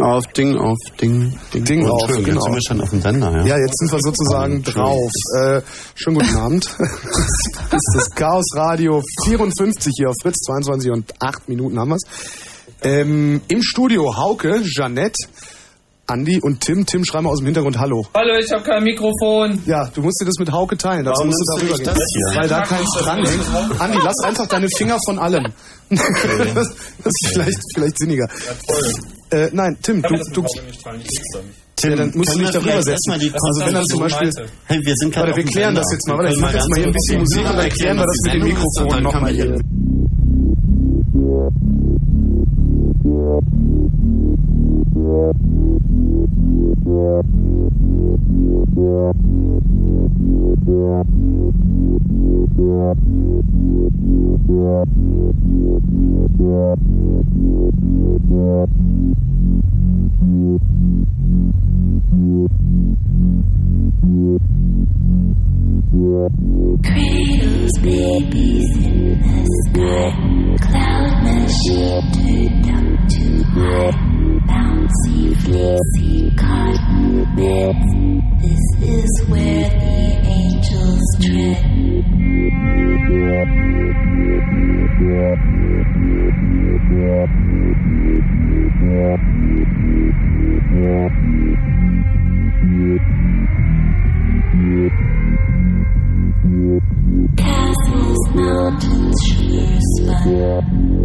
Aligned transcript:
Auf 0.00 0.26
Ding, 0.28 0.56
auf 0.56 0.78
Ding, 1.00 1.38
Ding. 1.52 1.64
Ding 1.64 1.86
auf, 1.86 2.02
Entschuldigung, 2.02 2.24
genau. 2.24 2.34
Jetzt 2.34 2.44
sind 2.44 2.54
wir 2.54 2.62
schon 2.62 2.80
auf 2.80 2.90
dem 2.90 3.00
Sender, 3.02 3.30
ja. 3.30 3.44
Ja, 3.44 3.58
jetzt 3.58 3.78
sind 3.78 3.92
wir 3.92 4.00
sozusagen 4.00 4.62
drauf. 4.62 5.10
Äh, 5.38 5.60
schönen 5.94 6.18
guten 6.18 6.36
Abend. 6.36 6.64
das 6.78 7.82
ist 7.84 7.94
das 7.94 8.10
Chaos 8.14 8.46
Radio 8.54 9.02
54 9.24 9.92
hier 9.94 10.08
auf 10.08 10.16
Fritz, 10.22 10.38
22 10.46 10.90
und 10.90 11.12
8 11.20 11.48
Minuten 11.48 11.78
haben 11.78 11.90
wir's. 11.90 12.02
Ähm, 12.82 13.42
Im 13.48 13.62
Studio 13.62 14.16
Hauke, 14.16 14.62
Jeanette, 14.62 15.28
Andi 16.12 16.40
und 16.42 16.60
Tim. 16.60 16.84
Tim, 16.84 17.04
schreib 17.04 17.22
mal 17.22 17.30
aus 17.30 17.38
dem 17.38 17.46
Hintergrund 17.46 17.78
Hallo. 17.78 18.06
Hallo, 18.14 18.36
ich 18.38 18.52
habe 18.52 18.62
kein 18.62 18.84
Mikrofon. 18.84 19.62
Ja, 19.64 19.88
du 19.94 20.02
musst 20.02 20.20
dir 20.20 20.26
das 20.26 20.34
mit 20.38 20.52
Hauke 20.52 20.76
teilen. 20.76 21.06
Dazu 21.06 21.20
Warum 21.20 21.28
musst 21.28 21.40
du 21.40 21.56
darüber 21.56 21.76
gehen. 21.76 21.86
das 21.86 21.96
hier? 21.96 22.40
Weil 22.40 22.48
da 22.48 22.62
keins 22.62 22.90
dranhängt. 22.92 23.80
Andi, 23.80 23.98
lass 24.04 24.18
einfach 24.24 24.46
deine 24.46 24.68
Finger 24.76 24.98
von 25.06 25.18
allem. 25.18 25.44
das 25.88 26.68
ist 26.68 27.28
vielleicht, 27.32 27.58
vielleicht 27.74 27.98
sinniger. 27.98 28.28
Äh, 29.30 29.48
nein, 29.52 29.78
Tim, 29.80 30.02
du, 30.02 30.14
du, 30.32 30.44
Tim, 31.76 31.90
Ja, 31.90 31.96
dann 31.96 32.12
musst 32.14 32.34
du 32.34 32.38
dich 32.40 32.50
darüber 32.50 32.82
setzen. 32.82 33.10
Also 33.12 33.66
wenn 33.66 33.74
dann 33.74 33.86
zum 33.86 34.00
Beispiel, 34.00 34.30
Hey, 34.66 34.80
wir 34.84 34.94
sind 34.96 35.14
gerade 35.14 35.34
wir 35.34 35.44
klären 35.44 35.74
das 35.74 35.86
jetzt 35.92 36.06
mal. 36.08 36.18
Warte, 36.18 36.34
ich 36.34 36.34
können 36.34 36.42
mach 36.42 36.52
jetzt 36.52 36.68
mal 36.68 36.76
hier 36.78 36.86
ein 36.88 36.92
bisschen 36.92 37.18
Musik 37.20 37.50
und 37.50 37.56
dann 37.56 37.68
klären 37.70 37.96
wir 37.96 38.06
das 38.06 38.16
mit 38.24 38.34
dem 38.34 38.42
Mikrofon 38.44 38.88
dann 38.88 39.02
noch 39.02 39.12
können 39.12 39.24
mal 39.24 39.34
wir 39.34 39.44
hier. 39.44 39.58
Cradles 66.82 67.78
babies 67.82 68.70
in 68.76 69.20
the 69.20 69.44
sky. 69.66 70.10
Cloud 70.60 71.12
machine 71.22 72.04
turned 72.12 72.66
up 72.68 73.08
too 73.08 73.38
high. 73.44 73.92
Bouncy, 74.48 75.20
fleecy 75.42 76.36
cotton 76.36 76.61
this 78.40 78.62
is 78.82 79.28
where 79.28 79.68
the 79.68 80.02
angels 80.26 81.02
dream 81.20 82.02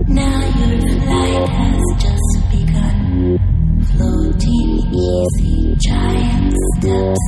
Now 0.07 0.39
your 0.57 0.79
flight 1.01 1.49
has 1.49 1.83
just 1.99 2.49
begun. 2.51 3.56
Floating 3.97 4.77
easy, 4.93 5.75
giant 5.79 6.55
steps. 6.77 7.25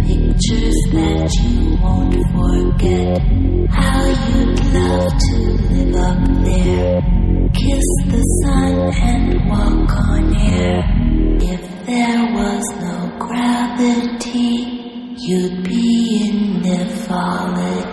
Pictures 0.00 0.78
that 0.92 1.28
you 1.44 1.76
won't 1.76 2.16
forget. 2.32 3.20
How 3.68 4.00
you'd 4.24 4.56
love 4.72 5.12
to 5.12 5.36
live 5.68 5.94
up 5.94 6.20
there. 6.42 6.96
Kiss 7.52 7.88
the 8.08 8.22
sun 8.40 8.74
and 8.96 9.50
walk 9.50 9.92
on 10.08 10.34
air. 10.36 10.80
If 11.38 11.62
there 11.84 12.24
was 12.32 12.64
no 12.80 12.96
gravity, 13.18 14.54
you'd 15.18 15.64
be 15.64 16.30
in 16.30 16.62
nymphology. 16.62 17.86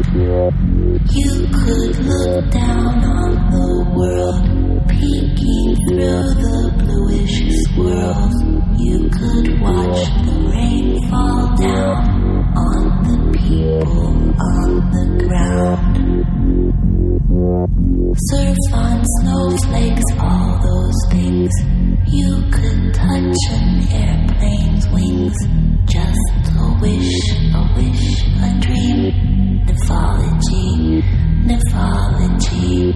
You 0.00 1.44
could 1.52 1.94
look 2.06 2.50
down 2.50 3.04
on 3.04 3.32
the 3.52 3.84
world, 3.94 4.88
peeking 4.88 5.76
through 5.86 6.24
the 6.40 6.72
bluish 6.78 7.36
swirls. 7.68 8.36
You 8.80 9.10
could 9.10 9.60
watch 9.60 10.08
the 10.24 10.36
rain 10.48 11.06
fall 11.10 11.54
down 11.54 12.00
on 12.56 12.82
the 13.04 13.18
people 13.38 14.32
on 14.40 14.70
the 14.90 15.04
ground. 15.28 15.92
Surf 18.16 18.56
on 18.72 19.04
snowflakes, 19.20 20.08
all 20.18 20.58
those 20.62 21.00
things. 21.10 21.52
You 22.08 22.42
could 22.50 22.94
touch 22.94 23.36
an 23.50 23.84
airplane's 23.92 24.88
wings. 24.88 25.36
Just 25.84 26.56
a 26.56 26.78
wish, 26.80 27.20
a 27.52 27.62
wish, 27.76 28.24
a 28.40 28.60
dream 28.60 29.29
mythology, 29.70 31.02
mythology. 31.46 32.90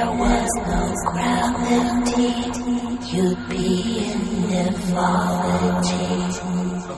There 0.00 0.16
was 0.18 0.48
no 0.66 0.80
gravity, 1.12 2.32
you'd 3.12 3.48
be 3.48 3.66
in 4.06 4.20
nymphology. 4.50 6.00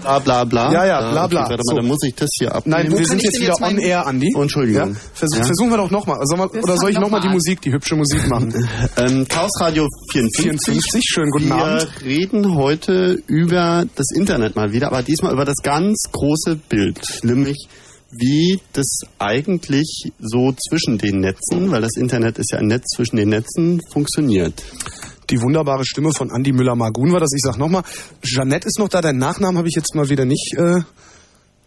Bla 0.02 0.18
bla 0.18 0.44
bla. 0.44 0.72
Ja, 0.72 0.84
ja, 0.84 1.00
Da- 1.00 1.10
bla, 1.12 1.26
bla. 1.28 1.40
Okay, 1.42 1.50
warte 1.50 1.62
So. 1.64 1.74
mal, 1.74 1.80
dann 1.80 1.86
muss 1.88 2.02
ich 2.04 2.14
das 2.14 2.28
hier 2.38 2.52
abnehmen. 2.54 2.88
Nein, 2.90 2.98
wir 2.98 3.06
sind 3.06 3.22
jetzt 3.22 3.38
wieder 3.40 3.50
jetzt 3.52 3.62
on 3.62 3.78
air, 3.78 4.04
Andi. 4.06 4.32
Entschuldigung. 4.36 4.90
Ja? 4.90 4.96
Vers 5.14 5.30
Ja? 5.36 5.44
Versuchen 5.44 5.70
wir 5.70 5.76
doch 5.76 5.90
nochmal. 5.92 6.16
Oder 6.18 6.28
Wir 6.28 6.76
soll 6.76 6.90
ich 6.90 6.98
nochmal 6.98 7.20
noch 7.20 7.28
die. 7.28 7.32
Musik, 7.32 7.60
die 7.60 7.72
hübsche 7.72 7.94
Musik 7.96 8.28
machen? 8.28 8.52
Ähm, 8.96 9.26
Chaos 9.28 9.52
Radio 9.60 9.86
54. 10.12 10.42
54, 10.42 11.04
schönen 11.06 11.30
guten 11.30 11.46
Wir 11.48 11.54
Abend. 11.54 11.88
reden 12.04 12.54
heute 12.56 13.16
über 13.26 13.84
das 13.94 14.06
Internet 14.14 14.56
mal 14.56 14.72
wieder, 14.72 14.88
aber 14.88 15.02
diesmal 15.02 15.32
über 15.32 15.44
das 15.44 15.56
ganz 15.62 16.02
große 16.10 16.56
Bild, 16.68 17.00
nämlich 17.22 17.68
wie 18.12 18.60
das 18.74 19.00
eigentlich 19.18 20.12
so 20.20 20.52
zwischen 20.52 20.98
den 20.98 21.20
Netzen, 21.20 21.70
weil 21.70 21.80
das 21.80 21.96
Internet 21.96 22.38
ist 22.38 22.52
ja 22.52 22.58
ein 22.58 22.66
Netz 22.66 22.84
zwischen 22.94 23.16
den 23.16 23.30
Netzen, 23.30 23.80
funktioniert. 23.90 24.62
Die 25.30 25.40
wunderbare 25.40 25.84
Stimme 25.86 26.12
von 26.12 26.30
Andi 26.30 26.52
Müller-Margun 26.52 27.12
war 27.12 27.20
das. 27.20 27.30
Ich 27.34 27.40
sag 27.42 27.56
nochmal, 27.56 27.82
Jeannette 28.22 28.66
ist 28.68 28.78
noch 28.78 28.88
da. 28.88 29.00
Deinen 29.00 29.18
Nachnamen 29.18 29.56
habe 29.56 29.68
ich 29.68 29.74
jetzt 29.74 29.94
mal 29.94 30.08
wieder 30.10 30.24
nicht... 30.26 30.54
Äh, 30.56 30.80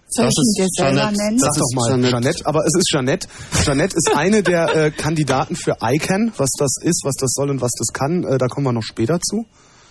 Soll 0.08 0.28
ich 0.30 0.38
ihn 0.38 0.54
dir 0.56 0.68
selber 0.70 1.00
Jeanette. 1.00 1.18
nennen? 1.18 1.40
Sag 1.40 1.50
Das 1.50 1.58
doch 1.58 1.66
ist 1.66 1.76
mal, 1.76 1.90
Jeanette. 1.90 2.10
Jeanette. 2.12 2.46
Aber 2.46 2.60
es 2.66 2.76
ist 2.78 2.88
Jeanette. 2.88 3.28
Jeanette 3.64 3.96
ist 3.98 4.16
eine 4.16 4.44
der 4.44 4.76
äh, 4.76 4.92
Kandidaten 4.92 5.56
für 5.56 5.78
ICANN. 5.82 6.32
Was 6.38 6.52
das 6.60 6.76
ist, 6.82 7.02
was 7.04 7.16
das 7.16 7.32
soll 7.34 7.50
und 7.50 7.60
was 7.62 7.72
das 7.78 7.88
kann, 7.92 8.24
äh, 8.24 8.38
da 8.38 8.48
kommen 8.48 8.68
wir 8.68 8.74
noch 8.74 8.84
später 8.84 9.20
zu. 9.20 9.46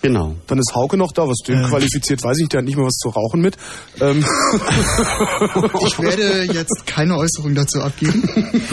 Genau. 0.04 0.37
Dann 0.49 0.58
ist 0.58 0.75
Hauke 0.75 0.99
noch 0.99 1.12
da, 1.12 1.26
was 1.26 1.38
den 1.46 1.62
qualifiziert, 1.64 2.23
weiß 2.23 2.37
ich 2.37 2.42
nicht, 2.42 2.52
der 2.52 2.58
hat 2.58 2.66
nicht 2.66 2.76
mehr 2.76 2.84
was 2.84 2.96
zu 2.96 3.08
rauchen 3.08 3.40
mit. 3.40 3.56
Ähm, 4.02 4.23
Ich 5.87 5.99
werde 5.99 6.44
jetzt 6.52 6.87
keine 6.87 7.16
Äußerung 7.16 7.54
dazu 7.54 7.80
abgeben. 7.80 8.23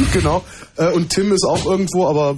genau. 0.13 0.43
Äh, 0.75 0.91
und 0.91 1.09
Tim 1.09 1.31
ist 1.31 1.45
auch 1.45 1.65
irgendwo, 1.65 2.05
aber 2.05 2.35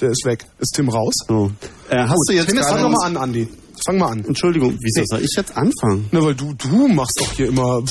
der 0.00 0.10
ist 0.10 0.24
weg. 0.24 0.44
Ist 0.60 0.76
Tim 0.76 0.88
raus? 0.88 1.12
So. 1.26 1.50
Äh, 1.90 2.06
hast 2.06 2.24
du 2.28 2.34
jetzt 2.34 2.50
Tim, 2.50 2.62
fang 2.62 2.82
doch 2.82 2.90
mal 2.90 3.06
an, 3.06 3.16
Andi. 3.16 3.48
Fang 3.84 3.98
mal 3.98 4.12
an. 4.12 4.24
Entschuldigung, 4.24 4.78
wieso 4.80 5.02
soll 5.06 5.22
ich 5.22 5.34
jetzt 5.36 5.56
anfangen? 5.56 6.08
Na, 6.12 6.22
weil 6.22 6.36
du, 6.36 6.54
du 6.54 6.86
machst 6.86 7.18
doch 7.18 7.32
hier 7.32 7.48
immer... 7.48 7.82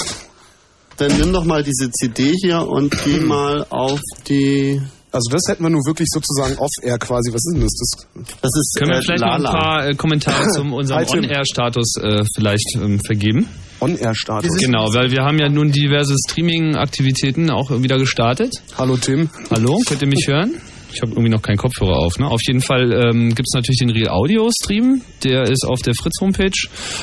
Dann 0.95 1.17
nimm 1.17 1.33
doch 1.33 1.43
mal 1.43 1.63
diese 1.63 1.91
CD 1.91 2.33
hier 2.41 2.65
und 2.65 2.95
geh 3.03 3.19
mal 3.19 3.65
auf 3.69 3.99
die... 4.29 4.81
Also 5.15 5.29
das 5.31 5.43
hätten 5.47 5.63
wir 5.63 5.69
nur 5.69 5.85
wirklich 5.85 6.09
sozusagen 6.11 6.57
off-air 6.57 6.99
quasi. 6.99 7.31
Was 7.31 7.39
ist 7.45 7.53
denn 7.55 7.61
das? 7.61 7.71
das 7.71 8.41
Das 8.41 8.51
ist 8.51 8.75
Können 8.77 8.91
wir 8.91 8.97
äh, 8.97 9.01
vielleicht 9.01 9.21
noch 9.21 9.39
Lala. 9.39 9.49
ein 9.49 9.55
paar 9.55 9.87
äh, 9.87 9.95
Kommentare 9.95 10.47
zum 10.53 10.73
unserem. 10.73 11.05
On-Air-Status 11.07 11.95
äh, 12.03 12.25
vielleicht 12.35 12.75
ähm, 12.75 12.99
vergeben? 12.99 13.47
On-Air-Status. 13.79 14.57
Genau, 14.57 14.93
weil 14.93 15.11
wir 15.11 15.23
haben 15.23 15.39
ja 15.39 15.47
nun 15.47 15.71
diverse 15.71 16.15
Streaming-Aktivitäten 16.27 17.49
auch 17.49 17.71
wieder 17.81 17.97
gestartet. 17.97 18.51
Hallo 18.77 18.97
Tim. 18.97 19.29
Hallo, 19.49 19.79
könnt 19.87 20.01
ihr 20.01 20.09
mich 20.09 20.27
hören? 20.27 20.51
Ich 20.91 21.01
habe 21.01 21.11
irgendwie 21.11 21.29
noch 21.31 21.41
keinen 21.41 21.57
Kopfhörer 21.57 21.97
auf. 21.97 22.19
Ne? 22.19 22.27
Auf 22.27 22.41
jeden 22.45 22.61
Fall 22.61 22.91
ähm, 22.91 23.29
gibt 23.29 23.47
es 23.47 23.53
natürlich 23.53 23.79
den 23.79 23.91
Real 23.91 24.09
Audio 24.09 24.49
Stream, 24.61 25.01
der 25.23 25.43
ist 25.43 25.65
auf 25.65 25.81
der 25.81 25.93
Fritz 25.93 26.19
Homepage 26.21 26.51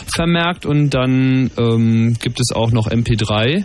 vermerkt 0.06 0.66
und 0.66 0.90
dann 0.90 1.50
ähm, 1.58 2.14
gibt 2.20 2.40
es 2.40 2.52
auch 2.54 2.72
noch 2.72 2.88
MP3 2.88 3.64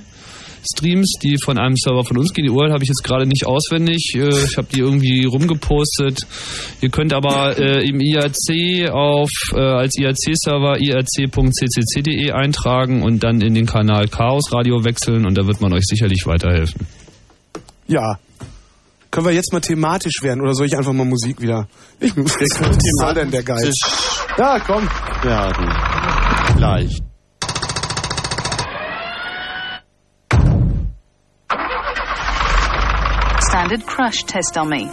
Streams, 0.74 1.14
die 1.22 1.38
von 1.38 1.58
einem 1.58 1.76
Server 1.76 2.04
von 2.04 2.18
uns 2.18 2.34
gehen. 2.34 2.46
Die 2.46 2.52
URL 2.52 2.72
habe 2.72 2.84
ich 2.84 2.90
jetzt 2.90 3.04
gerade 3.04 3.26
nicht 3.26 3.46
auswendig. 3.46 4.14
Äh, 4.16 4.30
ich 4.30 4.58
habe 4.58 4.68
die 4.74 4.80
irgendwie 4.80 5.26
rumgepostet. 5.26 6.26
Ihr 6.82 6.90
könnt 6.90 7.14
aber 7.14 7.58
äh, 7.58 7.88
im 7.88 8.00
IRC 8.00 8.92
auf 8.92 9.32
äh, 9.54 9.60
als 9.60 9.98
IRC-Server 9.98 10.80
irc.ccc.de 10.80 12.32
eintragen 12.32 13.04
und 13.04 13.24
dann 13.24 13.42
in 13.42 13.54
den 13.54 13.66
Kanal 13.66 14.08
Chaos 14.08 14.52
Radio 14.54 14.84
wechseln 14.84 15.26
und 15.26 15.38
da 15.38 15.46
wird 15.48 15.62
man 15.62 15.74
euch 15.74 15.86
sicherlich 15.86 16.26
weiterhelfen. 16.26 16.88
Ja. 17.88 18.20
Können 19.10 19.26
wir 19.28 19.34
jetzt 19.34 19.54
mal 19.54 19.62
thematisch 19.62 20.22
werden 20.22 20.42
oder 20.42 20.54
soll 20.54 20.68
ich 20.68 20.78
einfach 20.78 20.94
mal 20.94 21.06
Musik 21.06 21.42
wieder? 21.42 21.68
Ich 22.00 22.14
bin 22.14 22.26
was 22.26 23.00
soll 23.00 23.14
denn 23.14 23.32
der 23.32 23.44
Geist? 23.44 23.74
Ja, 24.38 24.60
komm. 24.60 24.88
werden. 25.24 25.70
Gleich. 26.58 27.00
Standard 33.68 33.86
crush 33.86 34.24
test 34.24 34.54
dummy. 34.54 34.90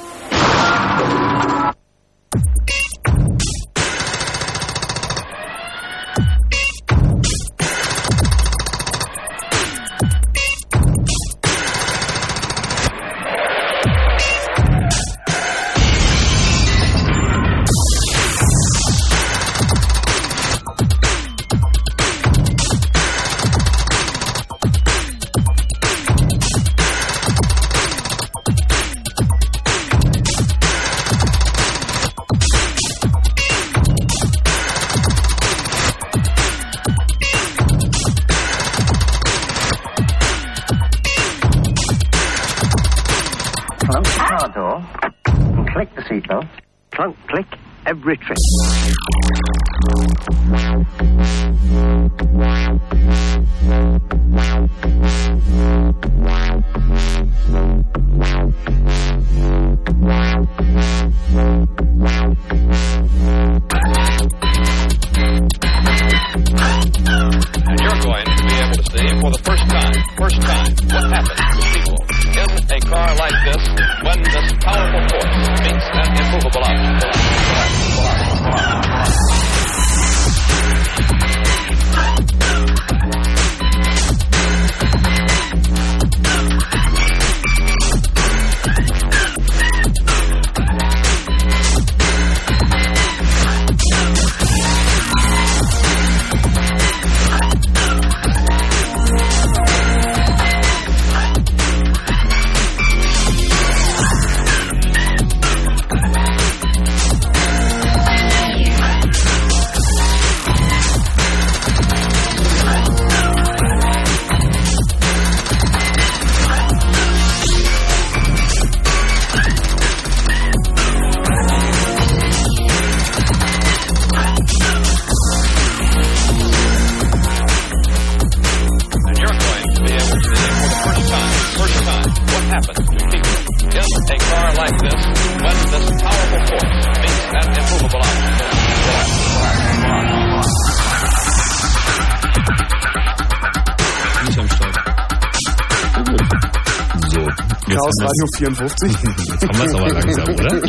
54. 148.44 148.92
wir's- 149.02 149.26
jetzt 149.28 149.48
haben 149.48 149.58
wir 149.58 149.64
es 149.64 149.74
aber 149.74 149.88
langsam, 149.92 150.28
oder? 150.34 150.62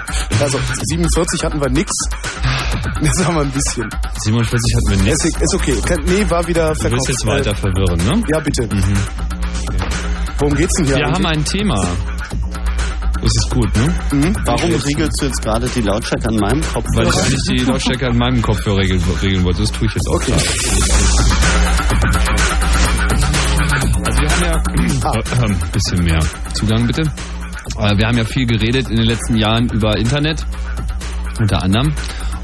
Also 0.40 0.58
47 0.84 1.44
hatten 1.44 1.60
wir 1.60 1.68
nix. 1.70 1.92
Jetzt 3.02 3.24
haben 3.24 3.34
wir 3.36 3.42
ein 3.42 3.50
bisschen. 3.50 3.88
47 4.22 4.74
hatten 4.76 4.90
wir 4.90 4.96
nicht. 5.04 5.12
Ist, 5.24 5.40
ist 5.40 5.54
okay. 5.54 5.76
Nee, 6.06 6.24
war 6.30 6.46
wieder 6.46 6.68
Du 6.72 6.80
verkauft. 6.80 6.92
willst 6.92 7.08
jetzt 7.08 7.26
weiter 7.26 7.54
verwirren, 7.54 7.98
ne? 8.06 8.22
Ja, 8.32 8.40
bitte. 8.40 8.62
Mhm. 8.62 8.96
Worum 10.38 10.54
geht's 10.54 10.74
denn 10.78 10.86
hier? 10.86 10.96
Wir 10.96 11.06
haben 11.12 11.26
ein 11.26 11.44
Thema. 11.44 11.74
Das 13.22 13.30
ist 13.36 13.50
gut, 13.50 13.76
ne? 13.76 13.94
Mhm. 14.12 14.36
Warum 14.46 14.72
regelst 14.72 15.20
du 15.20 15.26
jetzt 15.26 15.42
gerade 15.42 15.68
die 15.68 15.82
Lautstärke 15.82 16.28
an 16.28 16.36
meinem 16.36 16.62
Kopf? 16.72 16.86
Weil 16.94 17.08
ich 17.08 17.14
eigentlich 17.16 17.42
die 17.50 17.58
Lautstärke 17.64 18.06
an 18.08 18.16
meinem 18.16 18.40
Kopfhörer 18.40 18.78
regeln, 18.78 19.02
regeln 19.22 19.44
wollte. 19.44 19.60
Das 19.60 19.72
tue 19.72 19.86
ich 19.86 19.94
jetzt 19.94 20.08
auch 20.08 20.14
Okay. 20.14 20.32
gerade. 20.32 21.60
Also 24.06 24.22
wir 24.22 24.30
haben 24.30 24.42
ja 24.44 24.54
äh, 24.54 25.44
ein 25.44 25.58
bisschen 25.72 26.04
mehr 26.04 26.20
Zugang 26.54 26.86
bitte. 26.86 27.02
Äh, 27.80 27.96
Wir 27.96 28.06
haben 28.06 28.18
ja 28.18 28.24
viel 28.24 28.46
geredet 28.46 28.88
in 28.90 28.96
den 28.96 29.06
letzten 29.06 29.36
Jahren 29.36 29.68
über 29.70 29.96
Internet, 29.96 30.44
unter 31.38 31.62
anderem. 31.62 31.92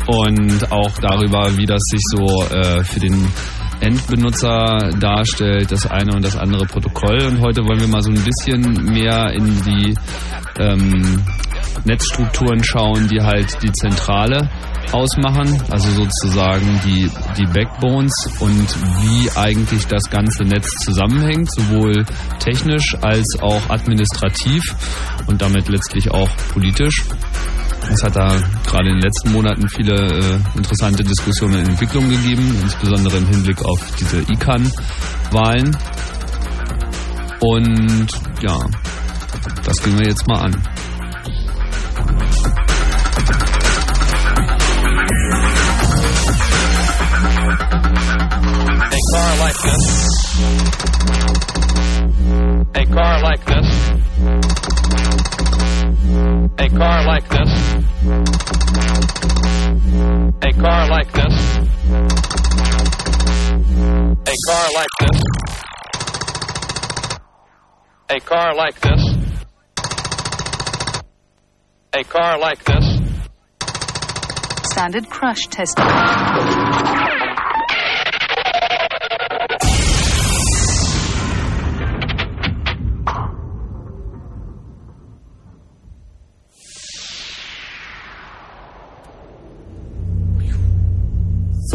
Und 0.06 0.72
auch 0.72 0.96
darüber, 0.98 1.56
wie 1.56 1.66
das 1.66 1.82
sich 1.90 2.00
so 2.10 2.44
äh, 2.54 2.84
für 2.84 3.00
den 3.00 3.26
Endbenutzer 3.80 4.90
darstellt, 4.98 5.70
das 5.70 5.86
eine 5.90 6.14
und 6.14 6.24
das 6.24 6.36
andere 6.36 6.64
Protokoll. 6.64 7.22
Und 7.26 7.40
heute 7.40 7.64
wollen 7.64 7.80
wir 7.80 7.88
mal 7.88 8.02
so 8.02 8.10
ein 8.10 8.22
bisschen 8.22 8.84
mehr 8.84 9.30
in 9.32 9.44
die 9.64 9.94
ähm, 10.58 11.22
Netzstrukturen 11.84 12.64
schauen, 12.64 13.08
die 13.08 13.20
halt 13.20 13.62
die 13.62 13.72
Zentrale 13.72 14.48
ausmachen, 14.92 15.62
also 15.70 15.90
sozusagen 15.90 16.80
die, 16.84 17.10
die 17.36 17.46
Backbones 17.46 18.12
und 18.40 18.68
wie 19.02 19.30
eigentlich 19.36 19.86
das 19.86 20.08
ganze 20.10 20.44
Netz 20.44 20.68
zusammenhängt, 20.84 21.50
sowohl 21.52 22.04
technisch 22.38 22.96
als 23.02 23.38
auch 23.40 23.70
administrativ 23.70 24.62
und 25.26 25.42
damit 25.42 25.68
letztlich 25.68 26.10
auch 26.10 26.30
politisch. 26.52 27.04
Es 27.90 28.02
hat 28.02 28.16
da 28.16 28.28
gerade 28.66 28.88
in 28.88 28.94
den 28.94 29.02
letzten 29.02 29.32
Monaten 29.32 29.68
viele 29.68 29.94
äh, 29.94 30.38
interessante 30.56 31.04
Diskussionen 31.04 31.60
und 31.60 31.68
Entwicklungen 31.68 32.10
gegeben, 32.10 32.58
insbesondere 32.62 33.18
im 33.18 33.28
Hinblick 33.28 33.64
auf 33.64 33.80
diese 33.99 34.20
ICANN-Wahlen. 34.22 35.76
Und 37.40 38.08
ja, 38.42 38.58
das 39.64 39.82
gehen 39.82 39.99
wir 39.99 40.06
jetzt 40.06 40.26
mal 40.26 40.40
an. 40.40 40.56
A 48.97 49.00
car 49.13 49.37
like 49.37 49.61
this. 49.61 50.41
A 52.75 52.87
car 52.87 53.21
like 53.21 53.45
this. 53.45 53.69
A 56.59 56.69
car 56.71 57.04
like 57.04 57.28
this. 57.28 57.52
A 60.41 60.52
car 60.56 60.89
like 60.89 61.13
this. 61.13 61.35
A 64.25 64.35
car 64.47 64.69
like 64.75 64.91
this. 65.00 65.21
A 68.09 68.21
car 68.21 68.54
like 68.54 68.80
this. 68.80 69.02
A 71.93 72.04
car 72.04 72.39
like 72.39 72.65
this. 72.65 72.87
Standard 74.73 75.06
crush 75.11 75.47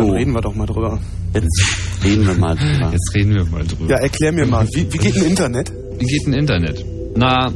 Dann 0.07 0.15
reden 0.15 0.33
wir 0.33 0.41
doch 0.41 0.55
mal 0.55 0.65
drüber. 0.65 0.99
Jetzt 1.33 1.63
reden 2.03 2.27
wir 2.27 2.33
mal 2.35 2.55
drüber. 2.55 2.91
Jetzt 2.91 3.15
reden 3.15 3.35
wir 3.35 3.45
mal 3.45 3.63
drüber. 3.65 3.89
Ja, 3.89 3.97
erklär 3.97 4.31
mir 4.31 4.45
mal, 4.45 4.67
wie, 4.73 4.91
wie 4.91 4.97
geht 4.97 5.15
ein 5.15 5.23
Internet? 5.25 5.71
Wie 5.97 6.05
geht 6.05 6.27
ein 6.27 6.33
Internet? 6.33 6.83
Na, 7.15 7.51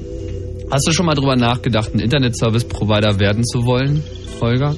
hast 0.71 0.87
du 0.87 0.91
schon 0.91 1.05
mal 1.05 1.15
drüber 1.15 1.35
nachgedacht, 1.35 1.93
ein 1.93 1.99
Internet-Service-Provider 1.99 3.19
werden 3.19 3.43
zu 3.43 3.65
wollen, 3.65 4.03
Holger? 4.41 4.75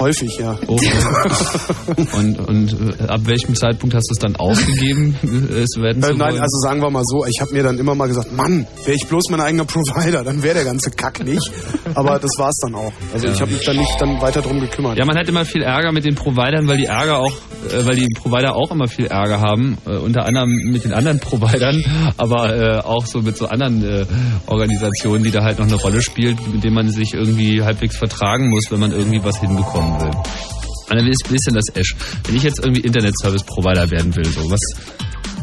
Häufig, 0.00 0.38
ja. 0.38 0.56
Oh. 0.66 0.76
und 2.16 2.38
und 2.48 2.72
äh, 3.00 3.04
ab 3.06 3.20
welchem 3.24 3.54
Zeitpunkt 3.54 3.94
hast 3.94 4.08
du 4.08 4.12
es 4.14 4.18
dann 4.18 4.34
aufgegeben, 4.36 5.14
es 5.22 5.76
werden 5.80 6.02
Äh, 6.02 6.14
nein, 6.14 6.38
also 6.40 6.58
sagen 6.62 6.80
wir 6.80 6.90
mal 6.90 7.02
so, 7.04 7.24
ich 7.26 7.40
habe 7.40 7.52
mir 7.52 7.62
dann 7.62 7.78
immer 7.78 7.94
mal 7.94 8.08
gesagt, 8.08 8.34
Mann, 8.34 8.66
wäre 8.84 8.96
ich 8.96 9.06
bloß 9.06 9.28
mein 9.30 9.40
eigener 9.40 9.64
Provider, 9.66 10.24
dann 10.24 10.42
wäre 10.42 10.54
der 10.54 10.64
ganze 10.64 10.90
Kack 10.90 11.22
nicht. 11.24 11.50
Aber 11.94 12.18
das 12.18 12.30
war's 12.38 12.56
dann 12.62 12.74
auch. 12.74 12.92
Also 13.12 13.26
Ja. 13.26 13.32
ich 13.34 13.40
habe 13.40 13.52
mich 13.52 13.64
dann 13.64 13.76
nicht 13.76 14.00
dann 14.00 14.20
weiter 14.22 14.40
drum 14.42 14.58
gekümmert. 14.60 14.96
Ja, 14.98 15.04
man 15.04 15.16
hat 15.18 15.28
immer 15.28 15.44
viel 15.44 15.62
Ärger 15.62 15.92
mit 15.92 16.04
den 16.04 16.14
Providern, 16.14 16.66
weil 16.66 16.78
die 16.78 16.86
Ärger 16.86 17.18
auch, 17.18 17.32
äh, 17.68 17.84
weil 17.86 17.96
die 17.96 18.08
Provider 18.14 18.56
auch 18.56 18.70
immer 18.70 18.88
viel 18.88 19.06
Ärger 19.06 19.40
haben, 19.40 19.76
äh, 19.86 19.96
unter 19.96 20.24
anderem 20.24 20.50
mit 20.64 20.84
den 20.84 20.92
anderen 20.94 21.20
Providern, 21.20 21.84
aber 22.16 22.56
äh, 22.56 22.78
auch 22.78 23.04
so 23.04 23.20
mit 23.20 23.36
so 23.36 23.46
anderen 23.46 23.84
äh, 23.84 24.06
Organisationen, 24.46 25.24
die 25.24 25.30
da 25.30 25.42
halt 25.42 25.58
noch 25.58 25.66
eine 25.66 25.76
Rolle 25.76 26.00
spielt, 26.00 26.38
mit 26.52 26.64
denen 26.64 26.74
man 26.74 26.88
sich 26.90 27.12
irgendwie 27.14 27.62
halbwegs 27.62 27.96
vertragen 27.96 28.48
muss, 28.48 28.70
wenn 28.70 28.80
man 28.80 28.92
irgendwie 28.92 29.22
was 29.22 29.42
hinbekommen 29.90 30.14
will. 30.14 31.10
Ist 31.10 31.24
ein 31.26 31.32
bisschen 31.32 31.54
das 31.54 31.66
Esch. 31.74 31.94
Wenn 32.24 32.36
ich 32.36 32.42
jetzt 32.42 32.58
irgendwie 32.60 32.80
Internet 32.80 33.14
Service 33.20 33.44
Provider 33.44 33.90
werden 33.90 34.14
will, 34.16 34.24
so 34.24 34.50
was 34.50 34.60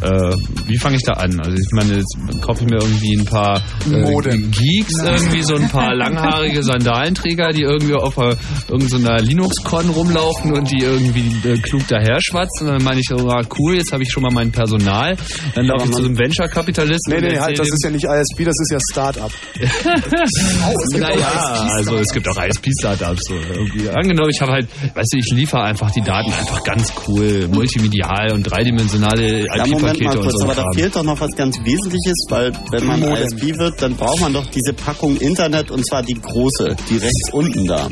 äh, 0.01 0.35
wie 0.67 0.77
fange 0.77 0.97
ich 0.97 1.03
da 1.03 1.13
an? 1.13 1.39
Also 1.39 1.57
ich 1.57 1.71
meine, 1.71 1.97
jetzt 1.97 2.17
kaufe 2.41 2.63
ich 2.63 2.69
mir 2.69 2.79
irgendwie 2.79 3.15
ein 3.17 3.25
paar 3.25 3.57
äh. 3.91 4.37
Geeks, 4.37 5.01
irgendwie 5.03 5.41
so 5.41 5.55
ein 5.55 5.69
paar 5.69 5.95
langhaarige 5.95 6.63
Sandalenträger, 6.63 7.49
die 7.49 7.63
irgendwie 7.63 7.93
auf 7.93 8.17
äh, 8.17 8.35
irgendeiner 8.69 9.21
Linux-Con 9.21 9.89
rumlaufen 9.89 10.53
und 10.53 10.69
die 10.71 10.83
irgendwie 10.83 11.31
äh, 11.47 11.57
klug 11.57 11.87
daher 11.87 12.17
schwatzen. 12.21 12.67
Und 12.67 12.73
dann 12.73 12.83
meine 12.83 12.99
ich, 12.99 13.11
oh, 13.11 13.41
cool, 13.59 13.75
jetzt 13.75 13.91
habe 13.91 14.03
ich 14.03 14.11
schon 14.11 14.23
mal 14.23 14.31
mein 14.31 14.51
Personal. 14.51 15.15
Dann 15.55 15.65
laufe 15.65 15.85
ich 15.85 15.91
zu 15.91 16.01
so 16.01 16.07
einem 16.07 16.17
Venture-Kapitalisten. 16.17 17.13
Nee, 17.13 17.21
nee, 17.21 17.39
halt, 17.39 17.57
das 17.57 17.69
ist 17.69 17.83
ja 17.83 17.89
nicht 17.89 18.05
ISP, 18.05 18.45
das 18.45 18.55
ist 18.59 18.71
ja 18.71 18.79
Start-up. 18.91 19.31
naja, 20.97 21.69
also 21.75 21.97
es 21.97 22.09
gibt 22.09 22.27
auch 22.27 22.37
ISP-Startups. 22.37 23.21
So, 23.27 23.35
irgendwie. 23.35 23.89
Angenommen, 23.89 24.29
ich 24.33 24.41
habe 24.41 24.51
halt, 24.53 24.67
weißt 24.93 25.13
du, 25.13 25.17
ich 25.17 25.31
liefere 25.31 25.63
einfach 25.63 25.91
die 25.91 26.01
Daten 26.01 26.31
einfach 26.31 26.63
ganz 26.63 26.93
cool, 27.07 27.47
multimedial 27.51 28.31
und 28.33 28.43
dreidimensionale 28.43 29.45
Ja, 29.45 29.63
Moment 29.93 30.03
mal 30.03 30.17
kurz, 30.21 30.33
so. 30.37 30.43
aber 30.43 30.55
da 30.55 30.63
fehlt 30.73 30.95
doch 30.95 31.03
noch 31.03 31.19
was 31.19 31.31
ganz 31.35 31.57
Wesentliches, 31.63 32.25
weil 32.29 32.51
wenn 32.71 32.85
man 32.85 32.99
Modem. 32.99 33.23
ISP 33.23 33.57
wird, 33.57 33.81
dann 33.81 33.95
braucht 33.95 34.21
man 34.21 34.33
doch 34.33 34.45
diese 34.47 34.73
Packung 34.73 35.17
Internet 35.17 35.71
und 35.71 35.85
zwar 35.85 36.03
die 36.03 36.15
große, 36.15 36.75
die 36.89 36.97
rechts 36.97 37.31
unten 37.31 37.65
da. 37.65 37.89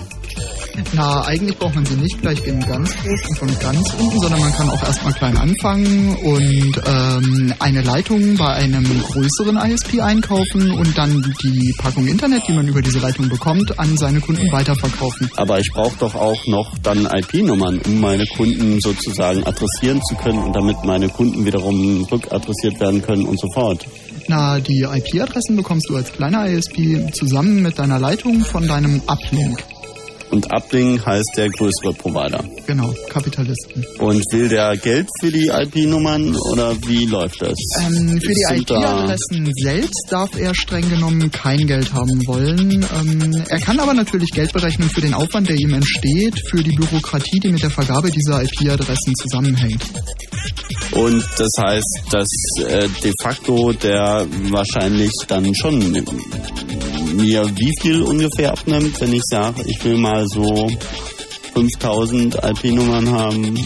Na, 0.94 1.22
eigentlich 1.26 1.58
braucht 1.58 1.76
man 1.76 1.86
sie 1.86 1.96
nicht 1.96 2.22
gleich 2.22 2.46
in 2.46 2.60
ganz 2.60 2.96
groß 2.96 3.30
und 3.30 3.38
von 3.38 3.60
ganz 3.60 3.94
unten, 4.00 4.20
sondern 4.20 4.40
man 4.40 4.54
kann 4.54 4.70
auch 4.70 4.84
erstmal 4.84 5.14
klein 5.14 5.38
anfangen 5.38 6.16
und 6.18 6.82
ähm, 6.86 7.54
eine 7.60 7.82
Leitung 7.82 8.36
bei 8.38 8.54
einem 8.54 8.86
größeren 9.04 9.58
ISP 9.58 10.02
einkaufen 10.02 10.72
und 10.72 10.98
dann 10.98 11.22
die 11.44 11.74
Packung 11.78 12.08
Internet, 12.08 12.44
die 12.48 12.54
man 12.54 12.68
über 12.68 12.82
diese 12.82 13.00
Leitung 13.00 13.30
bekommt, 13.30 13.78
an 13.80 13.98
seine 13.98 14.20
Kunden 14.20 14.52
weiterverkaufen. 14.52 15.30
Aber 15.36 15.60
ich 15.60 15.70
brauche 15.74 15.98
doch 16.00 16.16
auch 16.16 16.46
noch 16.48 16.78
dann 16.84 17.06
IP-Nummern, 17.06 17.80
um 17.86 18.00
meine 18.00 18.26
Kunden 18.26 18.80
sozusagen 18.80 19.46
adressieren 19.46 20.02
zu 20.04 20.16
können 20.16 20.40
und 20.40 20.54
damit 20.56 20.78
meine 20.84 21.10
Kunden 21.10 21.46
wiederum 21.46 22.06
rückadressiert 22.12 22.80
werden 22.80 23.02
können 23.02 23.26
und 23.26 23.40
so 23.40 23.48
fort. 23.54 23.86
Na, 24.28 24.60
die 24.60 24.82
IP-Adressen 24.82 25.56
bekommst 25.56 25.88
du 25.90 25.96
als 25.96 26.12
kleiner 26.12 26.48
ISP 26.48 27.12
zusammen 27.14 27.62
mit 27.62 27.78
deiner 27.78 28.00
Leitung 28.00 28.42
von 28.42 28.68
deinem 28.68 29.02
Uplink. 29.06 29.64
Und 30.32 30.52
Uplink 30.52 31.06
heißt 31.06 31.34
der 31.38 31.50
größere 31.50 31.94
Provider. 31.94 32.44
Genau, 32.66 32.94
Kapitalisten. 33.10 33.86
Und 34.00 34.24
will 34.32 34.50
der 34.50 34.76
Geld 34.78 35.08
für 35.20 35.32
die 35.32 35.48
IP-Nummern 35.48 36.36
oder 36.52 36.76
wie 36.88 37.06
läuft 37.06 37.42
das? 37.42 37.58
Ähm, 37.86 38.20
für 38.20 38.34
die 38.34 38.62
IP-Adressen 38.62 39.52
selbst 39.62 40.08
darf 40.10 40.36
er 40.38 40.54
streng 40.56 40.90
genommen 40.90 41.32
kein 41.32 41.68
Geld 41.68 41.94
haben 41.94 42.26
wollen. 42.28 42.72
Ähm, 42.72 43.44
er 43.48 43.60
kann 43.60 43.80
aber 43.80 43.94
natürlich 43.94 44.32
Geld 44.32 44.52
berechnen 44.52 44.90
für 44.90 45.02
den 45.02 45.14
Aufwand, 45.14 45.50
der 45.50 45.56
ihm 45.58 45.74
entsteht, 45.74 46.40
für 46.50 46.64
die 46.64 46.76
Bürokratie, 46.76 47.40
die 47.40 47.52
mit 47.52 47.64
der 47.64 47.72
Vergabe 47.72 48.10
dieser 48.10 48.42
IP-Adressen 48.42 49.16
zusammenhängt. 49.16 49.84
Und 50.92 51.24
das 51.38 51.50
heißt, 51.60 52.02
dass 52.12 52.28
äh, 52.68 52.88
de 53.04 53.12
facto 53.22 53.74
der 53.74 54.26
wahrscheinlich 54.50 55.12
dann 55.28 55.54
schon 55.54 55.80
mir 57.16 57.50
wie 57.56 57.72
viel 57.82 58.02
ungefähr 58.02 58.52
abnimmt, 58.52 59.00
wenn 59.02 59.14
ich 59.14 59.24
sage, 59.30 59.64
ich 59.66 59.84
will 59.84 59.98
mal 59.98 60.26
so 60.28 60.68
5000 61.54 62.36
IP-Nummern 62.36 63.10
haben, 63.12 63.58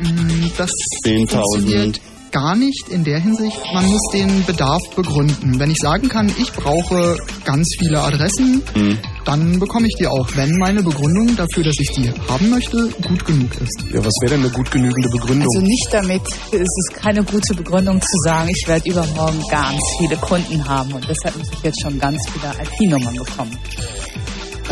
Mm, 0.00 0.50
Das 0.56 0.70
10.000. 1.04 2.00
gar 2.34 2.56
nicht 2.56 2.88
in 2.88 3.04
der 3.04 3.20
Hinsicht. 3.20 3.56
Man 3.72 3.86
muss 3.86 4.02
den 4.12 4.44
Bedarf 4.44 4.82
begründen. 4.96 5.60
Wenn 5.60 5.70
ich 5.70 5.78
sagen 5.78 6.08
kann, 6.08 6.26
ich 6.36 6.52
brauche 6.52 7.16
ganz 7.44 7.68
viele 7.78 8.00
Adressen, 8.00 8.60
Hm. 8.74 8.98
dann 9.24 9.60
bekomme 9.60 9.86
ich 9.86 9.94
die 10.00 10.06
auch, 10.08 10.28
wenn 10.34 10.50
meine 10.58 10.82
Begründung 10.82 11.36
dafür, 11.36 11.62
dass 11.62 11.76
ich 11.78 11.90
die 11.92 12.10
haben 12.28 12.50
möchte, 12.50 12.88
gut 13.06 13.24
genug 13.24 13.50
ist. 13.62 13.84
Ja, 13.92 14.04
was 14.04 14.12
wäre 14.22 14.34
denn 14.34 14.40
eine 14.44 14.50
gut 14.50 14.68
genügende 14.68 15.08
Begründung? 15.10 15.46
Also 15.54 15.64
nicht 15.64 15.88
damit, 15.92 16.22
es 16.50 16.60
ist 16.60 16.94
keine 16.94 17.22
gute 17.22 17.54
Begründung 17.54 18.00
zu 18.00 18.18
sagen, 18.24 18.48
ich 18.50 18.66
werde 18.66 18.90
übermorgen 18.90 19.40
ganz 19.48 19.80
viele 19.98 20.16
Kunden 20.16 20.66
haben 20.68 20.92
und 20.92 21.06
deshalb 21.08 21.38
muss 21.38 21.48
ich 21.52 21.62
jetzt 21.62 21.80
schon 21.82 21.98
ganz 22.00 22.18
viele 22.32 22.52
IP-Nummern 22.52 23.14
bekommen. 23.14 23.56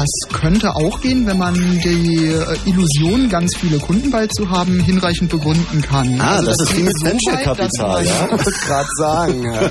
Das 0.03 0.41
könnte 0.41 0.75
auch 0.75 1.01
gehen, 1.01 1.27
wenn 1.27 1.39
man 1.39 1.55
die 1.55 2.27
äh, 2.27 2.57
Illusion, 2.67 3.29
ganz 3.29 3.55
viele 3.57 3.79
Kunden 3.79 4.11
bald 4.11 4.35
zu 4.35 4.51
haben, 4.51 4.81
hinreichend 4.81 5.31
begründen 5.31 5.81
kann. 5.81 6.21
Ah, 6.21 6.39
Also 6.39 6.47
das, 6.51 6.61
ist 6.63 6.77
wie 6.77 6.83
mit 6.83 6.99
so 6.99 7.07
Venture-Kapital, 7.07 8.05
ja? 8.05 8.25
Ich 8.25 8.31
wollte 8.33 8.51
gerade 8.67 8.89
sagen. 8.99 9.45
Ja. 9.45 9.71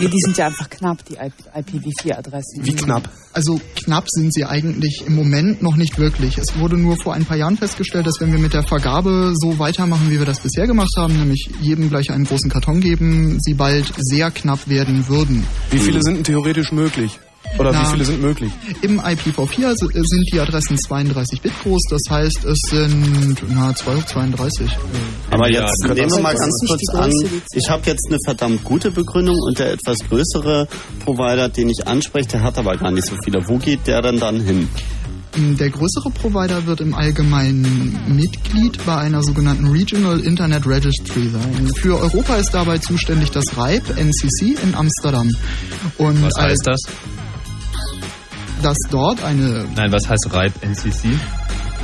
Die 0.00 0.20
sind 0.24 0.36
ja 0.36 0.46
einfach 0.46 0.68
knapp, 0.68 1.04
die 1.04 1.16
IPv4-Adressen. 1.16 2.64
Wie 2.64 2.74
knapp? 2.74 3.08
Also 3.32 3.60
knapp 3.84 4.04
sind 4.08 4.34
sie 4.34 4.44
eigentlich 4.44 5.04
im 5.06 5.14
Moment 5.14 5.62
noch 5.62 5.76
nicht 5.76 5.98
wirklich. 5.98 6.36
Es 6.36 6.58
wurde 6.58 6.76
nur 6.76 6.96
vor 6.96 7.14
ein 7.14 7.24
paar 7.24 7.36
Jahren 7.36 7.56
festgestellt, 7.56 8.06
dass 8.06 8.20
wenn 8.20 8.32
wir 8.32 8.40
mit 8.40 8.52
der 8.52 8.64
Vergabe 8.64 9.32
so 9.36 9.60
weitermachen, 9.60 10.10
wie 10.10 10.18
wir 10.18 10.26
das 10.26 10.40
bisher 10.40 10.66
gemacht 10.66 10.92
haben, 10.96 11.16
nämlich 11.16 11.50
jedem 11.60 11.88
gleich 11.88 12.10
einen 12.10 12.24
großen 12.24 12.50
Karton 12.50 12.80
geben, 12.80 13.38
sie 13.40 13.54
bald 13.54 13.92
sehr 13.98 14.32
knapp 14.32 14.68
werden 14.68 15.06
würden. 15.06 15.46
Wie 15.70 15.78
viele 15.78 16.02
sind 16.02 16.16
denn 16.16 16.24
theoretisch 16.24 16.72
möglich? 16.72 17.20
Oder 17.58 17.72
Na, 17.72 17.82
wie 17.82 17.92
viele 17.92 18.04
sind 18.04 18.20
möglich? 18.22 18.52
Im 18.82 19.00
IPv4 19.00 19.74
si- 19.74 19.88
sind 19.92 20.28
die 20.32 20.40
Adressen 20.40 20.78
32 20.78 21.42
Bit 21.42 21.52
groß, 21.62 21.82
das 21.90 22.02
heißt, 22.08 22.44
es 22.44 22.58
sind 22.70 23.36
na, 23.48 23.74
2 23.74 23.96
hoch 23.96 24.04
32. 24.04 24.70
Aber 25.30 25.50
Ja, 25.50 25.62
jetzt 25.66 25.82
nehmen 25.94 26.10
wir 26.10 26.20
mal 26.20 26.34
ganz 26.34 26.54
kurz 26.66 26.82
an, 26.94 27.12
ich 27.52 27.68
habe 27.68 27.82
jetzt 27.86 28.06
eine 28.08 28.18
verdammt 28.24 28.64
gute 28.64 28.90
Begründung 28.90 29.36
und 29.48 29.58
der 29.58 29.72
etwas 29.72 29.98
größere 30.08 30.68
Provider, 31.04 31.48
den 31.48 31.68
ich 31.70 31.86
anspreche, 31.86 32.28
der 32.28 32.42
hat 32.42 32.56
aber 32.56 32.76
gar 32.76 32.90
nicht 32.92 33.06
so 33.06 33.16
viele. 33.24 33.46
Wo 33.48 33.58
geht 33.58 33.86
der 33.86 34.00
denn 34.02 34.18
dann 34.20 34.40
hin? 34.40 34.68
Der 35.36 35.70
größere 35.70 36.10
Provider 36.10 36.66
wird 36.66 36.80
im 36.80 36.92
Allgemeinen 36.92 37.98
Mitglied 38.16 38.84
bei 38.84 38.96
einer 38.96 39.22
sogenannten 39.22 39.68
Regional 39.68 40.18
Internet 40.20 40.66
Registry 40.66 41.28
sein. 41.28 41.72
Für 41.76 41.98
Europa 42.00 42.34
ist 42.36 42.50
dabei 42.52 42.78
zuständig 42.78 43.30
das 43.30 43.44
RIPE 43.56 43.92
NCC 43.96 44.56
in 44.62 44.74
Amsterdam. 44.74 45.30
Und 45.98 46.22
Was 46.24 46.32
heißt 46.36 46.66
das? 46.66 46.80
Dass 48.62 48.76
dort 48.90 49.22
eine, 49.24 49.64
Nein, 49.74 49.90
was 49.92 50.08
heißt 50.08 50.28
RIPE 50.32 50.66
NCC? 50.66 51.08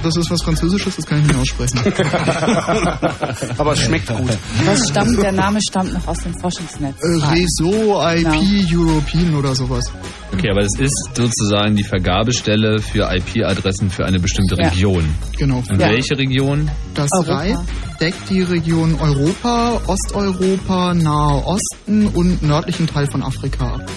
das 0.03 0.15
ist 0.17 0.31
was 0.31 0.43
Französisches, 0.43 0.95
das 0.97 1.07
kann 1.07 1.21
ich 1.21 1.27
nicht 1.27 1.37
aussprechen. 1.41 1.81
Aber 3.59 3.73
es 3.73 3.81
schmeckt 3.81 4.07
gut. 4.09 4.29
Das 4.65 4.89
stammt, 4.89 5.21
der 5.23 5.33
Name 5.33 5.59
stammt 5.67 5.93
noch 5.95 6.07
aus 6.07 6.19
dem 6.19 6.35
Forschungsnetz. 6.39 6.97
Äh, 7.03 7.19
Réseau 7.25 8.17
IP 8.17 8.73
European 8.73 9.35
oder 9.35 9.55
sowas. 9.55 9.85
Okay, 10.33 10.51
aber 10.51 10.61
das 10.63 10.79
ist 10.79 11.11
sozusagen 11.15 11.77
die 11.77 11.83
Vergabestelle 11.85 12.79
für 12.81 13.09
IP-Adressen 13.13 13.91
für 13.91 14.05
eine 14.05 14.19
bestimmte 14.21 14.57
Ja. 14.57 14.69
Region. 14.69 15.05
Genau. 15.39 15.59
Und 15.69 15.81
Ja. 15.81 15.89
welche 15.89 16.17
Region? 16.19 16.71
Das. 16.95 17.09
RIPE 17.13 17.65
deckt 18.01 18.29
die 18.31 18.43
Region 18.43 18.97
Europa, 19.01 19.81
Osteuropa, 19.87 20.95
Nahe 20.95 21.43
Osten 21.47 22.07
und 22.09 22.43
nördlichen 22.43 22.87
Teil 22.87 23.07
von 23.11 23.23
Afrika 23.23 23.75
ab. 23.77 23.91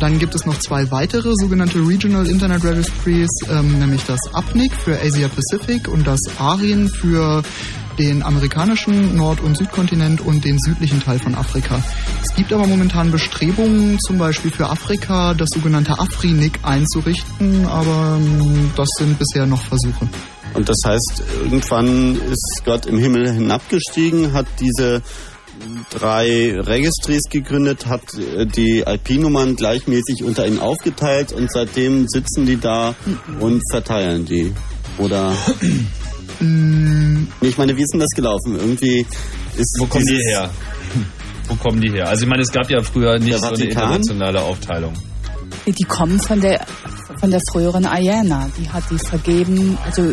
Dann 0.00 0.18
gibt 0.18 0.34
es 0.34 0.44
noch 0.46 0.58
zwei 0.58 0.90
weitere 0.90 1.32
sogenannte 1.34 1.78
Regional 1.78 2.26
Internet 2.26 2.64
Registries, 2.64 3.30
ähm, 3.48 3.78
nämlich 3.78 4.04
das 4.04 4.20
APNIC 4.32 4.72
für 4.74 5.00
Asia 5.00 5.28
Pacific 5.28 5.88
und 5.88 6.06
das 6.06 6.20
ARIN 6.38 6.88
für 6.88 7.42
den 7.98 8.22
amerikanischen 8.22 9.16
Nord- 9.16 9.40
und 9.40 9.56
Südkontinent 9.56 10.20
und 10.20 10.44
den 10.44 10.58
südlichen 10.58 11.00
Teil 11.00 11.18
von 11.18 11.34
Afrika. 11.34 11.82
Es 12.22 12.34
gibt 12.34 12.52
aber 12.52 12.66
momentan 12.66 13.10
Bestrebungen, 13.10 13.98
zum 14.00 14.18
Beispiel 14.18 14.50
für 14.50 14.68
Afrika 14.68 15.34
das 15.34 15.50
sogenannte 15.50 15.98
AFRINIC 15.98 16.60
einzurichten, 16.62 17.66
aber 17.66 18.18
ähm, 18.18 18.70
das 18.76 18.88
sind 18.98 19.18
bisher 19.18 19.46
noch 19.46 19.62
Versuche. 19.62 20.08
Und 20.54 20.68
das 20.68 20.78
heißt, 20.84 21.22
irgendwann 21.42 22.16
ist 22.16 22.62
Gott 22.64 22.86
im 22.86 22.98
Himmel 22.98 23.32
hinabgestiegen, 23.32 24.32
hat 24.32 24.46
diese 24.60 25.02
drei 25.90 26.58
Registries 26.60 27.22
gegründet, 27.30 27.86
hat 27.86 28.02
äh, 28.14 28.46
die 28.46 28.80
IP-Nummern 28.86 29.56
gleichmäßig 29.56 30.24
unter 30.24 30.46
ihnen 30.46 30.58
aufgeteilt 30.60 31.32
und 31.32 31.50
seitdem 31.50 32.06
sitzen 32.08 32.46
die 32.46 32.58
da 32.58 32.94
und 33.40 33.62
verteilen 33.70 34.24
die. 34.24 34.52
Oder? 34.98 35.32
Mm, 36.40 37.28
Ich 37.40 37.58
meine, 37.58 37.76
wie 37.76 37.82
ist 37.82 37.92
denn 37.92 38.00
das 38.00 38.10
gelaufen? 38.10 38.56
Irgendwie 38.56 39.06
ist 39.56 39.76
Wo 39.78 39.86
kommen 39.86 40.06
die 40.06 40.16
her? 40.16 40.50
Wo 41.48 41.54
kommen 41.56 41.80
die 41.80 41.90
her? 41.90 42.08
Also 42.08 42.24
ich 42.24 42.28
meine, 42.28 42.42
es 42.42 42.52
gab 42.52 42.70
ja 42.70 42.82
früher 42.82 43.18
nicht 43.18 43.38
so 43.38 43.46
eine 43.46 43.64
internationale 43.64 44.40
Aufteilung. 44.40 44.94
Die 45.66 45.84
kommen 45.84 46.20
von 46.20 46.40
der, 46.40 46.66
von 47.20 47.30
der 47.30 47.40
früheren 47.50 47.84
IANA. 47.84 48.50
Die 48.58 48.68
hat 48.68 48.84
die 48.90 48.98
vergeben, 48.98 49.78
also 49.84 50.12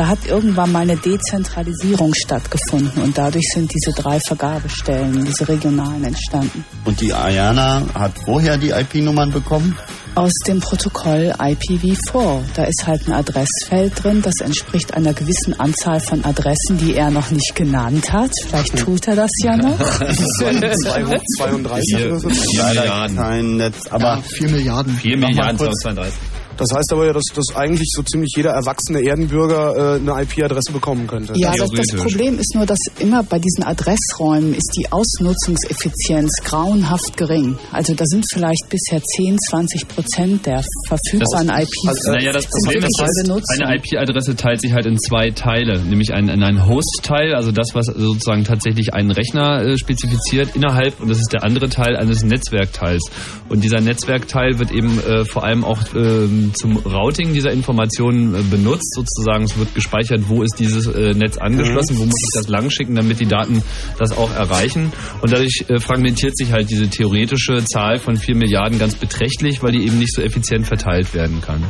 da 0.00 0.08
hat 0.08 0.26
irgendwann 0.26 0.72
mal 0.72 0.80
eine 0.80 0.96
Dezentralisierung 0.96 2.14
stattgefunden 2.14 3.02
und 3.02 3.18
dadurch 3.18 3.44
sind 3.52 3.70
diese 3.70 3.92
drei 3.92 4.18
Vergabestellen, 4.18 5.26
diese 5.26 5.46
regionalen 5.46 6.02
entstanden. 6.02 6.64
Und 6.86 7.02
die 7.02 7.12
Ayana 7.12 7.82
hat 7.92 8.12
woher 8.24 8.56
die 8.56 8.70
IP-Nummern 8.70 9.30
bekommen? 9.30 9.76
Aus 10.14 10.32
dem 10.46 10.60
Protokoll 10.60 11.34
IPv4. 11.38 12.40
Da 12.54 12.64
ist 12.64 12.86
halt 12.86 13.08
ein 13.08 13.12
Adressfeld 13.12 14.02
drin, 14.02 14.22
das 14.22 14.40
entspricht 14.40 14.94
einer 14.94 15.12
gewissen 15.12 15.60
Anzahl 15.60 16.00
von 16.00 16.24
Adressen, 16.24 16.78
die 16.78 16.94
er 16.94 17.10
noch 17.10 17.30
nicht 17.30 17.54
genannt 17.54 18.10
hat. 18.10 18.30
Vielleicht 18.48 18.78
hm. 18.78 18.84
tut 18.86 19.06
er 19.06 19.16
das 19.16 19.30
ja 19.44 19.54
noch. 19.58 19.78
232 20.08 22.06
oder 22.06 22.20
so? 22.20 22.30
Leider 22.56 23.06
kein 23.14 23.58
Netz, 23.58 23.86
aber 23.90 24.22
4 24.22 24.48
Milliarden. 24.48 24.94
4 24.94 25.18
Milliarden 25.18 25.58
232. 25.58 26.39
Das 26.60 26.76
heißt 26.76 26.92
aber 26.92 27.06
ja, 27.06 27.12
dass, 27.12 27.24
dass 27.34 27.56
eigentlich 27.56 27.88
so 27.94 28.02
ziemlich 28.02 28.32
jeder 28.36 28.50
erwachsene 28.50 29.00
Erdenbürger 29.00 29.96
äh, 29.96 30.00
eine 30.00 30.22
IP-Adresse 30.22 30.72
bekommen 30.72 31.06
könnte. 31.06 31.32
Ja, 31.36 31.54
das, 31.56 31.70
das. 31.70 32.00
Problem 32.00 32.38
ist 32.38 32.54
nur, 32.54 32.66
dass 32.66 32.78
immer 32.98 33.22
bei 33.22 33.38
diesen 33.38 33.64
Adressräumen 33.64 34.54
ist 34.54 34.76
die 34.78 34.92
Ausnutzungseffizienz 34.92 36.30
grauenhaft 36.44 37.16
gering. 37.16 37.58
Also 37.72 37.94
da 37.94 38.04
sind 38.06 38.26
vielleicht 38.30 38.68
bisher 38.68 39.02
10, 39.02 39.38
20 39.48 39.88
Prozent 39.88 40.46
der 40.46 40.62
verfügbaren 40.86 41.48
IPs. 41.48 41.88
Also, 41.88 42.12
naja, 42.12 42.32
das 42.32 42.46
Problem 42.46 42.84
ist, 42.84 43.24
Benutzung. 43.24 43.56
eine 43.60 43.76
IP-Adresse 43.76 44.36
teilt 44.36 44.60
sich 44.60 44.72
halt 44.72 44.86
in 44.86 44.98
zwei 44.98 45.30
Teile, 45.30 45.80
nämlich 45.80 46.12
einen, 46.12 46.28
in 46.28 46.42
einen 46.42 46.66
Host-Teil, 46.66 47.34
also 47.34 47.52
das, 47.52 47.74
was 47.74 47.86
sozusagen 47.86 48.44
tatsächlich 48.44 48.92
einen 48.92 49.10
Rechner 49.10 49.62
äh, 49.62 49.78
spezifiziert, 49.78 50.54
innerhalb, 50.54 51.00
und 51.00 51.08
das 51.08 51.18
ist 51.18 51.32
der 51.32 51.42
andere 51.42 51.68
Teil 51.68 51.96
eines 51.96 52.22
Netzwerkteils. 52.22 53.02
Und 53.48 53.64
dieser 53.64 53.80
Netzwerkteil 53.80 54.58
wird 54.58 54.70
eben 54.70 55.00
äh, 55.00 55.24
vor 55.24 55.44
allem 55.44 55.64
auch 55.64 55.80
ähm, 55.94 56.49
zum 56.52 56.76
Routing 56.78 57.32
dieser 57.32 57.50
Informationen 57.52 58.34
äh, 58.34 58.42
benutzt, 58.42 58.94
sozusagen. 58.94 59.44
Es 59.44 59.56
wird 59.58 59.74
gespeichert, 59.74 60.22
wo 60.28 60.42
ist 60.42 60.54
dieses 60.58 60.86
äh, 60.86 61.14
Netz 61.14 61.38
angeschlossen, 61.38 61.98
wo 61.98 62.04
muss 62.04 62.14
ich 62.22 62.30
das 62.40 62.48
langschicken, 62.48 62.94
damit 62.94 63.20
die 63.20 63.26
Daten 63.26 63.62
das 63.98 64.16
auch 64.16 64.32
erreichen. 64.34 64.92
Und 65.22 65.32
dadurch 65.32 65.64
äh, 65.68 65.78
fragmentiert 65.78 66.36
sich 66.36 66.52
halt 66.52 66.70
diese 66.70 66.88
theoretische 66.88 67.64
Zahl 67.64 67.98
von 67.98 68.16
4 68.16 68.36
Milliarden 68.36 68.78
ganz 68.78 68.94
beträchtlich, 68.94 69.62
weil 69.62 69.72
die 69.72 69.86
eben 69.86 69.98
nicht 69.98 70.14
so 70.14 70.22
effizient 70.22 70.66
verteilt 70.66 71.12
werden 71.14 71.40
kann. 71.40 71.62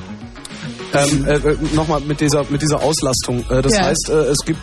Ähm, 0.92 1.24
äh, 1.24 1.34
äh, 1.36 1.56
Nochmal 1.74 2.00
mit 2.00 2.20
dieser, 2.20 2.44
mit 2.50 2.62
dieser 2.62 2.82
Auslastung. 2.82 3.44
Äh, 3.48 3.62
das 3.62 3.74
Ja. 3.74 3.84
heißt, 3.86 4.10
äh, 4.10 4.14
es 4.30 4.38
gibt 4.44 4.60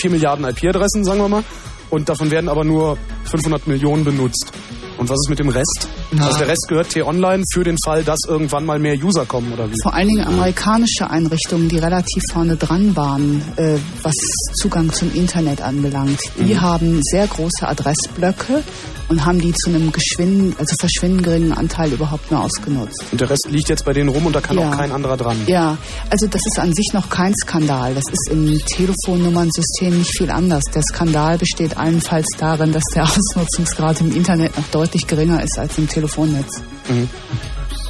4 0.00 0.10
Milliarden 0.10 0.44
IP-Adressen, 0.44 1.04
sagen 1.04 1.20
wir 1.20 1.28
mal, 1.28 1.44
und 1.90 2.08
davon 2.08 2.30
werden 2.30 2.48
aber 2.48 2.64
nur 2.64 2.98
500 3.24 3.66
Millionen 3.68 4.04
benutzt. 4.04 4.52
Und 5.00 5.08
was 5.08 5.16
ist 5.24 5.30
mit 5.30 5.38
dem 5.38 5.48
Rest? 5.48 5.88
Na. 6.12 6.26
Also 6.26 6.38
der 6.40 6.48
Rest 6.48 6.66
gehört 6.68 6.90
T-Online 6.90 7.42
für 7.54 7.64
den 7.64 7.78
Fall, 7.82 8.04
dass 8.04 8.18
irgendwann 8.28 8.66
mal 8.66 8.78
mehr 8.78 8.94
User 9.02 9.24
kommen, 9.24 9.50
oder 9.54 9.70
wie? 9.70 9.74
Vor 9.82 9.94
allen 9.94 10.08
Dingen 10.08 10.26
amerikanische 10.26 11.08
Einrichtungen, 11.08 11.70
die 11.70 11.78
relativ 11.78 12.22
vorne 12.30 12.56
dran 12.56 12.94
waren, 12.96 13.40
äh, 13.56 13.76
was 14.02 14.14
Zugang 14.60 14.92
zum 14.92 15.10
Internet 15.14 15.62
anbelangt. 15.62 16.20
Die 16.38 16.52
Mhm. 16.54 16.60
haben 16.60 17.00
sehr 17.02 17.26
große 17.26 17.66
Adressblöcke 17.66 18.62
und 19.08 19.24
haben 19.24 19.40
die 19.40 19.54
zu 19.54 19.70
einem 19.70 19.90
geschwinden, 19.90 20.54
also 20.58 20.74
verschwindend 20.78 21.22
geringen 21.24 21.52
Anteil 21.54 21.90
überhaupt 21.92 22.30
nur 22.30 22.42
ausgenutzt. 22.44 23.02
Und 23.10 23.22
der 23.22 23.30
Rest 23.30 23.48
liegt 23.48 23.70
jetzt 23.70 23.86
bei 23.86 23.94
denen 23.94 24.10
rum 24.10 24.26
und 24.26 24.36
da 24.36 24.42
kann 24.42 24.58
Ja. 24.58 24.68
auch 24.70 24.76
kein 24.76 24.92
anderer 24.92 25.16
dran. 25.16 25.36
Ja, 25.46 25.78
also 26.10 26.26
das 26.26 26.42
ist 26.46 26.58
an 26.58 26.74
sich 26.74 26.90
noch 26.92 27.08
kein 27.08 27.34
Skandal. 27.42 27.94
Das 27.94 28.04
ist 28.12 28.28
im 28.30 28.58
Telefonnummernsystem 28.66 29.96
nicht 29.98 30.16
viel 30.18 30.30
anders. 30.30 30.64
Der 30.74 30.82
Skandal 30.82 31.38
besteht 31.38 31.76
allenfalls 31.78 32.26
darin, 32.38 32.72
dass 32.72 32.84
der 32.94 33.04
Ausnutzungsgrad 33.10 34.00
im 34.02 34.12
Internet 34.14 34.56
noch 34.58 34.66
deutlich 34.68 34.89
geringer 35.06 35.42
ist 35.42 35.58
als 35.58 35.78
im 35.78 35.88
Telefonnetz. 35.88 36.62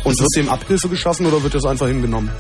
Und 0.05 0.19
wird 0.19 0.37
dem 0.37 0.49
Abhilfe 0.49 0.89
geschaffen 0.89 1.27
oder 1.27 1.43
wird 1.43 1.55
das 1.55 1.65
einfach 1.65 1.87
hingenommen? 1.89 2.31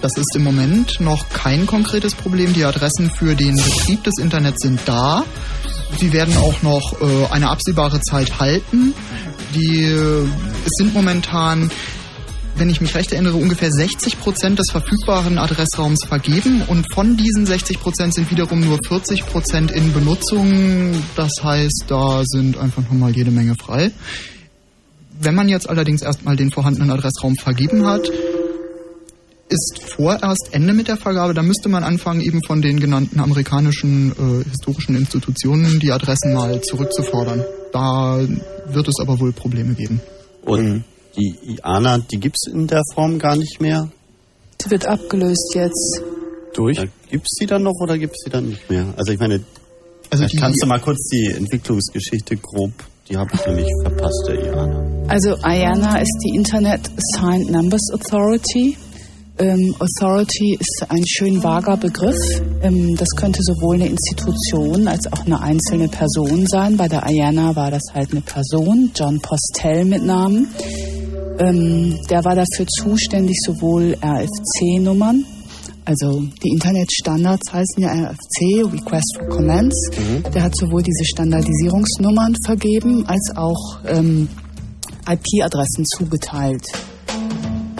Das 0.00 0.16
ist 0.16 0.34
im 0.34 0.44
Moment 0.44 1.00
noch 1.00 1.28
kein 1.28 1.66
konkretes 1.66 2.14
Problem. 2.14 2.54
Die 2.54 2.64
Adressen 2.64 3.10
für 3.10 3.34
den 3.34 3.56
Betrieb 3.56 4.02
des 4.04 4.18
Internets 4.18 4.62
sind 4.62 4.80
da. 4.86 5.24
Sie 5.98 6.12
werden 6.12 6.36
auch 6.38 6.62
noch 6.62 7.00
äh, 7.00 7.26
eine 7.30 7.50
absehbare 7.50 8.00
Zeit 8.00 8.40
halten. 8.40 8.94
Die, 9.54 9.82
äh, 9.82 10.24
es 10.64 10.70
sind 10.78 10.94
momentan, 10.94 11.70
wenn 12.56 12.68
ich 12.68 12.80
mich 12.80 12.94
recht 12.94 13.12
erinnere, 13.12 13.36
ungefähr 13.36 13.70
60 13.70 14.20
Prozent 14.20 14.58
des 14.58 14.70
verfügbaren 14.70 15.38
Adressraums 15.38 16.04
vergeben 16.04 16.62
und 16.66 16.92
von 16.92 17.16
diesen 17.16 17.46
60 17.46 17.80
Prozent 17.80 18.14
sind 18.14 18.30
wiederum 18.30 18.60
nur 18.60 18.78
40 18.86 19.26
Prozent 19.26 19.70
in 19.70 19.92
Benutzung. 19.92 20.92
Das 21.16 21.32
heißt, 21.42 21.84
da 21.88 22.22
sind 22.24 22.58
einfach 22.58 22.82
nochmal 22.82 23.12
jede 23.12 23.30
Menge 23.30 23.54
frei. 23.54 23.90
Wenn 25.18 25.34
man 25.34 25.48
jetzt 25.48 25.68
allerdings 25.68 26.02
erstmal 26.02 26.36
den 26.36 26.50
vorhandenen 26.50 26.90
Adressraum 26.90 27.36
vergeben 27.36 27.86
hat, 27.86 28.08
ist 29.50 29.82
vorerst 29.96 30.50
Ende 30.52 30.72
mit 30.72 30.88
der 30.88 30.96
Vergabe. 30.96 31.34
Da 31.34 31.42
müsste 31.42 31.68
man 31.68 31.82
anfangen, 31.82 32.20
eben 32.20 32.40
von 32.46 32.62
den 32.62 32.78
genannten 32.78 33.20
amerikanischen 33.20 34.12
äh, 34.12 34.48
historischen 34.48 34.94
Institutionen 34.94 35.80
die 35.80 35.92
Adressen 35.92 36.32
mal 36.32 36.60
zurückzufordern. 36.62 37.44
Da 37.72 38.20
wird 38.68 38.88
es 38.88 38.94
aber 39.00 39.18
wohl 39.18 39.32
Probleme 39.32 39.74
geben. 39.74 40.00
Und 40.42 40.84
Die 41.16 41.56
IANA, 41.56 41.98
die 41.98 42.18
gibt's 42.18 42.46
in 42.46 42.66
der 42.66 42.82
Form 42.94 43.18
gar 43.18 43.36
nicht 43.36 43.60
mehr. 43.60 43.88
Die 44.64 44.70
wird 44.70 44.86
abgelöst 44.86 45.52
jetzt. 45.54 46.02
Durch? 46.54 46.78
Ja, 46.78 46.84
gibt's 47.10 47.36
die 47.40 47.46
dann 47.46 47.62
noch 47.62 47.78
oder 47.80 47.98
gibt's 47.98 48.24
die 48.24 48.30
dann 48.30 48.48
nicht 48.48 48.68
mehr? 48.70 48.86
Also 48.96 49.12
ich 49.12 49.18
meine, 49.18 49.40
Also 50.10 50.26
kannst 50.38 50.62
du 50.62 50.66
mal 50.66 50.80
kurz 50.80 51.08
die 51.08 51.32
Entwicklungsgeschichte 51.36 52.36
grob, 52.36 52.72
die 53.08 53.16
habe 53.16 53.30
ich 53.34 53.46
nämlich 53.46 53.68
verpasst, 53.82 54.24
der 54.28 54.44
IANA. 54.46 55.06
Also 55.08 55.36
IANA 55.36 55.98
ist 55.98 56.16
die 56.24 56.36
Internet 56.36 56.90
Assigned 56.96 57.50
Numbers 57.50 57.88
Authority. 57.92 58.76
Ähm, 59.38 59.74
Authority 59.78 60.58
ist 60.60 60.84
ein 60.90 61.02
schön 61.06 61.42
vager 61.42 61.76
Begriff. 61.78 62.18
Ähm, 62.62 62.94
das 62.96 63.08
könnte 63.16 63.40
sowohl 63.42 63.76
eine 63.76 63.86
Institution 63.86 64.86
als 64.86 65.10
auch 65.12 65.24
eine 65.24 65.40
einzelne 65.40 65.88
Person 65.88 66.46
sein. 66.46 66.76
Bei 66.76 66.88
der 66.88 67.08
IANA 67.08 67.56
war 67.56 67.70
das 67.70 67.82
halt 67.94 68.10
eine 68.12 68.20
Person, 68.20 68.90
John 68.94 69.18
Postel 69.20 69.86
mit 69.86 70.04
Namen. 70.04 70.48
Ähm, 71.40 71.98
der 72.08 72.24
war 72.24 72.36
dafür 72.36 72.66
zuständig, 72.68 73.36
sowohl 73.44 73.96
RFC-Nummern, 74.02 75.24
also 75.84 76.22
die 76.44 76.50
Internetstandards 76.50 77.52
heißen 77.52 77.82
ja 77.82 77.88
RFC, 77.90 78.64
Request 78.72 79.18
for 79.18 79.28
Comments. 79.28 79.90
Der 80.32 80.42
hat 80.44 80.56
sowohl 80.56 80.82
diese 80.82 81.04
Standardisierungsnummern 81.04 82.36
vergeben, 82.44 83.04
als 83.06 83.32
auch 83.34 83.80
ähm, 83.86 84.28
IP-Adressen 85.08 85.84
zugeteilt. 85.96 86.64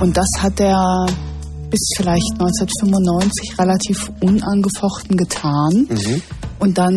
Und 0.00 0.16
das 0.16 0.28
hat 0.38 0.58
er 0.58 1.06
bis 1.70 1.92
vielleicht 1.96 2.32
1995 2.32 3.58
relativ 3.58 4.10
unangefochten 4.20 5.16
getan. 5.16 5.86
Und 6.60 6.76
dann 6.76 6.94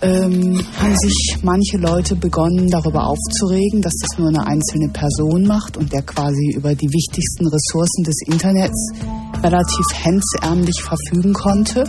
ähm, 0.00 0.64
haben 0.80 0.96
sich 0.96 1.36
manche 1.42 1.76
Leute 1.76 2.16
begonnen, 2.16 2.68
darüber 2.70 3.06
aufzuregen, 3.08 3.82
dass 3.82 3.92
das 4.00 4.18
nur 4.18 4.28
eine 4.28 4.46
einzelne 4.46 4.88
Person 4.88 5.46
macht 5.46 5.76
und 5.76 5.92
der 5.92 6.02
quasi 6.02 6.54
über 6.56 6.74
die 6.74 6.88
wichtigsten 6.88 7.46
Ressourcen 7.46 8.04
des 8.04 8.16
Internets 8.26 8.90
relativ 9.42 9.86
hemdsärmlich 9.92 10.80
verfügen 10.82 11.34
konnte. 11.34 11.84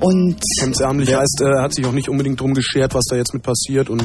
Und 0.00 0.36
Hemdsärmlich 0.60 1.14
heißt, 1.14 1.42
äh, 1.42 1.50
er 1.58 1.62
hat 1.62 1.74
sich 1.74 1.86
auch 1.86 1.92
nicht 1.92 2.08
unbedingt 2.08 2.40
drum 2.40 2.54
geschert, 2.54 2.94
was 2.94 3.04
da 3.04 3.16
jetzt 3.16 3.34
mit 3.34 3.42
passiert 3.42 3.88
und 3.90 4.02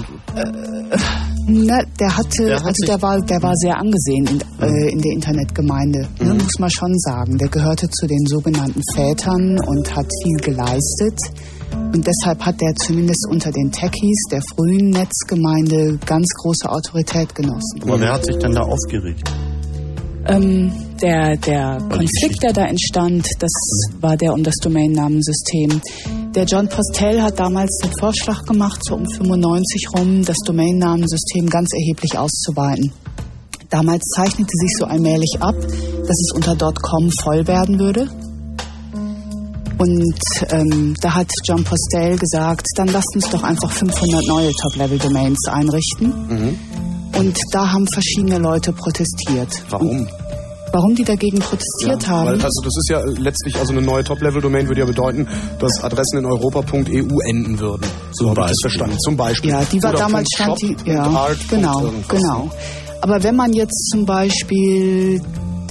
Na, 1.48 1.80
der 2.00 2.18
hatte, 2.18 2.46
Der 2.46 2.60
hat 2.60 2.66
also 2.68 2.86
der 2.86 3.02
war, 3.02 3.20
der 3.22 3.42
war 3.42 3.54
sehr 3.56 3.78
angesehen 3.80 4.28
in, 4.28 4.42
äh, 4.62 4.92
in 4.92 5.02
der 5.02 5.14
Internetgemeinde, 5.14 6.08
ne, 6.20 6.34
Mhm. 6.34 6.38
muss 6.44 6.60
man 6.60 6.70
schon 6.70 6.94
sagen. 7.00 7.38
Der 7.38 7.48
gehörte 7.48 7.90
zu 7.90 8.06
den 8.06 8.24
sogenannten 8.28 8.82
Vätern 8.94 9.58
und 9.66 9.96
hat 9.96 10.06
viel 10.24 10.38
geleistet. 10.42 11.18
Und 11.74 12.06
deshalb 12.06 12.46
hat 12.46 12.60
der 12.62 12.76
zumindest 12.76 13.28
unter 13.30 13.52
den 13.52 13.72
Techies 13.72 14.24
der 14.32 14.42
frühen 14.56 14.90
Netzgemeinde 14.90 15.98
ganz 16.06 16.28
große 16.42 16.70
Autorität 16.70 17.34
genossen. 17.34 17.82
Aber 17.84 18.00
wer 18.00 18.14
hat 18.14 18.26
sich 18.26 18.38
denn 18.38 18.54
da 18.54 18.62
aufgeregt? 18.62 19.30
Ähm, 20.28 20.72
der 21.02 21.38
der 21.38 21.78
Konflikt, 21.90 22.44
der 22.44 22.54
da 22.54 22.66
entstand, 22.66 23.28
das 23.40 23.52
war 24.02 24.18
der 24.18 24.34
um 24.34 24.44
das 24.44 24.56
Domainnamensystem. 24.56 25.82
Der 26.36 26.44
John 26.44 26.68
Postel 26.68 27.22
hat 27.22 27.40
damals 27.40 27.80
den 27.84 27.92
Vorschlag 28.00 28.44
gemacht, 28.46 28.80
so 28.84 28.96
um 28.96 29.06
95 29.06 29.88
rum, 29.96 30.24
das 30.26 30.38
Domainnamensystem 30.46 31.50
ganz 31.50 31.70
erheblich 31.74 32.18
auszuweiten. 32.18 32.92
Damals 33.70 34.04
zeichnete 34.16 34.52
sich 34.52 34.78
so 34.80 34.86
allmählich 34.86 35.38
ab, 35.40 35.56
dass 35.60 36.18
es 36.20 36.32
unter 36.36 36.56
.com 36.58 37.10
voll 37.24 37.48
werden 37.48 37.80
würde. 37.80 38.10
Und 39.78 40.20
ähm, 40.52 40.96
da 41.02 41.14
hat 41.16 41.30
John 41.44 41.64
Postel 41.64 42.18
gesagt, 42.18 42.66
dann 42.76 42.88
lasst 42.88 43.14
uns 43.16 43.30
doch 43.30 43.44
einfach 43.44 43.72
500 43.72 44.26
neue 44.28 44.52
Top-Level-Domains 44.62 45.48
einrichten. 45.48 46.58
Und 47.18 47.38
da 47.52 47.72
haben 47.72 47.88
verschiedene 47.88 48.38
Leute 48.38 48.74
protestiert. 48.74 49.50
Warum? 49.70 50.08
Warum 50.72 50.96
die 50.96 51.04
dagegen 51.04 51.40
protestiert 51.40 52.08
haben? 52.08 52.28
Weil, 52.28 52.42
also 52.42 52.62
das 52.64 52.76
ist 52.78 52.90
ja 52.90 53.02
letztlich, 53.18 53.58
also 53.58 53.72
eine 53.72 53.82
neue 53.82 54.04
Top-Level-Domain 54.04 54.68
würde 54.68 54.82
ja 54.82 54.86
bedeuten, 54.86 55.28
dass 55.60 55.84
Adressen 55.84 56.20
in 56.20 56.26
europa.eu 56.26 57.20
enden 57.26 57.60
würden. 57.60 57.86
So 58.12 58.30
habe 58.30 58.42
ich 58.42 58.48
das 58.48 58.58
verstanden. 58.62 59.00
Zum 59.00 59.16
Beispiel. 59.16 59.52
Ja, 59.52 59.64
die 59.64 59.82
war 59.82 59.92
Oder 59.92 60.00
damals 60.00 60.28
stand 60.36 60.62
die, 60.62 60.76
ja, 60.86 61.30
genau, 61.50 61.92
genau. 62.08 62.50
Aber 63.02 63.24
wenn 63.24 63.36
man 63.36 63.54
jetzt 63.54 63.90
zum 63.92 64.06
Beispiel 64.06 65.22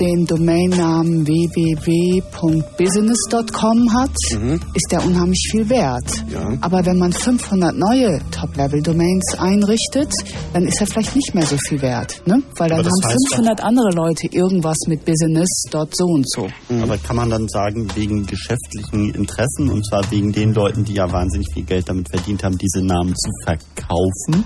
den 0.01 0.25
Domainnamen 0.27 1.27
www.business.com 1.27 3.93
hat, 3.93 4.11
Mhm. 4.35 4.61
ist 4.75 4.87
der 4.91 5.05
unheimlich 5.05 5.49
viel 5.51 5.69
wert. 5.69 6.25
Aber 6.61 6.85
wenn 6.87 6.99
man 6.99 7.13
500 7.13 7.77
neue 7.77 8.21
Top-Level-Domains 8.31 9.35
einrichtet, 9.39 10.13
dann 10.53 10.67
ist 10.67 10.81
er 10.81 10.87
vielleicht 10.87 11.15
nicht 11.17 11.35
mehr 11.35 11.45
so 11.47 11.57
viel 11.59 11.81
wert, 11.83 12.23
ne? 12.27 12.43
Weil 12.59 12.69
dann 12.69 12.79
haben 12.79 12.87
heißt 13.05 13.29
500 13.31 13.63
andere 13.63 13.91
Leute 13.95 14.27
irgendwas 14.31 14.79
mit 14.89 15.05
Business 15.05 15.49
dort 15.71 15.95
so 15.97 16.05
und 16.05 16.29
so. 16.31 16.47
Aber 16.83 16.97
kann 16.99 17.17
man 17.17 17.31
dann 17.31 17.49
sagen, 17.49 17.89
wegen 17.95 18.27
geschäftlichen 18.27 19.15
Interessen, 19.15 19.69
und 19.71 19.85
zwar 19.87 20.09
wegen 20.11 20.33
den 20.33 20.53
Leuten, 20.55 20.85
die 20.85 20.95
ja 20.95 21.11
wahnsinnig 21.11 21.47
viel 21.53 21.65
Geld 21.65 21.89
damit 21.89 22.09
verdient 22.09 22.43
haben, 22.45 22.57
diese 22.59 22.83
Namen 22.85 23.15
zu 23.17 23.31
verkaufen, 23.45 24.45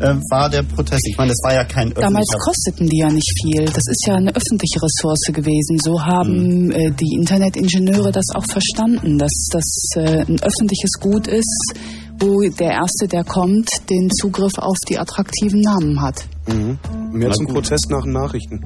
äh, 0.00 0.14
war 0.30 0.48
der 0.50 0.62
Protest. 0.62 1.06
Ich 1.08 1.16
meine, 1.16 1.30
das 1.30 1.40
war 1.42 1.54
ja 1.54 1.64
kein 1.64 1.92
Damals 1.94 2.28
öffentlicher- 2.30 2.38
kosteten 2.44 2.86
die 2.88 2.98
ja 2.98 3.10
nicht 3.10 3.32
viel. 3.42 3.64
Das 3.66 3.84
ist 3.88 4.04
ja 4.06 4.14
eine 4.14 4.34
öffentliche 4.34 4.78
Ressource 4.88 5.32
gewesen. 5.32 5.78
So 5.78 5.98
Mhm. 5.98 6.06
haben 6.06 6.72
äh, 6.72 6.90
die 6.92 7.14
Internetingenieure 7.14 8.10
das 8.12 8.26
auch 8.34 8.44
verstanden, 8.46 9.18
dass 9.18 9.48
das 9.52 9.68
äh, 9.96 10.24
ein 10.26 10.38
öffentliches 10.42 10.92
Gut 11.00 11.26
ist, 11.26 11.74
wo 12.18 12.40
der 12.40 12.72
Erste, 12.72 13.06
der 13.06 13.24
kommt, 13.24 13.68
den 13.90 14.10
Zugriff 14.10 14.56
auf 14.58 14.78
die 14.88 14.98
attraktiven 14.98 15.60
Namen 15.60 16.00
hat. 16.00 16.26
Mhm. 16.48 16.78
Mehr 17.12 17.30
zum 17.32 17.46
Protest 17.46 17.90
nach 17.90 18.02
den 18.02 18.12
Nachrichten. 18.12 18.60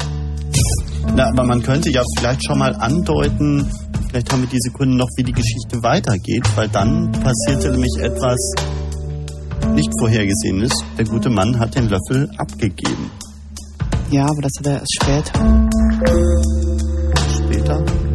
Na, 1.16 1.28
aber 1.28 1.44
man 1.44 1.62
könnte 1.62 1.90
ja 1.90 2.02
vielleicht 2.16 2.46
schon 2.46 2.58
mal 2.58 2.74
andeuten, 2.76 3.66
vielleicht 4.08 4.32
haben 4.32 4.42
wir 4.42 4.48
die 4.48 4.60
Sekunden 4.60 4.96
noch, 4.96 5.08
wie 5.16 5.24
die 5.24 5.32
Geschichte 5.32 5.82
weitergeht, 5.82 6.44
weil 6.54 6.68
dann 6.68 7.10
passierte 7.12 7.70
nämlich 7.72 7.92
etwas 8.00 8.38
nicht 9.74 9.90
vorhergesehenes. 9.98 10.72
Der 10.96 11.04
gute 11.04 11.30
Mann 11.30 11.58
hat 11.58 11.74
den 11.74 11.88
Löffel 11.88 12.30
abgegeben. 12.38 13.10
Ja, 14.12 14.24
aber 14.24 14.42
das 14.42 14.52
hat 14.58 14.66
er 14.66 14.80
erst 14.80 14.94
später. 15.00 15.70
Später? 17.34 18.11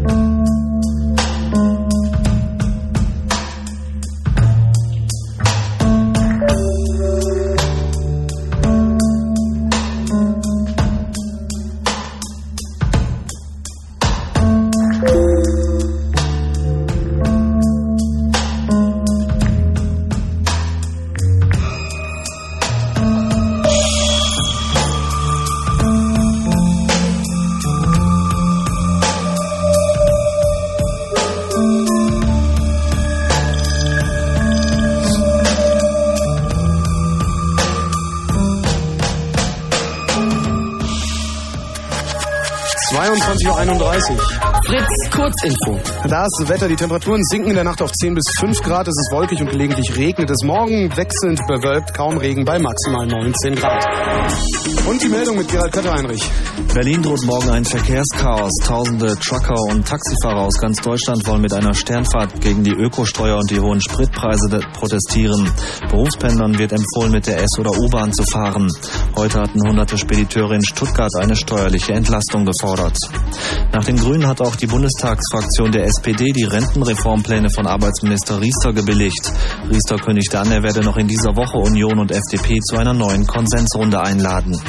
Uhr. 43.98 44.37
Kurzinfo. 45.18 45.80
Das 46.08 46.30
Wetter, 46.48 46.68
die 46.68 46.76
Temperaturen 46.76 47.24
sinken 47.24 47.50
in 47.50 47.56
der 47.56 47.64
Nacht 47.64 47.82
auf 47.82 47.92
10 47.92 48.14
bis 48.14 48.26
5 48.40 48.62
Grad. 48.62 48.88
Es 48.88 48.94
ist 48.96 49.12
wolkig 49.12 49.42
und 49.42 49.50
gelegentlich 49.50 49.98
regnet 49.98 50.30
es. 50.30 50.44
Morgen 50.44 50.96
wechselnd 50.96 51.42
bewölkt, 51.48 51.96
kaum 51.96 52.18
Regen 52.18 52.46
bei 52.46 52.60
maximal 52.60 53.08
19 53.08 53.56
Grad. 53.56 53.84
Und 54.86 55.02
die 55.02 55.10
Meldung 55.10 55.38
mit 55.38 55.50
Gerald 55.50 55.74
Kötter-Heinrich. 55.74 56.24
Berlin 56.74 57.02
droht 57.02 57.26
morgen 57.26 57.50
ein 57.50 57.66
Verkehrschaos. 57.66 58.52
Tausende 58.64 59.18
Trucker 59.18 59.60
und 59.70 59.88
Taxifahrer 59.88 60.42
aus 60.42 60.60
ganz 60.60 60.80
Deutschland 60.82 61.26
wollen 61.26 61.42
mit 61.42 61.54
einer 61.54 61.74
Sternfahrt 61.74 62.40
gegen 62.40 62.64
die 62.64 62.74
Ökosteuer 62.74 63.38
und 63.38 63.50
die 63.50 63.60
hohen 63.60 63.82
Spritpreise 63.82 64.60
protestieren. 64.74 65.50
Berufspendlern 65.90 66.58
wird 66.60 66.74
empfohlen, 66.74 67.12
mit 67.12 67.26
der 67.26 67.42
S- 67.42 67.58
oder 67.58 67.72
U-Bahn 67.72 68.14
zu 68.14 68.24
fahren. 68.24 68.72
Heute 69.16 69.42
hatten 69.42 69.68
hunderte 69.68 69.98
Spediteure 69.98 70.54
in 70.54 70.64
Stuttgart 70.64 71.12
eine 71.20 71.36
steuerliche 71.36 71.94
Entlastung 71.94 72.46
gefordert. 72.46 72.98
Nach 73.74 73.84
den 73.84 73.98
Grünen 73.98 74.28
hat 74.28 74.42
auch 74.42 74.56
die 74.56 74.68
Bundestagsfraktion 75.08 75.72
der 75.72 75.86
SPD 75.86 76.34
die 76.34 76.44
Rentenreformpläne 76.44 77.50
von 77.50 77.66
Arbeitsminister 77.66 78.42
Riester 78.42 78.74
gebilligt. 78.74 79.32
Riester 79.70 79.96
kündigte 79.96 80.38
an, 80.38 80.52
er 80.52 80.64
werde 80.64 80.82
noch 80.82 80.98
in 80.98 81.08
dieser 81.08 81.34
Woche 81.36 81.58
Union 81.58 82.00
und 82.00 82.12
FDP 82.12 82.60
zu 82.60 82.76
einer 82.76 82.94
neuen 82.94 83.26
Konsensrunde 83.26 84.02
einladen. 84.02 84.60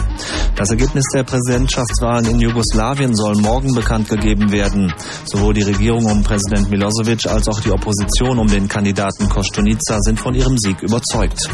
Das 0.55 0.71
Ergebnis 0.71 1.05
der 1.13 1.25
Präsidentschaftswahlen 1.25 2.27
in 2.27 2.41
Jugoslawien 2.41 3.17
soll 3.17 3.35
morgen 3.37 3.75
bekannt 3.75 4.09
gegeben 4.09 4.53
werden. 4.53 4.95
Sowohl 5.25 5.55
die 5.55 5.63
Regierung 5.63 6.05
um 6.07 6.23
Präsident 6.23 6.71
Milosevic 6.71 7.27
als 7.27 7.49
auch 7.49 7.61
die 7.61 7.73
Opposition 7.73 8.39
um 8.39 8.47
den 8.47 8.69
Kandidaten 8.69 9.29
Kostunica 9.29 9.99
sind 10.01 10.21
von 10.21 10.35
ihrem 10.35 10.57
Sieg 10.57 10.81
überzeugt. 10.83 11.49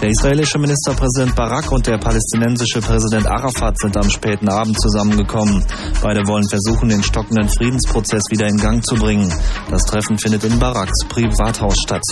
Der 0.00 0.08
israelische 0.08 0.58
Ministerpräsident 0.58 1.34
Barak 1.36 1.70
und 1.72 1.86
der 1.86 1.98
palästinensische 1.98 2.80
Präsident 2.80 3.26
Arafat 3.26 3.78
sind 3.78 3.96
am 3.96 4.08
späten 4.08 4.48
Abend 4.48 4.80
zusammengekommen. 4.80 5.64
Beide 6.02 6.26
wollen 6.26 6.48
versuchen, 6.48 6.88
den 6.88 7.02
stockenden 7.02 7.48
Friedensprozess 7.48 8.13
wieder 8.30 8.46
in 8.46 8.56
Gang 8.56 8.84
zu 8.84 8.94
bringen. 8.94 9.32
Das 9.70 9.82
Treffen 9.84 10.18
findet 10.18 10.44
in 10.44 10.58
Baraks 10.58 11.04
Privathaus 11.08 11.76
statt. 11.78 12.02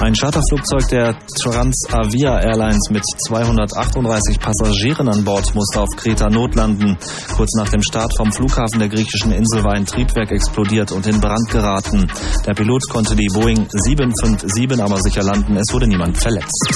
Ein 0.00 0.14
Charterflugzeug 0.14 0.88
der 0.88 1.16
Transavia 1.40 2.40
Airlines 2.40 2.90
mit 2.90 3.02
238 3.26 4.38
Passagieren 4.38 5.08
an 5.08 5.24
Bord 5.24 5.54
musste 5.54 5.80
auf 5.80 5.88
Kreta 5.96 6.28
notlanden. 6.28 6.98
Kurz 7.34 7.54
nach 7.56 7.68
dem 7.70 7.82
Start 7.82 8.12
vom 8.16 8.32
Flughafen 8.32 8.78
der 8.78 8.88
griechischen 8.88 9.32
Insel 9.32 9.64
war 9.64 9.72
ein 9.72 9.86
Triebwerk 9.86 10.30
explodiert 10.30 10.92
und 10.92 11.06
in 11.06 11.20
Brand 11.20 11.48
geraten. 11.50 12.10
Der 12.46 12.52
Pilot 12.52 12.88
konnte 12.88 13.16
die 13.16 13.28
Boeing 13.32 13.66
757 13.70 14.80
aber 14.80 15.00
sicher 15.00 15.22
landen. 15.22 15.56
Es 15.56 15.72
wurde 15.72 15.86
niemand 15.86 16.18
verletzt. 16.18 16.68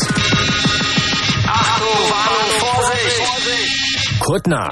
Kuttner. 4.21 4.71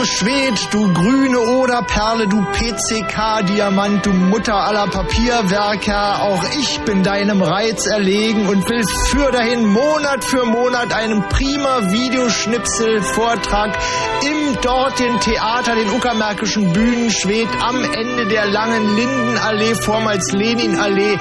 Hallo 0.00 0.08
Schwed, 0.08 0.72
du 0.72 0.90
grüne 0.94 1.38
Oderperle, 1.38 2.26
du 2.26 2.42
PCK-Diamant, 2.42 4.06
du 4.06 4.14
Mutter 4.14 4.54
aller 4.54 4.86
Papierwerker. 4.86 6.22
Auch 6.22 6.42
ich 6.58 6.80
bin 6.86 7.02
deinem 7.02 7.42
Reiz 7.42 7.84
erlegen 7.86 8.48
und 8.48 8.66
will 8.70 8.82
für 9.10 9.30
dahin 9.30 9.66
Monat 9.66 10.24
für 10.24 10.46
Monat 10.46 10.94
einen 10.94 11.28
prima 11.28 11.90
Videoschnipsel-Vortrag 11.90 13.76
im 14.24 14.58
dortigen 14.62 15.20
Theater, 15.20 15.74
den 15.74 15.90
Uckermärkischen 15.90 16.72
Bühnen 16.72 17.10
Schwed 17.10 17.48
am 17.60 17.84
Ende 17.84 18.26
der 18.26 18.46
langen 18.46 18.96
Lindenallee, 18.96 19.74
vormals 19.74 20.32
Leninallee, 20.32 21.18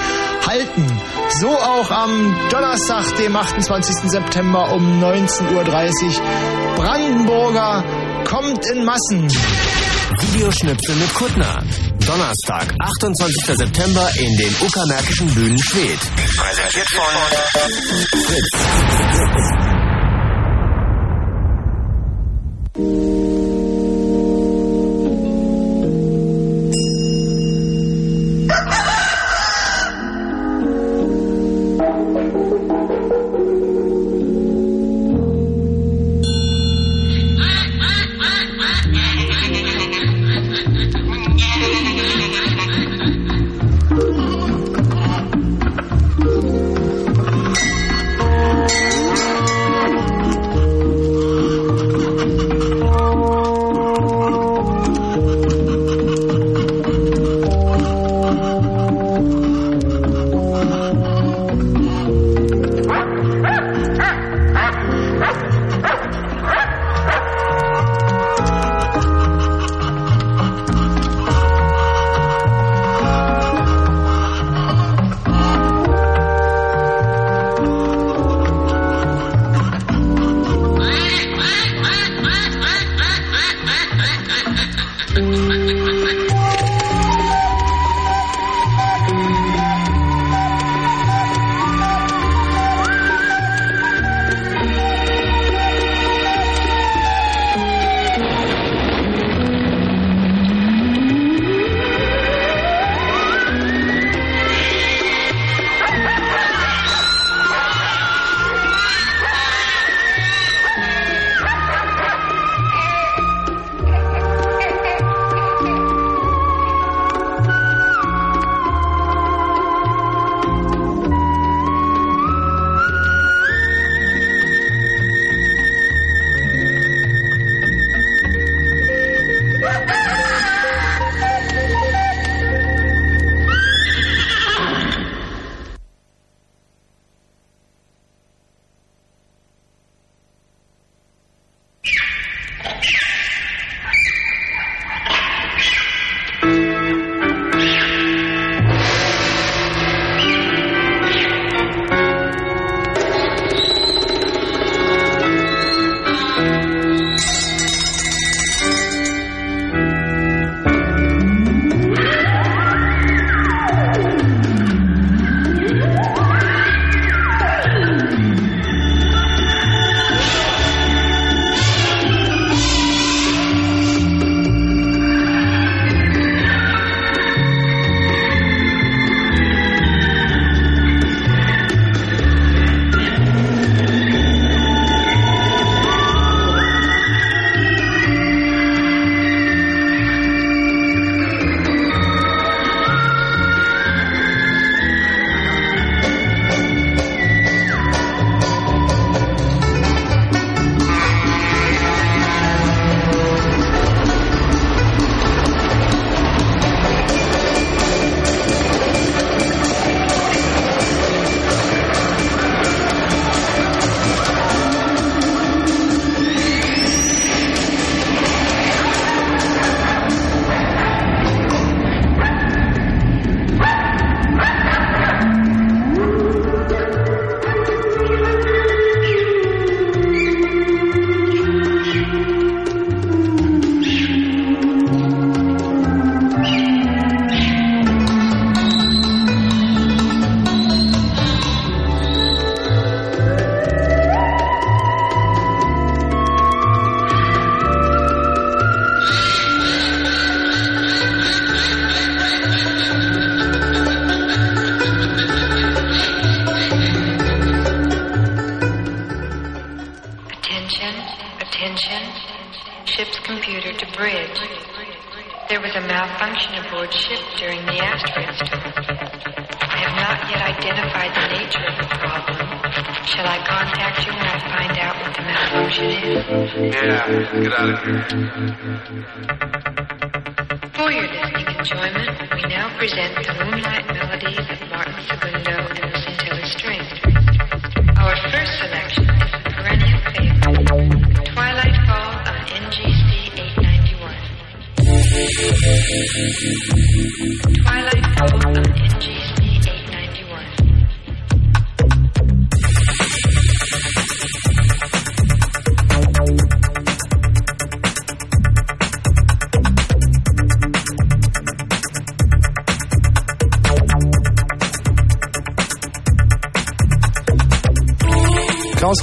halten. 0.47 1.01
So 1.41 1.49
auch 1.49 1.91
am 1.91 2.33
Donnerstag, 2.49 3.13
dem 3.17 3.35
28. 3.35 4.09
September 4.09 4.71
um 4.71 5.03
19.30 5.03 5.51
Uhr. 5.53 5.65
Brandenburger 6.77 7.83
kommt 8.25 8.65
in 8.67 8.85
Massen. 8.85 9.27
Videoschnipsel 10.21 10.95
mit 10.95 11.13
Kuttner. 11.13 11.63
Donnerstag, 12.05 12.73
28. 12.79 13.57
September 13.57 14.09
in 14.15 14.37
den 14.37 14.55
Uckermärkischen 14.61 15.27
Bühnen 15.33 15.59
Schwedt. 15.59 15.99
Präsentiert 16.15 16.89
von 16.89 17.05
Fritz. 18.23 19.78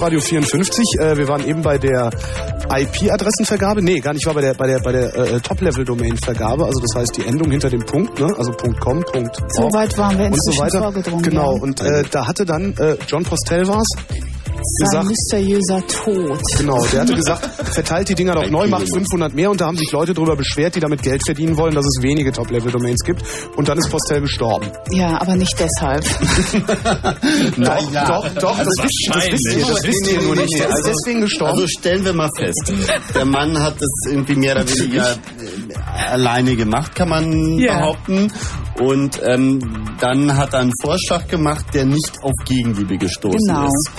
Radio 0.06 0.20
54. 0.20 0.84
Äh, 1.00 1.16
wir 1.16 1.26
waren 1.26 1.44
eben 1.48 1.62
bei 1.62 1.78
der 1.78 2.10
IP-Adressenvergabe. 2.70 3.82
Nee, 3.82 3.98
gar 3.98 4.12
nicht, 4.14 4.24
war 4.24 4.34
bei 4.34 4.40
der 4.40 4.54
bei 4.54 4.68
der 4.68 4.78
bei 4.78 4.92
der 4.92 5.12
äh, 5.16 5.40
Top-Level-Domain-Vergabe. 5.40 6.64
Also 6.64 6.80
das 6.80 6.94
heißt 6.94 7.16
die 7.16 7.26
Endung 7.26 7.50
hinter 7.50 7.70
dem 7.70 7.84
Punkt, 7.84 8.20
ne? 8.20 8.32
Also 8.38 8.52
.com, 8.52 9.04
So 9.48 9.62
weit 9.72 9.98
waren 9.98 10.16
wir 10.16 10.26
und 10.26 10.34
so 10.34 10.50
inzwischen 10.52 10.60
weiter. 10.62 10.78
vorgedrungen. 10.78 11.22
Genau. 11.24 11.54
Und 11.60 11.80
äh, 11.80 12.04
da 12.08 12.24
hatte 12.24 12.44
dann 12.44 12.72
äh, 12.78 12.96
John 13.08 13.24
Postel 13.24 13.66
war's 13.66 13.88
Sein 14.78 14.88
gesagt. 14.88 15.08
mysteriöser 15.08 15.86
Tod. 15.86 16.40
Genau, 16.58 16.84
der 16.86 17.00
hatte 17.02 17.14
gesagt, 17.14 17.44
verteilt 17.74 18.08
die 18.08 18.14
Dinger 18.14 18.34
doch 18.34 18.50
neu, 18.50 18.66
macht 18.68 18.88
500 18.92 19.34
mehr 19.34 19.50
und 19.50 19.60
da 19.60 19.66
haben 19.66 19.76
sich 19.76 19.90
Leute 19.92 20.14
drüber 20.14 20.36
beschwert, 20.36 20.74
die 20.76 20.80
damit 20.80 21.02
Geld 21.02 21.22
verdienen 21.24 21.56
wollen, 21.56 21.74
dass 21.74 21.84
es 21.86 22.02
wenige 22.02 22.32
Top-Level-Domains 22.32 23.02
gibt 23.04 23.22
und 23.56 23.68
dann 23.68 23.78
ist 23.78 23.90
Postel 23.90 24.20
gestorben. 24.20 24.66
Ja, 24.90 25.20
aber 25.20 25.36
nicht 25.36 25.54
deshalb. 25.58 26.04
Na 27.56 27.78
ja. 27.92 28.04
Doch, 28.06 28.28
doch, 28.34 28.58
das 28.58 28.66
wisst, 28.82 29.10
das 29.12 29.26
wisst 29.32 29.56
ihr, 29.56 29.66
das 29.66 29.82
wisst 29.84 30.12
ihr 30.12 30.22
nur 30.22 30.36
nicht. 30.36 30.58
Der 30.58 30.68
ist 30.68 30.86
deswegen 30.86 31.20
gestorben. 31.22 31.52
Also 31.54 31.66
stellen 31.66 32.04
wir 32.04 32.12
mal 32.12 32.30
fest, 32.38 32.72
der 33.14 33.24
Mann 33.24 33.58
hat 33.60 33.74
das 33.80 34.10
irgendwie 34.10 34.36
mehr 34.36 34.54
oder 34.56 34.68
weniger 34.68 35.12
äh, 35.12 36.10
alleine 36.10 36.56
gemacht, 36.56 36.94
kann 36.94 37.08
man 37.08 37.58
Ja. 37.58 37.78
behaupten. 37.78 38.32
Und 38.80 39.20
ähm, 39.24 39.60
dann 40.00 40.36
hat 40.36 40.52
er 40.52 40.60
einen 40.60 40.72
Vorschlag 40.82 41.26
gemacht, 41.28 41.64
der 41.72 41.86
nicht 41.86 42.12
auf 42.22 42.32
Gegenliebe 42.44 42.98
gestoßen 42.98 43.38
Genau. 43.48 43.66
ist. 43.66 43.90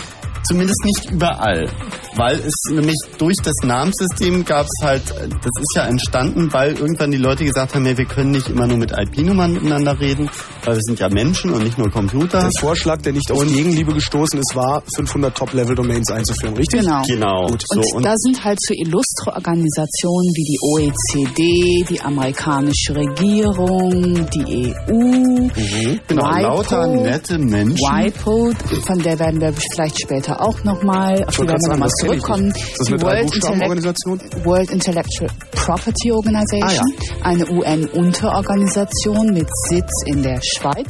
Zumindest 0.48 0.86
nicht 0.86 1.12
überall. 1.12 1.70
Weil 2.16 2.38
es 2.38 2.54
nämlich 2.72 2.96
durch 3.18 3.38
das 3.44 3.56
Namenssystem 3.64 4.46
gab 4.46 4.66
es 4.66 4.86
halt, 4.86 5.04
das 5.10 5.52
ist 5.62 5.76
ja 5.76 5.86
entstanden, 5.86 6.52
weil 6.54 6.74
irgendwann 6.74 7.12
die 7.12 7.18
Leute 7.18 7.44
gesagt 7.44 7.76
haben, 7.76 7.86
hey, 7.86 7.98
wir 7.98 8.06
können 8.06 8.32
nicht 8.32 8.50
immer 8.50 8.66
nur 8.66 8.78
mit 8.78 8.92
IP-Nummern 8.92 9.54
miteinander 9.54 10.00
reden, 10.00 10.30
weil 10.68 10.76
wir 10.76 10.84
sind 10.84 11.00
ja 11.00 11.10
Menschen 11.10 11.52
und 11.52 11.64
nicht 11.64 11.78
nur 11.78 11.90
Computer. 11.90 12.42
Der 12.42 12.52
Vorschlag, 12.60 13.02
der 13.02 13.14
nicht 13.14 13.32
auf 13.32 13.42
Gegenliebe 13.48 13.94
gestoßen 13.94 14.38
ist, 14.40 14.56
war 14.56 14.84
500 14.96 15.36
Top-Level-Domains 15.36 16.12
einzuführen, 16.12 16.56
richtig? 16.58 16.82
Genau. 16.82 17.02
Genau. 17.08 17.48
Gut. 17.48 17.64
Und, 17.70 17.86
so, 17.86 17.98
und 17.98 18.06
da 18.06 18.14
sind 18.18 18.44
halt 18.44 18.60
so 18.62 18.74
illustre 18.74 19.32
Organisationen 19.34 20.30
wie 20.36 20.44
die 20.44 20.60
OECD, 20.62 21.86
die 21.90 22.02
amerikanische 22.02 22.96
Regierung, 22.96 24.28
die 24.36 24.74
EU, 24.90 25.08
Mhm, 25.38 26.00
genau, 26.08 26.24
WIPO, 26.24 26.42
lauter 26.42 26.88
nette 26.88 27.38
Menschen. 27.38 27.78
WIPO, 27.78 28.52
von 28.86 29.00
der 29.00 29.20
werden 29.20 29.40
wir 29.40 29.54
vielleicht 29.54 30.02
später 30.02 30.42
auch 30.42 30.64
nochmal, 30.64 31.24
auf 31.26 31.36
die 31.36 31.48
werden 31.48 31.62
wir 31.62 31.70
nochmal 31.70 31.90
zurückkommen. 31.90 32.50
Ist 32.50 32.80
das 32.80 32.88
die 32.88 32.94
eine 32.94 33.02
World, 33.02 33.20
Drei-Buchstaben-Organisation? 33.22 34.22
World 34.44 34.72
Intellectual 34.72 35.30
Property 35.68 36.14
Organization, 36.14 36.94
eine 37.24 37.46
UN-Unterorganisation 37.52 39.34
mit 39.34 39.50
Sitz 39.68 39.92
in 40.06 40.24
der 40.24 40.40
Schweiz. 40.42 40.88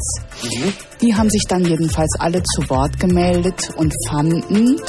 Die 1.02 1.16
haben 1.16 1.32
sich 1.32 1.46
dann 1.50 1.66
jedenfalls 1.66 2.12
alle 2.20 2.44
zu 2.44 2.70
Wort 2.70 3.00
gemeldet 3.00 3.72
und 3.76 3.92
fanden, 4.08 4.80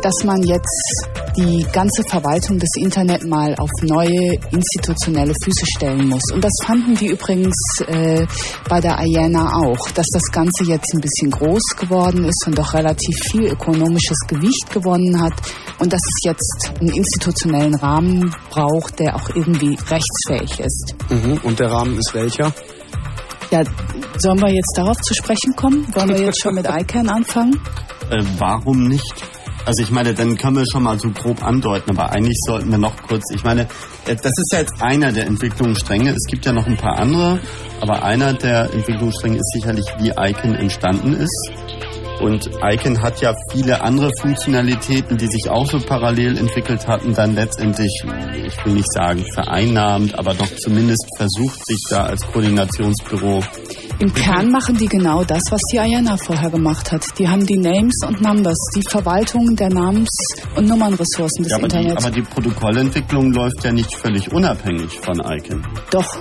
dass 0.00 0.24
man 0.24 0.42
jetzt 0.42 1.08
die 1.36 1.66
ganze 1.72 2.02
Verwaltung 2.08 2.58
des 2.58 2.70
Internet 2.76 3.24
mal 3.26 3.54
auf 3.56 3.70
neue 3.82 4.34
institutionelle 4.50 5.34
Füße 5.42 5.64
stellen 5.76 6.08
muss. 6.08 6.22
Und 6.32 6.44
das 6.44 6.52
fanden 6.64 6.94
die 6.94 7.08
übrigens 7.08 7.54
äh, 7.86 8.26
bei 8.68 8.80
der 8.80 8.98
IANA 9.04 9.60
auch, 9.64 9.90
dass 9.90 10.06
das 10.12 10.24
Ganze 10.30 10.64
jetzt 10.64 10.94
ein 10.94 11.00
bisschen 11.00 11.30
groß 11.30 11.76
geworden 11.76 12.24
ist 12.24 12.44
und 12.46 12.58
doch 12.58 12.74
relativ 12.74 13.16
viel 13.30 13.46
ökonomisches 13.46 14.18
Gewicht 14.28 14.70
gewonnen 14.70 15.20
hat 15.20 15.34
und 15.78 15.92
dass 15.92 16.00
es 16.00 16.24
jetzt 16.24 16.72
einen 16.80 16.92
institutionellen 16.92 17.74
Rahmen 17.74 18.34
braucht, 18.50 19.00
der 19.00 19.16
auch 19.16 19.28
irgendwie 19.30 19.76
rechtsfähig 19.88 20.60
ist. 20.60 20.94
Mhm. 21.10 21.40
Und 21.42 21.58
der 21.58 21.70
Rahmen 21.70 21.98
ist 21.98 22.14
welcher? 22.14 22.52
Ja, 23.50 23.62
sollen 24.18 24.40
wir 24.40 24.50
jetzt 24.50 24.74
darauf 24.76 24.96
zu 24.98 25.14
sprechen 25.14 25.54
kommen? 25.56 25.86
Wollen 25.94 26.08
wir 26.08 26.24
jetzt 26.24 26.40
schon 26.40 26.54
mit 26.54 26.66
ICANN 26.70 27.08
anfangen? 27.08 27.60
Äh, 28.10 28.22
warum 28.38 28.88
nicht? 28.88 29.33
Also 29.66 29.82
ich 29.82 29.90
meine, 29.90 30.12
dann 30.12 30.36
können 30.36 30.56
wir 30.56 30.64
schon 30.70 30.82
mal 30.82 30.98
so 30.98 31.08
grob 31.10 31.42
andeuten, 31.42 31.90
aber 31.90 32.10
eigentlich 32.10 32.38
sollten 32.46 32.70
wir 32.70 32.78
noch 32.78 32.96
kurz, 33.02 33.22
ich 33.34 33.44
meine, 33.44 33.62
äh, 34.06 34.14
das 34.14 34.32
ist 34.36 34.52
ja 34.52 34.58
jetzt 34.58 34.82
einer 34.82 35.10
der 35.10 35.26
Entwicklungsstränge. 35.26 36.10
Es 36.10 36.26
gibt 36.28 36.44
ja 36.44 36.52
noch 36.52 36.66
ein 36.66 36.76
paar 36.76 36.98
andere, 36.98 37.38
aber 37.80 38.02
einer 38.02 38.34
der 38.34 38.72
Entwicklungsstränge 38.74 39.36
ist 39.38 39.52
sicherlich, 39.54 39.86
wie 39.98 40.10
ICANN 40.10 40.54
entstanden 40.54 41.14
ist. 41.14 41.50
Und 42.20 42.48
ICANN 42.62 43.02
hat 43.02 43.20
ja 43.22 43.34
viele 43.50 43.82
andere 43.82 44.10
Funktionalitäten, 44.20 45.16
die 45.16 45.26
sich 45.26 45.48
auch 45.48 45.66
so 45.66 45.78
parallel 45.78 46.36
entwickelt 46.38 46.86
hatten, 46.86 47.14
dann 47.14 47.34
letztendlich, 47.34 48.04
ich 48.46 48.64
will 48.64 48.74
nicht 48.74 48.92
sagen 48.92 49.24
vereinnahmt, 49.32 50.18
aber 50.18 50.34
doch 50.34 50.54
zumindest 50.56 51.06
versucht, 51.16 51.66
sich 51.66 51.80
da 51.90 52.04
als 52.04 52.20
Koordinationsbüro 52.32 53.42
Im 54.00 54.12
Kern 54.12 54.50
machen 54.50 54.76
die 54.76 54.86
genau 54.86 55.22
das, 55.24 55.42
was 55.50 55.60
die 55.72 55.76
IANA 55.76 56.16
vorher 56.16 56.50
gemacht 56.50 56.90
hat. 56.92 57.04
Die 57.18 57.28
haben 57.28 57.46
die 57.46 57.56
Names 57.56 57.94
und 58.06 58.20
Numbers, 58.20 58.58
die 58.76 58.82
Verwaltung 58.82 59.54
der 59.56 59.70
Namens- 59.70 60.34
und 60.56 60.66
Nummernressourcen 60.68 61.44
des 61.44 61.50
Ja, 61.52 61.58
aber 61.58 61.68
die, 61.68 61.76
Internets. 61.76 62.04
aber 62.04 62.14
die 62.14 62.22
Protokollentwicklung 62.22 63.32
läuft 63.32 63.62
ja 63.64 63.72
nicht 63.72 63.94
völlig 63.94 64.32
unabhängig 64.32 64.98
von 65.00 65.20
ICANN. 65.20 65.64
Doch, 65.90 66.18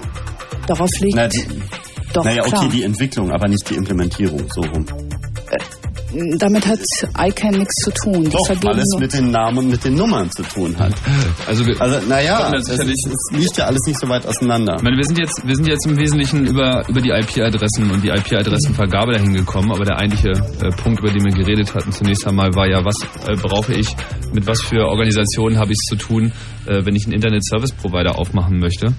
darauf 0.68 0.90
liegt... 1.02 1.16
Na, 1.16 1.28
die, 1.28 1.44
Doch, 2.14 2.24
naja, 2.24 2.42
okay, 2.44 2.52
klar. 2.52 2.70
die 2.70 2.84
Entwicklung, 2.84 3.32
aber 3.32 3.48
nicht 3.48 3.68
die 3.70 3.76
Implementierung, 3.76 4.44
so 4.54 4.62
rum. 4.62 4.86
Damit 6.38 6.66
hat 6.68 6.80
ICANN 7.18 7.58
nichts 7.60 7.76
zu 7.84 7.92
tun. 7.92 8.24
Die 8.24 8.30
Doch, 8.30 8.50
weil 8.50 8.78
es 8.80 8.88
nur- 8.94 9.02
mit 9.02 9.14
den 9.14 9.32
Namen 9.32 9.58
und 9.58 9.70
mit 9.70 9.84
den 9.84 9.96
Nummern 9.96 10.30
zu 10.32 10.44
tun 10.44 10.78
hat. 10.78 10.94
Also, 11.48 11.64
also 11.80 12.08
naja, 12.08 12.52
es 12.56 12.70
liegt 13.32 13.58
ja 13.58 13.66
alles 13.66 13.82
nicht 13.88 14.00
so 14.00 14.08
weit 14.08 14.26
auseinander. 14.26 14.76
Ich 14.78 14.84
meine, 14.84 14.98
wir 14.98 15.04
sind 15.06 15.18
jetzt, 15.20 15.42
wir 15.46 15.56
sind 15.56 15.68
jetzt 15.68 15.86
im 15.88 15.98
Wesentlichen 15.98 16.46
über, 16.46 16.88
über 16.88 17.02
die 17.02 17.10
IP-Adressen 17.10 17.90
und 17.92 18.04
die 18.04 18.10
IP-Adressenvergabe 18.10 19.14
dahin 19.14 19.34
gekommen, 19.34 19.72
aber 19.72 19.86
der 19.86 19.98
eigentliche 19.98 20.30
äh, 20.30 20.70
Punkt, 20.82 21.00
über 21.00 21.12
den 21.12 21.24
wir 21.26 21.34
geredet 21.34 21.74
hatten 21.74 21.92
zunächst 21.92 22.28
einmal, 22.28 22.54
war 22.54 22.68
ja, 22.70 22.84
was 22.86 22.96
äh, 23.28 23.36
brauche 23.36 23.74
ich, 23.74 23.88
mit 24.34 24.46
was 24.48 24.62
für 24.62 24.86
Organisationen 24.88 25.58
habe 25.58 25.72
ich 25.72 25.78
es 25.82 25.90
zu 25.90 25.96
tun, 25.96 26.32
äh, 26.66 26.86
wenn 26.86 26.96
ich 26.96 27.06
einen 27.06 27.14
Internet-Service-Provider 27.14 28.18
aufmachen 28.20 28.60
möchte. 28.60 28.94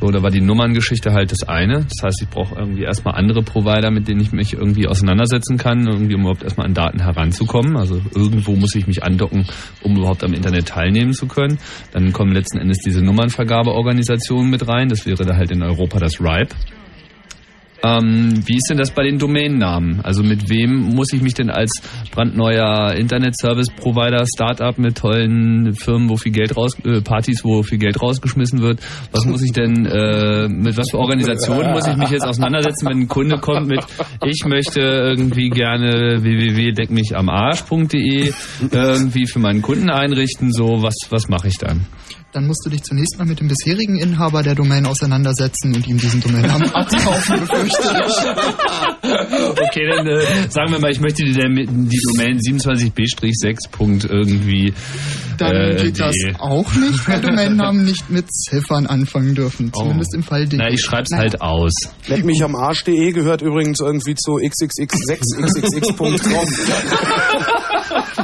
So, 0.00 0.10
da 0.10 0.22
war 0.22 0.30
die 0.30 0.42
Nummerngeschichte 0.42 1.12
halt 1.12 1.32
das 1.32 1.48
eine. 1.48 1.84
Das 1.84 2.02
heißt, 2.04 2.22
ich 2.22 2.28
brauche 2.28 2.54
irgendwie 2.54 2.82
erstmal 2.82 3.14
andere 3.14 3.42
Provider, 3.42 3.90
mit 3.90 4.08
denen 4.08 4.20
ich 4.20 4.32
mich 4.32 4.52
irgendwie 4.52 4.86
auseinandersetzen 4.86 5.56
kann, 5.56 5.86
irgendwie 5.86 6.14
um 6.14 6.20
überhaupt 6.22 6.42
erstmal 6.42 6.66
an 6.66 6.74
Daten 6.74 7.00
heranzukommen. 7.00 7.76
Also 7.76 8.00
irgendwo 8.14 8.56
muss 8.56 8.74
ich 8.74 8.86
mich 8.86 9.02
andocken, 9.02 9.46
um 9.82 9.96
überhaupt 9.96 10.22
am 10.22 10.34
Internet 10.34 10.68
teilnehmen 10.68 11.14
zu 11.14 11.26
können. 11.26 11.58
Dann 11.92 12.12
kommen 12.12 12.32
letzten 12.32 12.58
Endes 12.58 12.78
diese 12.84 13.00
Nummernvergabeorganisationen 13.02 14.50
mit 14.50 14.68
rein. 14.68 14.88
Das 14.88 15.06
wäre 15.06 15.24
da 15.24 15.36
halt 15.36 15.50
in 15.50 15.62
Europa 15.62 15.98
das 15.98 16.20
RIPE. 16.20 16.54
Ähm, 17.86 18.42
wie 18.46 18.56
ist 18.56 18.68
denn 18.68 18.78
das 18.78 18.90
bei 18.90 19.04
den 19.04 19.18
Domainnamen? 19.18 20.00
Also 20.02 20.22
mit 20.22 20.50
wem 20.50 20.94
muss 20.94 21.12
ich 21.12 21.22
mich 21.22 21.34
denn 21.34 21.50
als 21.50 21.70
brandneuer 22.10 22.94
Internet-Service-Provider, 22.94 24.24
Startup 24.26 24.76
mit 24.78 24.98
tollen 24.98 25.74
Firmen, 25.74 26.08
wo 26.08 26.16
viel 26.16 26.32
Geld 26.32 26.56
raus, 26.56 26.76
äh, 26.84 27.00
Partys, 27.00 27.44
wo 27.44 27.62
viel 27.62 27.78
Geld 27.78 28.02
rausgeschmissen 28.02 28.60
wird, 28.60 28.80
was 29.12 29.24
muss 29.24 29.42
ich 29.42 29.52
denn, 29.52 29.86
äh, 29.86 30.48
mit 30.48 30.76
was 30.76 30.90
für 30.90 30.98
Organisationen 30.98 31.70
muss 31.70 31.86
ich 31.86 31.96
mich 31.96 32.10
jetzt 32.10 32.26
auseinandersetzen, 32.26 32.88
wenn 32.88 33.02
ein 33.02 33.08
Kunde 33.08 33.38
kommt 33.38 33.68
mit, 33.68 33.84
ich 34.24 34.44
möchte 34.46 34.80
irgendwie 34.80 35.50
gerne 35.50 36.22
www.deckmichamarsch.de 36.22 38.32
irgendwie 38.72 39.26
für 39.26 39.38
meinen 39.38 39.62
Kunden 39.62 39.90
einrichten, 39.90 40.52
so, 40.52 40.82
was, 40.82 40.96
was 41.10 41.28
mache 41.28 41.46
ich 41.48 41.58
dann? 41.58 41.86
Dann 42.36 42.46
musst 42.48 42.66
du 42.66 42.68
dich 42.68 42.82
zunächst 42.82 43.16
mal 43.16 43.24
mit 43.24 43.40
dem 43.40 43.48
bisherigen 43.48 43.96
Inhaber 43.96 44.42
der 44.42 44.54
Domain 44.54 44.84
auseinandersetzen 44.84 45.74
und 45.74 45.86
ihm 45.88 45.96
diesen 45.96 46.20
Domainnamen 46.20 46.68
abkaufen, 46.74 47.40
befürchte 47.40 47.88
okay, 49.02 49.86
dann 49.88 50.06
äh, 50.06 50.20
sagen 50.50 50.70
wir 50.72 50.78
mal, 50.78 50.90
ich 50.90 51.00
möchte 51.00 51.24
die, 51.24 51.32
die 51.32 52.00
Domain 52.12 52.38
27b-6. 52.38 53.70
Punkt 53.70 54.04
irgendwie. 54.04 54.74
Dann 55.38 55.54
äh, 55.56 55.76
geht 55.84 55.98
das 55.98 56.12
die- 56.12 56.34
auch 56.38 56.70
nicht, 56.74 57.08
weil 57.08 57.22
Domainnamen 57.22 57.86
nicht 57.86 58.10
mit 58.10 58.30
Ziffern 58.30 58.86
anfangen 58.86 59.34
dürfen. 59.34 59.72
Zumindest 59.72 60.14
im 60.14 60.22
Fall 60.22 60.46
D. 60.46 60.58
Na, 60.58 60.68
ich 60.68 60.82
schreib's 60.82 61.12
halt 61.12 61.40
aus. 61.40 61.72
Leck 62.06 62.22
mich 62.22 62.42
am 62.44 62.54
Arsch.de 62.54 63.12
gehört 63.12 63.40
übrigens 63.40 63.80
irgendwie 63.80 64.14
zu 64.14 64.32
xxx6xxx.com. 64.32 66.16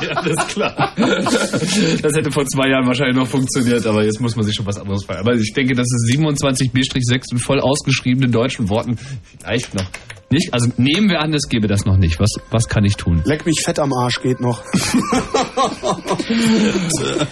Ja, 0.09 0.14
alles 0.16 0.46
klar. 0.48 0.92
Das 0.96 2.14
hätte 2.14 2.30
vor 2.30 2.44
zwei 2.46 2.68
Jahren 2.68 2.86
wahrscheinlich 2.86 3.16
noch 3.16 3.26
funktioniert, 3.28 3.86
aber 3.86 4.05
jetzt 4.05 4.20
muss 4.20 4.34
man 4.36 4.44
sich 4.44 4.55
schon 4.55 4.66
was 4.66 4.78
anderes 4.78 5.05
fallen. 5.05 5.20
Aber 5.20 5.34
ich 5.34 5.53
denke, 5.53 5.74
dass 5.74 5.86
es 5.86 6.16
27b-6 6.16 7.32
in 7.32 7.38
voll 7.38 7.61
ausgeschriebenen 7.61 8.32
deutschen 8.32 8.68
Worten 8.68 8.98
vielleicht 9.38 9.74
noch 9.74 9.86
nicht. 10.32 10.53
Also 10.53 10.70
nehmen 10.76 11.09
wir 11.09 11.20
an, 11.20 11.32
es 11.34 11.48
gäbe 11.48 11.68
das 11.68 11.84
noch 11.84 11.96
nicht. 11.96 12.18
Was, 12.18 12.30
was 12.50 12.68
kann 12.68 12.84
ich 12.84 12.96
tun? 12.96 13.22
Leck 13.24 13.46
mich 13.46 13.61
fett 13.61 13.78
am 13.78 13.92
Arsch 13.92 14.20
geht 14.22 14.40
noch. 14.40 14.64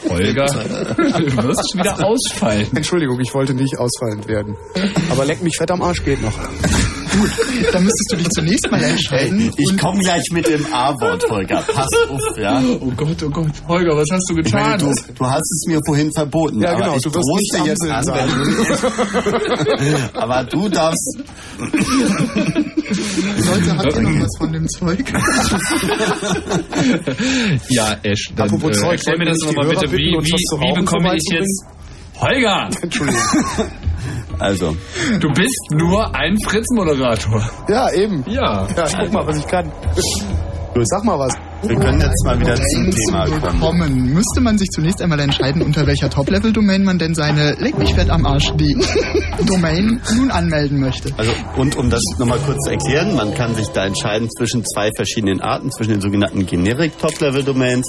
Holger, 0.09 0.47
du 0.47 1.37
wirst 1.43 1.73
schon 1.73 1.81
wieder 1.81 2.05
ausfallen. 2.07 2.69
Entschuldigung, 2.75 3.19
ich 3.21 3.35
wollte 3.35 3.55
nicht 3.55 3.77
ausfallend 3.79 4.29
werden. 4.29 4.55
Aber 5.11 5.25
leck 5.25 5.43
mich 5.43 5.57
fett 5.57 5.71
am 5.71 5.83
Arsch 5.83 6.05
geht 6.05 6.23
noch. 6.23 6.39
Gut, 7.13 7.31
dann 7.73 7.85
müsstest 7.85 8.13
du 8.13 8.17
dich 8.17 8.29
zunächst 8.31 8.69
mal 8.71 8.83
entscheiden. 8.83 9.53
Ich 9.57 9.77
komme 9.79 10.01
gleich 10.01 10.25
mit 10.33 10.47
dem 10.49 10.65
A-Wort, 10.73 11.25
Holger. 11.29 11.63
Pass 11.73 11.89
auf, 12.09 12.21
ja. 12.39 12.63
Oh 12.81 12.91
Gott, 12.97 13.21
oh 13.25 13.31
Gott. 13.31 13.51
Holger, 13.67 13.97
was 13.97 14.07
hast 14.13 14.31
du 14.31 14.39
Ich 14.39 14.53
meine, 14.53 14.77
getan? 14.77 14.95
du, 15.07 15.13
du 15.15 15.27
hast 15.27 15.51
es 15.53 15.65
mir 15.67 15.81
vorhin 15.87 16.13
verboten. 16.13 16.61
Ja, 16.63 16.71
aber 16.71 16.79
genau, 16.83 16.97
ich 16.97 17.03
du 17.03 17.13
wirst 17.15 17.29
nicht 17.37 17.53
dir 17.55 17.65
jetzt 17.71 17.83
Amseln 17.83 17.93
an, 17.93 18.07
wenn 18.15 18.29
du 20.13 20.15
Aber 20.21 20.45
du 20.45 20.69
darfst. 20.69 21.19
Leute, 21.59 21.83
habt 23.79 23.97
ihr 23.97 24.03
noch 24.03 24.21
was 24.21 24.37
von 24.39 24.53
dem 24.53 24.69
Zeug? 24.69 25.05
Ja, 27.69 27.97
Ash, 28.03 28.31
dann 28.37 28.49
Apropos 28.49 28.77
äh, 28.77 28.81
Zeug, 28.81 28.93
erklär 28.93 29.19
mir 29.19 29.25
das 29.27 29.39
nochmal 29.41 29.69
bitte. 29.69 29.91
Wie, 29.93 29.97
wie, 29.97 30.33
wie 30.33 30.73
bekomme 30.81 31.15
ich 31.17 31.25
jetzt... 31.33 31.65
Holger, 32.21 32.69
Entschuldigung. 32.83 33.21
Also, 34.41 34.77
du 35.21 35.29
bist 35.33 35.69
nur 35.73 36.15
ein 36.15 36.37
Fritz-Moderator. 36.47 37.43
Ja, 37.69 37.93
eben. 37.93 38.25
Ja. 38.27 38.67
Ja, 38.77 38.85
guck 38.99 39.13
mal, 39.13 39.27
was 39.27 39.39
ich 39.39 39.47
kann. 39.47 39.71
Sag 40.83 41.05
mal 41.05 41.19
was. 41.19 41.35
wir 41.63 41.77
können 41.77 42.01
jetzt 42.01 42.25
mal 42.25 42.41
wieder 42.41 42.55
zum 42.55 42.91
Thema 42.91 43.27
kommen. 43.59 44.15
müsste 44.15 44.41
man 44.41 44.57
sich 44.57 44.69
zunächst 44.71 45.03
einmal 45.03 45.19
entscheiden, 45.21 45.63
unter 45.63 45.87
welcher 45.87 46.09
Top-Level-Domain 46.09 46.85
man 46.85 46.99
denn 46.99 47.15
seine 47.15 47.55
Leck 47.59 47.77
mich 47.77 47.93
fett 47.93 48.09
am 48.09 48.25
Arsch 48.25 48.53
die 48.55 48.77
Domain 49.47 50.01
nun 50.17 50.31
anmelden 50.31 50.81
möchte. 50.81 51.13
Also, 51.19 51.33
und 51.57 51.77
um 51.77 51.91
das 51.91 52.01
nochmal 52.19 52.39
kurz 52.47 52.65
zu 52.65 52.71
erklären, 52.71 53.15
man 53.17 53.35
kann 53.35 53.55
sich 53.57 53.67
da 53.69 53.85
entscheiden 53.85 54.31
zwischen 54.31 54.65
zwei 54.65 54.91
verschiedenen 54.97 55.41
Arten, 55.41 55.71
zwischen 55.73 55.91
den 55.95 56.01
sogenannten 56.01 56.47
Generic 56.47 56.97
Top-Level-Domains. 56.99 57.87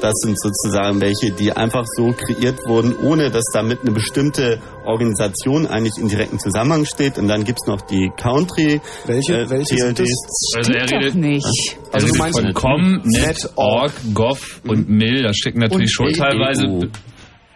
Das 0.00 0.14
sind 0.22 0.36
sozusagen 0.40 1.00
welche, 1.00 1.30
die 1.32 1.52
einfach 1.52 1.84
so 1.96 2.12
kreiert 2.12 2.58
wurden, 2.66 2.96
ohne 3.04 3.30
dass 3.30 3.44
damit 3.52 3.82
eine 3.82 3.92
bestimmte 3.92 4.58
Organisation 4.84 5.66
eigentlich 5.66 5.94
in 6.00 6.08
direkten 6.08 6.38
Zusammenhang 6.38 6.84
steht. 6.84 7.18
Und 7.18 7.28
dann 7.28 7.44
gibt's 7.44 7.66
noch 7.66 7.80
die 7.82 8.10
Country 8.16 8.80
Welche- 9.06 9.40
äh, 9.42 9.50
welche 9.50 9.76
sind 9.76 9.98
das? 9.98 10.06
TLDs. 10.08 10.54
Also 10.56 10.72
er 10.72 10.90
redet, 10.90 11.14
nicht. 11.14 11.46
er 11.90 11.94
Also 11.94 12.06
du 12.08 12.14
meinst 12.18 12.38
von 12.38 12.46
net- 12.46 12.54
com, 12.54 13.00
net, 13.04 13.50
org, 13.56 13.92
gov 14.14 14.60
und 14.66 14.88
mill. 14.88 15.22
Da 15.22 15.32
stecken 15.32 15.60
natürlich 15.60 15.96
Und 15.98 16.06
schon 16.06 16.08
edu. 16.08 16.18
teilweise 16.18 16.64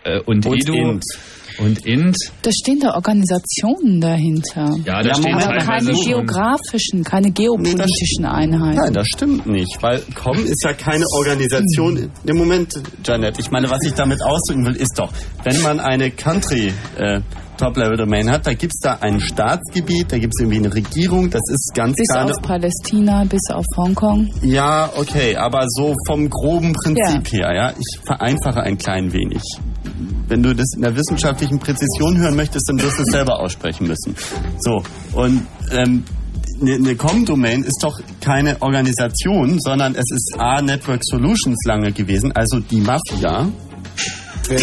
äh, 0.05 0.21
und, 0.21 0.47
Und 0.47 0.63
edu 0.63 0.75
int. 0.75 1.05
Und 1.59 1.85
int. 1.87 2.17
Da 2.43 2.51
stehen 2.53 2.81
da 2.81 2.95
Organisationen 2.95 4.01
dahinter. 4.01 4.75
Ja, 4.85 5.03
da 5.03 5.09
Ja, 5.09 5.15
stehen 5.15 5.35
Aber 5.35 5.57
keine 5.59 5.95
schon. 5.95 6.05
geografischen, 6.05 7.05
keine 7.05 7.31
geopolitischen 7.31 8.25
Einheiten. 8.25 8.77
Nein, 8.81 8.93
das 8.93 9.07
stimmt 9.09 9.47
nicht, 9.47 9.77
weil 9.83 10.01
COM 10.15 10.37
ist 10.45 10.63
ja 10.65 10.73
keine 10.73 11.05
Organisation. 11.17 12.11
Im 12.25 12.37
Moment, 12.37 12.75
Janet, 13.05 13.39
ich 13.39 13.51
meine, 13.51 13.71
was 13.71 13.83
ich 13.85 13.93
damit 13.95 14.23
ausdrücken 14.23 14.65
will, 14.67 14.77
ist 14.77 14.99
doch, 14.99 15.13
wenn 15.45 15.61
man 15.63 15.81
eine 15.81 16.11
Country 16.11 16.73
äh, 16.99 17.21
Top-Level-Domain 17.59 18.31
hat, 18.31 18.47
da 18.47 18.53
gibt's 18.53 18.81
da 18.81 18.99
ein 19.01 19.19
Staatsgebiet, 19.19 20.13
da 20.13 20.19
gibt's 20.19 20.39
irgendwie 20.41 20.59
eine 20.59 20.75
Regierung, 20.75 21.31
das 21.31 21.41
ist 21.51 21.73
ganz 21.75 21.97
Bis 21.97 22.07
klar 22.09 22.25
eine 22.25 22.33
auf 22.35 22.43
Palästina, 22.43 23.25
bis 23.25 23.41
auf 23.51 23.65
Hongkong. 23.79 24.29
Ja, 24.43 24.91
okay, 24.95 25.37
aber 25.37 25.65
so 25.69 25.95
vom 26.07 26.29
groben 26.29 26.75
Prinzip 26.75 27.33
her, 27.33 27.55
ja. 27.55 27.71
Ich 27.71 28.01
vereinfache 28.05 28.61
ein 28.61 28.77
klein 28.77 29.11
wenig. 29.13 29.41
Wenn 30.29 30.43
du 30.43 30.55
das 30.55 30.73
in 30.75 30.83
der 30.83 30.97
wissenschaftlichen 30.97 31.59
Präzision 31.59 32.19
hören 32.19 32.37
möchtest, 32.37 32.69
dann 32.69 32.81
wirst 32.81 32.99
du 32.99 33.03
es 33.03 33.09
selber 33.09 33.41
aussprechen 33.41 33.87
müssen. 33.87 34.15
So, 34.59 34.83
und 35.13 35.47
ähm, 35.71 36.05
eine 36.61 36.75
eine 36.75 36.97
Com-Domain 36.97 37.65
ist 37.65 37.81
doch 37.83 38.01
keine 38.21 38.61
Organisation, 38.63 39.61
sondern 39.61 39.95
es 39.95 40.11
ist 40.11 40.37
A, 40.39 40.63
Network 40.63 41.03
Solutions 41.05 41.59
lange 41.67 41.93
gewesen, 41.93 42.33
also 42.33 42.61
die 42.61 42.81
Mafia. 42.81 43.49
Wer, 44.49 44.61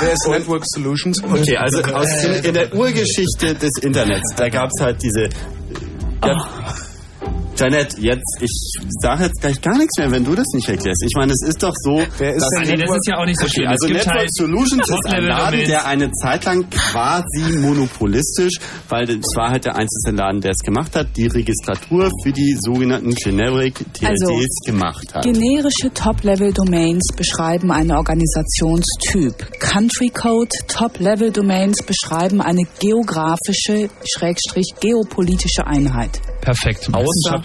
wer 0.00 0.12
ist 0.12 0.28
Network 0.28 0.64
Solutions? 0.66 1.22
Okay, 1.22 1.56
also 1.56 1.82
aus 1.82 2.24
in, 2.24 2.44
in 2.44 2.54
der 2.54 2.74
Urgeschichte 2.74 3.54
des 3.54 3.72
Internets, 3.82 4.34
da 4.34 4.48
gab's 4.48 4.80
halt 4.80 5.02
diese. 5.02 5.28
Ja, 6.24 6.48
Janet, 7.58 7.98
jetzt, 7.98 8.38
ich 8.40 8.50
sage 9.00 9.24
jetzt 9.24 9.40
gleich 9.40 9.60
gar 9.60 9.78
nichts 9.78 9.96
mehr, 9.98 10.10
wenn 10.10 10.24
du 10.24 10.34
das 10.34 10.46
nicht 10.54 10.68
erklärst. 10.68 11.02
Ich 11.04 11.14
meine, 11.16 11.32
es 11.32 11.42
ist 11.46 11.62
doch 11.62 11.74
so. 11.74 12.02
Wer 12.18 12.34
ist 12.34 12.42
dass 12.42 12.50
denn 12.50 12.78
nee, 12.78 12.84
das 12.84 12.96
ist 12.96 13.06
ja 13.08 13.18
auch 13.18 13.24
nicht 13.24 13.40
so 13.40 13.48
schlimm. 13.48 13.68
also 13.68 13.86
es 13.86 13.92
gibt 13.92 14.06
Network 14.06 14.18
halt 14.20 14.34
Solutions 14.34 14.88
ist 14.88 15.06
ein. 15.06 15.24
Laden, 15.26 15.64
der 15.66 15.86
eine 15.86 16.10
Zeit 16.12 16.44
lang 16.44 16.68
quasi 16.70 17.58
monopolistisch, 17.58 18.54
weil 18.88 19.08
es 19.10 19.34
war 19.34 19.50
halt 19.50 19.64
der 19.64 19.76
einzige 19.76 20.16
Laden, 20.16 20.40
der 20.40 20.52
es 20.52 20.58
gemacht 20.58 20.94
hat, 20.94 21.08
die 21.16 21.26
Registratur 21.26 22.10
für 22.22 22.32
die 22.32 22.56
sogenannten 22.60 23.14
Generic 23.14 23.74
TLDs 23.94 24.22
Also, 24.22 24.40
gemacht 24.66 25.14
hat. 25.14 25.24
Generische 25.24 25.92
Top-Level-Domains 25.92 27.08
beschreiben 27.16 27.72
einen 27.72 27.92
Organisationstyp. 27.92 29.60
Country 29.60 30.10
Code 30.10 30.50
Top-Level-Domains 30.68 31.82
beschreiben 31.82 32.40
eine 32.40 32.62
geografische, 32.80 33.88
schrägstrich 34.04 34.74
geopolitische 34.80 35.66
Einheit. 35.66 36.20
Perfekt. 36.40 36.88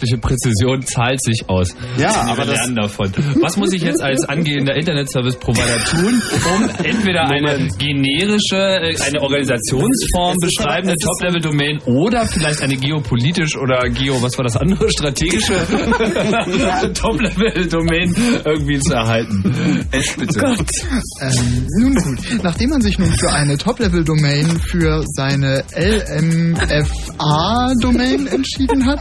Wissenschaftliche 0.01 0.17
Präzision 0.17 0.81
zahlt 0.81 1.21
sich 1.21 1.43
aus. 1.47 1.75
Ja, 1.97 2.09
Wir 2.25 2.31
aber 2.33 2.45
das- 2.45 2.55
lernen 2.59 2.75
davon. 2.75 3.11
Was 3.41 3.57
muss 3.57 3.71
ich 3.73 3.81
jetzt 3.83 4.01
als 4.01 4.23
angehender 4.27 4.75
Internet-Service-Provider 4.75 5.77
tun, 5.85 6.21
um 6.53 6.69
entweder 6.83 7.27
eine 7.29 7.67
generische, 7.77 8.57
äh, 8.57 8.95
eine 9.07 9.21
Organisationsform 9.21 10.37
beschreibende 10.41 10.95
Top-Level-Domain 10.97 11.79
oder 11.85 12.25
vielleicht 12.25 12.61
eine 12.61 12.75
geopolitisch 12.77 13.55
oder 13.57 13.81
geo, 13.89 14.21
was 14.21 14.37
war 14.37 14.43
das 14.43 14.57
andere, 14.57 14.89
strategische 14.91 15.53
Top-Level-Domain 16.93 18.15
irgendwie 18.45 18.79
zu 18.79 18.93
erhalten? 18.93 19.85
Echt 19.91 20.17
bitte. 20.17 20.39
Ähm, 21.21 21.67
nun 21.79 21.95
gut, 21.95 22.19
nachdem 22.43 22.69
man 22.71 22.81
sich 22.81 22.97
nun 22.97 23.11
für 23.19 23.31
eine 23.31 23.57
Top-Level-Domain 23.57 24.59
für 24.61 25.03
seine 25.15 25.63
LMFA-Domain 26.91 28.27
entschieden 28.27 28.85
hat, 28.85 28.99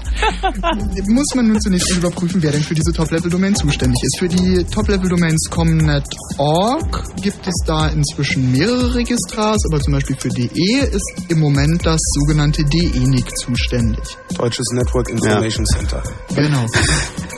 muss 1.09 1.35
man 1.35 1.49
nun 1.49 1.61
zunächst 1.61 1.91
überprüfen, 1.97 2.43
wer 2.43 2.53
denn 2.53 2.63
für 2.63 2.75
diese 2.75 2.93
Top-Level-Domain 2.93 3.55
zuständig 3.55 3.99
ist. 4.03 4.19
Für 4.19 4.29
die 4.29 4.65
Top-Level-Domains 4.65 5.49
comnet.org 5.51 7.05
gibt 7.23 7.47
es 7.47 7.55
da 7.67 7.89
inzwischen 7.89 8.51
mehrere 8.53 8.95
Registrars, 8.95 9.59
aber 9.71 9.81
zum 9.81 9.95
Beispiel 9.95 10.17
für 10.19 10.29
DE 10.29 10.89
ist 10.91 11.13
im 11.29 11.41
Moment 11.41 11.85
das 11.85 12.01
sogenannte 12.15 12.65
DENIC 12.65 13.37
zuständig. 13.39 14.05
Deutsches 14.37 14.67
Network 14.73 15.09
Information 15.11 15.65
Center. 15.65 16.03
Genau. 16.35 16.67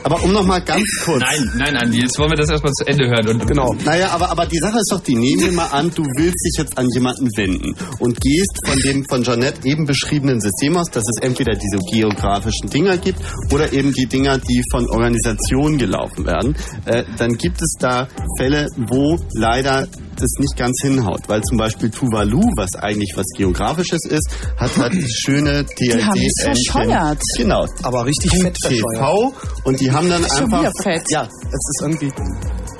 Aber 0.05 0.21
um 0.25 0.33
nochmal 0.33 0.61
ganz 0.63 0.83
kurz. 1.05 1.21
Nein, 1.21 1.53
nein, 1.57 1.77
Andi, 1.77 2.01
jetzt 2.01 2.19
wollen 2.19 2.31
wir 2.31 2.37
das 2.37 2.51
erstmal 2.51 2.73
zu 2.73 2.85
Ende 2.87 3.07
hören. 3.07 3.29
Und 3.29 3.47
Genau. 3.47 3.75
Naja, 3.85 4.11
aber, 4.11 4.31
aber 4.31 4.47
die 4.47 4.59
Sache 4.59 4.79
ist 4.79 4.91
doch 4.91 5.01
die, 5.01 5.15
nehmen 5.15 5.43
wir 5.43 5.53
mal 5.53 5.67
an, 5.67 5.91
du 5.95 6.03
willst 6.17 6.45
dich 6.45 6.59
jetzt 6.59 6.77
an 6.77 6.89
jemanden 6.95 7.29
wenden 7.37 7.75
und 7.99 8.21
gehst 8.21 8.59
von 8.65 8.79
dem 8.81 9.05
von 9.09 9.23
Jeanette 9.23 9.65
eben 9.65 9.85
beschriebenen 9.85 10.41
System 10.41 10.77
aus, 10.77 10.89
dass 10.91 11.05
es 11.05 11.23
entweder 11.23 11.53
diese 11.53 11.79
geografischen 11.91 12.69
Dinger 12.69 12.97
gibt 12.97 13.21
oder 13.51 13.73
eben 13.73 13.93
die 13.93 14.07
Dinger, 14.07 14.39
die 14.39 14.63
von 14.71 14.89
Organisationen 14.91 15.79
gelaufen 15.79 16.27
werden. 16.27 16.57
Äh, 16.85 17.05
dann 17.19 17.33
gibt 17.33 17.61
es 17.63 17.75
da 17.79 18.09
Fälle, 18.39 18.67
wo 18.77 19.19
leider 19.35 19.87
das 20.17 20.31
nicht 20.39 20.57
ganz 20.57 20.81
hinhaut, 20.83 21.29
weil 21.29 21.43
zum 21.43 21.59
Beispiel 21.59 21.91
Tuvalu, 21.91 22.41
was 22.57 22.75
eigentlich 22.77 23.13
was 23.17 23.27
Geografisches 23.37 24.05
ist, 24.09 24.31
hat 24.57 24.77
halt 24.77 24.95
schöne 25.25 25.65
TLD. 25.65 26.05
haben 26.05 26.21
es 26.21 26.45
verscheuert. 26.45 27.21
Genau. 27.37 27.67
Aber 27.83 28.05
richtig 28.07 28.31
fett 28.41 28.55
TV 28.55 29.33
und 29.65 29.81
die 29.81 29.91
haben 29.91 30.09
dann 30.09 30.25
einfach 30.25 30.63
ja, 31.09 31.23
Es 31.23 31.53
ist 31.53 31.83
irgendwie. 31.83 32.13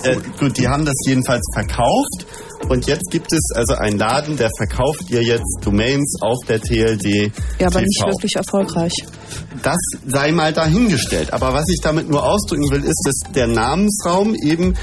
äh, 0.05 0.17
gut, 0.39 0.57
die 0.57 0.69
haben 0.69 0.85
das 0.85 0.97
jedenfalls 1.07 1.45
verkauft 1.55 2.27
und 2.69 2.87
jetzt 2.87 3.11
gibt 3.11 3.33
es 3.33 3.41
also 3.55 3.75
einen 3.75 3.99
Laden, 3.99 4.37
der 4.37 4.51
verkauft 4.57 5.09
dir 5.09 5.23
jetzt 5.23 5.59
Domains 5.63 6.17
auf 6.21 6.39
der 6.49 6.61
TLD. 6.61 7.33
Ja, 7.59 7.67
aber 7.67 7.81
TV. 7.81 7.85
nicht 7.85 8.07
wirklich 8.07 8.37
erfolgreich. 8.37 8.95
Das 9.63 9.79
sei 10.07 10.33
mal 10.33 10.53
dahingestellt. 10.53 11.33
Aber 11.33 11.53
was 11.53 11.69
ich 11.69 11.81
damit 11.81 12.09
nur 12.09 12.25
ausdrücken 12.25 12.71
will, 12.71 12.85
ist, 12.85 13.03
dass 13.05 13.33
der 13.33 13.47
Namensraum 13.47 14.35
eben 14.35 14.75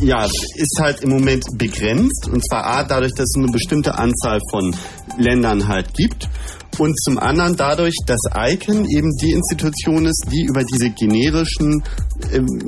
ja, 0.00 0.24
ist 0.24 0.78
halt 0.80 1.00
im 1.00 1.10
Moment 1.10 1.44
begrenzt. 1.56 2.28
Und 2.28 2.44
zwar 2.46 2.66
A, 2.66 2.82
dadurch, 2.84 3.12
dass 3.12 3.28
es 3.28 3.36
eine 3.36 3.52
bestimmte 3.52 3.94
Anzahl 3.94 4.40
von 4.50 4.74
Ländern 5.16 5.68
halt 5.68 5.94
gibt. 5.94 6.28
Und 6.78 6.98
zum 7.02 7.18
anderen 7.18 7.56
dadurch, 7.56 7.94
dass 8.06 8.20
ICANN 8.34 8.86
eben 8.88 9.10
die 9.20 9.32
Institution 9.32 10.06
ist, 10.06 10.26
die 10.32 10.44
über 10.48 10.64
diese 10.64 10.90
generischen 10.90 11.82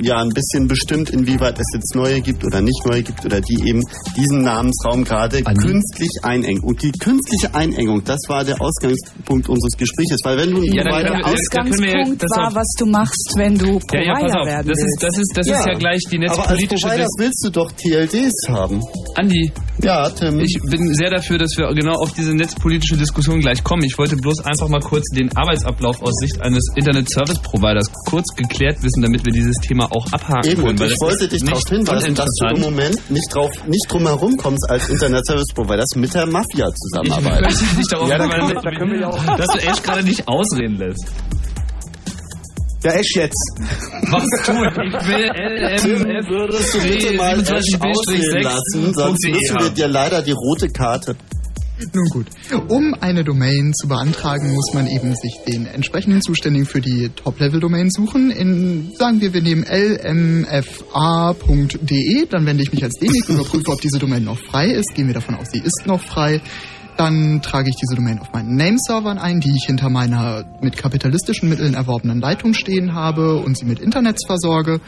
ja 0.01 0.17
ein 0.21 0.29
bisschen 0.29 0.67
bestimmt, 0.67 1.09
inwieweit 1.09 1.59
es 1.59 1.67
jetzt 1.73 1.95
neue 1.95 2.21
gibt 2.21 2.43
oder 2.45 2.61
nicht 2.61 2.79
neue 2.85 3.03
gibt 3.03 3.25
oder 3.25 3.41
die 3.41 3.67
eben 3.67 3.81
diesen 4.17 4.43
Namensraum 4.43 5.03
gerade 5.03 5.41
künstlich 5.43 6.09
einengen. 6.23 6.61
Und 6.63 6.81
die 6.81 6.91
künstliche 6.91 7.53
Einengung, 7.53 8.03
das 8.03 8.19
war 8.27 8.43
der 8.43 8.61
Ausgangspunkt 8.61 9.49
unseres 9.49 9.77
Gesprächs, 9.77 10.17
weil 10.23 10.37
wenn 10.37 10.51
du 10.51 10.63
Ja, 10.63 10.83
dann 10.83 10.93
wir- 10.93 11.03
Der 11.03 11.17
wir- 11.19 11.25
Ausgangspunkt 11.27 12.23
das 12.23 12.31
war, 12.37 12.55
was 12.55 12.67
du 12.77 12.85
machst, 12.85 13.33
wenn 13.37 13.57
du 13.57 13.65
Ja, 13.65 14.01
ja, 14.01 14.13
Provider 14.13 14.13
pass 14.21 14.35
auf. 14.35 14.47
werden 14.47 14.67
Das 14.67 14.77
ist, 14.79 14.83
willst. 14.83 15.03
das 15.03 15.17
ist, 15.17 15.31
das 15.37 15.47
ist 15.47 15.65
ja 15.65 15.73
gleich 15.77 16.01
die 16.11 16.17
aber 16.17 16.25
als 16.29 16.37
netzpolitische 16.37 16.87
Provider 16.87 17.07
willst 17.19 17.45
du 17.45 17.49
doch 17.49 17.71
TLDs 17.71 18.33
haben. 18.49 18.81
Andi. 19.15 19.51
Ja, 19.83 20.09
Tim. 20.09 20.39
Ich 20.39 20.57
bin 20.69 20.93
sehr 20.93 21.09
dafür, 21.09 21.37
dass 21.37 21.51
wir 21.57 21.67
genau 21.73 21.95
auf 21.95 22.13
diese 22.13 22.33
netzpolitische 22.33 22.95
Diskussion 22.95 23.39
gleich 23.41 23.61
kommen. 23.63 23.83
Ich 23.83 23.97
wollte 23.97 24.15
bloß 24.15 24.39
einfach 24.45 24.69
mal 24.69 24.79
kurz 24.79 25.03
den 25.13 25.29
Arbeitsablauf 25.35 26.01
aus 26.01 26.13
Sicht 26.21 26.41
eines 26.41 26.63
Internet 26.75 27.09
Service 27.09 27.39
Providers 27.39 27.91
kurz 28.07 28.25
geklärt 28.35 28.81
wissen, 28.83 29.01
damit 29.01 29.25
wir 29.25 29.33
dieses 29.45 29.67
Thema 29.67 29.85
auch 29.91 30.05
abhaken 30.11 30.49
Eben, 30.51 30.63
können. 30.63 30.79
weil 30.79 30.87
ich 30.87 30.93
das 30.97 31.01
wollte 31.07 31.27
dich 31.27 31.41
nicht 31.41 31.53
darauf 31.53 31.69
hinweisen, 31.69 32.15
dass 32.15 32.29
du 32.39 32.55
im. 32.55 32.61
Moment 32.61 33.11
nicht, 33.11 33.33
drauf, 33.33 33.51
nicht 33.67 33.85
drum 33.91 34.07
herum 34.07 34.35
kommst, 34.37 34.69
als 34.69 34.89
Internet 34.89 35.25
Service 35.25 35.53
Providers 35.53 35.95
mit 35.95 36.13
der 36.13 36.25
Mafia 36.25 36.67
Ich 36.67 36.75
zusammenarbeiten. 36.75 37.43
möchte 37.45 37.75
nicht 37.77 37.93
darauf 37.93 38.09
Ja, 38.09 38.17
da 38.17 38.23
hinweisen, 38.25 38.59
da 38.63 38.71
können 38.71 38.91
wir 38.99 39.07
auch- 39.09 39.37
dass 39.37 39.47
du 39.47 39.57
Ash 39.59 39.81
gerade 39.83 40.03
nicht 40.03 40.27
ausreden 40.27 40.77
lässt. 40.77 41.05
Ja, 42.83 42.91
Esch 42.91 43.15
jetzt. 43.15 43.51
Was 44.11 44.23
tun? 44.45 44.63
Ich 44.67 45.07
will 45.07 45.77
Tim, 45.77 46.03
würdest 46.29 46.73
du 46.75 46.79
bitte 46.81 47.13
mal 47.15 47.39
Ash 47.39 47.49
ausreden 47.79 48.43
lassen, 48.43 48.93
sonst 48.93 49.25
müssen 49.27 49.55
wir 49.59 49.69
dir 49.71 49.87
leider 49.87 50.21
die 50.21 50.33
rote 50.33 50.67
Karte. 50.69 51.15
Nun 51.93 52.07
gut. 52.09 52.27
Um 52.69 52.93
eine 52.93 53.23
Domain 53.23 53.73
zu 53.73 53.87
beantragen, 53.87 54.53
muss 54.53 54.73
man 54.73 54.87
eben 54.87 55.13
sich 55.15 55.39
den 55.47 55.65
entsprechenden 55.65 56.21
Zuständigen 56.21 56.65
für 56.65 56.79
die 56.79 57.09
Top-Level-Domain 57.09 57.89
suchen. 57.91 58.31
In, 58.31 58.93
sagen 58.97 59.19
wir, 59.19 59.33
wir 59.33 59.41
nehmen 59.41 59.63
lmfa.de, 59.63 60.55
dann 62.29 62.45
wende 62.45 62.63
ich 62.63 62.71
mich 62.71 62.83
als 62.83 62.93
und 63.01 63.29
überprüfe, 63.29 63.71
ob 63.71 63.81
diese 63.81 63.99
Domain 63.99 64.23
noch 64.23 64.39
frei 64.39 64.67
ist. 64.67 64.95
Gehen 64.95 65.07
wir 65.07 65.13
davon 65.13 65.35
aus, 65.35 65.47
sie 65.51 65.59
ist 65.59 65.83
noch 65.85 66.01
frei. 66.01 66.41
Dann 66.95 67.41
trage 67.41 67.69
ich 67.69 67.75
diese 67.75 67.95
Domain 67.95 68.19
auf 68.19 68.31
meinen 68.31 68.55
Nameservern 68.55 69.17
ein, 69.17 69.41
die 69.41 69.53
ich 69.57 69.65
hinter 69.65 69.89
meiner 69.89 70.45
mit 70.61 70.77
kapitalistischen 70.77 71.49
Mitteln 71.49 71.73
erworbenen 71.73 72.21
Leitung 72.21 72.53
stehen 72.53 72.93
habe 72.93 73.35
und 73.35 73.57
sie 73.57 73.65
mit 73.65 73.79
Internets 73.79 74.25
versorge. 74.25 74.79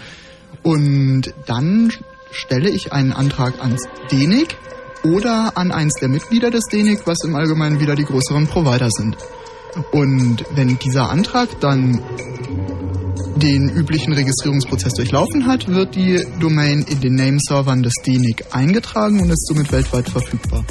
Und 0.64 1.34
dann 1.48 1.92
stelle 2.32 2.70
ich 2.70 2.94
einen 2.94 3.12
Antrag 3.12 3.60
ans 3.62 3.84
DENIC 4.10 4.56
oder 5.04 5.56
an 5.56 5.72
eins 5.72 5.94
der 6.00 6.10
Mitglieder 6.10 6.52
des 6.52 6.66
DENIC, 6.66 7.06
was 7.06 7.18
im 7.24 7.36
Allgemeinen 7.36 7.80
wieder 7.80 7.96
die 7.96 8.06
größeren 8.06 8.48
Provider 8.48 8.90
sind. 8.90 9.18
Und 9.92 10.44
wenn 10.56 10.78
dieser 10.80 11.10
Antrag 11.10 11.60
dann 11.60 12.02
den 13.36 13.70
üblichen 13.70 14.14
Registrierungsprozess 14.14 14.94
durchlaufen 14.94 15.46
hat, 15.46 15.68
wird 15.68 15.96
die 15.96 16.26
Domain 16.40 16.84
in 16.88 17.00
den 17.02 17.16
Nameservern 17.16 17.84
des 17.84 17.94
DENIC 18.06 18.46
eingetragen 18.52 19.22
und 19.22 19.30
ist 19.30 19.48
somit 19.48 19.72
weltweit 19.72 20.10
verfügbar. 20.10 20.64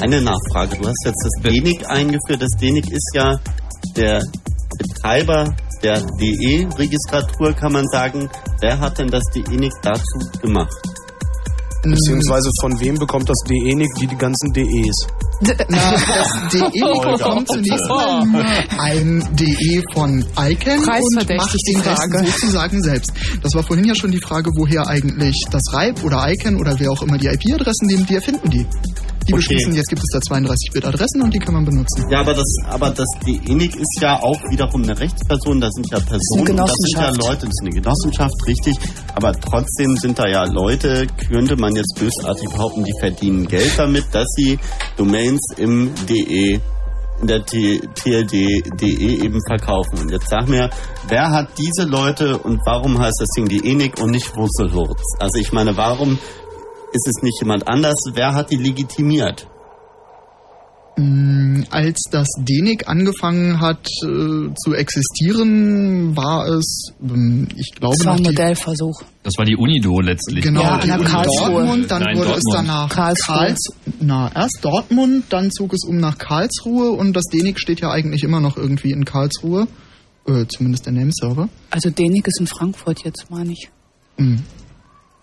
Eine 0.00 0.20
Nachfrage. 0.20 0.76
Du 0.76 0.86
hast 0.86 1.04
jetzt 1.04 1.24
das 1.24 1.52
DENIC 1.52 1.88
eingeführt. 1.88 2.42
Das 2.42 2.50
DENIC 2.60 2.90
ist 2.90 3.10
ja 3.14 3.34
der 3.96 4.22
Betreiber 4.78 5.54
der 5.82 6.00
DE-Registratur, 6.20 7.52
kann 7.52 7.72
man 7.72 7.84
sagen. 7.86 8.28
Wer 8.60 8.80
hat 8.80 8.98
denn 8.98 9.08
das 9.08 9.22
DENIC 9.34 9.72
dazu 9.82 10.40
gemacht? 10.40 10.72
Beziehungsweise 11.92 12.50
von 12.60 12.80
wem 12.80 12.94
bekommt 12.96 13.28
das 13.28 13.38
DE-Nick 13.48 13.94
die, 14.00 14.06
die 14.06 14.16
ganzen 14.16 14.52
DEs? 14.52 15.06
Na, 15.40 15.52
das 15.54 16.52
DE 16.52 16.80
bekommt 16.80 17.48
zunächst 17.48 17.88
mal 17.88 18.24
nur 18.24 18.44
ein 18.78 19.28
DE 19.34 19.82
von 19.92 20.24
ICANN 20.38 20.78
und 20.78 21.14
macht 21.36 21.58
die 21.58 21.72
den 21.72 21.80
Rest 21.80 22.02
Frage. 22.02 22.26
sozusagen 22.26 22.82
selbst. 22.82 23.12
Das 23.42 23.54
war 23.54 23.62
vorhin 23.62 23.84
ja 23.84 23.94
schon 23.94 24.10
die 24.10 24.20
Frage, 24.20 24.50
woher 24.56 24.86
eigentlich 24.86 25.36
das 25.50 25.62
RIPE 25.72 26.02
oder 26.04 26.30
ICANN 26.30 26.56
oder 26.56 26.78
wer 26.78 26.90
auch 26.90 27.02
immer 27.02 27.18
die 27.18 27.26
IP-Adressen 27.26 27.86
nehmen, 27.86 28.06
die 28.06 28.14
erfinden 28.14 28.50
die. 28.50 28.66
Die 29.26 29.32
Okay. 29.32 29.36
beschließen, 29.36 29.74
jetzt 29.74 29.88
gibt 29.88 30.02
es 30.02 30.10
da 30.12 30.18
32-Bit-Adressen 30.18 31.22
und 31.22 31.32
die 31.32 31.38
kann 31.38 31.54
man 31.54 31.64
benutzen. 31.64 32.04
Ja, 32.10 32.20
aber 32.20 32.34
das, 32.34 32.44
aber 32.68 32.90
das 32.90 33.06
DENIC 33.26 33.74
ist 33.74 33.98
ja 34.02 34.22
auch 34.22 34.38
wiederum 34.50 34.82
eine 34.82 34.98
Rechtsperson. 35.00 35.62
Da 35.62 35.70
sind 35.70 35.90
ja 35.90 35.98
Personen, 35.98 36.50
und 36.50 36.56
das 36.58 36.74
sind 36.74 37.00
ja. 37.00 37.08
Leute, 37.08 37.46
das 37.46 37.48
ist 37.48 37.60
eine 37.62 37.70
Genossenschaft, 37.70 38.34
richtig. 38.46 38.76
Aber 39.14 39.32
trotzdem 39.32 39.96
sind 39.96 40.18
da 40.18 40.28
ja 40.28 40.44
Leute, 40.44 41.06
könnte 41.26 41.56
man 41.56 41.74
jetzt 41.74 41.98
bösartig 41.98 42.50
behaupten, 42.50 42.84
die 42.84 42.92
verdienen 43.00 43.48
Geld 43.48 43.72
damit, 43.78 44.04
dass 44.12 44.26
sie 44.36 44.58
Domains 45.24 45.40
im 45.56 45.90
DE 46.06 46.60
in 47.20 47.26
der 47.28 47.44
TLD.de 47.44 49.24
eben 49.24 49.38
verkaufen. 49.46 49.98
Und 50.00 50.10
jetzt 50.10 50.28
sag 50.28 50.48
mir, 50.48 50.68
wer 51.08 51.30
hat 51.30 51.58
diese 51.58 51.88
Leute 51.88 52.38
und 52.38 52.60
warum 52.66 52.98
heißt 52.98 53.20
das 53.20 53.28
Ding 53.36 53.48
die 53.48 53.70
ENIC 53.70 54.00
und 54.02 54.10
nicht 54.10 54.36
Wurzelwurz? 54.36 55.00
Also 55.18 55.38
ich 55.40 55.52
meine, 55.52 55.76
warum 55.76 56.18
ist 56.92 57.08
es 57.08 57.22
nicht 57.22 57.40
jemand 57.40 57.68
anders? 57.68 57.96
Wer 58.12 58.34
hat 58.34 58.50
die 58.50 58.56
legitimiert? 58.56 59.46
Mm, 60.96 61.62
Als 61.70 62.02
das 62.10 62.28
DENIC 62.38 62.86
angefangen 62.88 63.60
hat 63.60 63.88
äh, 64.04 64.54
zu 64.54 64.74
existieren, 64.74 66.16
war 66.16 66.46
es, 66.46 66.92
ähm, 67.02 67.48
ich 67.56 67.72
glaube, 67.74 67.96
Das 67.96 68.06
war 68.06 68.12
ein 68.14 68.18
die 68.22 68.28
Modellversuch. 68.30 69.02
Das 69.24 69.32
war 69.36 69.44
die 69.44 69.56
Unido 69.56 70.00
letztlich. 70.00 70.44
Genau, 70.44 70.62
Ja, 70.62 70.78
die 70.78 70.82
an 70.92 70.98
der 70.98 71.00
Uni 71.00 71.08
Karlsruhe. 71.10 71.50
Dortmund, 71.50 71.90
dann 71.90 72.02
Nein, 72.02 72.16
wurde 72.16 72.30
es 72.34 72.42
Dortmund. 72.44 72.54
danach 72.68 72.88
Karlsruhe. 72.90 73.36
Karls, 73.36 73.68
na, 74.00 74.30
erst 74.34 74.58
Dortmund, 74.62 75.24
dann 75.30 75.50
zog 75.50 75.72
es 75.72 75.84
um 75.84 75.96
nach 75.96 76.16
Karlsruhe 76.18 76.92
und 76.92 77.12
das 77.14 77.24
DENIC 77.24 77.58
steht 77.58 77.80
ja 77.80 77.90
eigentlich 77.90 78.22
immer 78.22 78.38
noch 78.40 78.56
irgendwie 78.56 78.92
in 78.92 79.04
Karlsruhe, 79.04 79.66
äh, 80.28 80.46
zumindest 80.46 80.86
der 80.86 80.92
Nameserver. 80.92 81.48
Also 81.70 81.90
Denik 81.90 82.28
ist 82.28 82.38
in 82.38 82.46
Frankfurt 82.46 83.04
jetzt, 83.04 83.26
meine 83.30 83.50
ich. 83.52 83.68
Mhm. 84.16 84.42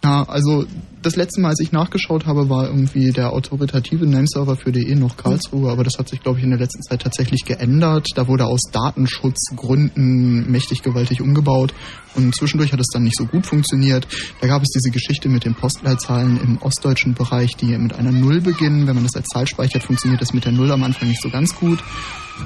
Ja, 0.04 0.24
also 0.28 0.66
das 1.02 1.16
letzte 1.16 1.41
Mal, 1.41 1.49
als 1.49 1.60
ich 1.60 1.72
nachgeschaut 1.72 2.26
habe, 2.26 2.49
war 2.49 2.68
irgendwie 2.68 3.12
der 3.12 3.34
autoritative 3.34 4.06
Nameserver 4.06 4.56
für 4.56 4.72
DE 4.72 4.95
noch 4.95 5.18
Karlsruhe, 5.18 5.72
aber 5.72 5.84
das 5.84 5.97
hat 5.97 6.10
sich, 6.10 6.22
glaube 6.22 6.38
ich, 6.38 6.43
in 6.43 6.52
der 6.52 6.60
letzten 6.60 6.84
Zeit 6.84 7.02
tatsächlich 7.02 7.45
geändert. 7.45 8.08
Da 8.16 8.28
wurde 8.28 8.45
aus 8.45 8.62
Datenschutzgründen 8.72 10.52
mächtig 10.52 10.84
gewaltig 10.84 11.22
umgebaut 11.22 11.74
und 12.16 12.36
zwischendurch 12.36 12.72
hat 12.74 12.80
es 12.80 12.88
dann 12.93 13.04
nicht 13.04 13.18
so 13.18 13.26
gut 13.26 13.45
funktioniert. 13.45 14.08
Da 14.41 14.47
gab 14.47 14.62
es 14.62 14.70
diese 14.70 14.91
Geschichte 14.91 15.30
mit 15.30 15.45
den 15.45 15.56
Postleitzahlen 15.56 16.39
im 16.41 16.58
ostdeutschen 16.62 17.14
Bereich, 17.14 17.56
die 17.56 17.78
mit 17.78 17.93
einer 17.93 18.12
Null 18.12 18.41
beginnen. 18.41 18.88
Wenn 18.88 18.95
man 18.95 19.04
das 19.04 19.16
als 19.16 19.28
Zahl 19.28 19.47
speichert, 19.47 19.84
funktioniert 19.84 20.22
das 20.22 20.34
mit 20.34 20.45
der 20.45 20.52
Null 20.52 20.72
am 20.72 20.84
Anfang 20.84 21.08
nicht 21.08 21.22
so 21.22 21.30
ganz 21.30 21.56
gut. 21.56 21.80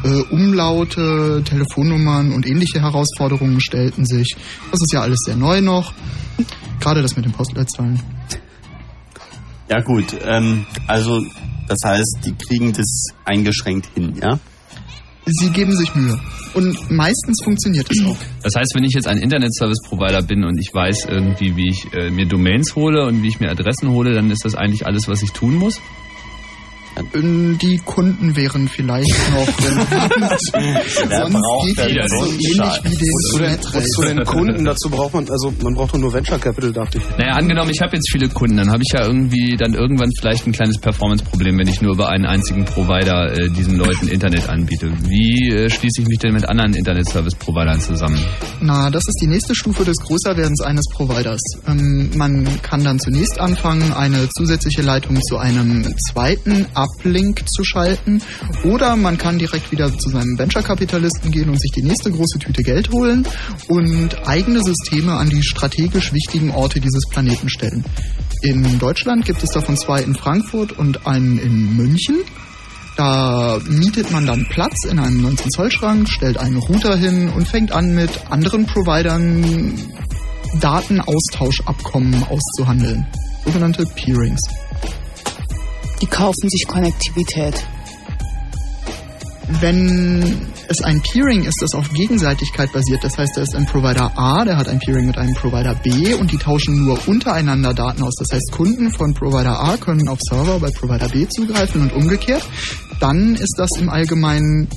Äh, 0.04 0.22
Umlaute, 0.34 1.42
Telefonnummern 1.46 2.32
und 2.32 2.46
ähnliche 2.48 2.82
Herausforderungen 2.82 3.60
stellten 3.62 4.06
sich. 4.06 4.36
Das 4.72 4.82
ist 4.82 4.94
ja 4.94 5.02
alles 5.02 5.20
sehr 5.26 5.36
neu 5.36 5.62
noch. 5.62 5.94
Gerade 6.80 7.02
das 7.02 7.16
mit 7.16 7.26
den 7.26 7.32
Postleitzahlen. 7.32 8.02
Ja 9.70 9.82
gut, 9.82 10.06
ähm, 10.24 10.66
also 10.88 11.26
das 11.68 11.80
heißt, 11.84 12.20
die 12.26 12.34
kriegen 12.34 12.72
das 12.74 13.08
eingeschränkt 13.26 13.88
hin, 13.96 14.14
ja? 14.22 14.40
Sie 15.26 15.50
geben 15.50 15.76
sich 15.76 15.94
Mühe. 15.96 16.20
Und 16.54 16.92
meistens 16.92 17.44
funktioniert 17.44 17.88
es 17.90 18.06
auch. 18.06 18.16
Das 18.44 18.56
heißt, 18.56 18.76
wenn 18.76 18.84
ich 18.84 18.94
jetzt 18.94 19.08
ein 19.08 19.18
Internet-Service-Provider 19.18 20.22
bin 20.22 20.44
und 20.44 20.58
ich 20.60 20.70
weiß 20.72 21.06
irgendwie, 21.06 21.56
wie 21.58 21.70
ich 21.70 21.92
äh, 21.94 22.12
mir 22.12 22.28
Domains 22.28 22.76
hole 22.76 23.06
und 23.08 23.24
wie 23.24 23.28
ich 23.30 23.40
mir 23.40 23.50
Adressen 23.50 23.90
hole, 23.90 24.14
dann 24.14 24.30
ist 24.30 24.46
das 24.46 24.54
eigentlich 24.54 24.86
alles, 24.86 25.08
was 25.08 25.24
ich 25.24 25.32
tun 25.32 25.56
muss? 25.56 25.82
Ähm, 27.14 27.58
Die 27.62 27.78
Kunden 27.84 28.36
wären 28.36 28.68
vielleicht 28.68 29.10
noch 29.32 29.48
relevant. 29.66 30.42
Wer 30.54 31.22
Sonst 31.22 31.34
braucht 31.34 31.68
geht 31.68 31.98
das 31.98 32.12
so 32.12 32.26
ähnlich 32.26 33.00
wie 33.00 33.12
Und 33.12 33.32
zu 33.32 33.38
den 33.40 33.56
den, 33.56 33.86
zu 33.86 34.02
den 34.02 34.24
Kunden, 34.24 34.66
dazu 34.66 34.90
braucht 34.90 35.14
man, 35.14 35.30
also 35.30 35.54
man 35.62 35.74
braucht 35.74 35.94
doch 35.94 36.00
nur 36.00 36.14
Venture 36.14 36.40
Capital, 36.40 36.72
dachte 36.72 36.98
ich. 36.98 37.04
Naja, 37.18 37.34
angenommen, 37.34 37.70
ich 37.72 37.82
habe 37.82 37.96
jetzt 37.96 38.10
viele 38.12 38.30
Kunden, 38.30 38.58
dann 38.58 38.72
habe 38.72 38.84
ich 38.86 38.94
ja 38.94 39.06
irgendwie 39.06 39.56
dann 39.58 39.74
irgendwann 39.74 40.10
vielleicht 40.20 40.48
ein 40.48 40.52
kleines 40.52 40.78
Performance-Problem, 40.78 41.58
wenn 41.58 41.68
ich 41.68 41.82
nur 41.82 41.94
über 41.94 42.10
einen 42.10 42.26
einzigen 42.26 42.66
Provider 42.66 43.32
äh, 43.32 43.50
diesen 43.50 43.78
Leuten 43.78 44.08
Internet 44.08 44.50
anbiete. 44.50 44.92
Wie 45.08 45.52
äh, 45.52 45.70
schließe 45.70 46.02
ich 46.02 46.08
mich 46.08 46.20
denn 46.20 46.34
mit 46.34 46.48
anderen 46.48 46.74
Internet-Service-Providern 46.74 47.80
zusammen? 47.80 48.20
Na, 48.62 48.90
das 48.90 49.04
ist 49.08 49.20
die 49.22 49.28
nächste 49.28 49.56
Stufe 49.56 49.84
des 49.84 49.98
Größerwerdens 49.98 50.62
eines 50.62 50.86
Providers. 50.94 51.42
Ähm, 51.68 52.12
man 52.16 52.62
kann 52.62 52.84
dann 52.84 53.00
zunächst 53.00 53.40
anfangen, 53.40 53.94
eine 53.94 54.30
zusätzliche 54.30 54.82
Leitung 54.82 55.22
zu 55.22 55.38
einem 55.38 55.86
zweiten 56.10 56.66
Uplink 56.86 57.48
zu 57.48 57.64
schalten. 57.64 58.22
Oder 58.64 58.96
man 58.96 59.18
kann 59.18 59.40
direkt 59.40 59.72
wieder 59.72 59.96
zu 59.98 60.10
seinem 60.10 60.38
Venture-Kapitalisten 60.38 61.32
gehen 61.32 61.50
und 61.50 61.60
sich 61.60 61.72
die 61.72 61.84
nächste 61.84 62.12
große 62.12 62.40
Tüte 62.40 62.64
Geld 62.64 62.92
holen 62.92 63.28
und 63.68 64.28
eigene 64.28 64.64
Systeme 64.64 65.14
an 65.14 65.30
die 65.30 65.44
strategisch 65.44 66.14
wichtigen 66.14 66.52
Orte 66.52 66.80
dieses 66.80 67.04
Planeten 67.10 67.50
stellen. 67.50 67.84
In 68.42 68.80
Deutschland 68.80 69.26
gibt 69.26 69.44
es 69.44 69.52
davon 69.52 69.78
zwei 69.78 70.02
in 70.02 70.16
Frankfurt 70.16 70.74
und 70.74 71.08
einen 71.08 71.38
in 71.38 71.76
München. 71.76 72.18
Da 72.96 73.60
mietet 73.68 74.12
man 74.12 74.26
dann 74.26 74.48
Platz 74.50 74.86
in 74.86 75.00
einem 75.00 75.26
19-Zoll-Schrank, 75.26 76.08
stellt 76.10 76.38
einen 76.38 76.58
Router 76.58 76.96
hin 76.96 77.30
und 77.30 77.48
fängt 77.48 77.72
an, 77.74 77.94
mit 77.94 78.10
anderen 78.30 78.66
Providern 78.66 79.74
Datenaustauschabkommen 80.62 82.24
auszuhandeln. 82.24 83.06
Sogenannte 83.44 83.86
Peerings. 83.96 84.42
Die 86.06 86.12
kaufen 86.12 86.50
sich 86.50 86.68
Konnektivität. 86.68 87.66
wenn 89.60 90.52
es 90.68 90.82
ein 90.82 91.02
Peering 91.02 91.46
ist, 91.46 91.60
das 91.62 91.74
auf 91.74 91.90
Gegenseitigkeit 91.94 92.72
basiert, 92.72 93.04
das 93.04 93.18
heißt, 93.18 93.36
da 93.36 93.42
ist 93.42 93.56
ein 93.56 93.66
Provider 93.66 94.12
A, 94.16 94.46
der 94.46 94.58
hat 94.58 94.68
ein 94.68 94.78
Peering 94.78 95.08
mit 95.08 95.18
einem 95.18 95.34
Provider 95.34 95.74
B 95.74 96.14
und 96.14 96.32
die 96.32 96.38
tauschen 96.38 96.86
nur 96.86 97.00
untereinander 97.08 97.74
Daten 97.74 98.04
aus. 98.04 98.14
Das 98.20 98.32
heißt, 98.32 98.52
Kunden 98.52 98.92
von 98.92 99.16
Provider 99.16 99.60
A 99.60 99.78
können 99.78 100.08
auf 100.08 100.20
Server 100.30 100.60
bei 100.60 100.70
Provider 100.70 101.10
B 101.10 101.28
zugreifen 101.28 101.82
und 101.82 101.94
umgekehrt. 101.94 102.44
Dann 103.00 103.34
ist 103.34 103.56
das 103.58 103.72
im 103.80 103.90
Allgemeinen 103.90 104.68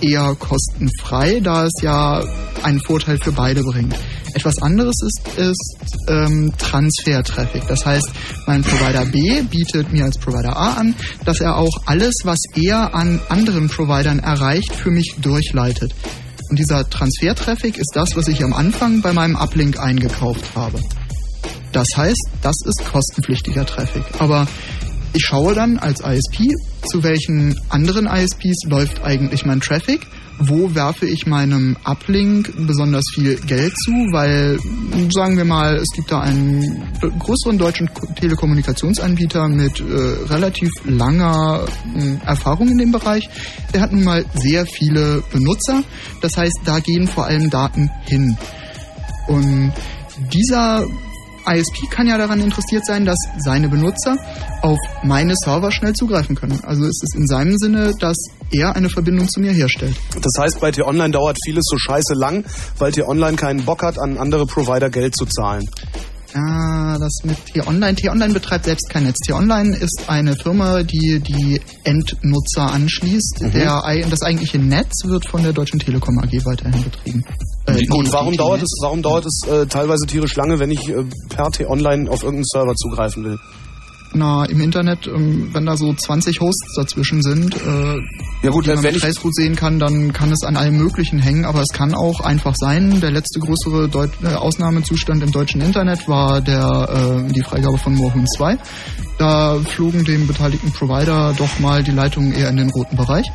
eher 0.00 0.36
kostenfrei, 0.38 1.40
da 1.40 1.64
es 1.64 1.82
ja 1.82 2.22
einen 2.62 2.80
Vorteil 2.80 3.18
für 3.18 3.32
beide 3.32 3.62
bringt. 3.64 3.96
Etwas 4.36 4.60
anderes 4.60 4.94
ist, 5.00 5.38
ist 5.38 5.76
ähm, 6.08 6.52
Transfer-Traffic. 6.58 7.66
Das 7.68 7.86
heißt, 7.86 8.10
mein 8.46 8.60
Provider 8.60 9.06
B 9.06 9.40
bietet 9.40 9.90
mir 9.94 10.04
als 10.04 10.18
Provider 10.18 10.54
A 10.54 10.74
an, 10.74 10.94
dass 11.24 11.40
er 11.40 11.56
auch 11.56 11.74
alles, 11.86 12.14
was 12.24 12.40
er 12.54 12.94
an 12.94 13.18
anderen 13.30 13.68
Providern 13.68 14.18
erreicht, 14.18 14.74
für 14.74 14.90
mich 14.90 15.14
durchleitet. 15.22 15.94
Und 16.50 16.58
dieser 16.58 16.86
Transfer-Traffic 16.88 17.78
ist 17.78 17.92
das, 17.94 18.14
was 18.14 18.28
ich 18.28 18.44
am 18.44 18.52
Anfang 18.52 19.00
bei 19.00 19.14
meinem 19.14 19.36
Uplink 19.36 19.80
eingekauft 19.80 20.54
habe. 20.54 20.80
Das 21.72 21.88
heißt, 21.96 22.28
das 22.42 22.56
ist 22.66 22.84
kostenpflichtiger 22.84 23.64
Traffic. 23.64 24.04
Aber 24.18 24.46
ich 25.14 25.22
schaue 25.22 25.54
dann 25.54 25.78
als 25.78 26.00
ISP, 26.00 26.52
zu 26.82 27.02
welchen 27.02 27.58
anderen 27.70 28.06
ISPs 28.06 28.66
läuft 28.66 29.02
eigentlich 29.02 29.46
mein 29.46 29.60
Traffic, 29.60 30.06
wo 30.38 30.74
werfe 30.74 31.06
ich 31.06 31.26
meinem 31.26 31.76
Uplink 31.84 32.52
besonders 32.66 33.04
viel 33.14 33.36
Geld 33.36 33.72
zu, 33.84 33.92
weil 34.12 34.58
sagen 35.10 35.36
wir 35.36 35.44
mal, 35.44 35.76
es 35.76 35.88
gibt 35.94 36.10
da 36.12 36.20
einen 36.20 36.82
größeren 37.18 37.58
deutschen 37.58 37.92
Ko- 37.92 38.06
Telekommunikationsanbieter 38.14 39.48
mit 39.48 39.80
äh, 39.80 39.84
relativ 40.28 40.70
langer 40.84 41.64
äh, 41.96 42.26
Erfahrung 42.26 42.68
in 42.68 42.78
dem 42.78 42.92
Bereich. 42.92 43.28
Der 43.72 43.80
hat 43.80 43.92
nun 43.92 44.04
mal 44.04 44.24
sehr 44.34 44.66
viele 44.66 45.22
Benutzer. 45.32 45.82
Das 46.20 46.36
heißt, 46.36 46.60
da 46.64 46.80
gehen 46.80 47.06
vor 47.06 47.26
allem 47.26 47.50
Daten 47.50 47.90
hin. 48.04 48.36
Und 49.28 49.72
dieser 50.32 50.86
ISP 51.46 51.88
kann 51.90 52.06
ja 52.06 52.18
daran 52.18 52.40
interessiert 52.40 52.84
sein, 52.84 53.04
dass 53.04 53.18
seine 53.38 53.68
Benutzer 53.68 54.16
auf 54.62 54.78
meine 55.02 55.34
Server 55.36 55.70
schnell 55.70 55.92
zugreifen 55.92 56.36
können. 56.36 56.60
Also 56.64 56.84
ist 56.84 57.02
es 57.02 57.14
in 57.16 57.26
seinem 57.26 57.56
Sinne, 57.58 57.92
dass 57.98 58.16
er 58.50 58.74
eine 58.76 58.88
Verbindung 58.88 59.28
zu 59.28 59.40
mir 59.40 59.52
herstellt. 59.52 59.96
Das 60.14 60.32
heißt, 60.38 60.60
bei 60.60 60.70
T-Online 60.70 61.10
dauert 61.10 61.38
vieles 61.44 61.64
so 61.68 61.76
scheiße 61.78 62.14
lang, 62.14 62.44
weil 62.78 62.92
T-Online 62.92 63.36
keinen 63.36 63.64
Bock 63.64 63.82
hat, 63.82 63.98
an 63.98 64.18
andere 64.18 64.46
Provider 64.46 64.90
Geld 64.90 65.16
zu 65.16 65.26
zahlen. 65.26 65.64
Ah, 66.36 66.98
das 66.98 67.14
mit 67.24 67.46
T-Online. 67.46 67.94
T-Online 67.94 68.34
betreibt 68.34 68.66
selbst 68.66 68.90
kein 68.90 69.04
Netz. 69.04 69.16
T-Online 69.26 69.74
ist 69.76 70.04
eine 70.06 70.36
Firma, 70.36 70.82
die 70.82 71.20
die 71.20 71.60
Endnutzer 71.84 72.72
anschließt. 72.72 73.40
Mhm. 73.40 73.52
Der, 73.52 73.82
das 74.10 74.20
eigentliche 74.22 74.58
Netz 74.58 75.04
wird 75.04 75.26
von 75.26 75.42
der 75.42 75.54
Deutschen 75.54 75.78
Telekom 75.78 76.18
AG 76.18 76.32
weiterhin 76.44 76.84
betrieben. 76.84 77.24
Äh, 77.66 77.82
Gut, 77.86 78.04
nee, 78.04 78.12
warum 78.12 78.36
dauert 78.36 78.62
es, 78.62 78.78
warum 78.82 79.02
dauert 79.02 79.24
es 79.24 79.48
äh, 79.48 79.66
teilweise 79.66 80.06
tierisch 80.06 80.36
lange, 80.36 80.58
wenn 80.58 80.70
ich 80.70 80.88
äh, 80.88 81.04
per 81.30 81.50
T-Online 81.50 82.10
auf 82.10 82.22
irgendeinen 82.22 82.44
Server 82.44 82.74
zugreifen 82.74 83.24
will? 83.24 83.38
Na, 84.12 84.44
im 84.44 84.60
Internet, 84.60 85.06
ähm, 85.06 85.50
wenn 85.52 85.66
da 85.66 85.76
so 85.76 85.92
20 85.92 86.40
Hosts 86.40 86.74
dazwischen 86.76 87.22
sind, 87.22 87.54
äh, 87.56 87.94
ja 88.42 88.50
gut, 88.50 88.66
die 88.66 88.70
man 88.70 88.82
wenn 88.82 88.94
mit 88.94 89.02
Traceroute 89.02 89.32
sehen 89.32 89.56
kann, 89.56 89.78
dann 89.78 90.12
kann 90.12 90.32
es 90.32 90.42
an 90.42 90.56
allem 90.56 90.76
Möglichen 90.76 91.18
hängen, 91.18 91.44
aber 91.44 91.60
es 91.60 91.68
kann 91.72 91.94
auch 91.94 92.20
einfach 92.20 92.54
sein, 92.56 93.00
der 93.00 93.10
letzte 93.10 93.40
größere 93.40 93.88
Deut 93.88 94.10
äh, 94.22 94.28
Ausnahmezustand 94.28 95.22
im 95.22 95.32
deutschen 95.32 95.60
Internet 95.60 96.08
war 96.08 96.40
der, 96.40 97.24
äh, 97.26 97.32
die 97.32 97.42
Freigabe 97.42 97.78
von 97.78 97.94
Moorhuhn 97.94 98.26
2. 98.26 98.58
Da 99.18 99.58
flogen 99.60 100.04
dem 100.04 100.26
beteiligten 100.26 100.72
Provider 100.72 101.34
doch 101.36 101.58
mal 101.58 101.82
die 101.82 101.90
Leitungen 101.90 102.32
eher 102.32 102.50
in 102.50 102.56
den 102.56 102.70
roten 102.70 102.96
Bereich. 102.96 103.26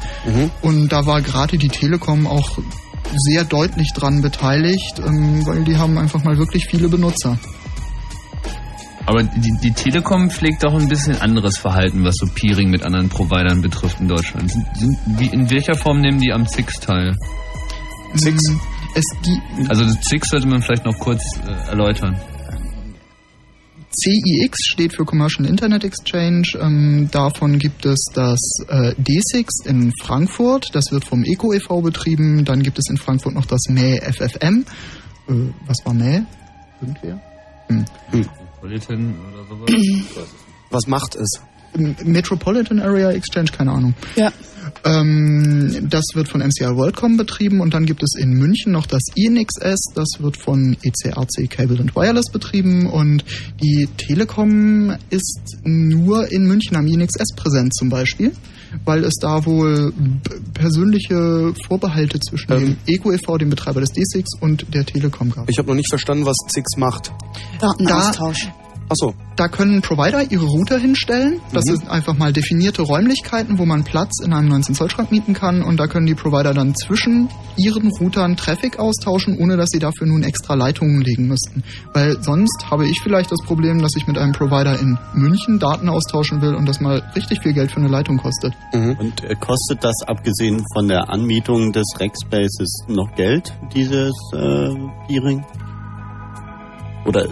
Und 0.62 0.90
da 0.90 1.06
war 1.08 1.22
gerade 1.22 1.58
die 1.58 1.70
Telekom 1.70 2.28
auch 2.28 2.60
sehr 3.16 3.44
deutlich 3.44 3.92
dran 3.94 4.22
beteiligt, 4.22 5.00
ähm, 5.00 5.46
weil 5.46 5.64
die 5.64 5.78
haben 5.78 5.98
einfach 5.98 6.24
mal 6.24 6.38
wirklich 6.38 6.68
viele 6.70 6.88
Benutzer. 6.88 7.38
Aber 9.06 9.24
die, 9.24 9.52
die 9.64 9.72
Telekom 9.72 10.30
pflegt 10.30 10.64
doch 10.64 10.74
ein 10.74 10.88
bisschen 10.88 11.20
anderes 11.22 11.58
Verhalten, 11.58 12.04
was 12.04 12.16
so 12.18 12.28
Peering 12.28 12.70
mit 12.70 12.84
anderen 12.84 13.10
Providern 13.10 13.62
betrifft 13.62 14.00
in 14.00 14.08
Deutschland. 14.08 14.52
Sind, 14.52 14.66
sind, 14.76 14.98
wie, 15.18 15.28
in 15.28 15.50
welcher 15.50 15.76
Form 15.76 16.02
nehmen 16.02 16.20
die 16.20 16.32
am 16.32 16.48
ZIX 16.48 16.80
teil? 16.80 17.18
ZIX? 18.16 18.42
Es 18.94 19.06
gibt 19.24 19.70
Also 19.70 19.86
das 19.86 20.02
ZIX 20.02 20.28
sollte 20.28 20.48
man 20.48 20.62
vielleicht 20.62 20.86
noch 20.86 20.98
kurz 21.00 21.24
äh, 21.46 21.70
erläutern. 21.70 22.20
CIX 23.94 24.58
steht 24.58 24.96
für 24.96 25.04
Commercial 25.04 25.46
Internet 25.46 25.84
Exchange. 25.84 26.44
Ähm, 26.60 27.10
davon 27.12 27.60
gibt 27.60 27.86
es 27.86 28.06
das 28.14 28.40
äh, 28.70 28.94
D6 28.94 29.66
in 29.66 29.92
Frankfurt. 30.02 30.70
Das 30.74 30.92
wird 30.92 31.04
vom 31.04 31.24
ECO 31.24 31.54
e.V. 31.54 31.82
betrieben. 31.82 32.46
Dann 32.46 32.64
gibt 32.64 32.80
es 32.80 32.90
in 32.90 32.98
Frankfurt 32.98 33.34
noch 33.34 33.46
das 33.46 33.62
MAE 33.70 34.00
FFM. 34.02 34.66
Äh, 35.28 35.34
was 35.66 35.78
war 35.86 35.94
MAE? 35.94 36.26
Irgendwer? 36.82 37.22
Hm. 37.68 37.86
Metropolitan 38.62 39.16
oder 39.34 39.44
sowas? 39.48 40.28
Was 40.70 40.88
macht 40.88 41.16
es? 41.16 41.42
Metropolitan 42.04 42.80
Area 42.80 43.12
Exchange, 43.12 43.52
keine 43.52 43.72
Ahnung. 43.72 43.94
Ja. 44.16 44.32
Ähm, 44.84 45.88
das 45.90 46.04
wird 46.14 46.28
von 46.28 46.42
MCI 46.42 46.76
WorldCom 46.76 47.18
betrieben 47.18 47.62
und 47.62 47.74
dann 47.74 47.86
gibt 47.86 48.04
es 48.04 48.14
in 48.18 48.34
München 48.34 48.74
noch 48.74 48.86
das 48.86 49.02
INXS, 49.16 49.94
das 49.96 50.08
wird 50.20 50.38
von 50.38 50.78
E 50.84 50.90
ECRC 50.90 51.50
Cable 51.50 51.80
and 51.80 51.96
Wireless 51.96 52.32
betrieben 52.32 52.88
und 52.88 53.24
die 53.62 53.88
Telekom 53.98 54.96
ist 55.10 55.58
nur 55.64 56.32
in 56.32 56.46
München 56.46 56.76
am 56.78 56.88
INXS 56.88 57.36
präsent 57.36 57.76
zum 57.76 57.90
Beispiel, 57.90 58.34
weil 58.86 59.04
es 59.04 59.16
da 59.22 59.46
wohl 59.46 59.94
persönliche 60.54 61.54
Vorbehalte 61.68 62.20
zwischen 62.20 62.48
dem 62.52 62.78
ECO 62.88 63.12
e.V., 63.12 63.38
dem 63.38 63.50
Betreiber 63.50 63.82
des 63.82 63.94
D6 63.94 64.40
und 64.40 64.74
der 64.74 64.86
Telekom 64.86 65.30
gab. 65.30 65.50
Ich 65.50 65.58
habe 65.58 65.68
noch 65.70 65.76
nicht 65.76 65.90
verstanden, 65.90 66.26
was 66.26 66.38
ZIX 66.48 66.78
macht. 66.78 67.12
Datenaustausch. 67.60 68.50
Achso. 68.92 69.14
Da 69.38 69.48
können 69.48 69.82
Provider 69.82 70.30
ihre 70.30 70.46
Router 70.46 70.78
hinstellen. 70.78 71.40
Das 71.54 71.64
Mhm. 71.66 71.78
sind 71.78 71.90
einfach 71.90 72.18
mal 72.18 72.34
definierte 72.34 72.82
Räumlichkeiten, 72.82 73.58
wo 73.58 73.66
man 73.66 73.86
Platz 73.86 74.22
in 74.22 74.34
einem 74.34 74.50
19-Zoll-Schrank 74.50 75.12
mieten 75.12 75.34
kann. 75.34 75.64
Und 75.64 75.78
da 75.80 75.88
können 75.88 76.06
die 76.06 76.14
Provider 76.14 76.54
dann 76.54 76.76
zwischen 76.76 77.30
ihren 77.56 77.90
Routern 78.00 78.36
Traffic 78.36 78.80
austauschen, 78.80 79.38
ohne 79.40 79.56
dass 79.56 79.70
sie 79.70 79.80
dafür 79.80 80.08
nun 80.08 80.24
extra 80.24 80.56
Leitungen 80.56 81.02
legen 81.02 81.28
müssten. 81.30 81.64
Weil 81.94 82.22
sonst 82.22 82.70
habe 82.70 82.86
ich 82.86 83.00
vielleicht 83.02 83.32
das 83.32 83.40
Problem, 83.46 83.80
dass 83.82 83.94
ich 83.96 84.06
mit 84.08 84.18
einem 84.18 84.34
Provider 84.34 84.78
in 84.78 84.98
München 85.14 85.58
Daten 85.58 85.88
austauschen 85.88 86.42
will 86.42 86.54
und 86.54 86.68
das 86.68 86.82
mal 86.82 87.02
richtig 87.16 87.42
viel 87.42 87.54
Geld 87.54 87.72
für 87.72 87.78
eine 87.78 87.88
Leitung 87.88 88.18
kostet. 88.18 88.54
Und 88.74 89.24
äh, 89.24 89.36
kostet 89.36 89.84
das 89.86 89.96
abgesehen 90.06 90.62
von 90.74 90.90
der 90.90 91.10
Anmietung 91.10 91.72
des 91.72 91.88
Rackspaces 91.98 92.84
noch 92.90 93.16
Geld, 93.16 93.54
dieses 93.74 94.12
äh, 94.34 94.70
Peering? 95.08 95.46
Oder 97.06 97.28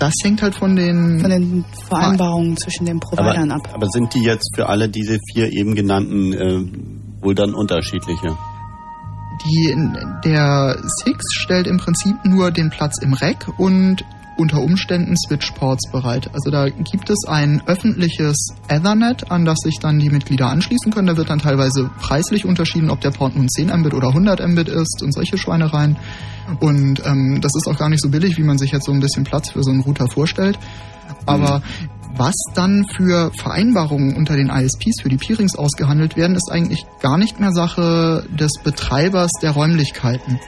Das 0.00 0.14
hängt 0.24 0.40
halt 0.40 0.54
von 0.54 0.76
den, 0.76 1.20
von 1.20 1.30
den 1.30 1.64
Vereinbarungen 1.86 2.56
zwischen 2.56 2.86
den 2.86 3.00
Providern 3.00 3.50
aber, 3.50 3.60
ab. 3.68 3.74
aber 3.74 3.86
sind 3.88 4.14
die 4.14 4.22
jetzt 4.22 4.50
für 4.56 4.66
alle 4.66 4.88
diese 4.88 5.18
vier 5.30 5.52
eben 5.52 5.74
genannten 5.74 6.32
äh, 6.32 7.22
wohl 7.22 7.34
dann 7.34 7.52
unterschiedliche? 7.54 8.34
Die, 9.44 9.76
der 10.24 10.78
Six 11.04 11.24
stellt 11.34 11.66
im 11.66 11.76
Prinzip 11.76 12.16
nur 12.24 12.50
den 12.50 12.70
Platz 12.70 13.02
im 13.02 13.12
Rack 13.12 13.46
und 13.58 14.02
unter 14.40 14.62
Umständen 14.62 15.16
Switchports 15.18 15.90
bereit. 15.92 16.30
Also 16.32 16.50
da 16.50 16.70
gibt 16.70 17.10
es 17.10 17.28
ein 17.28 17.62
öffentliches 17.66 18.54
Ethernet, 18.68 19.30
an 19.30 19.44
das 19.44 19.58
sich 19.58 19.78
dann 19.80 19.98
die 19.98 20.08
Mitglieder 20.08 20.46
anschließen 20.46 20.92
können. 20.92 21.08
Da 21.08 21.16
wird 21.18 21.28
dann 21.28 21.40
teilweise 21.40 21.90
preislich 22.00 22.46
unterschieden, 22.46 22.88
ob 22.88 23.02
der 23.02 23.10
Port 23.10 23.36
nun 23.36 23.50
10 23.50 23.68
Mbit 23.68 23.92
oder 23.92 24.08
100 24.08 24.40
Mbit 24.48 24.68
ist 24.68 25.02
und 25.02 25.12
solche 25.12 25.36
Schweinereien. 25.36 25.98
Und 26.58 27.02
ähm, 27.06 27.40
das 27.40 27.52
ist 27.54 27.66
auch 27.68 27.78
gar 27.78 27.88
nicht 27.88 28.02
so 28.02 28.08
billig, 28.08 28.36
wie 28.36 28.42
man 28.42 28.58
sich 28.58 28.72
jetzt 28.72 28.86
so 28.86 28.92
ein 28.92 29.00
bisschen 29.00 29.24
Platz 29.24 29.50
für 29.50 29.62
so 29.62 29.70
einen 29.70 29.80
Router 29.80 30.08
vorstellt. 30.08 30.58
Aber 31.26 31.62
was 32.16 32.34
dann 32.54 32.86
für 32.96 33.30
Vereinbarungen 33.38 34.16
unter 34.16 34.36
den 34.36 34.50
ISPs 34.50 35.02
für 35.02 35.08
die 35.08 35.16
Peerings 35.16 35.56
ausgehandelt 35.56 36.16
werden, 36.16 36.36
ist 36.36 36.50
eigentlich 36.50 36.84
gar 37.00 37.18
nicht 37.18 37.40
mehr 37.40 37.52
Sache 37.52 38.24
des 38.30 38.52
Betreibers 38.62 39.30
der 39.42 39.52
Räumlichkeiten. 39.52 40.40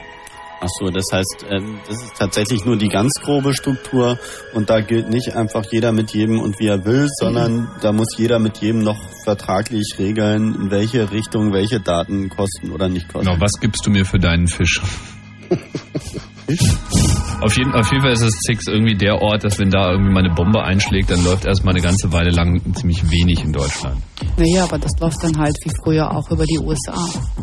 Ach 0.65 0.69
so, 0.79 0.89
das 0.89 1.05
heißt, 1.11 1.45
ähm, 1.49 1.79
das 1.89 2.01
ist 2.01 2.15
tatsächlich 2.17 2.63
nur 2.63 2.77
die 2.77 2.87
ganz 2.87 3.19
grobe 3.21 3.53
Struktur 3.53 4.17
und 4.53 4.69
da 4.69 4.79
gilt 4.79 5.09
nicht 5.09 5.35
einfach 5.35 5.65
jeder 5.69 5.91
mit 5.91 6.11
jedem 6.11 6.39
und 6.39 6.57
wie 6.57 6.67
er 6.67 6.85
will, 6.85 7.09
sondern 7.19 7.69
da 7.81 7.91
muss 7.91 8.17
jeder 8.17 8.39
mit 8.39 8.59
jedem 8.59 8.81
noch 8.81 8.97
vertraglich 9.25 9.95
regeln, 9.99 10.55
in 10.55 10.71
welche 10.71 11.11
Richtung 11.11 11.51
welche 11.51 11.81
Daten 11.81 12.29
kosten 12.29 12.71
oder 12.71 12.87
nicht 12.87 13.11
kosten. 13.11 13.27
Genau, 13.27 13.41
was 13.41 13.59
gibst 13.59 13.85
du 13.85 13.89
mir 13.89 14.05
für 14.05 14.19
deinen 14.19 14.47
Fisch? 14.47 14.79
Auf 17.41 17.57
jeden, 17.57 17.73
auf 17.73 17.89
jeden 17.91 18.01
Fall 18.03 18.13
ist 18.13 18.21
das 18.23 18.33
Six 18.47 18.67
irgendwie 18.67 18.95
der 18.95 19.21
Ort, 19.21 19.43
dass 19.43 19.59
wenn 19.59 19.69
da 19.69 19.91
irgendwie 19.91 20.13
mal 20.13 20.23
eine 20.23 20.33
Bombe 20.33 20.61
einschlägt, 20.63 21.09
dann 21.11 21.23
läuft 21.23 21.45
erstmal 21.45 21.73
eine 21.73 21.83
ganze 21.83 22.11
Weile 22.11 22.29
lang 22.31 22.61
ziemlich 22.75 23.03
wenig 23.11 23.43
in 23.43 23.51
Deutschland. 23.51 23.97
Naja, 24.37 24.63
aber 24.63 24.77
das 24.77 24.91
läuft 24.99 25.21
dann 25.23 25.37
halt 25.37 25.55
wie 25.63 25.71
früher 25.83 26.09
auch 26.09 26.29
über 26.31 26.45
die 26.45 26.57
USA. 26.59 26.93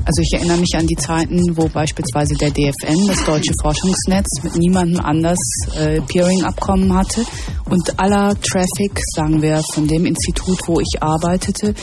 Also 0.05 0.23
ich 0.23 0.33
erinnere 0.33 0.59
mich 0.59 0.75
an 0.75 0.87
die 0.87 0.97
Zeiten, 0.97 1.55
wo 1.57 1.69
beispielsweise 1.69 2.35
der 2.35 2.51
DFN, 2.51 3.07
das 3.09 3.25
deutsche 3.25 3.53
Forschungsnetz, 3.63 4.43
mit 4.43 4.57
niemandem 4.57 5.01
anders 5.05 5.39
äh, 5.79 6.01
Peering-Abkommen 6.03 6.95
hatte 6.95 7.23
und 7.69 7.99
aller 8.01 8.35
Traffic, 8.41 9.01
sagen 9.15 9.43
wir, 9.43 9.63
von 9.75 9.87
dem 9.87 10.07
Institut, 10.07 10.59
wo 10.67 10.81
ich 10.81 11.03
arbeitete, 11.03 11.75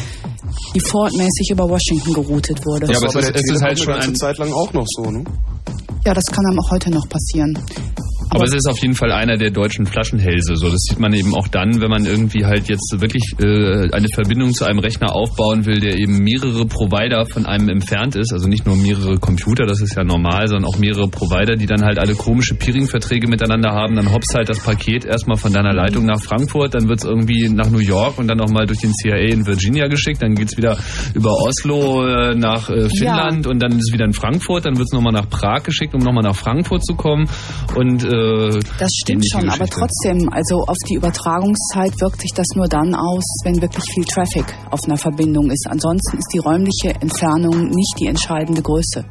defaultmäßig 0.75 1.49
über 1.51 1.65
Washington 1.69 2.13
geroutet 2.13 2.65
wurde. 2.65 2.87
Ja, 2.91 2.97
aber 2.97 3.05
Das 3.07 3.15
war 3.15 3.21
es 3.21 3.29
ist- 3.29 3.35
es 3.35 3.51
ist 3.55 3.61
halt 3.61 3.71
eine 3.71 3.77
schon 3.77 3.93
ganze 3.93 4.09
ein- 4.09 4.15
Zeit 4.15 4.37
lang 4.39 4.51
auch 4.53 4.73
noch 4.73 4.85
so, 4.87 5.11
ne? 5.11 5.23
Ja, 6.07 6.13
das 6.13 6.23
kann 6.27 6.45
einem 6.45 6.57
auch 6.57 6.71
heute 6.71 6.89
noch 6.89 7.09
passieren. 7.09 7.59
Aber 8.29 8.43
es 8.43 8.53
ist 8.53 8.67
auf 8.67 8.79
jeden 8.79 8.93
Fall 8.93 9.11
einer 9.11 9.37
der 9.37 9.51
deutschen 9.51 9.85
Flaschenhälse. 9.85 10.55
So, 10.55 10.69
das 10.69 10.81
sieht 10.81 10.99
man 10.99 11.13
eben 11.13 11.33
auch 11.33 11.47
dann, 11.47 11.81
wenn 11.81 11.89
man 11.89 12.05
irgendwie 12.05 12.45
halt 12.45 12.67
jetzt 12.67 12.95
wirklich 12.99 13.23
äh, 13.39 13.89
eine 13.91 14.07
Verbindung 14.13 14.53
zu 14.53 14.65
einem 14.65 14.79
Rechner 14.79 15.15
aufbauen 15.15 15.65
will, 15.65 15.79
der 15.79 15.97
eben 15.97 16.19
mehrere 16.19 16.65
Provider 16.65 17.25
von 17.25 17.45
einem 17.45 17.69
entfernt 17.69 18.15
ist. 18.15 18.33
Also 18.33 18.47
nicht 18.47 18.65
nur 18.65 18.75
mehrere 18.75 19.17
Computer, 19.17 19.65
das 19.65 19.81
ist 19.81 19.95
ja 19.95 20.03
normal, 20.03 20.47
sondern 20.47 20.65
auch 20.65 20.77
mehrere 20.77 21.07
Provider, 21.07 21.55
die 21.55 21.65
dann 21.65 21.83
halt 21.83 21.99
alle 21.99 22.15
komische 22.15 22.55
Peering-Verträge 22.55 23.27
miteinander 23.27 23.71
haben. 23.71 23.95
Dann 23.95 24.11
hoppst 24.11 24.35
halt 24.35 24.49
das 24.49 24.59
Paket 24.59 25.05
erstmal 25.05 25.37
von 25.37 25.53
deiner 25.53 25.73
Leitung 25.73 26.05
nach 26.05 26.21
Frankfurt, 26.21 26.75
dann 26.75 26.89
wird's 26.89 27.05
irgendwie 27.05 27.49
nach 27.49 27.69
New 27.69 27.79
York 27.79 28.17
und 28.19 28.27
dann 28.27 28.37
nochmal 28.37 28.65
durch 28.65 28.79
den 28.79 28.93
CIA 28.93 29.31
in 29.31 29.45
Virginia 29.45 29.87
geschickt. 29.87 30.21
Dann 30.21 30.35
geht's 30.35 30.57
wieder 30.57 30.77
über 31.13 31.31
Oslo 31.31 32.05
äh, 32.05 32.35
nach 32.35 32.69
äh, 32.69 32.89
Finnland 32.89 33.47
und 33.47 33.61
dann 33.61 33.71
ist 33.71 33.89
es 33.89 33.93
wieder 33.93 34.05
in 34.05 34.13
Frankfurt. 34.13 34.65
Dann 34.65 34.77
wird's 34.77 34.91
nochmal 34.91 35.13
nach 35.13 35.29
Prag 35.29 35.63
geschickt, 35.63 35.93
um 35.93 36.01
nochmal 36.01 36.23
nach 36.23 36.35
Frankfurt 36.35 36.85
zu 36.85 36.95
kommen. 36.95 37.29
Und 37.75 38.03
äh, 38.17 38.59
Das 38.79 38.89
stimmt 39.01 39.25
schon, 39.29 39.49
aber 39.49 39.65
Geschichte. 39.65 39.79
trotzdem, 39.79 40.29
also 40.31 40.63
auf 40.67 40.77
die 40.89 40.95
Übertragungszeit 40.95 41.93
wirkt 42.01 42.21
sich 42.21 42.31
das 42.33 42.47
nur 42.55 42.67
dann 42.67 42.95
aus, 42.95 43.23
wenn 43.43 43.61
wirklich 43.61 43.83
viel 43.93 44.05
Traffic 44.05 44.45
auf 44.71 44.83
einer 44.85 44.97
Verbindung 44.97 45.49
ist. 45.51 45.67
Ansonsten 45.69 46.17
ist 46.17 46.29
die 46.33 46.39
räumliche 46.39 46.89
Entfernung 47.01 47.69
nicht 47.69 47.95
die 47.99 48.07
entscheidende 48.07 48.61
Größe. 48.61 49.05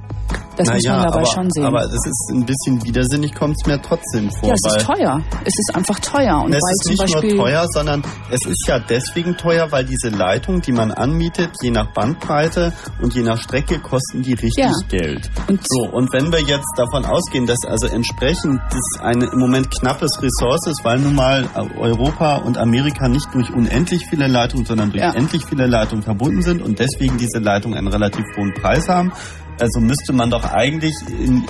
Das 0.56 0.68
muss 0.68 0.82
Naja, 0.84 0.96
man 0.96 1.06
dabei 1.06 1.16
aber, 1.18 1.26
schon 1.26 1.50
sehen. 1.50 1.64
Aber 1.64 1.80
das 1.82 1.92
ist 2.06 2.30
ein 2.32 2.44
bisschen 2.46 2.82
widersinnig, 2.84 3.34
kommt 3.34 3.56
es 3.60 3.66
mir 3.66 3.80
trotzdem 3.80 4.30
vor. 4.30 4.48
ja, 4.48 4.54
es 4.54 4.76
ist 4.76 4.86
teuer. 4.86 5.20
Es 5.44 5.54
ist 5.58 5.74
einfach 5.74 5.98
teuer. 6.00 6.42
Und 6.42 6.54
es 6.54 6.62
weil 6.62 6.72
ist 6.72 6.88
nicht 6.88 6.98
Beispiel 7.12 7.34
nur 7.36 7.44
teuer, 7.44 7.66
sondern 7.72 8.02
es 8.30 8.40
ist 8.46 8.64
ja 8.66 8.78
deswegen 8.78 9.36
teuer, 9.36 9.70
weil 9.70 9.84
diese 9.84 10.08
Leitung, 10.08 10.60
die 10.62 10.72
man 10.72 10.90
anmietet, 10.92 11.50
je 11.62 11.70
nach 11.70 11.92
Bandbreite 11.92 12.72
und 13.02 13.14
je 13.14 13.22
nach 13.22 13.40
Strecke 13.40 13.78
kosten 13.80 14.22
die 14.22 14.32
richtig 14.32 14.56
Ja. 14.64 14.70
Geld. 14.88 15.30
so, 15.68 15.90
und 15.92 16.12
wenn 16.12 16.32
wir 16.32 16.40
jetzt 16.40 16.72
davon 16.76 17.04
ausgehen, 17.04 17.46
dass 17.46 17.58
also 17.66 17.86
entsprechend 17.86 18.58
das 18.70 19.02
eine 19.02 19.26
im 19.26 19.38
Moment 19.38 19.70
knappes 19.70 20.10
Ressource 20.22 20.66
ist, 20.68 20.84
weil 20.84 20.98
nun 20.98 21.14
mal 21.14 21.48
Europa 21.78 22.36
und 22.36 22.58
Amerika 22.58 23.08
nicht 23.08 23.26
durch 23.34 23.50
unendlich 23.52 24.06
viele 24.08 24.26
Leitungen, 24.26 24.64
sondern 24.66 24.90
durch 24.90 25.02
Ja. 25.02 25.12
endlich 25.12 25.44
viele 25.44 25.66
Leitungen 25.66 26.02
verbunden 26.02 26.42
sind 26.42 26.62
und 26.62 26.78
deswegen 26.78 27.18
diese 27.18 27.38
Leitungen 27.38 27.76
einen 27.76 27.88
relativ 27.88 28.24
hohen 28.36 28.52
Preis 28.54 28.88
haben, 28.88 29.12
also 29.60 29.80
müsste 29.80 30.12
man 30.12 30.30
doch 30.30 30.44
eigentlich 30.44 30.94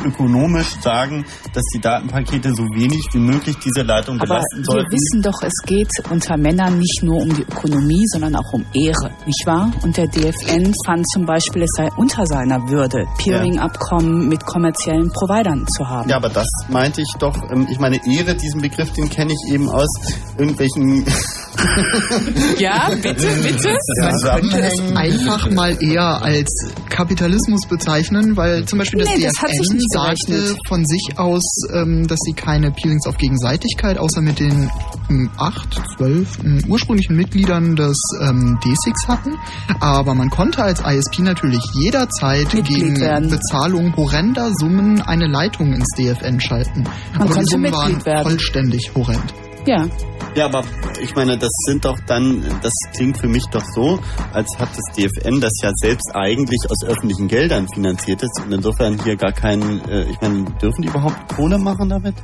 ökonomisch 0.05 0.77
sagen, 0.81 1.25
dass 1.53 1.63
die 1.75 1.81
Datenpakete 1.81 2.55
so 2.55 2.63
wenig 2.65 3.03
wie 3.13 3.19
möglich 3.19 3.57
diese 3.65 3.83
Leitung 3.83 4.17
aber 4.17 4.27
belasten 4.27 4.59
wir 4.59 4.65
sollten. 4.65 4.93
wissen 4.93 5.23
doch, 5.23 5.43
es 5.43 5.55
geht 5.67 5.91
unter 6.11 6.37
Männern 6.37 6.79
nicht 6.79 7.03
nur 7.03 7.21
um 7.21 7.35
die 7.35 7.43
Ökonomie, 7.43 8.05
sondern 8.07 8.37
auch 8.37 8.53
um 8.53 8.65
Ehre, 8.75 9.11
nicht 9.27 9.47
wahr? 9.47 9.73
Und 9.83 9.97
der 9.97 10.07
DFN 10.07 10.73
fand 10.85 11.09
zum 11.11 11.27
Beispiel, 11.27 11.63
es 11.63 11.71
sei 11.77 11.89
unter 11.97 12.27
seiner 12.27 12.69
Würde, 12.69 13.07
Peering-Abkommen 13.19 14.29
mit 14.29 14.45
kommerziellen 14.45 15.11
Providern 15.11 15.67
zu 15.67 15.89
haben. 15.89 16.09
Ja, 16.09 16.17
aber 16.17 16.29
das 16.29 16.49
meinte 16.69 17.01
ich 17.01 17.13
doch, 17.19 17.37
ähm, 17.51 17.67
ich 17.71 17.79
meine 17.79 17.97
Ehre, 18.07 18.35
diesen 18.35 18.61
Begriff, 18.61 18.93
den 18.93 19.09
kenne 19.09 19.33
ich 19.33 19.53
eben 19.53 19.69
aus 19.69 19.89
irgendwelchen 20.39 21.05
Ja, 22.59 22.91
bitte, 22.91 23.29
bitte. 23.43 23.79
Man 24.01 24.41
könnte 24.41 24.61
es 24.61 24.97
einfach 24.97 25.51
mal 25.51 25.77
eher 25.83 26.23
als 26.23 26.51
Kapitalismus 26.89 27.67
bezeichnen, 27.67 27.96
weil 28.37 28.65
zum 28.65 28.79
Beispiel 28.79 29.01
das 29.01 29.09
Nee, 29.09 29.23
das 29.25 29.43
hat 29.43 29.51
sich 29.51 29.61
DFN 29.61 29.77
nicht 29.77 29.93
sagte 29.93 30.33
gerechnet. 30.33 30.59
von 30.69 30.85
sich 30.87 31.19
aus, 31.19 31.43
ähm, 31.73 32.07
dass 32.07 32.19
sie 32.21 32.33
keine 32.33 32.71
Peelings 32.71 33.07
auf 33.07 33.17
Gegenseitigkeit, 33.17 33.99
außer 33.99 34.21
mit 34.21 34.39
den 34.41 34.71
ähm, 35.11 35.31
acht, 35.37 35.81
zwölf 35.97 36.39
ähm, 36.45 36.63
ursprünglichen 36.69 37.17
Mitgliedern 37.17 37.77
des 37.77 37.97
ähm, 38.21 38.59
D6 38.63 39.09
hatten. 39.09 39.35
Aber 39.81 40.15
man 40.15 40.31
konnte 40.31 40.63
als 40.63 40.81
ISP 40.81 41.21
natürlich 41.23 41.63
jederzeit 41.75 42.53
Mitglied 42.55 42.67
gegen 42.81 43.01
werden. 43.01 43.31
Bezahlung 43.31 43.95
horrender 43.97 44.53
Summen 44.59 45.01
eine 45.01 45.27
Leitung 45.27 45.73
ins 45.73 45.89
DFN 45.97 46.41
schalten. 46.41 46.85
Man 47.19 47.23
Aber 47.29 47.35
die 47.41 47.45
Summen 47.47 47.73
waren 47.73 48.05
werden. 48.05 48.23
vollständig 48.23 48.91
horrend. 48.95 49.35
Ja. 49.67 49.87
Ja, 50.37 50.45
aber 50.45 50.63
ich 51.01 51.15
meine, 51.15 51.39
das 51.39 51.51
sind 51.67 51.87
doch 51.87 51.99
dann, 52.07 52.45
das 52.63 52.73
klingt 52.95 53.17
für 53.19 53.27
mich 53.27 53.47
doch 53.47 53.65
so, 53.75 53.99
als 54.33 54.47
hat 54.59 54.69
das 54.69 54.85
DFN 54.95 55.41
das 55.41 55.53
ja 55.63 55.71
selbst 55.77 56.15
eigentlich 56.15 56.61
aus 56.69 56.85
öffentlichen 56.85 57.27
Geldern 57.27 57.67
finanziert 57.73 58.23
ist 58.23 58.43
und 58.45 58.53
insofern 58.53 59.03
hier 59.03 59.17
gar 59.17 59.33
keinen, 59.33 59.81
äh, 59.89 60.05
ich 60.11 60.21
meine, 60.21 60.45
dürfen 60.61 60.83
die 60.83 60.89
überhaupt 60.89 61.35
Kohle 61.35 61.57
machen 61.57 61.89
damit? 61.89 62.15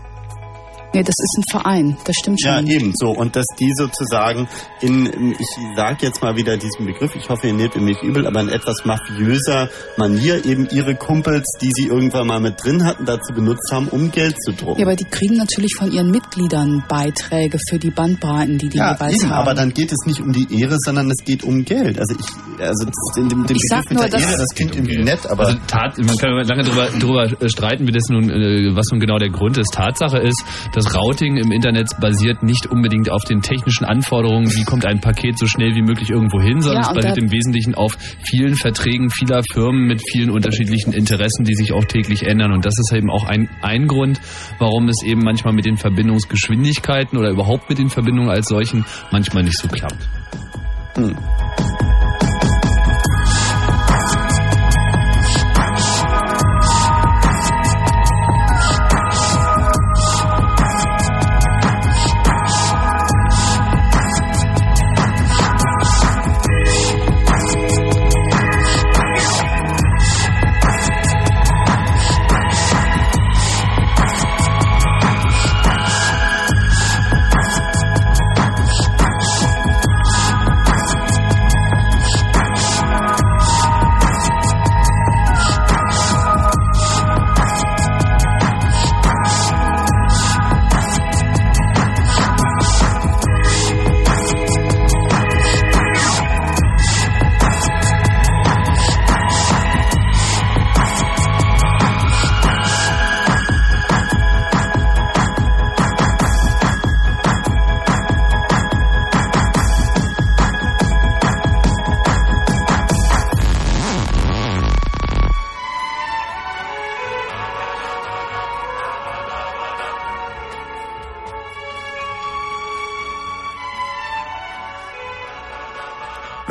Nee, 0.95 1.03
das 1.03 1.15
ist 1.19 1.39
ein 1.39 1.45
Verein, 1.51 1.97
das 2.05 2.15
stimmt 2.17 2.41
schon. 2.43 2.67
Ja, 2.67 2.75
eben 2.75 2.93
so. 2.95 3.11
Und 3.11 3.35
dass 3.35 3.47
die 3.59 3.73
sozusagen 3.75 4.47
in, 4.81 5.33
ich 5.39 5.47
sage 5.77 5.99
jetzt 6.03 6.23
mal 6.23 6.37
wieder 6.37 6.57
diesen 6.59 6.85
Begriff, 6.87 7.15
ich 7.17 7.29
hoffe, 7.29 7.47
ihr 7.47 7.55
nehmt 7.55 7.75
ihn 7.77 7.85
nicht 7.85 8.03
übel, 8.03 8.27
aber 8.27 8.41
in 8.41 8.49
etwas 8.51 8.85
mafiöser 8.85 9.69
Manier 9.97 10.45
eben 10.45 10.69
ihre 10.71 10.95
Kumpels, 10.95 11.45
die 11.61 11.71
sie 11.73 11.87
irgendwann 11.87 12.27
mal 12.27 12.41
mit 12.41 12.63
drin 12.63 12.85
hatten, 12.85 13.05
dazu 13.07 13.33
benutzt 13.33 13.71
haben, 13.73 13.89
um 13.89 14.11
Geld 14.11 14.37
zu 14.43 14.53
drucken. 14.53 14.81
Ja, 14.81 14.87
aber 14.87 14.97
die 14.97 15.05
kriegen 15.05 15.37
natürlich 15.37 15.75
von 15.79 15.91
ihren 15.91 16.11
Mitgliedern 16.11 16.85
Beiträge 16.89 17.59
für 17.71 17.79
die 17.79 17.91
Bandbreiten, 17.91 18.59
die 18.59 18.69
die 18.69 18.79
Ja, 18.79 18.93
jeweils 18.93 19.15
eben, 19.23 19.31
haben. 19.31 19.41
aber 19.43 19.55
dann 19.55 19.73
geht 19.73 19.93
es 19.93 19.99
nicht 20.07 20.21
um 20.21 20.33
die 20.33 20.47
Ehre, 20.61 20.77
sondern 20.79 21.11
es 21.11 21.25
geht 21.25 21.43
um 21.45 21.65
Geld. 21.65 21.99
Also 21.99 22.15
ich, 22.19 22.27
also 22.61 22.85
das, 22.85 23.17
in 23.17 23.29
dem, 23.29 23.47
dem 23.47 23.57
Ich 23.57 23.63
sag 23.69 23.83
Begriff 23.85 23.91
mit 23.91 23.99
nur, 23.99 24.09
der 24.09 24.21
dass- 24.21 24.29
Ehre, 24.31 24.39
das 24.41 24.55
klingt 24.55 24.75
irgendwie 24.77 24.99
nett, 25.03 25.27
aber 25.27 25.47
Also 25.47 25.59
Tat, 25.67 25.99
man 25.99 26.17
kann 26.19 26.31
lange 26.47 26.63
drüber, 26.65 26.87
drüber 26.99 27.49
streiten, 27.49 27.87
wie 27.87 27.93
das 27.93 28.05
nun, 28.11 28.29
äh, 28.31 28.75
was 28.77 28.87
nun 28.91 29.01
genau 29.01 29.19
der 29.19 29.31
Grund 29.31 29.57
ist. 29.59 29.73
Tatsache 29.73 30.19
ist, 30.19 30.43
das 30.83 30.95
Routing 30.95 31.37
im 31.37 31.53
Internet 31.53 31.91
basiert 32.01 32.43
nicht 32.43 32.67
unbedingt 32.67 33.11
auf 33.11 33.25
den 33.25 33.43
technischen 33.43 33.85
Anforderungen, 33.85 34.51
wie 34.55 34.65
kommt 34.65 34.85
ein 34.85 35.01
Paket 35.01 35.39
so 35.39 35.47
schnell 35.47 35.75
wie 35.75 35.83
möglich 35.83 36.11
irgendwo 36.11 36.41
hin, 36.41 36.61
sondern 36.61 36.83
Ja, 36.83 36.89
es 36.89 36.95
basiert 36.95 37.19
im 37.19 37.31
Wesentlichen 37.31 37.75
auf 37.75 37.97
vielen 38.25 38.55
Verträgen 38.57 39.11
vieler 39.11 39.43
Firmen 39.53 39.87
mit 39.87 40.03
vielen 40.11 40.31
unterschiedlichen 40.31 40.93
Interessen, 40.93 41.45
die 41.45 41.55
sich 41.55 41.73
auch 41.73 41.85
täglich 41.85 42.27
ändern. 42.27 42.53
Und 42.53 42.65
das 42.65 42.75
ist 42.79 42.93
eben 42.93 43.11
auch 43.11 43.25
ein, 43.25 43.49
ein 43.61 43.87
Grund, 43.87 44.21
warum 44.59 44.89
es 44.89 45.03
eben 45.03 45.23
manchmal 45.23 45.53
mit 45.53 45.65
den 45.65 45.77
Verbindungsgeschwindigkeiten 45.77 47.19
oder 47.19 47.31
überhaupt 47.31 47.69
mit 47.69 47.79
den 47.79 47.89
Verbindungen 47.89 48.31
als 48.31 48.49
solchen 48.49 48.85
manchmal 49.11 49.45
nicht 49.45 49.59
so 49.59 49.69
klappt. 49.69 50.09
Hm. 50.95 51.17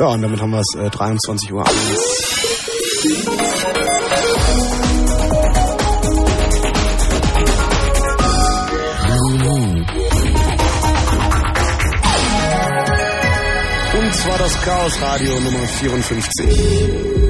Ja, 0.02 0.08
und 0.08 0.20
damit 0.20 0.40
haben 0.40 0.50
wir 0.50 0.58
es 0.58 0.74
äh, 0.74 0.90
23 0.90 1.52
Uhr. 1.52 1.60
Und 13.94 14.14
zwar 14.16 14.38
das 14.38 14.60
Chaos 14.62 15.00
Radio 15.00 15.38
Nummer 15.38 15.68
54. 15.68 17.21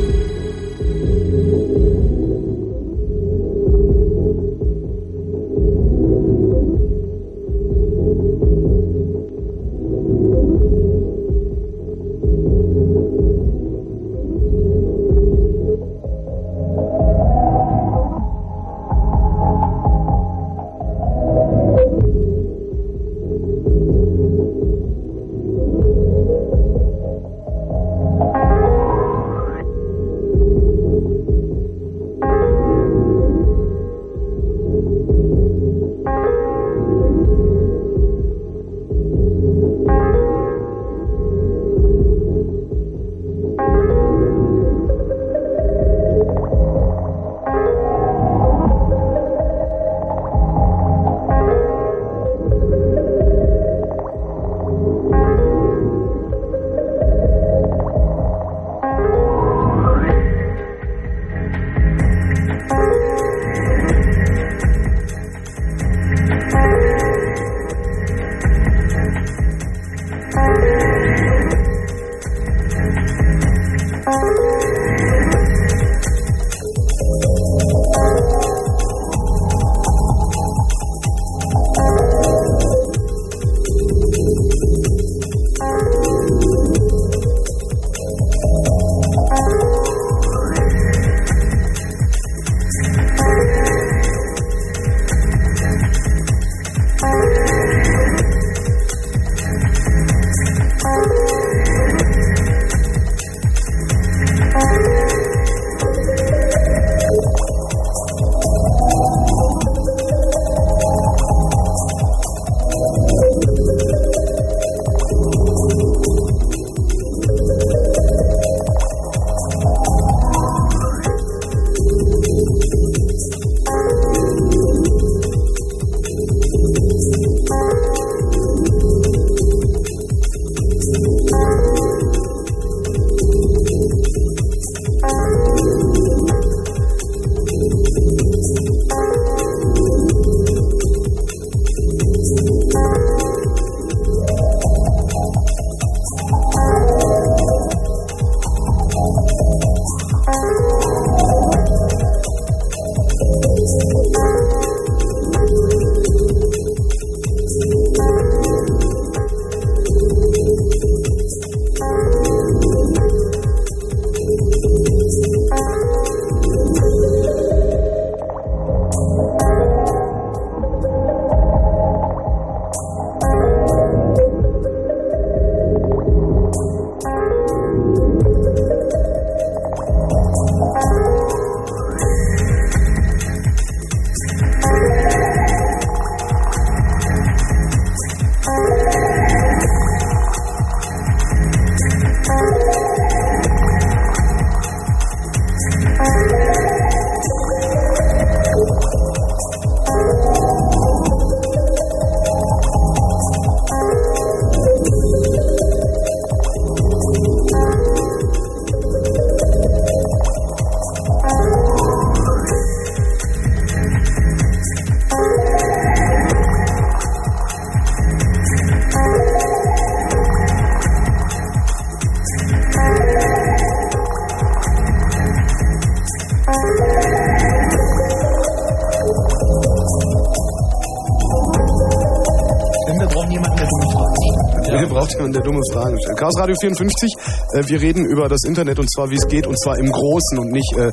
Fragen 236.03 236.17
stellt. 236.17 236.19
Chaos 236.19 236.39
Radio 236.39 236.57
54, 236.61 237.15
äh, 237.55 237.69
wir 237.69 237.81
reden 237.81 238.05
über 238.07 238.29
das 238.29 238.45
Internet 238.45 238.79
und 238.79 238.91
zwar 238.91 239.11
wie 239.11 239.17
es 239.17 239.27
geht 239.27 239.47
und 239.47 239.59
zwar 239.59 239.79
im 239.79 239.87
Großen 239.87 240.39
und 240.39 240.51
nicht, 240.51 240.73
äh, 240.77 240.91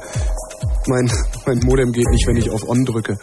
mein, 0.88 1.12
mein 1.46 1.60
Modem 1.60 1.92
geht 1.92 2.08
nicht, 2.10 2.28
wenn 2.28 2.38
ich 2.38 2.50
auf 2.50 2.68
On 2.68 2.86
drücke. 2.86 3.18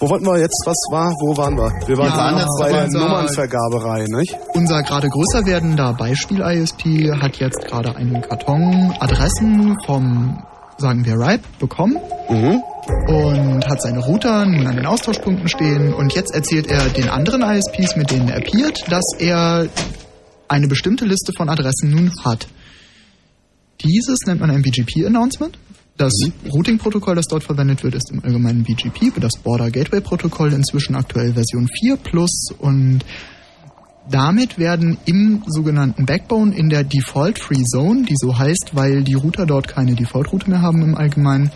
Wo 0.00 0.08
wollten 0.08 0.26
wir 0.26 0.38
jetzt? 0.38 0.62
Was 0.64 0.76
war? 0.92 1.10
Wo 1.10 1.36
waren 1.36 1.56
wir? 1.56 1.72
Wir 1.88 1.98
waren 1.98 2.38
Ja, 2.38 2.46
bei 2.60 2.70
der 2.70 2.86
Nummernvergaberei, 2.88 4.04
nicht? 4.08 4.36
Unser 4.54 4.82
gerade 4.84 5.08
größer 5.08 5.44
werdender 5.44 5.92
Beispiel-ISP 5.94 7.10
hat 7.20 7.36
jetzt 7.38 7.66
gerade 7.66 7.96
einen 7.96 8.22
Karton 8.22 8.94
Adressen 9.00 9.76
vom, 9.86 10.40
sagen 10.76 11.04
wir, 11.04 11.14
RIPE 11.14 11.42
bekommen 11.58 11.96
und 13.08 13.66
hat 13.68 13.82
seine 13.82 13.98
Router 13.98 14.46
nun 14.46 14.68
an 14.68 14.76
den 14.76 14.86
Austauschpunkten 14.86 15.48
stehen 15.48 15.92
und 15.92 16.14
jetzt 16.14 16.32
erzählt 16.32 16.68
er 16.70 16.84
den 16.90 17.08
anderen 17.08 17.42
ISPs, 17.42 17.96
mit 17.96 18.12
denen 18.12 18.28
er 18.28 18.40
peert, 18.40 18.78
dass 18.88 19.04
er 19.18 19.66
eine 20.48 20.68
bestimmte 20.68 21.04
Liste 21.04 21.32
von 21.36 21.48
Adressen 21.48 21.90
nun 21.90 22.12
hat. 22.24 22.48
Dieses 23.84 24.20
nennt 24.26 24.40
man 24.40 24.50
ein 24.50 24.62
BGP-Announcement. 24.62 25.58
Das 25.96 26.12
Routing-Protokoll, 26.52 27.16
das 27.16 27.26
dort 27.26 27.42
verwendet 27.42 27.82
wird, 27.82 27.94
ist 27.94 28.10
im 28.12 28.22
Allgemeinen 28.22 28.62
BGP, 28.62 29.12
das 29.20 29.36
Border 29.42 29.70
Gateway-Protokoll, 29.70 30.52
inzwischen 30.52 30.94
aktuell 30.94 31.34
Version 31.34 31.68
4 31.80 31.96
plus 31.96 32.50
und 32.58 33.04
damit 34.10 34.58
werden 34.58 34.96
im 35.04 35.42
sogenannten 35.46 36.06
Backbone 36.06 36.56
in 36.56 36.70
der 36.70 36.84
Default 36.84 37.38
Free 37.38 37.62
Zone, 37.64 38.04
die 38.04 38.14
so 38.16 38.38
heißt, 38.38 38.70
weil 38.72 39.02
die 39.02 39.14
Router 39.14 39.44
dort 39.44 39.68
keine 39.68 39.94
Default-Route 39.94 40.48
mehr 40.48 40.62
haben 40.62 40.82
im 40.82 40.94
Allgemeinen, 40.94 41.50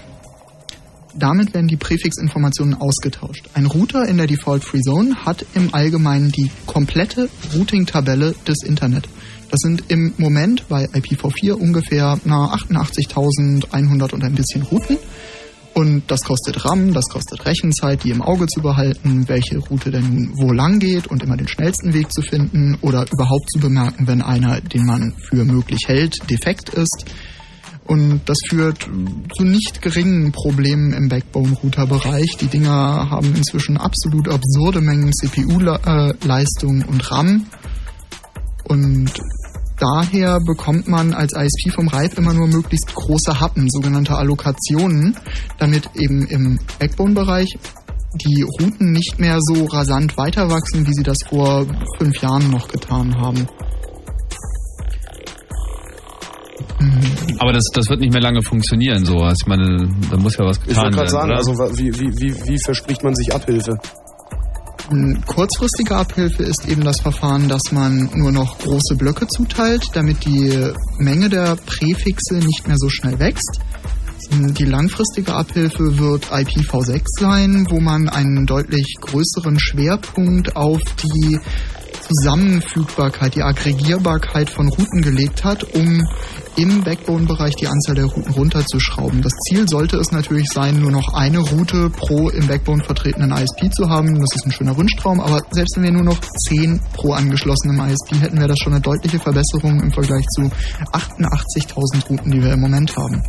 damit 1.15 1.55
werden 1.55 1.69
die 1.69 1.77
Präfixinformationen 1.77 2.75
ausgetauscht. 2.75 3.49
Ein 3.55 3.67
Router 3.67 4.07
in 4.07 4.17
der 4.17 4.27
Default 4.27 4.65
Free 4.65 4.81
Zone 4.81 5.15
hat 5.25 5.47
im 5.55 5.73
Allgemeinen 5.73 6.31
die 6.31 6.51
komplette 6.73 7.29
Routing-Tabelle 7.55 8.35
des 8.47 8.63
Internet. 8.65 9.09
Das 9.51 9.61
sind 9.61 9.85
im 9.89 10.15
Moment 10.17 10.67
bei 10.69 10.87
IPv4 10.87 11.53
ungefähr 11.53 12.19
na, 12.25 12.55
88.100 12.55 14.15
und 14.15 14.25
ein 14.25 14.35
bisschen 14.35 14.63
Routen. 14.63 14.97
Und 15.75 16.03
das 16.09 16.23
kostet 16.23 16.65
RAM, 16.65 16.93
das 16.93 17.07
kostet 17.07 17.45
Rechenzeit, 17.47 18.05
die 18.05 18.11
im 18.11 18.21
Auge 18.21 18.47
zu 18.47 18.61
behalten, 18.61 19.27
welche 19.29 19.59
Route 19.59 19.91
denn 19.91 20.33
wo 20.35 20.53
lang 20.53 20.79
geht 20.79 21.07
und 21.07 21.23
immer 21.23 21.37
den 21.37 21.49
schnellsten 21.49 21.95
Weg 21.95 22.13
zu 22.13 22.21
finden 22.23 22.77
oder 22.83 23.07
überhaupt 23.11 23.51
zu 23.51 23.59
bemerken, 23.59 24.07
wenn 24.07 24.23
einer, 24.23 24.61
den 24.61 24.85
man 24.85 25.15
für 25.31 25.45
möglich 25.45 25.81
hält, 25.87 26.19
defekt 26.31 26.71
ist. 26.71 27.05
Und 27.85 28.21
das 28.27 28.39
führt 28.49 28.89
zu 29.37 29.45
nicht 29.45 29.83
geringen 29.83 30.33
Problemen 30.33 30.93
im 30.93 31.09
Backbone-Router-Bereich. 31.09 32.37
Die 32.41 32.47
Dinger 32.47 33.11
haben 33.11 33.35
inzwischen 33.35 33.77
absolut 33.77 34.29
absurde 34.29 34.81
Mengen 34.81 35.13
CPU-Leistung 35.13 36.83
und 36.83 37.11
RAM. 37.11 37.47
Und 38.65 39.11
daher 39.79 40.39
bekommt 40.41 40.89
man 40.89 41.15
als 41.15 41.33
ISP 41.33 41.75
vom 41.75 41.89
RIPE 41.89 42.19
immer 42.19 42.35
nur 42.35 42.49
möglichst 42.49 42.95
große 42.95 43.41
Happen, 43.41 43.69
sogenannte 43.71 44.17
Allokationen, 44.17 45.17
damit 45.59 45.91
eben 45.95 46.27
im 46.27 46.59
Backbone-Bereich 46.79 47.59
die 48.15 48.43
Routen 48.43 48.93
nicht 48.93 49.19
mehr 49.19 49.39
so 49.41 49.65
rasant 49.65 50.17
weiter 50.17 50.51
wachsen, 50.51 50.87
wie 50.87 50.93
sie 50.93 51.03
das 51.03 51.19
vor 51.29 51.67
fünf 51.99 52.21
Jahren 52.21 52.51
noch 52.51 52.69
getan 52.69 53.15
haben. 53.17 53.49
Aber 57.53 57.59
das, 57.59 57.67
das 57.75 57.91
wird 57.91 58.01
nicht 58.01 58.15
mehr 58.15 58.23
lange 58.23 58.41
funktionieren, 58.41 59.05
sowas. 59.05 59.37
Ich 59.43 59.47
meine, 59.47 59.87
da 60.11 60.17
muss 60.17 60.39
ja 60.39 60.47
was 60.47 60.57
Ich 60.57 60.69
getan 60.69 60.85
wollte 60.85 60.97
werden. 60.97 61.11
gerade 61.11 61.11
sagen, 61.11 61.59
oder? 61.59 61.69
also 61.69 61.79
wie, 61.79 61.93
wie, 62.01 62.09
wie, 62.19 62.49
wie 62.49 62.59
verspricht 62.65 63.05
man 63.05 63.15
sich 63.15 63.35
Abhilfe? 63.35 63.77
Kurzfristige 65.27 65.95
Abhilfe 65.95 66.45
ist 66.45 66.67
eben 66.67 66.83
das 66.83 67.01
Verfahren, 67.01 67.51
dass 67.51 67.71
man 67.71 68.09
nur 68.15 68.33
noch 68.33 68.59
große 68.59 68.97
Blöcke 68.97 69.27
zuteilt, 69.27 69.85
damit 69.93 70.25
die 70.25 70.73
Menge 70.97 71.29
der 71.29 71.57
Präfixe 71.57 72.37
nicht 72.37 72.67
mehr 72.67 72.77
so 72.79 72.89
schnell 72.89 73.19
wächst. 73.19 73.61
Die 74.31 74.65
langfristige 74.65 75.35
Abhilfe 75.35 75.99
wird 75.99 76.25
IPv6 76.33 77.03
sein, 77.21 77.67
wo 77.69 77.81
man 77.81 78.09
einen 78.09 78.47
deutlich 78.47 78.97
größeren 78.99 79.61
Schwerpunkt 79.61 80.57
auf 80.57 80.81
die 81.03 81.39
Zusammenfügbarkeit, 82.01 83.35
die 83.37 83.43
Aggregierbarkeit 83.43 84.51
von 84.51 84.69
Routen 84.69 85.03
gelegt 85.03 85.45
hat, 85.45 85.65
um 85.75 86.03
im 86.57 86.83
Backbone-Bereich 86.83 87.55
die 87.57 87.67
Anzahl 87.67 87.95
der 87.95 88.07
Routen 88.07 88.33
runterzuschrauben. 88.33 89.23
Das 89.23 89.33
Ziel 89.49 89.69
sollte 89.69 89.97
es 89.97 90.13
natürlich 90.13 90.49
sein, 90.53 90.81
nur 90.81 90.91
noch 90.91 91.15
eine 91.15 91.39
Route 91.39 91.91
pro 91.91 92.29
im 92.29 92.47
Backbone 92.47 92.85
vertretenen 92.85 93.33
ISP 93.33 93.71
zu 93.73 93.89
haben. 93.89 94.19
Das 94.21 94.35
ist 94.35 94.47
ein 94.47 94.53
schöner 94.53 94.77
Wunschtraum, 94.77 95.21
aber 95.21 95.41
selbst 95.51 95.77
wenn 95.77 95.85
wir 95.85 95.93
nur 95.93 96.05
noch 96.05 96.21
10 96.21 96.81
pro 96.93 97.13
angeschlossenem 97.13 97.81
ISP 97.81 98.21
hätten, 98.21 98.39
wäre 98.39 98.49
das 98.49 98.59
schon 98.59 98.73
eine 98.73 98.83
deutliche 98.83 99.19
Verbesserung 99.19 99.81
im 99.81 99.93
Vergleich 99.93 100.27
zu 100.29 100.43
88.000 100.93 102.09
Routen, 102.09 102.31
die 102.31 102.43
wir 102.43 102.53
im 102.53 102.61
Moment 102.61 102.97
haben. 102.97 103.23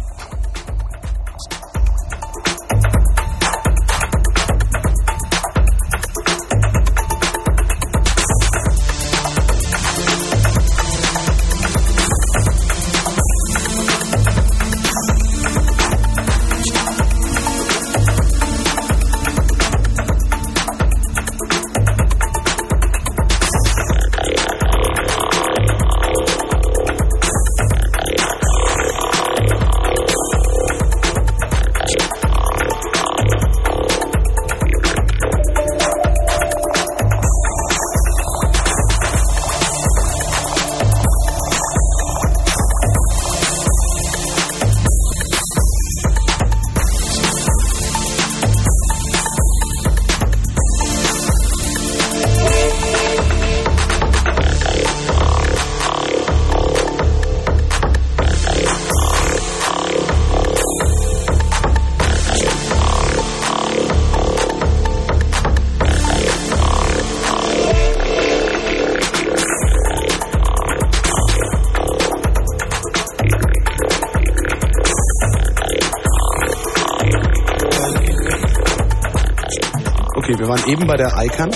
Wir 80.44 80.50
waren 80.50 80.68
eben 80.70 80.86
bei 80.86 80.98
der 80.98 81.14
ICANN. 81.18 81.52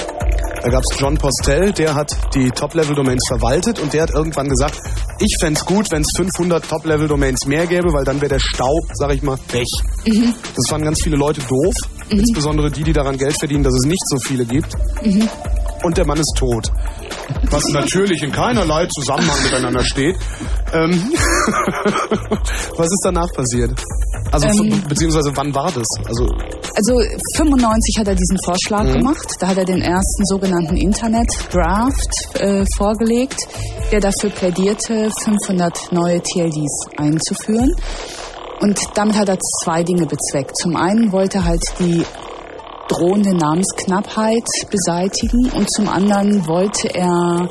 Da 0.64 0.69
gab 0.69 0.81
es 0.89 0.97
John 0.97 1.18
Postel, 1.18 1.73
der 1.73 1.93
hat 1.93 2.15
die 2.34 2.49
Top-Level-Domains 2.51 3.22
verwaltet 3.27 3.80
und 3.80 3.91
der 3.93 4.03
hat 4.03 4.11
irgendwann 4.11 4.47
gesagt, 4.47 4.80
ich 5.19 5.35
fänd's 5.41 5.65
gut, 5.65 5.91
wenn 5.91 6.01
es 6.03 6.07
500 6.15 6.68
Top-Level-Domains 6.68 7.45
mehr 7.47 7.68
gäbe, 7.68 7.91
weil 7.91 8.05
dann 8.05 8.22
wäre 8.22 8.30
der 8.30 8.39
Stau, 8.39 8.73
sag 8.93 9.14
ich 9.14 9.22
mal, 9.23 9.38
weg. 9.51 9.65
Mhm. 10.05 10.34
Das 10.55 10.69
fanden 10.69 10.85
ganz 10.85 11.01
viele 11.03 11.18
Leute 11.18 11.41
doof, 11.41 11.73
Mhm. 12.09 12.19
insbesondere 12.19 12.72
die, 12.72 12.84
die 12.84 12.93
daran 12.93 13.18
Geld 13.18 13.38
verdienen, 13.38 13.64
dass 13.65 13.73
es 13.73 13.85
nicht 13.85 14.01
so 14.07 14.18
viele 14.19 14.45
gibt. 14.45 14.73
Mhm. 15.03 15.27
Und 15.84 15.97
der 15.97 16.05
Mann 16.05 16.18
ist 16.18 16.34
tot. 16.38 16.72
Was 17.51 17.65
natürlich 17.73 18.23
in 18.23 18.31
keinerlei 18.31 18.85
Zusammenhang 18.88 19.43
miteinander 19.43 19.84
steht. 19.84 20.15
Ähm, 20.73 20.91
was 22.77 22.88
ist 22.88 23.01
danach 23.03 23.31
passiert? 23.34 23.72
Also, 24.31 24.47
Ähm. 24.47 24.84
beziehungsweise 24.88 25.31
wann 25.35 25.53
war 25.53 25.72
das? 25.72 25.85
Also, 26.05 26.26
Also 26.78 26.94
95 27.38 27.98
hat 27.98 28.08
er 28.08 28.14
diesen 28.14 28.38
Vorschlag 28.45 28.84
Mhm. 28.84 28.94
gemacht. 28.99 29.28
Da 29.40 29.48
hat 29.48 29.58
er 29.58 29.66
den 29.66 29.82
ersten 29.82 30.26
sogenannten 30.26 30.78
Internet 30.78 31.28
Draft 31.52 32.40
äh, 32.40 32.66
vorgelegt, 32.78 33.40
der 33.91 33.99
dafür 33.99 34.30
plädierte, 34.30 35.10
500 35.24 35.91
neue 35.91 36.22
TLDs 36.22 36.86
einzuführen. 36.98 37.74
Und 38.62 38.80
damit 38.94 39.16
hat 39.18 39.30
er 39.30 39.40
zwei 39.64 39.82
Dinge 39.82 40.06
bezweckt. 40.06 40.56
Zum 40.62 40.76
einen 40.76 41.12
wollte 41.12 41.40
er 41.40 41.45
halt 41.45 41.64
die 41.80 42.04
drohende 42.90 43.36
Namensknappheit 43.36 44.48
beseitigen 44.70 45.49
und 45.56 45.70
zum 45.72 45.90
anderen 45.90 46.48
wollte 46.48 46.94
er, 46.94 47.49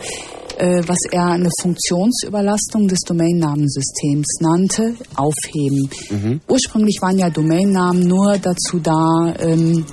was 0.59 0.99
er 1.11 1.27
eine 1.27 1.51
Funktionsüberlastung 1.61 2.89
des 2.89 3.01
Domainnamensystems 3.01 4.39
nannte, 4.41 4.95
aufheben. 5.15 6.41
Ursprünglich 6.49 6.99
waren 7.03 7.19
ja 7.19 7.31
Domainnamen 7.31 8.07
nur 8.07 8.39
dazu 8.39 8.79
da, 8.79 9.35
ähm, 9.39 9.85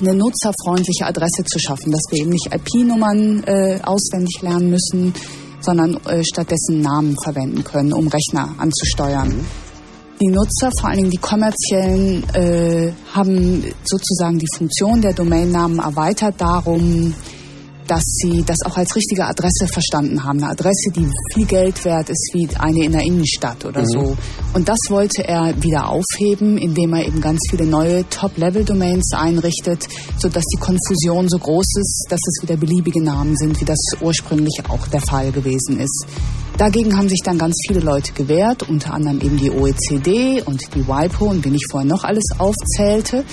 eine 0.00 0.14
nutzerfreundliche 0.14 1.06
Adresse 1.06 1.44
zu 1.44 1.58
schaffen, 1.58 1.90
dass 1.90 2.02
wir 2.10 2.20
eben 2.20 2.30
nicht 2.30 2.48
IP-Nummern 2.52 3.42
äh, 3.44 3.80
auswendig 3.82 4.40
lernen 4.42 4.70
müssen, 4.70 5.12
sondern 5.60 5.96
äh, 6.06 6.22
stattdessen 6.24 6.80
Namen 6.80 7.16
verwenden 7.22 7.64
können, 7.64 7.92
um 7.92 8.06
Rechner 8.08 8.54
anzusteuern. 8.58 9.44
Die 10.20 10.28
Nutzer, 10.28 10.70
vor 10.80 10.90
allen 10.90 10.98
Dingen 10.98 11.10
die 11.10 11.18
kommerziellen, 11.18 12.24
äh, 12.34 12.92
haben 13.12 13.64
sozusagen 13.84 14.38
die 14.38 14.48
Funktion 14.56 15.00
der 15.00 15.12
Domainnamen 15.12 15.78
erweitert 15.78 16.40
darum, 16.40 17.14
dass 17.88 18.04
sie 18.04 18.44
das 18.46 18.58
auch 18.64 18.76
als 18.76 18.94
richtige 18.94 19.24
Adresse 19.26 19.66
verstanden 19.66 20.22
haben. 20.22 20.38
Eine 20.42 20.52
Adresse, 20.52 20.90
die 20.94 21.08
viel 21.34 21.46
Geld 21.46 21.84
wert 21.84 22.08
ist 22.10 22.30
wie 22.34 22.48
eine 22.58 22.84
in 22.84 22.92
der 22.92 23.02
Innenstadt 23.02 23.64
oder 23.64 23.80
Mhm. 23.80 23.86
so. 23.86 24.16
Und 24.54 24.68
das 24.68 24.78
wollte 24.88 25.26
er 25.26 25.60
wieder 25.62 25.88
aufheben, 25.88 26.58
indem 26.58 26.94
er 26.94 27.06
eben 27.06 27.20
ganz 27.20 27.40
viele 27.50 27.66
neue 27.66 28.08
Top-Level-Domains 28.08 29.12
einrichtet, 29.14 29.88
sodass 30.18 30.44
die 30.44 30.60
Konfusion 30.60 31.28
so 31.28 31.38
groß 31.38 31.66
ist, 31.80 32.06
dass 32.08 32.20
es 32.20 32.42
wieder 32.42 32.56
beliebige 32.56 33.02
Namen 33.02 33.36
sind, 33.36 33.60
wie 33.60 33.64
das 33.64 33.78
ursprünglich 34.00 34.60
auch 34.68 34.86
der 34.88 35.00
Fall 35.00 35.32
gewesen 35.32 35.80
ist. 35.80 36.06
Dagegen 36.56 36.96
haben 36.96 37.08
sich 37.08 37.20
dann 37.24 37.38
ganz 37.38 37.56
viele 37.66 37.80
Leute 37.80 38.12
gewehrt, 38.12 38.68
unter 38.68 38.92
anderem 38.92 39.20
eben 39.20 39.36
die 39.38 39.50
OECD 39.50 40.42
und 40.42 40.60
die 40.74 40.86
WIPO 40.86 41.26
und 41.26 41.44
wen 41.44 41.54
ich 41.54 41.66
vorhin 41.70 41.88
noch 41.88 42.04
alles 42.04 42.24
aufzählte. 42.38 43.24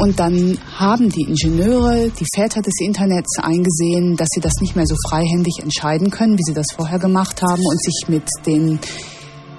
Und 0.00 0.18
dann 0.18 0.56
haben 0.78 1.10
die 1.10 1.24
Ingenieure, 1.24 2.08
die 2.08 2.26
Väter 2.34 2.62
des 2.62 2.72
Internets 2.80 3.38
eingesehen, 3.38 4.16
dass 4.16 4.28
sie 4.30 4.40
das 4.40 4.54
nicht 4.62 4.74
mehr 4.74 4.86
so 4.86 4.94
freihändig 5.06 5.58
entscheiden 5.60 6.10
können, 6.10 6.38
wie 6.38 6.42
sie 6.42 6.54
das 6.54 6.68
vorher 6.74 6.98
gemacht 6.98 7.42
haben 7.42 7.62
und 7.62 7.82
sich 7.82 8.08
mit 8.08 8.24
den 8.46 8.78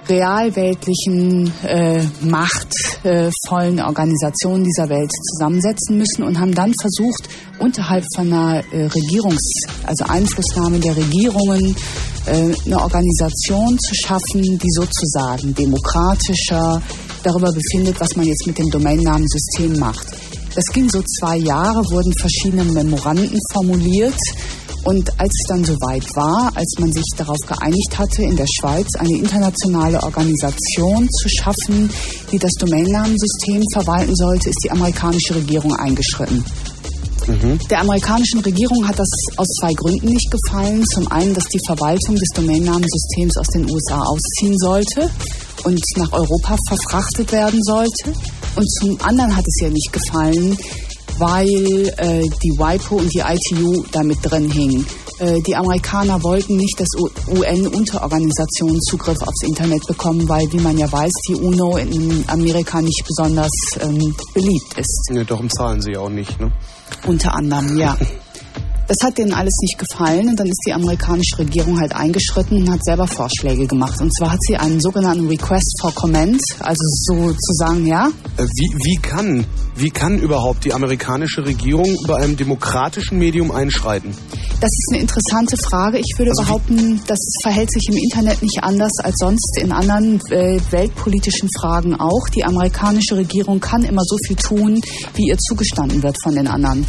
realweltlichen, 0.08 1.52
äh, 1.62 2.02
machtvollen 2.22 3.80
Organisationen 3.80 4.64
dieser 4.64 4.88
Welt 4.88 5.12
zusammensetzen 5.30 5.96
müssen 5.96 6.24
und 6.24 6.40
haben 6.40 6.56
dann 6.56 6.74
versucht, 6.74 7.28
unterhalb 7.60 8.04
von 8.16 8.32
einer 8.32 8.64
äh, 8.72 8.86
Regierungs-, 8.88 9.68
also 9.86 10.04
Einflussnahme 10.08 10.80
der 10.80 10.96
Regierungen, 10.96 11.76
äh, 12.26 12.52
eine 12.66 12.80
Organisation 12.80 13.78
zu 13.78 13.94
schaffen, 13.94 14.58
die 14.58 14.70
sozusagen 14.70 15.54
demokratischer 15.54 16.82
darüber 17.22 17.52
befindet, 17.52 18.00
was 18.00 18.16
man 18.16 18.26
jetzt 18.26 18.44
mit 18.48 18.58
dem 18.58 18.68
Domainnamensystem 18.70 19.78
macht. 19.78 20.08
Das 20.54 20.64
ging 20.66 20.88
so 20.90 21.02
zwei 21.02 21.38
Jahre, 21.38 21.82
wurden 21.90 22.12
verschiedene 22.18 22.64
Memoranden 22.64 23.38
formuliert. 23.52 24.18
Und 24.84 25.08
als 25.18 25.30
es 25.30 25.46
dann 25.48 25.64
soweit 25.64 26.04
war, 26.16 26.50
als 26.54 26.74
man 26.78 26.92
sich 26.92 27.04
darauf 27.16 27.38
geeinigt 27.46 27.96
hatte, 27.96 28.22
in 28.22 28.36
der 28.36 28.46
Schweiz 28.58 28.88
eine 28.98 29.16
internationale 29.16 30.02
Organisation 30.02 31.08
zu 31.08 31.28
schaffen, 31.28 31.88
die 32.32 32.38
das 32.38 32.50
Domainnamensystem 32.58 33.62
verwalten 33.72 34.14
sollte, 34.14 34.50
ist 34.50 34.58
die 34.64 34.70
amerikanische 34.72 35.36
Regierung 35.36 35.74
eingeschritten. 35.76 36.44
Der 37.70 37.80
amerikanischen 37.80 38.40
Regierung 38.40 38.86
hat 38.86 38.98
das 38.98 39.08
aus 39.36 39.46
zwei 39.60 39.72
Gründen 39.74 40.08
nicht 40.08 40.28
gefallen. 40.30 40.84
Zum 40.92 41.10
einen, 41.12 41.32
dass 41.32 41.44
die 41.44 41.60
Verwaltung 41.64 42.16
des 42.16 42.28
Domainnamensystems 42.34 43.36
aus 43.38 43.46
den 43.54 43.70
USA 43.70 44.02
ausziehen 44.02 44.58
sollte 44.58 45.08
und 45.62 45.80
nach 45.96 46.12
Europa 46.12 46.56
verfrachtet 46.68 47.30
werden 47.30 47.62
sollte. 47.62 48.12
Und 48.56 48.70
zum 48.70 49.00
anderen 49.00 49.36
hat 49.36 49.44
es 49.46 49.62
ihr 49.62 49.70
nicht 49.70 49.92
gefallen, 49.92 50.56
weil 51.18 51.88
äh, 51.96 52.22
die 52.42 52.58
WIPO 52.58 52.96
und 52.96 53.12
die 53.12 53.20
ITU 53.20 53.84
damit 53.92 54.18
drin 54.22 54.50
hingen. 54.50 54.86
Äh, 55.18 55.40
die 55.42 55.54
Amerikaner 55.54 56.22
wollten 56.22 56.56
nicht, 56.56 56.80
dass 56.80 56.88
UN-Unterorganisationen 57.28 58.80
Zugriff 58.80 59.20
aufs 59.22 59.42
Internet 59.46 59.86
bekommen, 59.86 60.28
weil, 60.28 60.50
wie 60.52 60.60
man 60.60 60.78
ja 60.78 60.90
weiß, 60.90 61.12
die 61.28 61.34
UNO 61.34 61.76
in 61.76 62.24
Amerika 62.28 62.80
nicht 62.80 63.04
besonders 63.06 63.52
ähm, 63.80 64.14
beliebt 64.34 64.78
ist. 64.78 65.10
Ne, 65.10 65.24
darum 65.24 65.48
zahlen 65.48 65.80
sie 65.80 65.92
ja 65.92 66.00
auch 66.00 66.10
nicht, 66.10 66.40
ne? 66.40 66.50
Unter 67.06 67.34
anderem, 67.34 67.76
ja. 67.78 67.96
Das 68.92 69.08
hat 69.08 69.16
denen 69.16 69.32
alles 69.32 69.56
nicht 69.62 69.78
gefallen 69.78 70.28
und 70.28 70.38
dann 70.38 70.46
ist 70.46 70.60
die 70.66 70.72
amerikanische 70.74 71.38
Regierung 71.38 71.80
halt 71.80 71.96
eingeschritten 71.96 72.58
und 72.58 72.70
hat 72.70 72.84
selber 72.84 73.06
Vorschläge 73.06 73.66
gemacht. 73.66 73.98
Und 74.02 74.14
zwar 74.14 74.32
hat 74.32 74.38
sie 74.42 74.54
einen 74.54 74.82
sogenannten 74.82 75.28
Request 75.28 75.78
for 75.80 75.94
Comment, 75.94 76.42
also 76.60 76.82
sozusagen, 77.06 77.86
ja, 77.86 78.10
Äh, 78.36 78.42
Wie, 78.44 78.84
wie, 78.84 78.96
kann, 79.00 79.46
wie 79.76 79.88
kann 79.88 80.18
überhaupt 80.18 80.66
die 80.66 80.74
amerikanische 80.74 81.42
Regierung 81.44 81.96
bei 82.06 82.16
einem 82.16 82.36
demokratischen 82.36 83.18
Medium 83.18 83.50
einschreiten? 83.50 84.10
Das 84.60 84.70
ist 84.70 84.88
eine 84.92 85.00
interessante 85.00 85.56
Frage. 85.56 85.98
Ich 85.98 86.18
würde 86.18 86.32
behaupten, 86.36 87.00
das 87.06 87.18
verhält 87.42 87.72
sich 87.72 87.88
im 87.88 87.96
Internet 87.96 88.42
nicht 88.42 88.62
anders 88.62 88.92
als 89.02 89.16
sonst 89.18 89.58
in 89.58 89.72
anderen 89.72 90.20
äh, 90.30 90.60
weltpolitischen 90.70 91.48
Fragen 91.58 91.94
auch. 91.98 92.28
Die 92.34 92.44
amerikanische 92.44 93.16
Regierung 93.16 93.58
kann 93.58 93.82
immer 93.84 94.02
so 94.04 94.16
viel 94.26 94.36
tun, 94.36 94.80
wie 95.14 95.28
ihr 95.28 95.38
zugestanden 95.38 96.02
wird 96.02 96.16
von 96.22 96.34
den 96.34 96.46
anderen. 96.46 96.86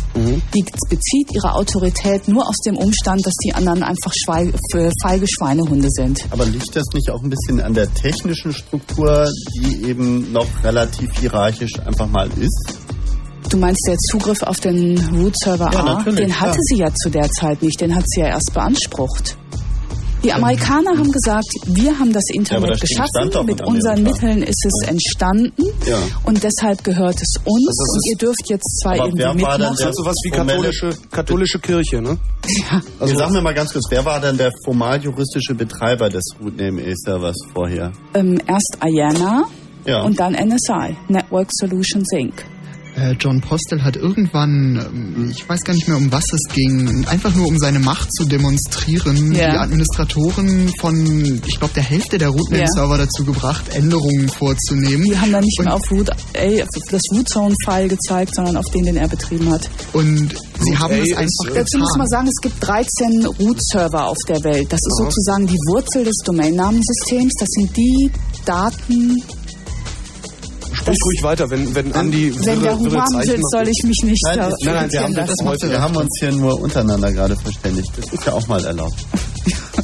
Die 0.53 0.65
bezieht 0.89 1.33
ihre 1.33 1.53
Autorität 1.53 1.92
nur 2.27 2.47
aus 2.47 2.57
dem 2.65 2.77
Umstand, 2.77 3.25
dass 3.25 3.33
die 3.43 3.53
anderen 3.53 3.83
einfach 3.83 4.11
äh, 4.75 4.89
feige 5.01 5.25
Schweinehunde 5.27 5.87
sind. 5.89 6.25
Aber 6.31 6.45
liegt 6.45 6.75
das 6.75 6.85
nicht 6.93 7.09
auch 7.09 7.21
ein 7.23 7.29
bisschen 7.29 7.61
an 7.61 7.73
der 7.73 7.93
technischen 7.93 8.53
Struktur, 8.53 9.29
die 9.55 9.87
eben 9.87 10.31
noch 10.31 10.47
relativ 10.63 11.11
hierarchisch 11.19 11.79
einfach 11.79 12.07
mal 12.07 12.29
ist? 12.39 12.73
Du 13.49 13.57
meinst 13.57 13.85
der 13.87 13.97
Zugriff 14.09 14.41
auf 14.41 14.59
den 14.59 14.97
Root-Server 15.15 15.69
Ja, 15.73 15.97
A? 15.97 16.03
Den 16.03 16.39
hatte 16.39 16.51
klar. 16.51 16.57
sie 16.61 16.77
ja 16.77 16.93
zu 16.93 17.09
der 17.09 17.29
Zeit 17.29 17.61
nicht, 17.61 17.79
den 17.81 17.95
hat 17.95 18.03
sie 18.07 18.21
ja 18.21 18.27
erst 18.27 18.51
beansprucht. 18.53 19.37
Die 20.23 20.31
Amerikaner 20.31 20.91
haben 20.97 21.11
gesagt, 21.11 21.47
wir 21.65 21.99
haben 21.99 22.13
das 22.13 22.23
Internet 22.31 22.63
aber 22.63 22.71
das 22.73 22.79
geschaffen, 22.79 23.45
mit 23.45 23.61
unseren 23.65 23.99
Amerika. 23.99 24.25
Mitteln 24.27 24.43
ist 24.43 24.65
es 24.65 24.87
entstanden 24.87 25.51
Ja. 25.85 25.97
und 26.23 26.41
deshalb 26.43 26.83
gehört 26.83 27.15
es 27.21 27.35
uns 27.43 27.67
Also 27.67 27.93
und 27.93 28.01
ihr 28.11 28.17
dürft 28.17 28.49
jetzt 28.49 28.79
zwar 28.81 28.93
Aber 28.93 29.05
irgendwie 29.05 29.19
wer 29.19 29.27
war 29.27 29.33
denn 29.35 29.41
mitmachen. 29.67 29.75
Das 29.79 29.89
ist 29.89 29.97
sowas 29.97 30.15
wie 30.23 30.29
katholische, 30.31 30.89
katholische 31.11 31.59
Kirche, 31.59 32.01
ne? 32.01 32.17
Also 32.99 33.15
sag 33.17 33.31
mir 33.31 33.41
mal 33.41 33.53
ganz 33.53 33.73
kurz, 33.73 33.85
wer 33.89 34.05
war 34.05 34.19
denn 34.21 34.37
der 34.37 34.51
formal 34.63 35.01
juristische 35.01 35.55
Betreiber 35.55 36.09
des 36.09 36.23
Rootname 36.41 36.81
A-Servers 36.83 37.35
vorher? 37.53 37.91
Ähm, 38.13 38.39
erst 38.47 38.77
IANA 38.81 39.43
Ja. 39.85 40.03
und 40.03 40.19
dann 40.19 40.33
NSI, 40.35 40.95
Network 41.09 41.49
Solutions 41.51 42.07
Inc. 42.13 42.33
Äh, 42.95 43.13
John 43.19 43.41
Postel 43.41 43.83
hat 43.83 43.95
irgendwann, 43.95 44.75
ähm, 44.93 45.31
ich 45.31 45.47
weiß 45.49 45.61
gar 45.63 45.73
nicht 45.73 45.87
mehr, 45.87 45.97
um 45.97 46.11
was 46.11 46.25
es 46.31 46.53
ging, 46.53 47.05
einfach 47.07 47.33
nur 47.33 47.47
um 47.47 47.57
seine 47.57 47.79
Macht 47.79 48.13
zu 48.13 48.25
demonstrieren, 48.25 49.33
Ja. 49.33 49.51
die 49.51 49.57
Administratoren 49.57 50.69
von, 50.79 51.41
ich 51.45 51.57
glaube, 51.57 51.73
der 51.73 51.81
Hälfte 51.83 52.19
der 52.19 52.29
Rootname-Server 52.29 52.99
dazu 52.99 53.25
gebracht, 53.25 53.69
Änderungen 53.75 54.29
vorzunehmen. 54.29 55.05
Die 55.05 55.17
haben 55.17 55.31
dann 55.31 55.43
nicht 55.43 55.59
mehr 55.59 55.73
auf 55.73 55.81
Root, 55.91 56.09
ey, 56.33 56.61
auf 56.61 56.67
das 56.91 57.01
Root-Zone-File 57.13 57.87
gezeigt, 57.87 58.35
sondern 58.35 58.57
auf 58.57 58.65
den, 58.73 58.83
den 58.85 58.97
er 58.97 59.07
betrieben 59.07 59.49
hat. 59.49 59.67
Und 59.93 60.35
sie 60.59 60.77
haben 60.77 60.93
es 60.93 61.13
einfach 61.17 61.51
äh, 61.51 61.55
Dazu 61.55 61.79
muss 61.79 61.87
getan. 61.89 61.97
man 61.97 62.07
sagen, 62.07 62.27
es 62.27 62.41
gibt 62.41 62.55
13 62.67 63.25
Root-Server 63.25 64.07
auf 64.07 64.17
der 64.27 64.43
Welt. 64.43 64.71
Das 64.71 64.79
ist 64.79 64.99
Aha. 64.99 65.05
sozusagen 65.09 65.47
die 65.47 65.57
Wurzel 65.67 66.03
des 66.05 66.17
Domainnamensystems. 66.25 67.33
Das 67.39 67.49
sind 67.49 67.75
die 67.75 68.11
Daten. 68.45 69.17
Sprich 70.73 70.97
ruhig 71.05 71.23
weiter, 71.23 71.49
wenn, 71.49 71.73
wenn 71.75 71.93
Andi 71.93 72.33
Wenn 72.35 72.61
der 72.61 72.71
wirre, 72.71 72.79
wirre 72.91 73.05
Human 73.05 73.13
macht. 73.13 73.51
soll 73.51 73.67
ich 73.67 73.83
mich 73.85 73.99
nicht 74.03 74.23
Nein, 74.25 74.37
da 74.37 74.49
nein, 74.49 74.57
nein, 74.75 74.91
wir, 74.91 75.03
haben, 75.03 75.13
das 75.15 75.29
wir 75.69 75.81
haben 75.81 75.95
uns 75.95 76.17
hier 76.19 76.31
nur 76.31 76.59
untereinander 76.59 77.11
gerade 77.11 77.35
verständigt. 77.35 77.89
Das 77.95 78.11
ist 78.11 78.25
ja 78.25 78.33
auch 78.33 78.47
mal 78.47 78.63
erlaubt. 78.65 78.95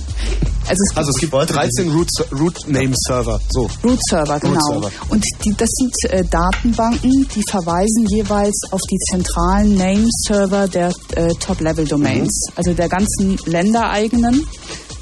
Also 0.70 0.84
es 0.84 1.18
gibt 1.20 1.34
Also 1.34 1.50
es 1.50 1.50
gibt 1.50 1.56
13 1.56 1.92
Root, 1.92 2.10
Root 2.40 2.68
Name 2.68 2.94
Server. 2.96 3.40
So. 3.50 3.68
Root-Server, 3.84 4.40
genau. 4.40 4.54
Root-Server. 4.54 4.92
Und 5.10 5.26
die, 5.44 5.54
das 5.58 5.68
sind 5.72 5.92
äh, 6.12 6.24
Datenbanken, 6.26 7.28
die 7.36 7.42
verweisen 7.50 8.06
jeweils 8.12 8.62
auf 8.70 8.80
die 8.82 8.98
zentralen 9.10 9.74
Name-Server 9.76 10.68
der 10.68 10.92
äh, 11.16 11.34
Top-Level-Domains, 11.40 12.50
Mhm. 12.50 12.54
also 12.56 12.74
der 12.74 12.88
ganzen 12.88 13.40
ländereigenen. 13.48 14.46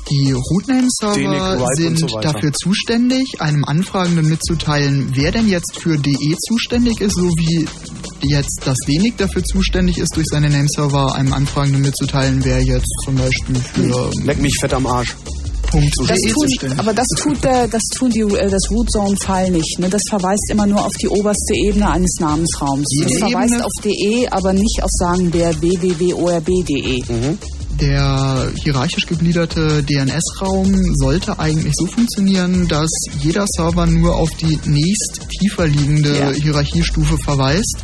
Die 0.09 0.31
Rootname-Server 0.31 1.67
sind 1.75 1.99
so 1.99 2.07
dafür 2.19 2.53
zuständig, 2.53 3.25
einem 3.39 3.65
Anfragenden 3.65 4.29
mitzuteilen, 4.29 5.09
wer 5.13 5.31
denn 5.31 5.47
jetzt 5.47 5.79
für 5.81 5.97
DE 5.97 6.35
zuständig 6.47 7.01
ist, 7.01 7.15
sowie 7.15 7.67
jetzt 8.21 8.61
das 8.63 8.77
Wenig 8.85 9.15
dafür 9.17 9.43
zuständig 9.43 9.97
ist, 9.97 10.15
durch 10.15 10.25
seine 10.31 10.49
Nameserver 10.49 11.13
einem 11.15 11.33
Anfragenden 11.33 11.81
mitzuteilen, 11.81 12.43
wer 12.43 12.63
jetzt 12.63 12.89
zum 13.03 13.15
Beispiel 13.15 13.55
für 13.55 14.09
Leck 14.23 14.39
mich 14.39 14.55
fett 14.59 14.73
am 14.73 14.85
Arsch. 14.85 15.15
Punkt 15.69 15.93
Das 16.07 16.17
DE 16.21 16.31
tun, 16.31 16.47
aber 16.77 16.93
das 16.93 17.07
tut 17.17 17.43
der, 17.43 17.67
das 17.67 17.83
tun 17.93 18.09
die, 18.09 18.21
äh, 18.21 18.49
das 18.49 18.71
Root 18.71 18.89
Zone 18.89 19.17
File 19.17 19.51
nicht. 19.51 19.77
Ne? 19.79 19.89
Das 19.89 20.01
verweist 20.09 20.49
immer 20.49 20.65
nur 20.65 20.85
auf 20.85 20.93
die 20.93 21.09
oberste 21.09 21.53
Ebene 21.55 21.91
eines 21.91 22.15
Namensraums. 22.21 22.85
Jede 22.89 23.09
das 23.09 23.19
verweist 23.19 23.53
Ebene- 23.53 23.65
auf 23.65 23.71
DE, 23.83 24.27
aber 24.31 24.53
nicht 24.53 24.79
auf 24.81 24.89
sagen 24.91 25.33
wir 25.33 25.49
www.orb.de. 25.59 27.03
Der 27.79 28.51
hierarchisch 28.63 29.05
gegliederte 29.05 29.83
DNS-Raum 29.83 30.95
sollte 30.95 31.37
eigentlich 31.39 31.73
so 31.75 31.85
funktionieren, 31.85 32.67
dass 32.67 32.89
jeder 33.19 33.45
Server 33.47 33.85
nur 33.85 34.15
auf 34.15 34.31
die 34.31 34.57
nächst 34.65 35.27
tiefer 35.39 35.67
liegende 35.67 36.17
Ja. 36.17 36.31
Hierarchiestufe 36.31 37.17
verweist. 37.23 37.77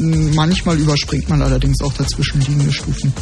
Manchmal 0.00 0.78
überspringt 0.78 1.28
man 1.28 1.42
allerdings 1.42 1.80
auch 1.82 1.92
dazwischen 1.92 2.40
liegende 2.40 2.72
Stufen. 2.72 3.12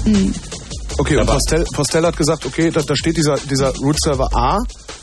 Okay, 0.99 1.17
und 1.19 1.27
Postel, 1.27 1.65
Postel 1.65 2.07
hat 2.07 2.17
gesagt, 2.17 2.47
okay, 2.47 2.71
da, 2.71 2.81
da 2.83 2.97
steht 2.97 3.17
dieser, 3.17 3.37
dieser 3.37 3.75
Root 3.77 3.97
Server 4.01 4.29
A 4.35 4.59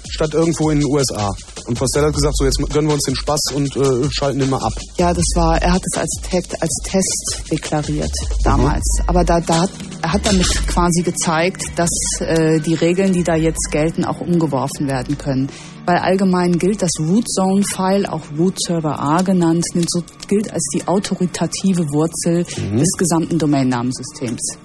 statt 0.09 0.33
irgendwo 0.33 0.69
in 0.69 0.79
den 0.79 0.89
USA. 0.89 1.29
Und 1.65 1.77
Postell 1.79 2.03
hat 2.03 2.13
gesagt, 2.13 2.35
so 2.37 2.45
jetzt 2.45 2.57
gönnen 2.71 2.87
wir 2.89 2.93
uns 2.95 3.03
den 3.03 3.15
Spaß 3.15 3.39
und 3.55 3.75
äh, 3.77 4.11
schalten 4.11 4.39
den 4.39 4.49
mal 4.49 4.61
ab. 4.61 4.73
Ja, 4.97 5.13
das 5.13 5.23
war, 5.35 5.61
er 5.61 5.73
hat 5.73 5.81
es 5.91 5.97
als, 5.97 6.09
Te- 6.29 6.61
als 6.61 6.77
Test 6.83 7.43
deklariert 7.51 8.11
damals. 8.43 8.83
Aber 9.07 9.23
da, 9.23 9.39
da 9.39 9.61
hat, 9.61 9.69
er 10.01 10.13
hat 10.13 10.25
damit 10.25 10.47
quasi 10.67 11.01
gezeigt, 11.03 11.63
dass 11.77 11.89
äh, 12.19 12.59
die 12.59 12.73
Regeln, 12.73 13.13
die 13.13 13.23
da 13.23 13.35
jetzt 13.35 13.69
gelten, 13.71 14.03
auch 14.03 14.19
umgeworfen 14.19 14.87
werden 14.87 15.17
können. 15.17 15.49
Weil 15.85 15.97
allgemein 15.97 16.57
gilt 16.59 16.81
das 16.81 16.91
Root 16.99 17.27
Zone 17.29 17.63
File, 17.63 18.05
auch 18.11 18.21
Root 18.37 18.57
Server 18.61 18.99
A 18.99 19.21
genannt, 19.21 19.65
nimmt 19.73 19.89
so, 19.89 20.03
gilt 20.27 20.51
als 20.51 20.63
die 20.75 20.85
autoritative 20.87 21.83
Wurzel 21.91 22.45
Mhm. 22.71 22.77
des 22.77 22.89
gesamten 22.97 23.37
Domainnamensystems. 23.39 24.57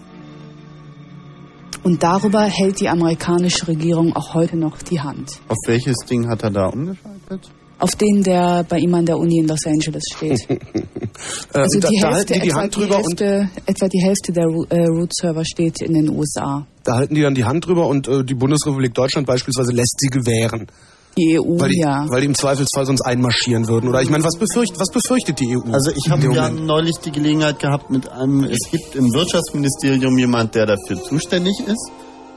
Und 1.88 2.02
darüber 2.02 2.42
hält 2.42 2.80
die 2.80 2.88
amerikanische 2.90 3.66
Regierung 3.66 4.14
auch 4.14 4.34
heute 4.34 4.58
noch 4.58 4.76
die 4.82 5.00
Hand. 5.00 5.40
Auf 5.48 5.56
welches 5.66 5.96
Ding 6.04 6.28
hat 6.28 6.42
er 6.42 6.50
da 6.50 6.66
umgeschaltet? 6.66 7.50
Auf 7.78 7.96
den, 7.96 8.22
der 8.22 8.62
bei 8.68 8.76
ihm 8.78 8.94
an 8.94 9.06
der 9.06 9.16
Uni 9.16 9.38
in 9.38 9.48
Los 9.48 9.64
Angeles 9.64 10.02
steht. 10.14 10.46
Also 11.54 11.78
Äh, 11.78 11.80
da, 11.80 11.88
die 11.88 12.04
Hälfte, 12.04 12.34
die 12.34 12.40
die 12.40 12.48
etwa, 12.48 12.68
die 12.68 12.92
Hälfte, 12.92 13.50
etwa 13.64 13.88
die 13.88 14.02
Hälfte 14.02 14.32
der 14.32 14.44
äh, 14.44 14.84
Root-Server 14.84 15.44
steht 15.44 15.80
in 15.80 15.94
den 15.94 16.10
USA. 16.10 16.66
da 16.84 16.96
halten 16.96 17.14
die 17.14 17.22
dann 17.22 17.34
die 17.34 17.44
Hand 17.44 17.66
drüber 17.66 17.86
und 17.86 18.06
äh, 18.06 18.22
die 18.22 18.34
Bundesrepublik 18.34 18.92
Deutschland 18.92 19.26
beispielsweise 19.26 19.72
lässt 19.72 19.98
sie 19.98 20.08
gewähren. 20.08 20.66
Die 21.18 21.38
EU, 21.38 21.58
Weil 21.58 21.68
die, 21.68 21.80
ja. 21.80 22.06
weil 22.08 22.20
die 22.20 22.26
im 22.26 22.34
Zweifelsfall 22.34 22.86
sonst 22.86 23.02
einmarschieren 23.02 23.66
würden. 23.66 23.88
Oder 23.88 24.02
ich 24.02 24.10
meine, 24.10 24.24
was 24.24 24.36
befürchtet, 24.36 24.78
was 24.78 24.90
befürchtet 24.90 25.40
die 25.40 25.56
EU? 25.56 25.72
Also 25.72 25.90
ich 25.90 26.10
habe 26.10 26.32
ja 26.32 26.48
neulich 26.48 26.98
die 26.98 27.10
Gelegenheit 27.10 27.58
gehabt 27.58 27.90
mit 27.90 28.08
einem, 28.08 28.44
es 28.44 28.70
gibt 28.70 28.94
im 28.94 29.12
Wirtschaftsministerium 29.12 30.16
jemand, 30.16 30.54
der 30.54 30.66
dafür 30.66 31.02
zuständig 31.02 31.58
ist. 31.66 31.90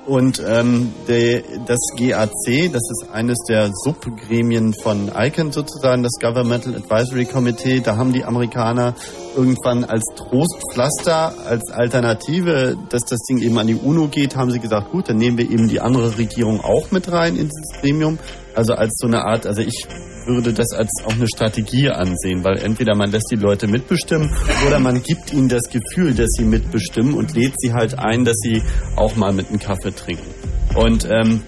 Und 0.05 0.41
ähm, 0.45 0.91
der, 1.07 1.43
das 1.67 1.79
GAC, 1.95 2.71
das 2.73 2.81
ist 2.89 3.05
eines 3.13 3.37
der 3.47 3.69
Subgremien 3.71 4.73
von 4.73 5.11
ICANN 5.15 5.51
sozusagen, 5.51 6.01
das 6.01 6.13
Governmental 6.19 6.75
Advisory 6.75 7.25
Committee, 7.25 7.81
da 7.81 7.97
haben 7.97 8.11
die 8.11 8.23
Amerikaner 8.23 8.95
irgendwann 9.35 9.83
als 9.83 10.03
Trostpflaster, 10.15 11.35
als 11.45 11.69
Alternative, 11.69 12.77
dass 12.89 13.05
das 13.05 13.19
Ding 13.29 13.37
eben 13.37 13.59
an 13.59 13.67
die 13.67 13.75
UNO 13.75 14.07
geht, 14.07 14.35
haben 14.35 14.49
sie 14.49 14.59
gesagt, 14.59 14.91
gut, 14.91 15.07
dann 15.07 15.17
nehmen 15.17 15.37
wir 15.37 15.49
eben 15.49 15.67
die 15.67 15.79
andere 15.79 16.17
Regierung 16.17 16.61
auch 16.61 16.89
mit 16.89 17.11
rein 17.11 17.35
in 17.35 17.47
dieses 17.47 17.79
Gremium. 17.79 18.17
Also 18.55 18.73
als 18.73 18.93
so 18.97 19.07
eine 19.07 19.23
Art, 19.25 19.45
also 19.45 19.61
ich 19.61 19.85
würde 20.25 20.53
das 20.53 20.71
als 20.73 20.89
auch 21.05 21.13
eine 21.13 21.27
Strategie 21.27 21.89
ansehen, 21.89 22.43
weil 22.43 22.57
entweder 22.59 22.95
man 22.95 23.11
lässt 23.11 23.29
die 23.31 23.37
Leute 23.37 23.67
mitbestimmen 23.67 24.29
oder 24.67 24.79
man 24.79 25.01
gibt 25.01 25.33
ihnen 25.33 25.49
das 25.49 25.63
Gefühl, 25.63 26.13
dass 26.13 26.29
sie 26.37 26.43
mitbestimmen 26.43 27.13
und 27.13 27.33
lädt 27.33 27.53
sie 27.57 27.73
halt 27.73 27.97
ein, 27.97 28.25
dass 28.25 28.37
sie 28.37 28.61
auch 28.95 29.15
mal 29.15 29.33
mit 29.33 29.49
einem 29.49 29.59
Kaffee 29.59 29.91
trinken. 29.91 30.40
Und 30.75 31.07
ähm, 31.09 31.43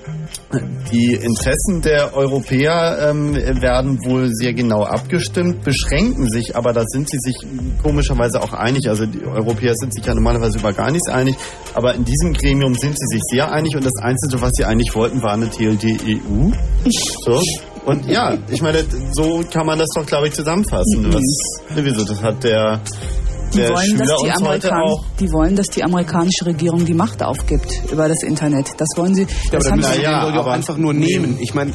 die 0.91 1.13
Interessen 1.13 1.81
der 1.81 2.15
Europäer 2.15 3.09
ähm, 3.09 3.33
werden 3.33 3.97
wohl 4.05 4.29
sehr 4.33 4.53
genau 4.53 4.83
abgestimmt, 4.83 5.63
beschränken 5.63 6.29
sich, 6.29 6.55
aber 6.55 6.73
da 6.73 6.83
sind 6.85 7.09
sie 7.09 7.17
sich 7.19 7.35
komischerweise 7.81 8.41
auch 8.41 8.53
einig. 8.53 8.87
Also 8.87 9.05
die 9.05 9.23
Europäer 9.25 9.73
sind 9.75 9.93
sich 9.93 10.05
ja 10.05 10.13
normalerweise 10.13 10.59
über 10.59 10.73
gar 10.73 10.91
nichts 10.91 11.09
einig, 11.09 11.35
aber 11.73 11.95
in 11.95 12.05
diesem 12.05 12.33
Gremium 12.33 12.75
sind 12.75 12.97
sie 12.99 13.07
sich 13.07 13.21
sehr 13.31 13.51
einig 13.51 13.75
und 13.75 13.85
das 13.85 13.95
Einzige, 14.01 14.41
was 14.41 14.51
sie 14.53 14.65
eigentlich 14.65 14.93
wollten, 14.93 15.21
war 15.23 15.33
eine 15.33 15.49
TLD-EU. 15.49 16.51
So. 17.25 17.41
Und 17.85 18.05
ja, 18.07 18.37
ich 18.49 18.61
meine, 18.61 18.83
so 19.11 19.43
kann 19.51 19.65
man 19.65 19.79
das 19.79 19.89
doch, 19.95 20.05
glaube 20.05 20.27
ich, 20.27 20.33
zusammenfassen. 20.33 21.11
Was, 21.11 21.75
ne, 21.75 21.83
wieso, 21.83 22.05
das 22.05 22.21
hat 22.21 22.43
der, 22.43 22.79
Die 23.53 23.61
wollen, 23.61 23.85
Schüler 23.85 24.05
dass 24.05 24.07
die, 24.21 24.27
uns 24.29 24.41
heute 24.41 24.71
Amerikan 24.71 24.81
auch 24.81 25.03
die 25.19 25.31
wollen, 25.31 25.55
dass 25.55 25.67
die 25.67 25.83
amerikanische 25.83 26.45
Regierung 26.45 26.85
die 26.85 26.93
Macht 26.93 27.23
aufgibt 27.23 27.81
über 27.91 28.07
das 28.07 28.23
Internet. 28.23 28.67
Das 28.77 28.87
wollen 28.95 29.15
sie. 29.15 29.23
Ja, 29.23 29.27
das 29.51 29.65
aber 29.67 29.71
haben 29.73 29.83
sie 29.83 29.89
die 29.99 30.05
den 30.05 30.11
Leute 30.21 30.39
auch 30.41 30.47
einfach 30.47 30.77
nur 30.77 30.93
nehmen. 30.93 31.37
Ich 31.39 31.53
meine, 31.53 31.71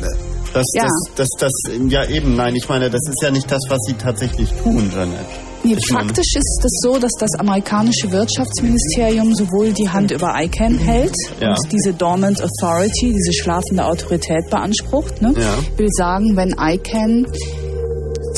Das, 0.55 0.65
Ja. 0.75 0.85
das, 0.85 0.93
das, 1.17 1.29
das, 1.39 1.53
ja 1.91 2.05
eben, 2.09 2.35
nein, 2.35 2.57
ich 2.57 2.69
meine, 2.71 2.89
das 2.89 3.03
ist 3.07 3.21
ja 3.23 3.31
nicht 3.31 3.51
das, 3.51 3.61
was 3.69 3.79
sie 3.87 3.93
tatsächlich 3.93 4.51
tun, 4.63 4.91
Janet. 4.95 5.27
Nee, 5.63 5.75
Ich 5.79 5.89
faktisch 5.89 6.35
ist 6.37 6.63
es 6.65 6.81
so, 6.83 6.99
dass 6.99 7.13
das 7.19 7.35
amerikanische 7.39 8.11
Wirtschaftsministerium 8.13 9.35
sowohl 9.35 9.73
die 9.73 9.89
Hand 9.91 10.11
über 10.11 10.33
ICANN 10.41 10.79
hält 10.79 11.15
Ja. 11.41 11.51
und 11.51 11.59
diese 11.73 11.93
Dormant 11.93 12.41
Authority, 12.43 13.13
diese 13.13 13.33
schlafende 13.35 13.85
Autorität 13.85 14.49
beansprucht. 14.51 15.21
Ne? 15.21 15.35
Ja. 15.37 15.55
Will 15.77 15.89
sagen, 15.91 16.35
wenn 16.37 16.55
ICANN 16.59 17.27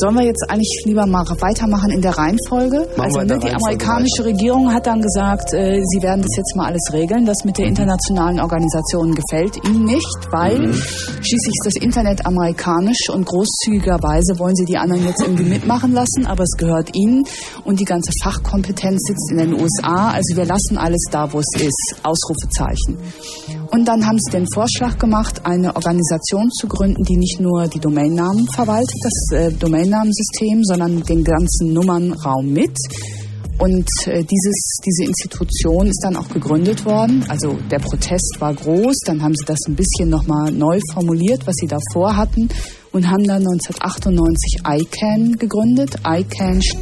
Sollen 0.01 0.15
wir 0.17 0.25
jetzt 0.25 0.45
eigentlich 0.49 0.83
lieber 0.87 1.05
mal 1.05 1.27
weitermachen 1.41 1.91
in 1.91 2.01
der 2.01 2.17
Reihenfolge? 2.17 2.89
Machen 2.97 3.01
also 3.01 3.19
ne, 3.19 3.27
die 3.27 3.33
Reihenfolge 3.33 3.57
amerikanische 3.57 4.25
Regierung 4.25 4.73
hat 4.73 4.87
dann 4.87 5.03
gesagt, 5.03 5.53
äh, 5.53 5.79
sie 5.85 6.03
werden 6.03 6.23
das 6.23 6.35
jetzt 6.39 6.57
mal 6.57 6.69
alles 6.69 6.91
regeln. 6.91 7.27
Das 7.27 7.45
mit 7.45 7.59
der 7.59 7.67
internationalen 7.67 8.41
Organisation 8.41 9.15
gefällt 9.15 9.63
ihnen 9.69 9.85
nicht, 9.85 10.19
weil 10.31 10.59
Mhm. 10.59 10.73
schließlich 10.73 11.55
ist 11.61 11.67
das 11.67 11.75
Internet 11.77 12.25
amerikanisch 12.25 13.11
und 13.13 13.27
großzügigerweise 13.27 14.39
wollen 14.39 14.57
sie 14.57 14.65
die 14.65 14.79
anderen 14.79 15.05
jetzt 15.05 15.21
irgendwie 15.21 15.45
mitmachen 15.45 15.93
lassen, 15.93 16.25
aber 16.25 16.45
es 16.45 16.57
gehört 16.57 16.97
ihnen 16.97 17.25
und 17.65 17.79
die 17.79 17.85
ganze 17.85 18.11
Fachkompetenz 18.23 19.03
sitzt 19.07 19.31
in 19.31 19.37
den 19.37 19.53
USA. 19.53 20.13
Also 20.13 20.35
wir 20.35 20.47
lassen 20.47 20.79
alles 20.79 21.05
da, 21.11 21.31
wo 21.31 21.41
es 21.41 21.61
ist. 21.61 21.97
Ausrufezeichen. 22.03 22.97
Und 23.71 23.87
dann 23.87 24.05
haben 24.05 24.19
sie 24.19 24.33
den 24.33 24.47
Vorschlag 24.53 24.99
gemacht, 24.99 25.47
eine 25.47 25.77
Organisation 25.77 26.51
zu 26.51 26.67
gründen, 26.67 27.05
die 27.05 27.17
nicht 27.17 27.41
nur 27.41 27.69
die 27.69 27.79
Domainnamen 27.79 28.49
verwaltet, 28.49 28.97
das 29.03 29.39
äh, 29.39 29.53
Domainnamensystem, 29.53 30.65
sondern 30.65 31.03
den 31.03 31.23
ganzen 31.23 31.73
Nummernraum 31.73 32.53
mit. 32.53 32.77
Und 33.61 33.87
äh, 34.07 34.25
dieses, 34.25 34.79
diese 34.85 35.05
Institution 35.05 35.87
ist 35.87 36.01
dann 36.03 36.17
auch 36.17 36.29
gegründet 36.31 36.85
worden. 36.85 37.25
Also 37.29 37.59
der 37.71 37.79
Protest 37.79 38.37
war 38.41 38.55
groß. 38.55 38.97
Dann 39.05 39.23
haben 39.23 39.35
sie 39.35 39.45
das 39.45 39.59
ein 39.69 39.77
bisschen 39.77 40.09
nochmal 40.09 40.51
neu 40.51 40.81
formuliert, 40.93 41.47
was 41.47 41.55
sie 41.57 41.69
davor 41.69 42.17
hatten. 42.17 42.49
Und 42.93 43.09
haben 43.09 43.25
dann 43.25 43.47
1998 43.47 44.63
ICANN 44.67 45.37
gegründet. 45.37 45.97
ICANN 46.05 46.63
sch 46.63 46.75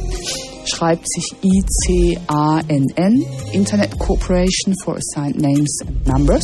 schreibt 0.65 1.05
sich 1.09 1.25
I-C-A-N-N, 1.43 3.25
Internet 3.53 3.97
Corporation 3.97 4.73
for 4.83 4.97
Assigned 4.97 5.41
Names 5.41 5.79
and 5.85 6.07
Numbers. 6.07 6.43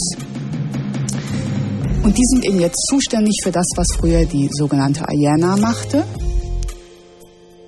Und 2.06 2.16
die 2.18 2.24
sind 2.26 2.46
eben 2.46 2.60
jetzt 2.60 2.86
zuständig 2.90 3.34
für 3.44 3.52
das, 3.52 3.66
was 3.76 3.88
früher 4.00 4.26
die 4.26 4.48
sogenannte 4.52 5.04
IANA 5.12 5.58
machte. 5.58 6.04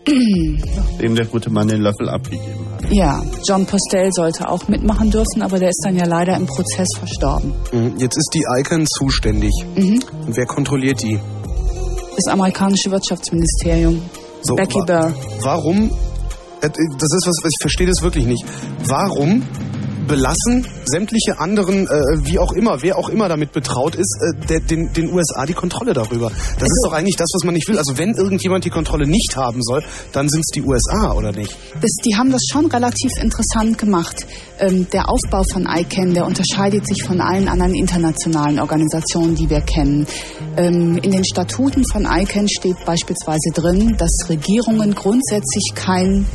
Dem 1.02 1.16
der 1.16 1.26
gute 1.26 1.50
Mann 1.50 1.68
den 1.68 1.82
Löffel 1.82 2.08
abgegeben 2.08 2.66
hat. 2.72 2.92
Ja, 2.92 3.22
John 3.48 3.66
Postel 3.66 4.10
sollte 4.14 4.48
auch 4.48 4.68
mitmachen 4.68 5.10
dürfen, 5.12 5.42
aber 5.42 5.60
der 5.60 5.70
ist 5.70 5.82
dann 5.84 5.96
ja 5.98 6.06
leider 6.06 6.36
im 6.38 6.46
Prozess 6.46 6.88
verstorben. 6.98 7.54
Mhm. 7.74 7.96
jetzt 7.98 8.16
ist 8.16 8.30
die 8.34 8.44
ICANN 8.60 8.86
zuständig. 8.86 9.52
Mhm. 9.76 10.02
Und 10.28 10.38
wer 10.38 10.46
kontrolliert 10.46 11.02
die? 11.02 11.20
Das 12.16 12.32
amerikanische 12.32 12.90
Wirtschaftsministerium. 12.92 14.02
So, 14.44 14.56
Becky 14.56 14.80
wa- 14.80 14.86
Burr. 14.86 15.14
Warum? 15.42 15.90
Äh, 16.62 16.70
Das 16.70 17.12
ist 17.12 17.26
was, 17.28 17.36
ich 17.44 17.58
verstehe 17.60 17.88
das 17.88 18.02
wirklich 18.02 18.26
nicht. 18.26 18.46
Warum 18.86 19.44
belassen 20.08 20.66
sämtliche 20.86 21.40
anderen, 21.40 21.88
äh, 21.88 21.90
wie 22.24 22.40
auch 22.40 22.54
immer, 22.54 22.82
wer 22.82 22.98
auch 22.98 23.10
immer 23.10 23.28
damit 23.30 23.52
betraut 23.52 23.96
ist, 23.96 24.18
äh, 24.22 24.48
der, 24.48 24.60
den, 24.62 24.94
den 24.94 25.14
USA 25.14 25.46
die 25.46 25.54
Kontrolle 25.54 25.94
darüber? 25.94 26.32
Das 26.60 26.70
ist 26.70 26.82
doch 26.86 26.94
eigentlich 26.94 27.16
das, 27.16 27.30
was 27.34 27.44
man 27.44 27.54
nicht 27.54 27.68
will. 27.68 27.78
Also 27.78 27.98
wenn 27.98 28.14
irgendjemand 28.14 28.66
die 28.66 28.70
Kontrolle 28.70 29.08
nicht 29.08 29.36
haben 29.36 29.62
soll, 29.62 29.84
dann 30.14 30.30
sind 30.30 30.42
es 30.42 30.48
die 30.54 30.62
USA, 30.62 31.14
oder 31.14 31.32
nicht? 31.32 31.56
Das, 31.82 31.92
die 32.06 32.16
haben 32.16 32.32
das 32.32 32.42
schon 32.50 32.66
relativ 32.68 33.12
interessant 33.22 33.78
gemacht. 33.78 34.26
Ähm, 34.60 34.88
der 34.92 35.10
Aufbau 35.10 35.44
von 35.44 35.68
ICANN, 35.70 36.14
der 36.14 36.26
unterscheidet 36.26 36.88
sich 36.88 37.04
von 37.04 37.22
allen 37.22 37.48
anderen 37.48 37.76
internationalen 37.76 38.60
Organisationen, 38.60 39.36
die 39.36 39.50
wir 39.50 39.62
kennen. 39.62 40.08
Ähm, 40.56 40.98
in 40.98 41.12
den 41.12 41.26
Statuten 41.26 41.84
von 41.92 42.06
ICANN 42.06 42.48
steht 42.48 42.78
beispielsweise 42.86 43.52
drin, 43.54 43.96
dass 43.98 44.30
Regierungen 44.30 44.96
grundsätzlich 44.96 45.72
kein 45.76 46.26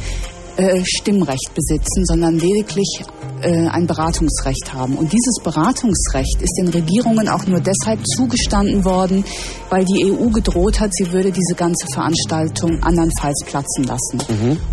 äh, 0.56 0.82
Stimmrecht 0.84 1.54
besitzen, 1.54 2.04
sondern 2.04 2.38
lediglich 2.38 3.02
äh, 3.42 3.66
ein 3.68 3.86
Beratungsrecht 3.86 4.72
haben. 4.72 4.96
Und 4.96 5.12
dieses 5.12 5.36
Beratungsrecht 5.42 6.40
ist 6.40 6.54
den 6.58 6.68
Regierungen 6.68 7.28
auch 7.28 7.46
nur 7.46 7.60
deshalb 7.60 8.06
zugestanden 8.06 8.84
worden, 8.84 9.24
weil 9.70 9.84
die 9.84 10.12
EU 10.12 10.28
gedroht 10.30 10.80
hat, 10.80 10.94
sie 10.94 11.10
würde 11.12 11.32
diese 11.32 11.54
ganze 11.54 11.86
Veranstaltung 11.92 12.82
andernfalls 12.82 13.42
platzen 13.46 13.84
lassen. 13.84 14.20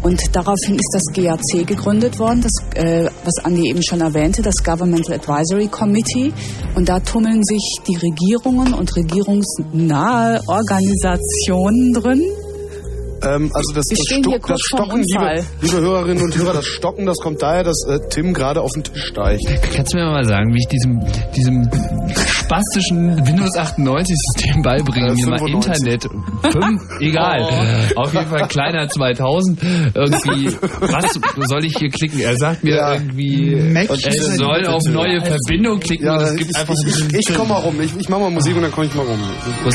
Und 0.03 0.35
daraufhin 0.35 0.76
ist 0.76 0.89
das 0.93 1.03
GAC 1.14 1.65
gegründet 1.65 2.19
worden, 2.19 2.41
das, 2.41 2.51
äh, 2.76 3.10
was 3.23 3.43
Andi 3.43 3.69
eben 3.69 3.84
schon 3.84 4.01
erwähnte, 4.01 4.41
das 4.41 4.64
Governmental 4.64 5.15
Advisory 5.15 5.68
Committee. 5.68 6.34
Und 6.76 6.89
da 6.89 6.99
tummeln 6.99 7.43
sich 7.43 7.77
die 7.88 7.95
Regierungen 7.95 8.73
und 8.73 8.95
regierungsnahe 8.95 10.41
Organisationen 10.47 11.93
drin. 11.93 12.23
Ähm, 13.23 13.51
also 13.53 13.73
das, 13.73 13.85
das, 13.87 14.21
kurz 14.23 14.47
das 14.47 14.59
Stocken, 14.61 15.03
liebe, 15.03 15.45
liebe 15.61 15.77
Hörerinnen 15.81 16.23
und 16.23 16.37
Hörer, 16.37 16.53
das 16.53 16.65
Stocken, 16.65 17.05
das 17.05 17.17
kommt 17.17 17.41
daher, 17.41 17.63
dass 17.63 17.77
äh, 17.87 17.99
Tim 18.09 18.33
gerade 18.33 18.61
auf 18.61 18.71
den 18.73 18.83
Tisch 18.83 19.03
steigt. 19.05 19.41
Kannst 19.75 19.93
du 19.93 19.97
mir 19.97 20.05
mal 20.05 20.23
sagen, 20.23 20.53
wie 20.53 20.59
ich 20.59 20.67
diesem, 20.67 20.99
diesem 21.35 21.69
spastischen 22.15 23.25
Windows 23.27 23.55
98 23.57 24.15
System 24.15 24.61
beibringe, 24.61 25.09
Äh, 25.09 25.15
mir 25.15 25.27
mal 25.27 25.37
95. 25.39 25.75
Internet, 25.75 26.03
fünf, 26.53 26.81
egal, 26.99 27.41
auf 27.95 28.13
jeden 28.13 28.27
Fall 28.27 28.47
kleiner 28.47 28.87
2000, 28.87 29.59
irgendwie, 29.93 30.55
was 30.81 31.05
soll 31.49 31.65
ich 31.65 31.75
hier 31.77 31.89
klicken? 31.89 32.19
Er 32.21 32.37
sagt 32.37 32.63
mir 32.63 32.75
Ja. 32.75 32.93
irgendwie, 32.93 33.55
Mac 33.55 33.89
es 33.89 34.05
ist 34.05 34.37
soll 34.37 34.65
auf 34.67 34.83
neue 34.85 35.21
Verbindung 35.21 35.79
klicken 35.79 36.05
Ja, 36.05 36.15
und 36.17 36.21
es 36.23 36.31
ich, 36.33 36.37
gibt 36.39 36.55
einfach 36.55 36.73
ich, 36.85 37.13
ich, 37.13 37.29
ich 37.29 37.35
komm 37.35 37.49
mal 37.49 37.55
rum. 37.55 37.79
Ich, 37.81 37.95
ich 37.97 38.09
mach 38.09 38.19
mal 38.19 38.29
Musik 38.29 38.55
und 38.55 38.61
dann 38.63 38.71
komm 38.71 38.85
ich 38.85 38.95
mal 38.95 39.05
rum. 39.05 39.19
So, 39.65 39.69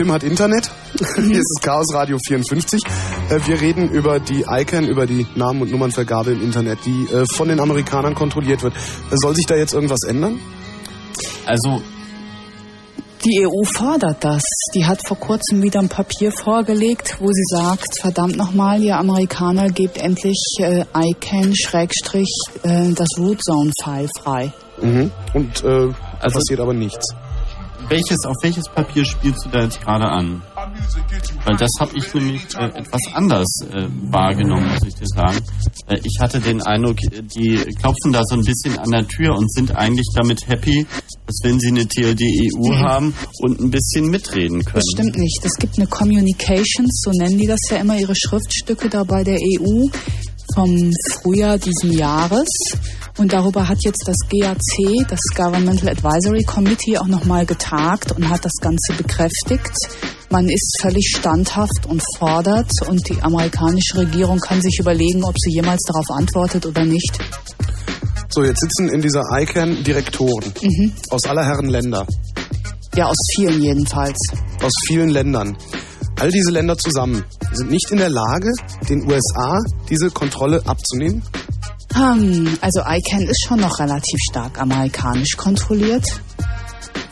Tim 0.00 0.12
hat 0.12 0.22
Internet. 0.22 0.70
Hier 1.16 1.38
ist 1.38 1.52
das 1.56 1.62
Chaos 1.62 1.94
Radio 1.94 2.16
54. 2.26 2.80
Äh, 3.28 3.38
Wir 3.46 3.60
reden 3.60 3.90
über 3.90 4.18
die 4.18 4.46
ICANN, 4.48 4.88
über 4.88 5.04
die 5.04 5.26
Namen- 5.34 5.60
und 5.60 5.70
Nummernvergabe 5.70 6.32
im 6.32 6.42
Internet, 6.42 6.78
die 6.86 7.04
äh, 7.12 7.26
von 7.26 7.48
den 7.48 7.60
Amerikanern 7.60 8.14
kontrolliert 8.14 8.62
wird. 8.62 8.72
Äh, 8.74 9.16
Soll 9.16 9.36
sich 9.36 9.44
da 9.44 9.56
jetzt 9.56 9.74
irgendwas 9.74 10.00
ändern? 10.08 10.40
Also 11.44 11.82
Die 13.26 13.46
EU 13.46 13.62
fordert 13.76 14.24
das. 14.24 14.42
Die 14.74 14.86
hat 14.86 15.06
vor 15.06 15.18
kurzem 15.18 15.62
wieder 15.62 15.80
ein 15.80 15.90
Papier 15.90 16.32
vorgelegt, 16.32 17.18
wo 17.20 17.26
sie 17.26 17.44
sagt, 17.54 18.00
verdammt 18.00 18.36
nochmal, 18.36 18.82
ihr 18.82 18.96
Amerikaner, 18.96 19.68
gebt 19.68 19.98
endlich 19.98 20.42
äh, 20.60 20.86
ICANN 20.96 21.54
Schrägstrich 21.54 22.34
äh, 22.62 22.94
das 22.94 23.08
Root 23.18 23.44
Zone 23.44 23.70
File 23.84 24.08
frei. 24.18 24.50
Mhm. 24.80 25.10
Und 25.34 25.62
äh, 25.62 25.88
passiert 26.22 26.60
aber 26.60 26.72
nichts. 26.72 27.04
Welches, 27.90 28.24
auf 28.24 28.36
welches 28.42 28.64
Papier 28.68 29.04
spielst 29.04 29.44
du 29.44 29.50
da 29.50 29.64
jetzt 29.64 29.80
gerade 29.80 30.06
an? 30.06 30.42
Weil 31.44 31.56
das 31.56 31.70
habe 31.80 31.92
ich 31.96 32.14
nämlich 32.14 32.42
äh, 32.56 32.66
etwas 32.66 33.02
anders 33.12 33.48
äh, 33.70 33.86
wahrgenommen, 34.10 34.68
muss 34.70 34.84
ich 34.86 34.94
dir 34.94 35.06
sagen. 35.06 35.38
Äh, 35.88 35.98
ich 36.04 36.18
hatte 36.20 36.40
den 36.40 36.62
Eindruck, 36.62 36.96
die 36.98 37.56
klopfen 37.80 38.12
da 38.12 38.22
so 38.24 38.36
ein 38.36 38.44
bisschen 38.44 38.78
an 38.78 38.90
der 38.90 39.06
Tür 39.06 39.36
und 39.36 39.52
sind 39.52 39.74
eigentlich 39.74 40.06
damit 40.14 40.46
happy, 40.46 40.86
dass 41.26 41.36
wenn 41.42 41.58
sie 41.58 41.68
eine 41.68 41.86
TLD-EU 41.86 42.74
haben 42.76 43.14
und 43.40 43.60
ein 43.60 43.70
bisschen 43.70 44.06
mitreden 44.06 44.64
können. 44.64 44.84
Das 44.84 44.84
stimmt 44.92 45.18
nicht. 45.18 45.40
Es 45.44 45.54
gibt 45.58 45.76
eine 45.78 45.86
Communications, 45.88 47.02
so 47.04 47.10
nennen 47.10 47.38
die 47.38 47.46
das 47.46 47.60
ja 47.70 47.78
immer, 47.78 47.98
ihre 47.98 48.14
Schriftstücke 48.14 48.88
da 48.88 49.02
bei 49.04 49.24
der 49.24 49.36
EU 49.36 49.86
vom 50.54 50.92
Frühjahr 51.12 51.58
diesen 51.58 51.92
Jahres. 51.92 52.48
Und 53.20 53.34
darüber 53.34 53.68
hat 53.68 53.76
jetzt 53.84 54.02
das 54.06 54.16
GAC, 54.30 55.06
das 55.10 55.20
Governmental 55.36 55.90
Advisory 55.90 56.42
Committee, 56.44 56.96
auch 56.96 57.06
nochmal 57.06 57.44
getagt 57.44 58.12
und 58.12 58.26
hat 58.30 58.42
das 58.46 58.54
Ganze 58.62 58.94
bekräftigt. 58.96 59.70
Man 60.30 60.48
ist 60.48 60.78
völlig 60.80 61.06
standhaft 61.18 61.84
und 61.86 62.02
fordert 62.16 62.70
und 62.88 63.06
die 63.10 63.20
amerikanische 63.20 63.98
Regierung 63.98 64.38
kann 64.38 64.62
sich 64.62 64.78
überlegen, 64.80 65.22
ob 65.22 65.34
sie 65.38 65.50
jemals 65.52 65.82
darauf 65.82 66.06
antwortet 66.18 66.64
oder 66.64 66.86
nicht. 66.86 67.18
So, 68.30 68.42
jetzt 68.42 68.60
sitzen 68.60 68.88
in 68.88 69.02
dieser 69.02 69.22
ICANN 69.38 69.84
Direktoren 69.84 70.54
Mhm. 70.62 70.92
aus 71.10 71.26
aller 71.26 71.44
Herren 71.44 71.68
Länder, 71.68 72.06
Ja, 72.96 73.04
aus 73.04 73.18
vielen 73.34 73.60
jedenfalls. 73.62 74.16
aus 74.62 74.72
vielen 74.86 75.10
Ländern. 75.10 75.58
All 76.20 76.30
diese 76.30 76.50
Länder 76.50 76.76
zusammen 76.76 77.24
sind 77.54 77.70
nicht 77.70 77.90
in 77.90 77.96
der 77.96 78.10
Lage, 78.10 78.52
den 78.90 79.10
USA 79.10 79.58
diese 79.88 80.10
Kontrolle 80.10 80.60
abzunehmen. 80.66 81.22
Hm, 81.94 82.58
also 82.60 82.82
ICANN 82.86 83.22
ist 83.22 83.46
schon 83.48 83.60
noch 83.60 83.78
relativ 83.78 84.18
stark 84.30 84.60
amerikanisch 84.60 85.34
kontrolliert. 85.38 86.04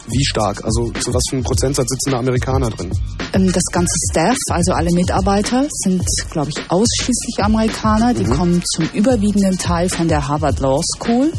Wie 0.09 0.25
stark? 0.27 0.63
Also 0.63 0.91
zu 0.93 1.15
was 1.15 1.23
für 1.31 1.37
einem 1.37 1.45
Prozentsatz 1.45 1.89
sitzen 1.89 2.11
da 2.11 2.19
Amerikaner 2.19 2.69
drin? 2.69 2.91
Ähm, 3.33 3.51
Das 3.51 3.65
ganze 3.73 3.95
Staff, 4.11 4.37
also 4.51 4.73
alle 4.73 4.91
Mitarbeiter, 4.93 5.67
sind, 5.71 6.03
glaube 6.31 6.51
ich, 6.51 6.71
ausschließlich 6.71 7.37
Amerikaner. 7.39 8.13
Die 8.13 8.25
kommen 8.25 8.63
zum 8.75 8.91
überwiegenden 8.93 9.57
Teil 9.57 9.89
von 9.89 10.09
der 10.09 10.29
Harvard 10.29 10.61
Law 10.61 10.83
School, 10.97 11.33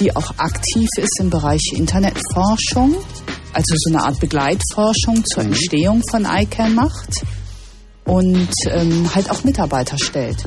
die 0.00 0.14
auch 0.16 0.36
aktiv 0.38 0.88
ist 0.96 1.20
im 1.20 1.30
Bereich 1.30 1.62
Internetforschung, 1.74 2.96
also 3.52 3.74
so 3.76 3.90
eine 3.90 4.04
Art 4.04 4.18
Begleitforschung 4.20 5.24
zur 5.24 5.44
Entstehung 5.44 6.02
von 6.10 6.26
ICANN 6.26 6.74
macht 6.74 7.24
und 8.04 8.48
ähm, 8.70 9.14
halt 9.14 9.30
auch 9.30 9.44
Mitarbeiter 9.44 9.98
stellt. 9.98 10.44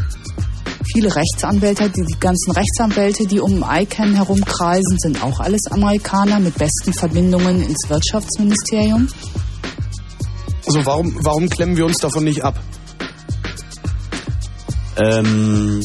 Viele 0.91 1.15
Rechtsanwälte, 1.15 1.89
die, 1.89 2.05
die 2.05 2.19
ganzen 2.19 2.51
Rechtsanwälte, 2.51 3.25
die 3.25 3.39
um 3.39 3.65
ICANN 3.67 4.15
herumkreisen, 4.15 4.97
sind 4.99 5.23
auch 5.23 5.39
alles 5.39 5.67
Amerikaner 5.71 6.39
mit 6.39 6.57
besten 6.57 6.93
Verbindungen 6.93 7.61
ins 7.61 7.89
Wirtschaftsministerium. 7.89 9.07
Also 10.65 10.85
warum, 10.85 11.15
warum 11.21 11.49
klemmen 11.49 11.77
wir 11.77 11.85
uns 11.85 11.97
davon 11.97 12.23
nicht 12.23 12.43
ab? 12.43 12.59
Ähm, 14.97 15.81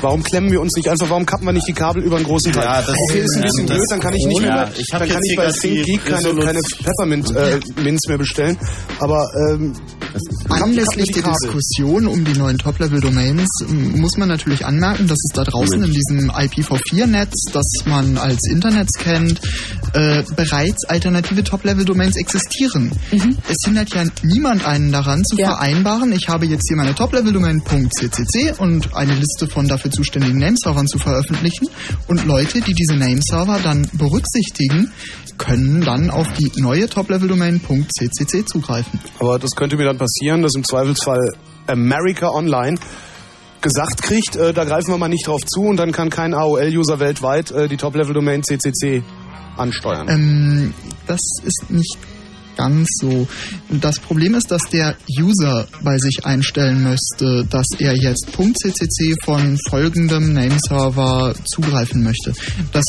warum 0.00 0.22
klemmen 0.22 0.50
wir 0.50 0.60
uns 0.60 0.74
nicht 0.76 0.88
einfach, 0.88 1.08
warum 1.10 1.26
kappen 1.26 1.46
wir 1.46 1.52
nicht 1.52 1.68
die 1.68 1.72
Kabel 1.72 2.02
über 2.02 2.16
einen 2.16 2.24
großen 2.24 2.52
Teil? 2.52 2.64
Ja, 2.64 2.82
das- 2.82 2.96
okay, 3.08 3.20
ist 3.20 3.36
ein 3.36 3.42
bisschen 3.42 3.66
blöd, 3.66 3.86
dann 3.90 4.00
kann 4.00 4.14
ich 4.14 4.26
nicht 4.26 4.40
ja, 4.42 4.54
mehr, 4.54 4.70
ich 4.76 4.86
dann 4.90 5.08
kann 5.08 5.20
ich 5.22 5.36
bei 5.36 5.44
grad 5.44 5.54
die 5.56 5.60
ThinkGeek 5.60 6.04
keine, 6.04 6.34
keine 6.44 6.60
Peppermint 6.82 7.36
äh, 7.36 7.60
mehr 8.08 8.18
bestellen, 8.18 8.58
aber 8.98 9.26
ähm, 9.50 9.72
Anlässlich 10.48 11.12
der 11.12 11.22
Diskussion 11.22 12.06
um 12.06 12.24
die 12.24 12.38
neuen 12.38 12.58
Top-Level-Domains 12.58 13.48
ähm, 13.68 14.00
muss 14.00 14.16
man 14.16 14.28
natürlich 14.28 14.66
anmerken, 14.66 15.06
dass 15.06 15.18
es 15.18 15.32
da 15.34 15.44
draußen 15.44 15.82
in 15.82 15.92
diesem 15.92 16.30
IPv4-Netz, 16.30 17.52
das 17.52 17.66
man 17.86 18.18
als 18.18 18.48
Internet 18.48 18.88
kennt, 18.98 19.40
äh, 19.94 20.22
bereits 20.36 20.84
alternative 20.84 21.44
Top-Level-Domains 21.44 22.16
existieren. 22.16 22.92
Es 23.48 23.56
hindert 23.64 23.94
ja 23.94 24.04
niemand 24.22 24.66
einen 24.66 24.92
daran 24.92 25.24
zu 25.24 25.36
vereinbaren, 25.36 26.12
ich 26.12 26.28
habe 26.28 26.46
jetzt 26.46 26.68
hier 26.68 26.76
meine 26.76 26.94
Top-Level-Domain.ccc 26.94 28.58
und 28.58 28.94
eine 28.94 29.14
Liste 29.14 29.46
von 29.46 29.68
dafür 29.68 29.90
zuständigen 29.90 30.38
Nameservern 30.38 30.86
zu 30.86 30.98
veröffentlichen 30.98 31.68
und 32.08 32.24
Leute, 32.26 32.60
die 32.60 32.74
diese 32.74 32.96
Nameserver 32.96 33.60
dann 33.62 33.88
berücksichtigen, 33.92 34.90
können 35.40 35.80
dann 35.80 36.10
auf 36.10 36.28
die 36.34 36.52
neue 36.60 36.86
Top-Level-Domain.ccc 36.86 38.44
zugreifen. 38.44 39.00
Aber 39.18 39.38
das 39.38 39.52
könnte 39.56 39.76
mir 39.76 39.84
dann 39.84 39.96
passieren, 39.96 40.42
dass 40.42 40.54
im 40.54 40.64
Zweifelsfall 40.64 41.32
America 41.66 42.28
Online 42.28 42.78
gesagt 43.62 44.02
kriegt, 44.02 44.36
äh, 44.36 44.52
da 44.52 44.64
greifen 44.64 44.88
wir 44.88 44.98
mal 44.98 45.08
nicht 45.08 45.26
drauf 45.26 45.40
zu 45.44 45.62
und 45.62 45.78
dann 45.78 45.92
kann 45.92 46.10
kein 46.10 46.34
AOL-User 46.34 47.00
weltweit 47.00 47.50
äh, 47.52 47.68
die 47.68 47.78
Top-Level-Domain 47.78 48.42
CCC 48.42 49.02
ansteuern. 49.56 50.08
Ähm, 50.08 50.74
das 51.06 51.20
ist 51.44 51.70
nicht 51.70 51.96
ganz 52.60 52.88
so. 53.00 53.26
Das 53.70 53.98
Problem 53.98 54.34
ist, 54.34 54.50
dass 54.50 54.60
der 54.70 54.94
User 55.18 55.66
bei 55.82 55.96
sich 55.96 56.26
einstellen 56.26 56.82
müsste, 56.82 57.46
dass 57.48 57.66
er 57.78 57.96
jetzt 57.96 58.26
.ccc 58.36 59.14
von 59.24 59.56
folgendem 59.70 60.34
Nameserver 60.34 61.34
zugreifen 61.54 62.02
möchte. 62.02 62.34
Das 62.72 62.84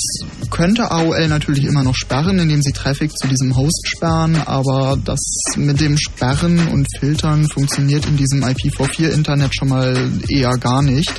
könnte 0.49 0.91
AOL 0.91 1.29
natürlich 1.29 1.63
immer 1.63 1.83
noch 1.83 1.95
sperren, 1.95 2.37
indem 2.39 2.61
sie 2.61 2.73
Traffic 2.73 3.17
zu 3.17 3.29
diesem 3.29 3.55
Host 3.55 3.87
sperren, 3.87 4.35
aber 4.45 4.99
das 5.05 5.21
mit 5.55 5.79
dem 5.79 5.97
Sperren 5.97 6.67
und 6.67 6.85
Filtern 6.99 7.47
funktioniert 7.47 8.05
in 8.07 8.17
diesem 8.17 8.43
IPv4-Internet 8.43 9.55
schon 9.55 9.69
mal 9.69 10.11
eher 10.27 10.57
gar 10.57 10.81
nicht. 10.81 11.13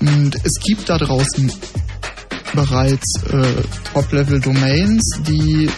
Und 0.00 0.36
es 0.44 0.52
gibt 0.64 0.88
da 0.88 0.96
draußen 0.96 1.50
bereits 2.54 3.22
äh, 3.30 3.62
Top-Level-Domains, 3.92 5.20
die 5.26 5.68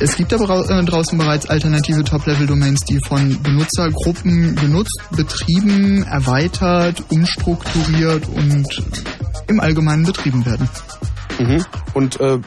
es 0.00 0.16
gibt 0.16 0.32
aber 0.32 0.68
äh, 0.68 0.84
draußen 0.84 1.18
bereits 1.18 1.46
alternative 1.46 2.04
Top-Level-Domains, 2.04 2.84
die 2.84 2.98
von 3.06 3.40
Benutzergruppen 3.42 4.54
genutzt, 4.56 5.00
betrieben, 5.10 6.04
erweitert, 6.04 7.02
umstrukturiert 7.10 8.26
und 8.28 8.66
im 9.48 9.60
Allgemeinen 9.60 10.04
betrieben 10.04 10.44
werden. 10.46 10.68
Mhm. 11.38 11.64
Und 11.94 12.20
äh, 12.20 12.38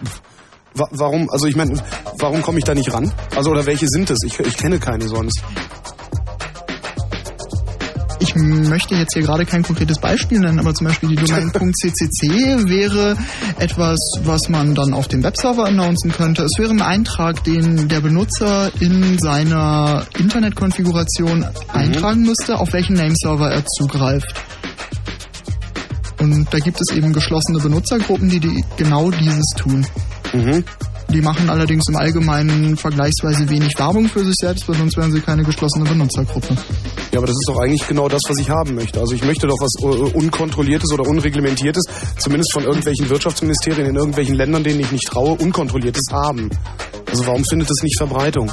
wa 0.73 0.88
warum, 0.91 1.29
also 1.29 1.47
ich 1.47 1.55
meine, 1.55 1.81
warum 2.19 2.41
komme 2.41 2.59
ich 2.59 2.63
da 2.63 2.73
nicht 2.73 2.93
ran? 2.93 3.11
Also 3.35 3.51
oder 3.51 3.65
welche 3.65 3.88
sind 3.88 4.09
es? 4.09 4.19
Ich, 4.23 4.39
ich 4.39 4.57
kenne 4.57 4.79
keine 4.79 5.07
sonst. 5.07 5.41
Ich 8.38 8.69
möchte 8.69 8.95
jetzt 8.95 9.14
hier 9.14 9.23
gerade 9.23 9.45
kein 9.45 9.64
konkretes 9.64 9.97
Beispiel 9.99 10.39
nennen, 10.39 10.59
aber 10.59 10.73
zum 10.73 10.88
Beispiel 10.88 11.09
die 11.09 11.15
Domain.ccc 11.15 12.69
wäre 12.69 13.18
etwas, 13.57 13.97
was 14.23 14.47
man 14.49 14.76
dann 14.76 14.93
auf 14.93 15.07
dem 15.07 15.23
Webserver 15.23 15.65
announcen 15.65 16.11
könnte. 16.11 16.43
Es 16.43 16.57
wäre 16.59 16.69
ein 16.69 16.81
Eintrag, 16.81 17.43
den 17.43 17.88
der 17.88 18.01
Benutzer 18.01 18.72
in 18.80 19.18
seiner 19.18 20.05
Internetkonfiguration 20.19 21.45
eintragen 21.73 22.22
müsste, 22.22 22.59
auf 22.59 22.73
welchen 22.73 22.93
Nameserver 22.93 23.49
er 23.49 23.65
zugreift. 23.65 24.34
Und 26.19 26.47
da 26.51 26.59
gibt 26.59 26.80
es 26.80 26.95
eben 26.95 27.14
geschlossene 27.14 27.59
Benutzergruppen, 27.59 28.30
die, 28.30 28.39
die 28.39 28.64
genau 28.77 29.11
dieses 29.11 29.47
tun. 29.55 29.85
Die 31.09 31.21
machen 31.21 31.49
allerdings 31.49 31.88
im 31.88 31.95
Allgemeinen 31.95 32.75
vergleichsweise 32.75 33.49
wenig 33.49 33.77
Werbung 33.77 34.07
für 34.07 34.25
sich 34.25 34.35
selbst, 34.35 34.67
weil 34.67 34.75
sonst 34.75 34.97
wären 34.97 35.11
sie 35.11 35.21
keine 35.21 35.43
geschlossene 35.43 35.85
Benutzergruppe. 35.85 36.55
Ja, 37.11 37.19
aber 37.19 37.27
das 37.27 37.35
ist 37.35 37.47
doch 37.47 37.59
eigentlich 37.59 37.88
genau 37.88 38.09
das, 38.09 38.21
was 38.27 38.38
ich 38.38 38.49
haben 38.49 38.75
möchte. 38.75 38.99
Also 38.99 39.15
ich 39.15 39.23
möchte 39.23 39.47
doch 39.47 39.57
was 39.59 39.73
äh, 39.81 40.17
unkontrolliertes 40.17 40.91
oder 40.91 41.07
unreglementiertes, 41.07 41.85
zumindest 42.17 42.51
von 42.51 42.63
irgendwelchen 42.63 43.09
Wirtschaftsministerien 43.09 43.88
in 43.88 43.95
irgendwelchen 43.95 44.35
Ländern, 44.35 44.63
denen 44.63 44.81
ich 44.81 44.91
nicht 44.91 45.07
traue, 45.07 45.35
unkontrolliertes 45.35 46.03
haben. 46.11 46.49
Also 47.09 47.25
warum 47.25 47.45
findet 47.45 47.71
es 47.71 47.81
nicht 47.84 47.97
Verbreitung? 47.97 48.51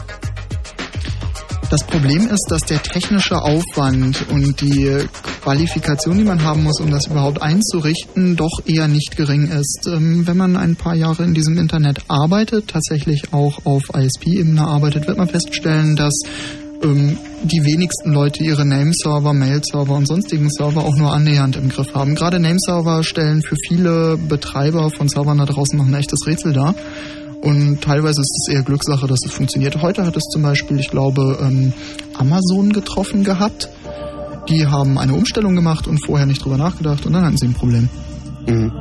Das 1.75 1.89
Problem 1.89 2.29
ist, 2.29 2.47
dass 2.51 2.63
der 2.63 2.81
technische 2.81 3.43
Aufwand 3.43 4.31
und 4.31 4.61
die 4.61 4.97
Qualifikation, 5.43 6.17
die 6.17 6.23
man 6.23 6.45
haben 6.45 6.63
muss, 6.63 6.79
um 6.79 6.89
das 6.89 7.09
überhaupt 7.09 7.43
einzurichten, 7.43 8.37
doch 8.37 8.61
eher 8.65 8.87
nicht 8.87 9.17
gering 9.17 9.49
ist. 9.49 9.89
Ähm, 9.89 10.25
wenn 10.25 10.37
man 10.37 10.57
ein 10.57 10.77
paar 10.77 10.95
Jahre 10.95 11.25
in 11.25 11.35
diesem 11.35 11.59
Internet 11.59 12.03
arbeitet, 12.07 12.69
tatsächlich 12.69 13.33
auch 13.33 13.67
auf 13.67 13.83
ISP-Ebene 13.93 14.65
arbeitet, 14.65 15.09
wird 15.09 15.19
man 15.19 15.27
feststellen, 15.27 15.97
dass 15.97 16.15
ähm, 16.85 17.19
die 17.43 17.65
wenigsten 17.65 18.13
Leute 18.13 18.45
ihre 18.45 18.65
Nameserver, 18.65 19.33
Mail-Server 19.33 19.97
und 19.97 20.07
sonstigen 20.07 20.51
Server 20.51 20.85
auch 20.85 20.97
nur 20.97 21.13
annähernd 21.13 21.57
im 21.57 21.71
Griff 21.71 21.93
haben. 21.93 22.15
Gerade 22.15 22.39
Nameserver 22.39 23.03
stellen 23.03 23.43
für 23.43 23.57
viele 23.67 24.17
Betreiber 24.17 24.91
von 24.91 25.09
Servern 25.09 25.39
da 25.39 25.45
draußen 25.45 25.77
noch 25.77 25.87
ein 25.87 25.95
echtes 25.95 26.25
Rätsel 26.25 26.53
dar. 26.53 26.77
Und 27.45 27.83
teilweise 27.83 28.23
ist 28.23 28.49
es 28.49 28.55
eher 28.55 28.63
Glückssache, 28.63 29.07
dass 29.07 29.21
es 29.27 29.33
funktioniert. 29.33 29.83
Heute 29.83 30.07
hat 30.07 30.17
es 30.17 30.23
zum 30.33 30.41
Beispiel, 30.41 30.81
ich 30.81 30.89
glaube, 30.89 31.39
ähm, 31.43 31.75
Amazon 32.15 32.73
getroffen 32.73 33.23
gehabt. 33.23 33.69
Die 34.49 34.67
haben 34.67 34.97
eine 34.97 35.13
Umstellung 35.13 35.55
gemacht 35.55 35.87
und 35.87 36.03
vorher 36.07 36.25
nicht 36.25 36.43
drüber 36.43 36.57
nachgedacht 36.57 37.05
und 37.05 37.13
dann 37.13 37.23
hatten 37.23 37.37
sie 37.37 37.49
ein 37.49 37.53
Problem. 37.53 37.91
Mhm. 38.47 38.73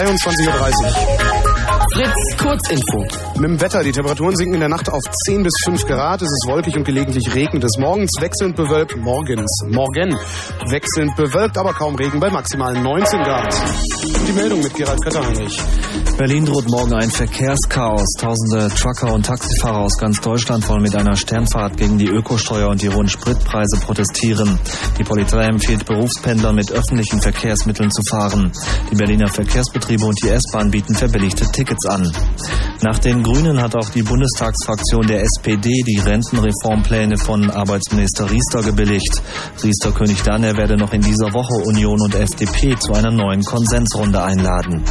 Uhr. 0.00 0.06
Fritz, 1.92 2.36
Kurzinfo. 2.38 3.04
Mit 3.34 3.44
dem 3.44 3.60
Wetter. 3.60 3.82
Die 3.82 3.92
Temperaturen 3.92 4.34
sinken 4.34 4.54
in 4.54 4.60
der 4.60 4.70
Nacht 4.70 4.88
auf 4.88 5.02
10 5.26 5.42
bis 5.42 5.52
5 5.64 5.86
Grad. 5.86 6.22
Es 6.22 6.28
ist 6.28 6.46
wolkig 6.48 6.74
und 6.74 6.84
gelegentlich 6.84 7.34
regnet 7.34 7.64
es. 7.64 7.76
Morgens 7.78 8.12
wechselnd 8.18 8.56
bewölkt. 8.56 8.96
Morgens. 8.96 9.62
Morgen. 9.68 10.16
Wechselnd 10.70 11.14
bewölkt, 11.16 11.58
aber 11.58 11.74
kaum 11.74 11.96
Regen 11.96 12.18
bei 12.18 12.30
maximal 12.30 12.72
19 12.72 13.22
Grad. 13.22 13.54
Die 14.26 14.32
Meldung 14.32 14.62
mit 14.62 14.72
Gerald 14.72 15.02
Kötterheinrich. 15.02 15.60
Berlin 16.20 16.44
droht 16.44 16.68
morgen 16.68 16.92
ein 16.92 17.08
Verkehrschaos. 17.08 18.04
Tausende 18.18 18.68
Trucker 18.68 19.14
und 19.14 19.24
Taxifahrer 19.24 19.78
aus 19.78 19.96
ganz 19.96 20.20
Deutschland 20.20 20.68
wollen 20.68 20.82
mit 20.82 20.94
einer 20.94 21.16
Sternfahrt 21.16 21.78
gegen 21.78 21.96
die 21.96 22.08
Ökosteuer 22.08 22.68
und 22.68 22.82
die 22.82 22.90
hohen 22.90 23.08
Spritpreise 23.08 23.80
protestieren. 23.80 24.58
Die 24.98 25.02
Polizei 25.02 25.46
empfiehlt 25.46 25.86
Berufspendlern 25.86 26.54
mit 26.54 26.72
öffentlichen 26.72 27.22
Verkehrsmitteln 27.22 27.90
zu 27.90 28.02
fahren. 28.02 28.52
Die 28.90 28.96
Berliner 28.96 29.28
Verkehrsbetriebe 29.28 30.04
und 30.04 30.22
die 30.22 30.28
S-Bahn 30.28 30.70
bieten 30.70 30.94
verbilligte 30.94 31.46
Tickets 31.46 31.86
an. 31.86 32.12
Nach 32.82 32.98
den 32.98 33.22
Grünen 33.22 33.58
hat 33.62 33.74
auch 33.74 33.88
die 33.88 34.02
Bundestagsfraktion 34.02 35.06
der 35.06 35.22
SPD 35.22 35.72
die 35.86 36.00
Rentenreformpläne 36.00 37.16
von 37.16 37.50
Arbeitsminister 37.50 38.30
Riester 38.30 38.62
gebilligt. 38.62 39.22
Riester 39.64 39.90
kündigt 39.92 40.28
an, 40.28 40.44
er 40.44 40.58
werde 40.58 40.76
noch 40.76 40.92
in 40.92 41.00
dieser 41.00 41.32
Woche 41.32 41.54
Union 41.66 41.98
und 41.98 42.14
FDP 42.14 42.76
zu 42.78 42.92
einer 42.92 43.10
neuen 43.10 43.42
Konsensrunde 43.42 44.22
einladen. 44.22 44.84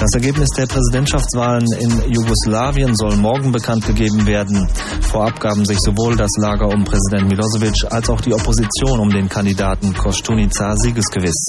Das 0.00 0.14
Ergebnis 0.14 0.48
der 0.56 0.66
Präsidentschaftswahlen 0.66 1.66
in 1.78 2.10
Jugoslawien 2.10 2.96
soll 2.96 3.16
morgen 3.16 3.52
bekannt 3.52 3.86
gegeben 3.86 4.26
werden. 4.26 4.66
Vorab 5.02 5.38
gaben 5.38 5.62
sich 5.66 5.78
sowohl 5.78 6.16
das 6.16 6.30
Lager 6.38 6.68
um 6.68 6.84
Präsident 6.84 7.28
Milosevic 7.28 7.84
als 7.90 8.08
auch 8.08 8.22
die 8.22 8.32
Opposition 8.32 8.98
um 8.98 9.10
den 9.10 9.28
Kandidaten 9.28 9.92
Kostunica 9.92 10.74
siegesgewiss. 10.76 11.44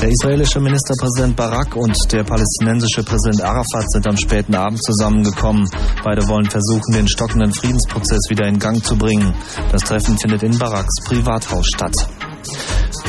Der 0.00 0.08
israelische 0.08 0.60
Ministerpräsident 0.60 1.34
Barak 1.34 1.74
und 1.74 1.96
der 2.12 2.22
palästinensische 2.22 3.02
Präsident 3.02 3.42
Arafat 3.42 3.90
sind 3.90 4.06
am 4.06 4.16
späten 4.16 4.54
Abend 4.54 4.80
zusammengekommen. 4.80 5.68
Beide 6.04 6.28
wollen 6.28 6.48
versuchen, 6.48 6.92
den 6.92 7.08
stockenden 7.08 7.52
Friedensprozess 7.52 8.20
wieder 8.28 8.46
in 8.46 8.60
Gang 8.60 8.84
zu 8.84 8.96
bringen. 8.96 9.34
Das 9.72 9.82
Treffen 9.82 10.16
findet 10.16 10.44
in 10.44 10.56
Baraks 10.58 10.94
Privathaus 11.06 11.66
statt. 11.74 11.94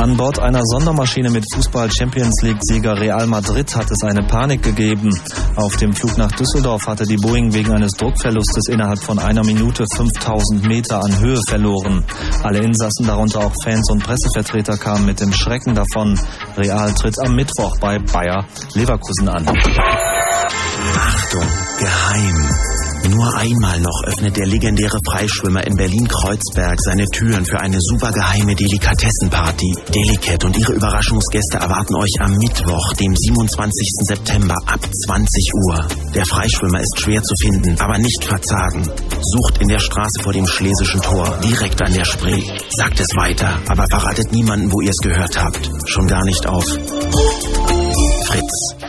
An 0.06 0.18
Bord 0.18 0.38
einer 0.38 0.62
Sondermaschine 0.64 1.32
mit 1.32 1.44
Fußball 1.52 1.90
Champions 1.92 2.40
League 2.44 2.60
Sieger 2.62 2.96
Real 2.96 3.26
Madrid 3.26 3.76
hat 3.76 3.90
es 3.90 4.04
eine 4.04 4.22
Panik 4.22 4.62
gegeben. 4.62 5.10
Auf 5.56 5.78
dem 5.78 5.94
Flug 5.94 6.16
nach 6.16 6.32
Düsseldorf 6.32 6.86
hatte 6.86 7.08
die 7.08 7.16
Boeing 7.16 7.52
wegen 7.56 7.74
eines 7.74 7.94
Druckverlustes 7.94 8.68
innerhalb 8.68 9.00
von 9.00 9.18
einer 9.18 9.44
Minute 9.44 9.84
5000 9.96 10.64
Meter 10.68 11.04
an 11.04 11.20
Höhe 11.20 11.40
verloren. 11.48 12.06
Alle 12.44 12.60
Insassen, 12.60 13.08
darunter 13.08 13.40
auch 13.40 13.54
Fans 13.64 13.90
und 13.90 14.04
Pressevertreter, 14.04 14.78
kamen 14.78 15.08
mit 15.08 15.22
dem 15.22 15.34
Schrecken 15.34 15.74
davon. 15.74 16.20
Real 16.56 16.94
tritt 16.94 17.18
am 17.26 17.34
Mittwoch 17.34 17.76
bei 17.80 17.98
Bayer 17.98 18.46
Leverkusen 18.76 19.28
an. 19.28 19.48
Achtung, 21.00 21.48
geheim. 21.80 22.75
Nur 23.10 23.36
einmal 23.38 23.80
noch 23.80 24.04
öffnet 24.08 24.36
der 24.36 24.48
legendäre 24.48 24.98
Freischwimmer 25.08 25.66
in 25.68 25.76
Berlin-Kreuzberg 25.76 26.80
seine 26.82 27.06
Türen 27.06 27.46
für 27.46 27.60
eine 27.60 27.78
supergeheime 27.80 28.56
Delikatessenparty. 28.56 29.76
Delicat 29.94 30.44
und 30.44 30.58
ihre 30.58 30.74
Überraschungsgäste 30.74 31.58
erwarten 31.58 31.96
euch 31.96 32.14
am 32.20 32.34
Mittwoch, 32.36 32.94
dem 32.94 33.16
27. 33.16 33.72
September 34.08 34.56
ab 34.66 34.80
20 35.06 35.52
Uhr. 35.54 35.88
Der 36.16 36.26
Freischwimmer 36.26 36.80
ist 36.80 37.00
schwer 37.00 37.22
zu 37.22 37.36
finden, 37.42 37.80
aber 37.80 38.00
nicht 38.00 38.24
verzagen. 38.24 38.84
Sucht 39.22 39.60
in 39.60 39.68
der 39.68 39.80
Straße 39.80 40.24
vor 40.24 40.34
dem 40.34 40.48
Schlesischen 40.48 41.02
Tor, 41.02 41.38
direkt 41.44 41.82
an 41.84 41.94
der 41.94 42.06
Spree. 42.06 42.42
Sagt 42.70 43.00
es 43.00 43.10
weiter, 43.16 43.60
aber 43.68 43.86
verratet 43.90 44.32
niemanden, 44.32 44.72
wo 44.72 44.82
ihr 44.82 44.90
es 44.90 44.98
gehört 44.98 45.38
habt. 45.38 45.70
Schon 45.86 46.08
gar 46.08 46.24
nicht 46.26 46.48
auf 46.48 46.66
Fritz. 48.26 48.85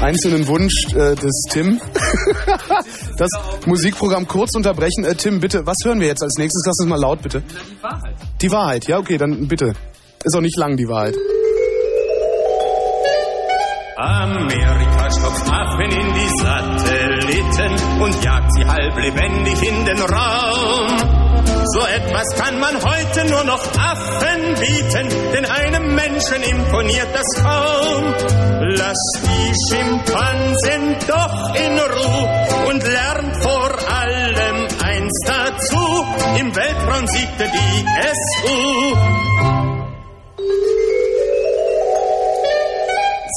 Einzelnen 0.00 0.46
Wunsch 0.46 0.86
äh, 0.94 1.14
des 1.14 1.44
Tim 1.50 1.80
das 3.18 3.30
Musikprogramm 3.66 4.26
kurz 4.26 4.54
unterbrechen. 4.54 5.04
Äh, 5.04 5.14
Tim, 5.14 5.40
bitte, 5.40 5.66
was 5.66 5.76
hören 5.84 6.00
wir 6.00 6.06
jetzt 6.06 6.22
als 6.22 6.34
nächstes? 6.38 6.62
Lass 6.66 6.78
uns 6.80 6.88
mal 6.88 7.00
laut, 7.00 7.22
bitte. 7.22 7.42
Die 7.42 7.82
Wahrheit. 7.82 8.16
Die 8.40 8.50
Wahrheit, 8.50 8.88
ja, 8.88 8.98
okay, 8.98 9.16
dann 9.18 9.48
bitte. 9.48 9.74
Ist 10.24 10.36
auch 10.36 10.40
nicht 10.40 10.56
lang, 10.56 10.76
die 10.76 10.88
Wahrheit. 10.88 11.14
Amerika 13.96 15.10
stopft 15.10 15.50
Affen 15.50 15.90
in 15.90 16.14
die 16.14 16.28
Satelliten 16.40 18.00
und 18.00 18.24
jagt 18.24 18.52
sie 18.54 18.64
halb 18.64 18.96
lebendig 18.96 19.68
in 19.68 19.84
den 19.84 19.98
Raum. 19.98 21.17
So 21.72 21.80
etwas 21.80 22.24
kann 22.36 22.58
man 22.60 22.76
heute 22.82 23.24
nur 23.28 23.44
noch 23.44 23.62
Affen 23.76 24.54
bieten, 24.54 25.08
denn 25.32 25.44
einem 25.44 25.94
Menschen 25.94 26.42
imponiert 26.42 27.08
das 27.12 27.42
kaum. 27.42 28.14
Lass 28.60 28.96
die 29.22 29.52
Schimpansen 29.68 30.96
doch 31.06 31.54
in 31.54 31.78
Ruhe 31.78 32.68
und 32.68 32.82
lernt 32.82 33.36
vor 33.42 33.70
allem 33.92 34.66
eins 34.82 35.20
dazu. 35.26 36.06
Im 36.38 36.56
Weltraum 36.56 37.06
siegte 37.06 37.50
die 37.52 37.84
SU. 38.14 38.96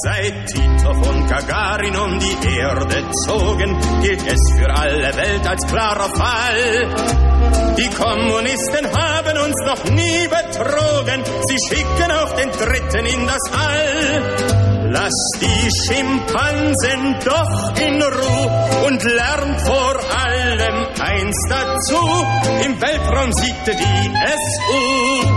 Seit 0.04 0.46
Tito 0.46 0.94
von 0.94 1.26
Gagarin 1.26 1.96
um 1.96 2.18
die 2.18 2.48
Erde 2.58 3.04
zogen, 3.26 3.78
gilt 4.00 4.26
es 4.26 4.40
für 4.58 4.70
alle 4.74 5.16
Welt 5.16 5.46
als 5.46 5.66
klarer 5.66 6.08
Fall. 6.16 7.31
Die 7.76 7.88
Kommunisten 7.88 8.86
haben 8.94 9.38
uns 9.38 9.56
noch 9.64 9.84
nie 9.84 10.28
betrogen, 10.28 11.24
sie 11.48 11.56
schicken 11.68 12.12
auch 12.12 12.32
den 12.32 12.50
Dritten 12.50 13.06
in 13.06 13.26
das 13.26 13.50
All. 13.52 14.90
Lass 14.90 15.12
die 15.40 15.70
Schimpansen 15.86 17.16
doch 17.24 17.76
in 17.80 18.02
Ruhe 18.02 18.86
und 18.86 19.02
lernt 19.02 19.60
vor 19.62 19.96
allem 20.26 20.86
eins 21.00 21.36
dazu. 21.48 22.26
Im 22.66 22.80
Weltraum 22.80 23.32
siegte 23.32 23.74
die 23.74 24.12
SU. 24.26 25.31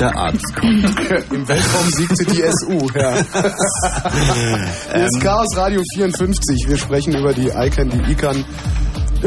Der 0.00 0.16
Arzt 0.16 0.54
kommt. 0.54 0.84
Im 1.32 1.48
Weltraum 1.48 1.90
siegte 1.90 2.24
die 2.24 2.42
SU, 2.42 2.88
ja. 2.94 3.14
Hier 4.94 5.06
ist 5.06 5.16
Ähm. 5.16 5.20
Chaos 5.20 5.56
Radio 5.56 5.82
54. 5.94 6.66
Wir 6.68 6.76
sprechen 6.76 7.16
über 7.16 7.32
die 7.32 7.48
ICANN, 7.48 7.90
die 7.90 8.12
ICANN 8.12 8.44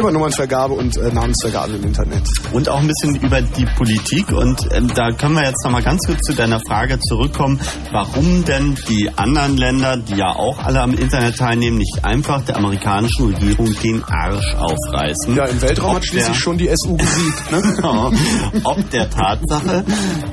über 0.01 0.11
Nummernvergabe 0.11 0.73
und 0.73 0.97
äh, 0.97 1.11
Namensvergabe 1.13 1.73
im 1.73 1.83
Internet. 1.83 2.23
Und 2.51 2.67
auch 2.69 2.79
ein 2.79 2.87
bisschen 2.87 3.15
über 3.15 3.41
die 3.41 3.65
Politik. 3.77 4.31
Und 4.31 4.67
ähm, 4.71 4.87
da 4.93 5.11
können 5.11 5.35
wir 5.35 5.43
jetzt 5.45 5.63
nochmal 5.63 5.83
ganz 5.83 6.05
kurz 6.05 6.19
zu 6.21 6.33
deiner 6.33 6.59
Frage 6.59 6.99
zurückkommen, 6.99 7.59
warum 7.91 8.43
denn 8.45 8.75
die 8.89 9.09
anderen 9.15 9.57
Länder, 9.57 9.97
die 9.97 10.15
ja 10.15 10.35
auch 10.35 10.57
alle 10.63 10.81
am 10.81 10.93
Internet 10.93 11.37
teilnehmen, 11.37 11.77
nicht 11.77 12.03
einfach 12.03 12.43
der 12.45 12.57
amerikanischen 12.57 13.27
Regierung 13.33 13.73
den 13.83 14.03
Arsch 14.03 14.55
aufreißen. 14.55 15.35
Ja, 15.35 15.45
im 15.45 15.61
Weltraum 15.61 15.91
Ob 15.91 15.95
hat 15.97 16.05
schließlich 16.05 16.27
der- 16.27 16.41
schon 16.41 16.57
die 16.57 16.69
SU 16.73 16.97
besiegt. 16.97 17.51
Ne? 17.51 17.61
ob 18.63 18.89
der 18.89 19.09
Tatsache, 19.09 19.83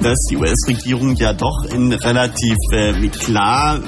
dass 0.02 0.18
die 0.30 0.36
US-Regierung 0.36 1.14
ja 1.16 1.32
doch 1.32 1.64
in 1.72 1.92
relativ 1.92 2.56
äh, 2.72 2.92
klar 3.08 3.76
äh, 3.76 3.80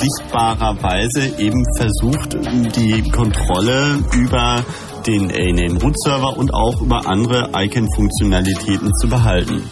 sichtbarer 0.00 0.82
Weise 0.82 1.32
eben 1.38 1.62
versucht, 1.76 2.36
die 2.76 3.02
Kontrolle 3.10 3.98
über 4.14 4.64
den 5.06 5.30
A-Name-Root-Server 5.30 6.36
und 6.36 6.52
auch 6.54 6.80
über 6.80 7.06
andere 7.06 7.50
Icon-Funktionalitäten 7.54 8.92
zu 8.94 9.08
behalten. 9.08 9.62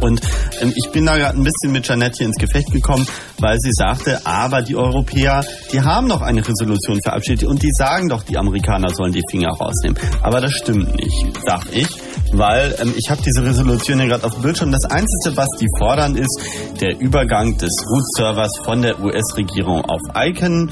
Und 0.00 0.20
ähm, 0.60 0.72
ich 0.74 0.90
bin 0.90 1.06
da 1.06 1.16
gerade 1.16 1.38
ein 1.38 1.44
bisschen 1.44 1.72
mit 1.72 1.86
Janette 1.86 2.18
hier 2.18 2.26
ins 2.26 2.36
Gefecht 2.36 2.72
gekommen, 2.72 3.06
weil 3.38 3.58
sie 3.60 3.70
sagte, 3.72 4.20
aber 4.24 4.62
die 4.62 4.76
Europäer, 4.76 5.44
die 5.72 5.80
haben 5.80 6.08
doch 6.08 6.22
eine 6.22 6.46
Resolution 6.46 7.00
verabschiedet 7.02 7.44
und 7.44 7.62
die 7.62 7.70
sagen 7.72 8.08
doch, 8.08 8.22
die 8.22 8.36
Amerikaner 8.36 8.88
sollen 8.90 9.12
die 9.12 9.22
Finger 9.30 9.50
rausnehmen. 9.50 9.98
Aber 10.22 10.40
das 10.40 10.52
stimmt 10.52 10.96
nicht, 10.96 11.26
sag 11.44 11.64
ich, 11.72 11.88
weil 12.32 12.74
ähm, 12.80 12.94
ich 12.96 13.10
habe 13.10 13.22
diese 13.22 13.44
Resolution 13.44 13.98
hier 13.98 14.08
gerade 14.08 14.24
auf 14.24 14.34
dem 14.34 14.42
Bildschirm. 14.42 14.72
Das 14.72 14.84
Einzige, 14.86 15.36
was 15.36 15.48
die 15.60 15.68
fordern, 15.78 16.16
ist 16.16 16.40
der 16.80 16.98
Übergang 16.98 17.56
des 17.58 17.70
Root-Servers 17.88 18.58
von 18.64 18.82
der 18.82 19.00
US-Regierung 19.00 19.84
auf 19.84 20.00
Icon 20.16 20.70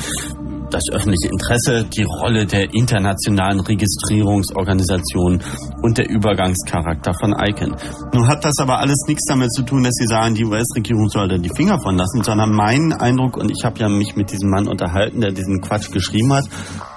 das 0.70 0.84
öffentliche 0.92 1.28
Interesse, 1.30 1.84
die 1.84 2.04
Rolle 2.04 2.46
der 2.46 2.72
internationalen 2.72 3.60
Registrierungsorganisationen 3.60 5.42
und 5.82 5.98
der 5.98 6.08
Übergangscharakter 6.08 7.12
von 7.20 7.32
ICANN. 7.32 7.76
Nun 8.14 8.28
hat 8.28 8.44
das 8.44 8.58
aber 8.58 8.78
alles 8.78 8.98
nichts 9.06 9.24
damit 9.26 9.52
zu 9.52 9.62
tun, 9.62 9.82
dass 9.82 9.94
sie 9.94 10.06
sagen, 10.06 10.34
die 10.34 10.44
US-Regierung 10.44 11.08
soll 11.08 11.28
da 11.28 11.38
die 11.38 11.50
Finger 11.54 11.80
von 11.80 11.96
lassen, 11.96 12.22
sondern 12.22 12.50
mein 12.50 12.92
Eindruck, 12.92 13.36
und 13.36 13.50
ich 13.50 13.64
habe 13.64 13.78
ja 13.80 13.88
mich 13.88 14.16
mit 14.16 14.30
diesem 14.30 14.50
Mann 14.50 14.68
unterhalten, 14.68 15.20
der 15.20 15.32
diesen 15.32 15.60
Quatsch 15.60 15.90
geschrieben 15.90 16.32
hat, 16.32 16.44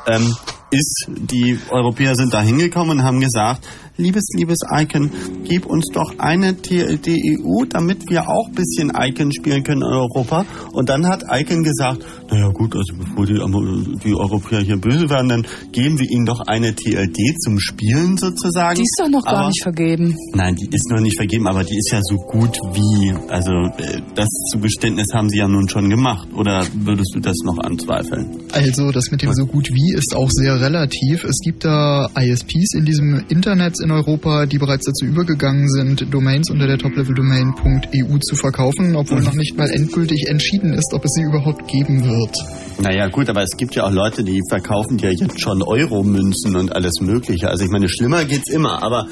ähm, 0.08 0.36
ist, 0.74 1.08
die 1.08 1.60
Europäer 1.70 2.16
sind 2.16 2.34
da 2.34 2.42
hingekommen 2.42 2.98
und 2.98 3.04
haben 3.04 3.20
gesagt, 3.20 3.68
liebes, 3.98 4.26
liebes 4.36 4.60
Icon, 4.72 5.12
gib 5.44 5.66
uns 5.66 5.86
doch 5.94 6.18
eine 6.18 6.56
TLD-EU, 6.58 7.66
damit 7.70 8.10
wir 8.10 8.28
auch 8.28 8.50
bisschen 8.50 8.92
Icon 8.96 9.32
spielen 9.32 9.64
können 9.64 9.82
in 9.82 9.88
Europa. 9.88 10.46
Und 10.72 10.90
dann 10.90 11.08
hat 11.08 11.24
Icon 11.30 11.64
gesagt, 11.64 12.04
naja 12.32 12.50
gut, 12.50 12.76
also 12.76 12.94
bevor 13.16 13.26
die, 13.26 13.98
die 14.04 14.14
Europäer 14.16 14.60
hier 14.62 14.78
böse 14.78 15.10
werden, 15.10 15.30
dann 15.30 15.46
geben 15.72 16.00
wir 16.00 16.10
ihnen 16.10 16.26
doch 16.26 16.42
eine 16.48 16.74
TLD 16.76 17.18
zum 17.42 17.60
Spielen 17.60 18.18
sozusagen. 18.18 18.76
Die 18.76 18.82
ist 18.82 19.00
doch 19.00 19.10
noch 19.10 19.24
gar 19.24 19.38
Aber- 19.40 19.48
nicht 19.48 19.62
vergeben. 19.62 20.16
Nein, 20.34 20.56
die 20.56 20.68
ist 20.72 20.90
noch 20.90 21.00
nicht 21.02 21.16
vergeben, 21.18 21.48
aber 21.48 21.64
die 21.64 21.78
ist 21.78 21.92
ja 21.92 22.00
so 22.02 22.16
gut 22.18 22.58
wie. 22.74 23.14
Also 23.30 23.52
äh, 23.78 24.02
das 24.16 24.28
Zugeständnis 24.52 25.08
haben 25.14 25.30
sie 25.30 25.38
ja 25.38 25.48
nun 25.48 25.68
schon 25.70 25.90
gemacht. 25.90 26.28
Oder 26.36 26.66
würdest 26.74 27.14
du 27.16 27.20
das 27.20 27.36
noch 27.46 27.58
anzweifeln? 27.60 28.30
Also 28.52 28.92
das 28.92 29.12
mit 29.12 29.22
dem 29.22 29.34
so 29.34 29.46
gut 29.46 29.68
wie 29.70 29.94
ist 29.98 30.16
auch 30.16 30.30
sehr 30.30 30.60
relativ. 30.60 31.24
Es 31.24 31.38
gibt 31.44 31.66
da 31.66 32.08
ISPs 32.18 32.74
in 32.76 32.86
diesem 32.86 33.24
Internet 33.30 33.80
in 33.82 33.92
Europa, 33.92 34.46
die 34.46 34.58
bereits 34.58 34.86
dazu 34.86 35.06
übergegangen 35.06 35.70
sind, 35.70 36.06
Domains 36.14 36.50
unter 36.50 36.68
der 36.68 36.78
Top-Level-Domain.eu 36.78 38.18
zu 38.20 38.36
verkaufen, 38.36 38.96
obwohl 38.96 39.22
noch 39.22 39.34
nicht 39.34 39.58
mal 39.58 39.70
endgültig 39.70 40.28
entschieden 40.30 40.74
ist, 40.74 40.94
ob 40.94 41.04
es 41.06 41.12
sie 41.14 41.24
überhaupt 41.24 41.68
geben 41.68 42.04
wird. 42.04 42.38
Naja, 42.82 43.03
gut, 43.08 43.30
aber 43.30 43.44
es 43.44 43.56
gibt 43.58 43.76
ja 43.76 43.86
auch 43.86 43.92
Leute, 43.92 44.24
die 44.24 44.42
verkaufen 44.50 44.98
ja 44.98 45.10
jetzt 45.10 45.40
schon 45.40 45.62
Euro-Münzen 45.62 46.56
und 46.56 46.76
alles 46.76 47.00
Mögliche. 47.02 47.50
Also 47.50 47.66
ich 47.66 47.72
meine, 47.72 47.90
schlimmer 47.90 48.26
geht's 48.26 48.50
immer, 48.50 48.84
aber 48.84 49.08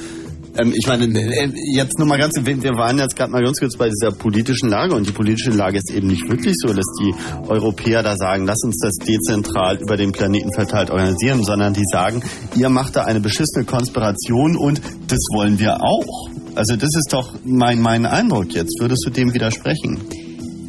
ähm, 0.58 0.74
ich 0.76 0.88
meine, 0.88 1.06
äh, 1.06 1.50
jetzt 1.74 1.98
nur 1.98 2.08
mal 2.08 2.18
ganz, 2.18 2.36
wir 2.44 2.74
waren 2.74 2.98
jetzt 2.98 3.16
gerade 3.16 3.32
mal 3.32 3.44
ganz 3.44 3.60
kurz 3.60 3.78
bei 3.78 3.90
dieser 3.90 4.12
politischen 4.12 4.70
Lage 4.70 4.96
und 4.96 5.08
die 5.08 5.12
politische 5.12 5.52
Lage 5.52 5.78
ist 5.78 5.92
eben 5.92 6.08
nicht 6.08 6.30
wirklich 6.30 6.56
so, 6.58 6.74
dass 6.74 6.86
die 7.00 7.14
Europäer 7.48 8.04
da 8.04 8.16
sagen, 8.18 8.46
lass 8.46 8.62
uns 8.64 8.78
das 8.80 8.96
dezentral 9.06 9.78
über 9.78 9.98
den 9.98 10.12
Planeten 10.12 10.52
verteilt 10.54 10.90
organisieren, 10.90 11.44
sondern 11.44 11.74
die 11.74 11.86
sagen, 11.92 12.22
ihr 12.56 12.70
macht 12.70 12.96
da 12.96 13.04
eine 13.04 13.22
beschissene 13.22 13.66
Konspiration 13.66 14.58
und 14.58 14.82
das 15.08 15.20
wollen 15.34 15.60
wir 15.60 15.82
auch. 15.82 16.30
Also 16.56 16.76
das 16.76 16.90
ist 16.96 17.14
doch 17.14 17.34
mein, 17.46 17.80
mein 17.80 18.06
Eindruck 18.06 18.54
jetzt. 18.54 18.80
Würdest 18.82 19.06
du 19.06 19.10
dem 19.10 19.34
widersprechen? 19.34 20.00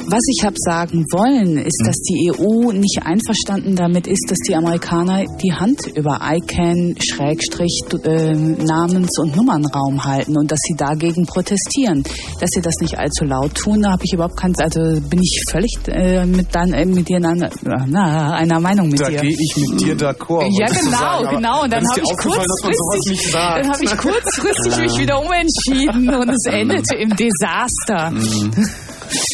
Was 0.07 0.21
ich 0.37 0.45
habe 0.45 0.57
sagen 0.59 1.05
wollen, 1.13 1.57
ist, 1.59 1.83
dass 1.87 1.97
die 2.03 2.31
EU 2.33 2.73
nicht 2.73 3.01
einverstanden 3.05 3.77
damit 3.77 4.07
ist, 4.07 4.27
dass 4.29 4.39
die 4.47 4.55
Amerikaner 4.55 5.25
die 5.43 5.53
Hand 5.53 5.87
über 5.95 6.21
ICANN, 6.23 6.97
Schrägstrich, 7.01 7.83
äh, 8.05 8.33
Namens- 8.33 9.19
und 9.19 9.37
Nummernraum 9.37 10.05
halten 10.05 10.37
und 10.37 10.51
dass 10.51 10.59
sie 10.63 10.75
dagegen 10.77 11.25
protestieren. 11.25 12.03
Dass 12.41 12.51
sie 12.51 12.61
das 12.61 12.75
nicht 12.81 12.99
allzu 12.99 13.25
laut 13.25 13.55
tun, 13.55 13.83
da 13.83 13.93
habe 13.93 14.03
ich 14.05 14.13
überhaupt 14.13 14.37
kein, 14.37 14.55
also 14.59 14.81
bin 15.09 15.21
ich 15.23 15.41
völlig 15.49 15.73
äh, 15.89 16.27
mit, 16.27 16.55
dann, 16.55 16.73
äh, 16.73 16.85
mit 16.85 17.09
dir 17.09 17.19
in 17.19 17.25
einer, 17.27 17.51
na, 17.87 18.33
einer 18.33 18.61
Meinung 18.61 18.89
mit 18.89 19.01
Da 19.01 19.09
dir. 19.09 19.21
gehe 19.21 19.31
ich 19.39 19.57
mit 19.57 19.81
dir 19.81 19.97
d'accord. 19.97 20.49
Ja, 20.59 20.67
genau, 20.67 20.91
sagen, 20.99 21.37
genau. 21.37 21.63
Und 21.63 21.73
dann 21.73 21.89
habe 21.89 22.01
ich 22.01 22.17
kurzfristig, 22.19 23.33
dann 23.33 23.69
habe 23.71 23.85
ich 23.85 23.97
kurzfristig 23.97 24.77
mich 24.79 24.99
wieder 24.99 25.21
umentschieden 25.25 26.13
und 26.15 26.29
es 26.29 26.45
endete 26.53 26.97
im 26.97 27.11
Desaster. 27.17 28.13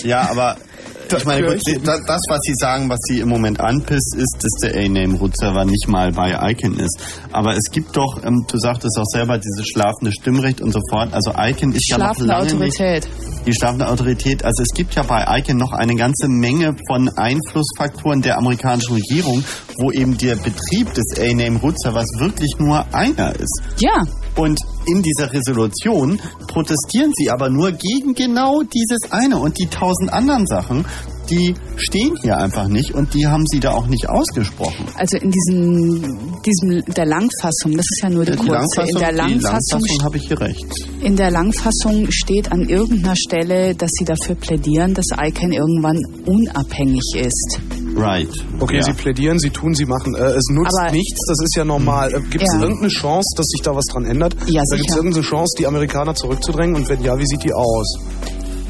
Ja, 0.05 0.29
aber 0.31 0.57
ich 1.17 1.25
meine, 1.25 1.47
gut, 1.47 1.63
das, 1.87 2.01
das, 2.07 2.21
was 2.29 2.41
Sie 2.43 2.55
sagen, 2.55 2.89
was 2.91 2.99
Sie 3.05 3.21
im 3.21 3.29
Moment 3.29 3.61
anpisst, 3.61 4.15
ist, 4.15 4.37
dass 4.41 4.53
der 4.63 4.79
A-Name-Root-Server 4.79 5.65
nicht 5.65 5.89
mal 5.89 6.13
bei 6.13 6.51
Icon 6.51 6.79
ist. 6.79 7.01
Aber 7.33 7.57
es 7.57 7.71
gibt 7.71 7.97
doch, 7.97 8.23
ähm, 8.25 8.45
du 8.51 8.59
sagtest 8.59 8.99
auch 8.99 9.07
selber, 9.07 9.39
dieses 9.39 9.67
schlafende 9.69 10.13
Stimmrecht 10.13 10.61
und 10.61 10.73
so 10.73 10.81
fort. 10.91 11.15
Also 11.15 11.33
Icon 11.37 11.73
ist 11.73 11.89
ja 11.89 11.99
noch 11.99 12.07
Schlafende 12.07 12.33
lange 12.33 12.47
Autorität. 12.47 13.05
nicht 13.05 13.29
die 13.49 13.55
schlafende 13.55 13.89
Autorität. 13.89 14.45
Also 14.45 14.63
es 14.63 14.77
gibt 14.77 14.95
ja 14.95 15.03
bei 15.03 15.25
Icon 15.39 15.57
noch 15.57 15.73
eine 15.73 15.95
ganze 15.95 16.29
Menge 16.29 16.77
von 16.87 17.09
Einflussfaktoren 17.09 18.21
der 18.21 18.37
amerikanischen 18.37 18.95
Regierung, 18.95 19.43
wo 19.79 19.91
eben 19.93 20.19
der 20.19 20.37
Betrieb 20.37 20.93
des 20.95 21.19
A-Name-Root-Servers 21.19 22.09
wirklich 22.19 22.53
nur 22.59 22.85
einer 22.93 23.35
ist. 23.37 23.63
Ja. 23.79 24.05
Und 24.37 24.61
in 24.87 25.03
dieser 25.03 25.33
Resolution 25.33 26.21
protestieren 26.49 27.13
sie 27.17 27.31
aber 27.31 27.49
nur 27.49 27.73
gegen 27.73 28.15
genau 28.15 28.63
dieses 28.63 29.11
eine 29.13 29.39
und 29.39 29.59
die 29.59 29.67
tausend 29.67 30.13
anderen 30.13 30.47
Sachen, 30.47 30.85
die 31.31 31.55
stehen 31.77 32.17
hier 32.23 32.39
einfach 32.39 32.69
nicht 32.69 32.93
und 32.95 33.15
die 33.15 33.27
haben 33.27 33.45
sie 33.47 33.61
da 33.61 33.73
auch 33.73 33.87
nicht 33.87 34.09
ausgesprochen. 34.09 34.87
Also 34.97 35.19
in 35.19 35.31
diesem, 35.31 36.41
diesem 36.45 36.95
der 36.95 37.07
Langfassung, 37.07 37.77
das 37.77 37.87
ist 37.91 38.01
ja 38.03 38.11
nur 38.11 38.25
die, 38.25 38.33
Die 38.33 38.39
kurze. 38.39 38.83
In 38.83 38.97
der 38.97 39.13
Langfassung, 39.13 39.81
Langfassung 39.81 40.05
habe 40.05 40.17
ich 40.17 40.29
hier 40.29 40.41
recht. 40.41 40.89
in 41.03 41.17
der 41.17 41.31
Langfassung 41.31 42.07
steht 42.11 42.51
an 42.51 42.69
irgendeiner 42.69 43.17
Stelle, 43.17 43.75
dass 43.75 43.91
sie 43.93 44.05
dafür 44.05 44.37
plädieren, 44.37 44.95
dass 44.95 45.07
ICANN 45.13 45.53
irgendwann 45.53 45.99
unabhängig 46.25 47.05
ist. 47.17 47.61
Right. 47.99 48.29
Okay, 48.61 48.77
Ja. 48.77 48.83
Sie 48.83 48.93
plädieren, 48.93 49.39
Sie 49.39 49.51
tun, 49.51 49.75
Sie 49.75 49.85
machen. 49.85 50.15
Äh, 50.15 50.21
es 50.37 50.45
nutzt 50.51 50.79
Aber- 50.81 50.93
nichts, 50.93 51.21
das 51.27 51.39
ist 51.45 51.57
ja 51.57 51.65
normal. 51.65 52.13
Äh, 52.15 52.21
Gibt 52.31 52.45
es 52.45 52.53
Ja. 52.55 52.61
irgendeine 52.61 52.89
Chance, 52.89 53.29
dass 53.37 53.47
sich 53.47 53.61
da 53.63 53.75
was 53.75 53.85
dran 53.87 54.05
ändert? 54.05 54.35
Ja, 54.47 54.63
da 54.71 54.77
gibt 54.77 54.89
es 54.89 54.93
sicher. 54.93 54.97
irgendeine 54.97 55.25
Chance, 55.25 55.55
die 55.59 55.67
Amerikaner 55.67 56.15
zurückzudrängen? 56.15 56.77
Und 56.77 56.89
wenn 56.89 57.03
ja, 57.03 57.19
wie 57.19 57.27
sieht 57.27 57.43
die 57.45 57.53
aus? 57.53 57.99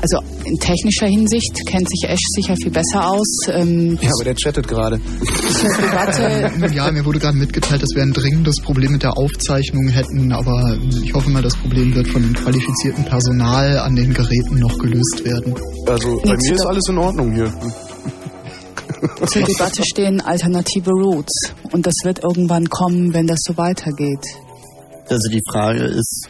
Also 0.00 0.18
in 0.44 0.56
technischer 0.60 1.06
Hinsicht 1.06 1.60
kennt 1.66 1.88
sich 1.90 2.09
Ash 2.09 2.20
sicher 2.36 2.55
viel 2.62 2.70
besser 2.70 3.10
aus. 3.10 3.26
Ähm, 3.48 3.98
Ja, 4.00 4.10
aber 4.14 4.22
der 4.24 4.36
chattet 4.36 4.68
gerade. 4.68 5.00
Ja, 6.72 6.90
mir 6.92 7.05
wurde 7.05 7.18
gerade 7.18 7.36
mitgeteilt, 7.36 7.82
dass 7.82 7.90
wir 7.94 8.02
ein 8.02 8.12
dringendes 8.12 8.60
Problem 8.62 8.92
mit 8.92 9.02
der 9.02 9.16
Aufzeichnung 9.18 9.88
hätten, 9.88 10.30
aber 10.32 10.76
ich 11.02 11.12
hoffe 11.14 11.30
mal, 11.30 11.42
das 11.42 11.56
Problem 11.56 11.94
wird 11.96 12.06
von 12.09 12.22
dem 12.22 12.32
qualifizierten 12.32 13.05
Personal 13.06 13.78
an 13.80 13.96
den 13.96 14.14
Geräten 14.14 14.59
noch 14.60 14.78
gelöst 14.78 15.24
werden. 15.24 15.55
Also 15.86 16.20
bei 16.24 16.36
mir 16.36 16.55
ist 16.55 16.64
alles 16.66 16.84
in 16.88 16.98
Ordnung 16.98 17.32
hier. 17.34 17.52
Zur 19.26 19.42
Debatte 19.46 19.82
stehen 19.84 20.20
alternative 20.20 20.90
Routes. 20.90 21.52
Und 21.72 21.86
das 21.86 21.94
wird 22.04 22.22
irgendwann 22.22 22.68
kommen, 22.68 23.12
wenn 23.14 23.26
das 23.26 23.40
so 23.42 23.56
weitergeht. 23.56 24.24
Also 25.08 25.30
die 25.30 25.42
Frage 25.50 25.84
ist, 25.84 26.28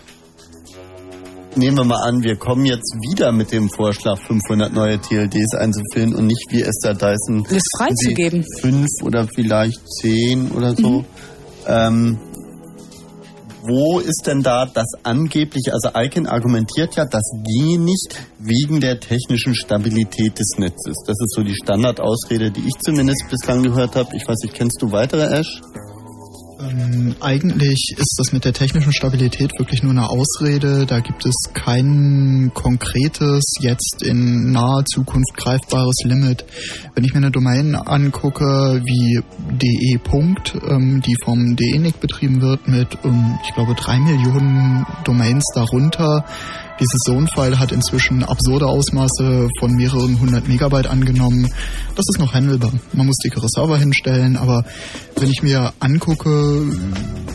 nehmen 1.57 1.77
wir 1.79 1.85
mal 1.85 2.03
an, 2.03 2.23
wir 2.23 2.37
kommen 2.37 2.65
jetzt 2.65 2.95
wieder 3.11 3.33
mit 3.33 3.53
dem 3.53 3.69
Vorschlag, 3.69 4.19
500 4.19 4.73
neue 4.73 5.01
TLDs 5.01 5.55
einzuführen 5.55 6.15
und 6.15 6.27
nicht 6.27 6.47
wie 6.51 6.63
Esther 6.63 6.95
Dyson 6.95 7.45
Das 7.51 7.63
freizugeben. 7.77 8.45
fünf 8.61 8.89
oder 9.03 9.27
vielleicht 9.35 9.81
zehn 10.01 10.51
oder 10.53 10.75
so. 10.77 11.05
Ähm, 11.67 12.19
wo 13.69 14.01
ist 14.01 14.27
denn 14.27 14.43
da 14.43 14.67
das 14.67 14.87
angeblich, 15.03 15.71
also 15.73 15.91
Icon 15.95 16.27
argumentiert 16.27 16.97
ja, 16.97 17.05
das 17.05 17.23
ginge 17.45 17.79
nicht 17.79 18.17
wegen 18.39 18.81
der 18.81 18.99
technischen 18.99 19.55
Stabilität 19.55 20.39
des 20.39 20.57
Netzes. 20.57 20.97
Das 21.07 21.17
ist 21.21 21.35
so 21.35 21.43
die 21.43 21.55
Standardausrede, 21.55 22.51
die 22.51 22.67
ich 22.67 22.75
zumindest 22.83 23.25
bislang 23.31 23.63
gehört 23.63 23.95
habe. 23.95 24.17
Ich 24.17 24.27
weiß 24.27 24.39
nicht, 24.43 24.55
kennst 24.55 24.81
du 24.81 24.91
weitere, 24.91 25.39
Ash? 25.39 25.61
Ähm, 26.61 27.15
eigentlich 27.21 27.95
ist 27.97 28.17
das 28.19 28.33
mit 28.33 28.45
der 28.45 28.53
technischen 28.53 28.93
Stabilität 28.93 29.53
wirklich 29.59 29.83
nur 29.83 29.93
eine 29.93 30.09
Ausrede. 30.09 30.87
Da 30.87 31.01
gibt 31.01 31.25
es 31.25 31.35
kein 31.55 32.51
konkretes, 32.55 33.45
jetzt 33.61 34.03
in 34.03 34.51
naher 34.51 34.85
Zukunft 34.85 35.37
greifbares 35.37 35.97
Limit. 36.05 36.45
Wenn 36.95 37.05
ich 37.05 37.13
mir 37.13 37.19
eine 37.19 37.31
Domain 37.31 37.75
angucke 37.75 38.81
wie 38.85 39.21
de. 39.61 39.99
Ähm, 40.69 41.01
die 41.03 41.15
vom 41.25 41.57
DENIC 41.57 42.01
betrieben 42.01 42.41
wird 42.41 42.67
mit, 42.69 42.99
ähm, 43.05 43.39
ich 43.45 43.55
glaube, 43.55 43.75
drei 43.75 43.99
Millionen 43.99 44.87
Domains 45.05 45.45
darunter, 45.55 46.25
dieses 46.81 46.99
Zone-File 47.07 47.59
hat 47.59 47.73
inzwischen 47.73 48.23
absurde 48.23 48.67
Ausmaße 48.67 49.49
von 49.59 49.73
mehreren 49.73 50.21
hundert 50.21 50.49
Megabyte 50.49 50.87
angenommen. 50.87 51.49
Das 51.95 52.05
ist 52.09 52.19
noch 52.19 52.35
handelbar. 52.35 52.73
Man 52.93 53.07
muss 53.07 53.17
dickere 53.17 53.49
Server 53.49 53.79
hinstellen, 53.79 54.37
aber 54.37 54.65
wenn 55.17 55.31
ich 55.31 55.43
mir 55.43 55.73
angucke, 55.81 56.65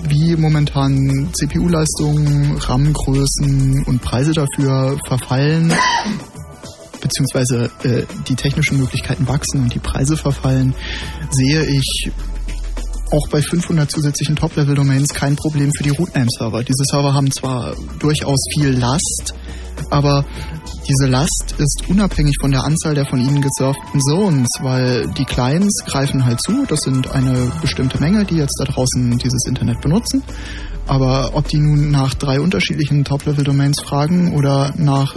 wie 0.08 0.36
momentan 0.36 1.30
CPU-Leistungen, 1.34 2.58
RAM-Größen 2.58 3.84
und 3.86 4.02
Preise 4.02 4.32
dafür 4.32 4.98
verfallen, 5.08 5.74
beziehungsweise 7.02 7.70
äh, 7.84 8.04
die 8.28 8.36
technischen 8.36 8.78
Möglichkeiten 8.78 9.28
wachsen 9.28 9.62
und 9.62 9.74
die 9.74 9.80
Preise 9.80 10.16
verfallen, 10.16 10.74
sehe 11.32 11.66
ich 11.66 12.12
auch 13.14 13.28
bei 13.30 13.42
500 13.42 13.90
zusätzlichen 13.92 14.36
Top-Level-Domains 14.36 15.14
kein 15.14 15.36
Problem 15.36 15.72
für 15.78 15.84
die 15.84 15.92
Rootname-Server. 15.92 16.64
Diese 16.64 16.84
Server 16.90 17.14
haben 17.14 17.32
zwar 17.32 17.76
durchaus 18.00 18.40
viel 18.56 18.70
Last, 18.70 19.36
aber 19.92 20.26
diese 20.90 21.10
Last 21.10 21.56
ist 21.60 21.84
unabhängig 21.88 22.36
von 22.42 22.52
der 22.52 22.64
Anzahl 22.64 22.96
der 22.96 23.06
von 23.06 23.20
ihnen 23.20 23.42
gesurften 23.42 24.02
Zones, 24.02 24.48
weil 24.62 25.08
die 25.12 25.26
Clients 25.26 25.86
greifen 25.86 26.26
halt 26.26 26.42
zu. 26.42 26.66
Das 26.68 26.82
sind 26.82 27.12
eine 27.12 27.52
bestimmte 27.62 28.00
Menge, 28.00 28.26
die 28.26 28.36
jetzt 28.36 28.60
da 28.60 28.66
draußen 28.66 29.18
dieses 29.20 29.46
Internet 29.48 29.80
benutzen. 29.82 30.24
Aber 30.88 31.32
ob 31.36 31.48
die 31.48 31.60
nun 31.60 31.92
nach 31.92 32.16
drei 32.16 32.42
unterschiedlichen 32.42 33.06
Top-Level-Domains 33.06 33.80
fragen 33.82 34.34
oder 34.34 34.74
nach 34.76 35.16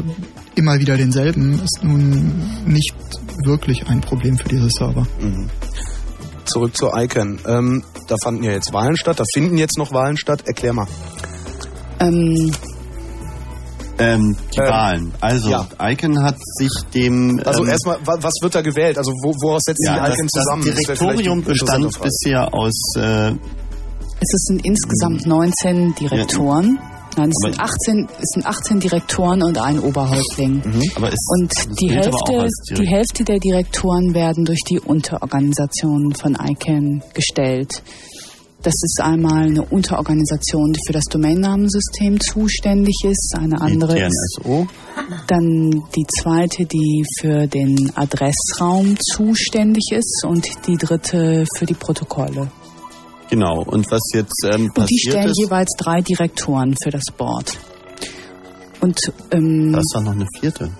immer 0.55 0.78
wieder 0.78 0.97
denselben, 0.97 1.55
ist 1.55 1.81
nun 1.82 2.43
nicht 2.66 2.94
wirklich 3.44 3.89
ein 3.89 4.02
Problem 4.02 4.36
für 4.36 4.48
diese 4.48 4.68
Server. 4.68 5.06
Mhm 5.20 5.48
zurück 6.48 6.77
zur 6.77 6.97
ICANN. 6.97 7.40
Ähm, 7.47 7.82
da 8.09 8.16
fanden 8.23 8.43
ja 8.44 8.52
jetzt 8.52 8.73
Wahlen 8.73 8.97
statt, 8.97 9.18
da 9.20 9.24
finden 9.35 9.56
jetzt 9.59 9.78
noch 9.78 9.93
Wahlen 9.93 10.16
statt. 10.16 10.43
Erklär 10.47 10.73
mal. 10.73 10.86
Ähm, 12.01 12.52
ähm, 13.98 14.36
die 14.55 14.59
Ähm, 14.60 14.68
Wahlen. 14.68 15.14
Also, 15.20 15.51
ja. 15.51 15.66
ICANN 15.81 16.23
hat 16.23 16.36
sich 16.39 16.70
dem... 16.94 17.40
Also 17.44 17.62
ähm, 17.62 17.70
erstmal, 17.70 17.98
wa- 18.06 18.18
was 18.20 18.35
wird 18.43 18.55
da 18.55 18.60
gewählt? 18.62 18.98
Also 18.98 19.10
wo, 19.23 19.32
woraus 19.43 19.62
setzt 19.64 19.82
ja, 19.86 19.94
die 19.94 20.01
das, 20.01 20.14
ICANN 20.14 20.28
zusammen? 20.28 20.62
das 20.66 20.74
Das 20.74 20.85
Direktorium 20.85 21.43
bestand 21.43 22.01
bisher 22.02 22.52
aus... 22.55 22.74
Äh, 22.97 23.31
es 24.18 24.44
sind 24.48 24.64
insgesamt 24.64 25.27
19 25.27 25.94
Direktoren. 25.94 26.78
Nein, 27.16 27.30
es 27.30 27.36
sind, 27.43 27.60
18, 27.60 28.09
es 28.20 28.30
sind 28.34 28.47
18 28.47 28.80
Direktoren 28.80 29.43
und 29.43 29.59
ein 29.59 29.80
Oberhäuptling. 29.80 30.62
aber 30.97 31.09
es, 31.09 31.18
Und 31.28 31.80
die 31.80 31.90
Hälfte, 31.90 32.48
die 32.76 32.86
Hälfte 32.86 33.24
der 33.24 33.38
Direktoren 33.38 34.14
werden 34.14 34.44
durch 34.44 34.60
die 34.68 34.80
Unterorganisationen 34.80 36.14
von 36.14 36.36
ICANN 36.40 37.02
gestellt. 37.14 37.82
Das 38.62 38.74
ist 38.82 39.01
einmal 39.01 39.44
eine 39.44 39.62
Unterorganisation, 39.62 40.72
die 40.72 40.80
für 40.86 40.93
das 40.93 41.05
Domainnamensystem 41.05 42.18
zuständig 42.18 42.97
ist. 43.05 43.34
Eine 43.38 43.60
andere 43.60 43.93
ist 44.06 44.40
dann 45.28 45.70
die 45.94 46.06
zweite, 46.20 46.64
die 46.64 47.05
für 47.20 47.47
den 47.47 47.93
Adressraum 47.94 48.97
zuständig 48.98 49.93
ist 49.93 50.24
und 50.26 50.48
die 50.66 50.76
dritte 50.76 51.44
für 51.56 51.66
die 51.66 51.74
Protokolle. 51.74 52.51
Genau. 53.31 53.62
Und 53.62 53.90
was 53.90 54.03
jetzt 54.15 54.44
ähm, 54.44 54.51
Und 54.53 54.62
die 54.62 54.81
passiert 54.81 55.12
stellen 55.12 55.31
ist... 55.31 55.39
jeweils 55.39 55.70
drei 55.78 56.01
Direktoren 56.01 56.74
für 56.82 56.90
das 56.90 57.05
Board. 57.16 57.57
Und 58.81 58.98
ähm, 59.32 59.73
Da 59.73 59.78
ist 59.78 59.93
doch 59.94 60.03
noch 60.03 60.12
eine 60.12 60.27
vierte. 60.39 60.70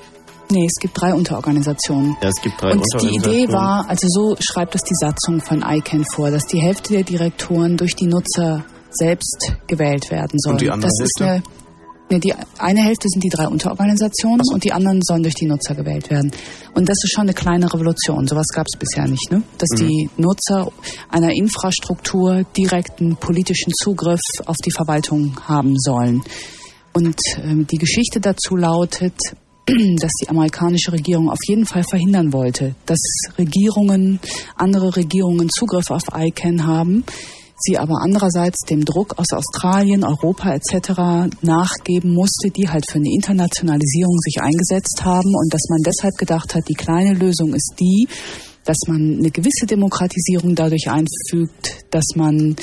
nee, 0.51 0.67
es 0.67 0.81
gibt 0.81 1.01
drei 1.01 1.13
Unterorganisationen. 1.15 2.17
Ja, 2.23 2.29
es 2.29 2.41
gibt 2.41 2.61
drei 2.61 2.73
Und 2.73 2.79
die 2.79 2.83
Unterorganisationen. 2.85 3.45
Idee 3.45 3.53
war, 3.53 3.89
also 3.89 4.07
so 4.09 4.37
schreibt 4.39 4.75
es 4.75 4.83
die 4.83 4.95
Satzung 4.95 5.41
von 5.41 5.65
ICANN 5.67 6.05
vor, 6.05 6.31
dass 6.31 6.47
die 6.47 6.61
Hälfte 6.61 6.93
der 6.93 7.03
Direktoren 7.03 7.77
durch 7.77 7.97
die 7.97 8.07
Nutzer 8.07 8.65
selbst 8.91 9.53
gewählt 9.67 10.11
werden 10.11 10.39
sollen. 10.39 10.55
Und 10.55 10.61
die 10.61 10.71
andere 10.71 10.91
das 10.91 11.01
ist 11.01 11.21
Hälfte? 11.21 11.49
eine, 11.49 11.66
nee, 12.11 12.19
die 12.19 12.35
eine 12.59 12.83
Hälfte 12.83 13.09
sind 13.09 13.23
die 13.23 13.29
drei 13.29 13.49
Unterorganisationen 13.49 14.43
und 14.53 14.65
die 14.65 14.73
anderen 14.73 15.01
sollen 15.03 15.23
durch 15.23 15.35
die 15.35 15.47
Nutzer 15.47 15.75
gewählt 15.75 16.11
werden. 16.11 16.31
Und 16.75 16.89
das 16.89 16.99
ist 17.03 17.13
schon 17.13 17.23
eine 17.23 17.35
kleine 17.35 17.73
Revolution. 17.73 18.27
Sowas 18.27 18.47
gab 18.55 18.67
es 18.73 18.79
bisher 18.79 19.07
nicht, 19.07 19.31
ne? 19.31 19.43
Dass 19.59 19.71
Mhm. 19.73 19.87
die 19.87 20.11
Nutzer 20.17 20.71
einer 21.11 21.33
Infrastruktur 21.35 22.45
direkten 22.57 23.17
politischen 23.17 23.73
Zugriff 23.73 24.21
auf 24.47 24.57
die 24.65 24.71
Verwaltung 24.73 25.37
haben 25.47 25.75
sollen. 25.79 26.23
Und 26.93 27.19
ähm, 27.43 27.67
die 27.67 27.77
Geschichte 27.79 28.21
dazu 28.21 28.57
lautet, 28.57 29.15
dass 29.67 30.13
die 30.23 30.29
amerikanische 30.29 30.93
Regierung 30.93 31.29
auf 31.29 31.41
jeden 31.47 31.67
Fall 31.67 31.83
verhindern 31.83 32.33
wollte, 32.33 32.75
dass 32.87 33.01
Regierungen, 33.37 34.21
andere 34.55 34.97
Regierungen 34.97 35.49
Zugriff 35.51 35.91
auf 35.91 36.05
ICANN 36.15 36.67
haben, 36.67 37.05
sie 37.59 37.79
aber 37.79 38.01
andererseits 38.03 38.61
dem 38.69 38.85
Druck 38.85 39.19
aus 39.19 39.33
Australien, 39.33 40.05
Europa 40.05 40.55
etc. 40.55 41.35
nachgeben 41.43 42.13
musste, 42.13 42.51
die 42.51 42.69
halt 42.69 42.89
für 42.91 42.99
eine 42.99 43.11
Internationalisierung 43.13 44.19
sich 44.21 44.41
eingesetzt 44.41 45.05
haben 45.05 45.35
und 45.35 45.53
dass 45.53 45.63
man 45.71 45.81
deshalb 45.83 46.15
gedacht 46.19 46.55
hat, 46.55 46.69
die 46.69 46.75
kleine 46.75 47.15
Lösung 47.15 47.55
ist 47.55 47.75
die, 47.81 48.09
dass 48.65 48.79
man 48.89 49.19
eine 49.19 49.31
gewisse 49.31 49.67
Demokratisierung 49.67 50.55
dadurch 50.55 50.89
einfügt, 50.91 51.85
dass 51.91 52.05
man 52.17 52.57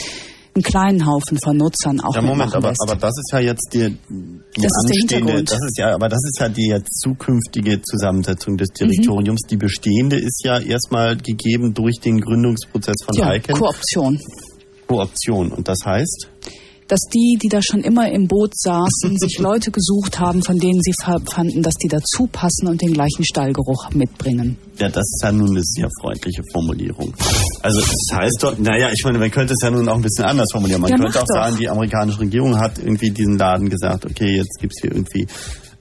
einen 0.55 0.63
kleinen 0.63 1.05
Haufen 1.07 1.39
von 1.43 1.57
Nutzern 1.57 1.99
auch 1.99 2.13
Ja, 2.13 2.21
Moment, 2.21 2.53
aber, 2.53 2.69
lässt. 2.69 2.81
aber 2.83 2.95
das 2.95 3.17
ist 3.17 3.31
ja 3.33 3.39
jetzt 3.39 3.69
die, 3.73 3.97
die 4.09 4.61
Das 4.61 4.65
ist 4.65 4.91
anstehende, 4.91 5.15
Hintergrund. 5.15 5.51
das 5.51 5.59
ist 5.63 5.77
ja, 5.79 5.95
aber 5.95 6.09
das 6.09 6.19
ist 6.23 6.39
ja 6.39 6.49
die 6.49 6.67
jetzt 6.67 6.99
zukünftige 7.01 7.81
Zusammensetzung 7.81 8.57
des 8.57 8.69
Direktoriums. 8.69 9.41
Mhm. 9.45 9.49
Die 9.49 9.57
bestehende 9.57 10.19
ist 10.19 10.43
ja 10.45 10.59
erstmal 10.59 11.17
gegeben 11.17 11.73
durch 11.73 11.99
den 11.99 12.19
Gründungsprozess 12.21 12.97
von 13.03 13.15
ja, 13.17 13.33
ICANN. 13.33 13.57
Kooption. 13.57 14.19
Kooption. 14.87 15.51
Und 15.51 15.67
das 15.67 15.79
heißt? 15.85 16.29
dass 16.89 16.99
die, 17.13 17.39
die 17.41 17.47
da 17.47 17.59
schon 17.61 17.79
immer 17.79 18.11
im 18.11 18.27
Boot 18.27 18.51
saßen, 18.55 19.17
sich 19.17 19.39
Leute 19.39 19.71
gesucht 19.71 20.19
haben, 20.19 20.43
von 20.43 20.57
denen 20.59 20.79
sie 20.81 20.91
fa- 21.01 21.17
fanden, 21.31 21.63
dass 21.63 21.75
die 21.75 21.87
dazu 21.87 22.27
passen 22.27 22.67
und 22.67 22.81
den 22.81 22.91
gleichen 22.93 23.23
Stallgeruch 23.23 23.89
mitbringen. 23.93 24.57
Ja, 24.77 24.89
das 24.89 24.97
ist 25.03 25.21
ja 25.23 25.31
nun 25.31 25.51
eine 25.51 25.61
sehr 25.63 25.87
freundliche 26.01 26.43
Formulierung. 26.51 27.13
Also 27.63 27.79
das 27.79 27.95
heißt 28.19 28.37
doch, 28.43 28.59
naja, 28.59 28.89
ich 28.91 29.01
meine, 29.05 29.17
man 29.17 29.31
könnte 29.31 29.53
es 29.53 29.63
ja 29.63 29.71
nun 29.71 29.87
auch 29.87 29.95
ein 29.95 30.01
bisschen 30.01 30.25
anders 30.25 30.49
formulieren. 30.51 30.81
Man 30.81 30.91
Ja, 30.91 30.97
könnte 30.97 31.19
auch 31.21 31.25
doch. 31.25 31.33
sagen, 31.33 31.55
die 31.57 31.69
amerikanische 31.69 32.19
Regierung 32.19 32.59
hat 32.59 32.77
irgendwie 32.77 33.09
diesen 33.11 33.37
Laden 33.37 33.69
gesagt, 33.69 34.05
okay, 34.05 34.35
jetzt 34.35 34.59
gibt's 34.59 34.81
hier 34.81 34.91
irgendwie 34.91 35.25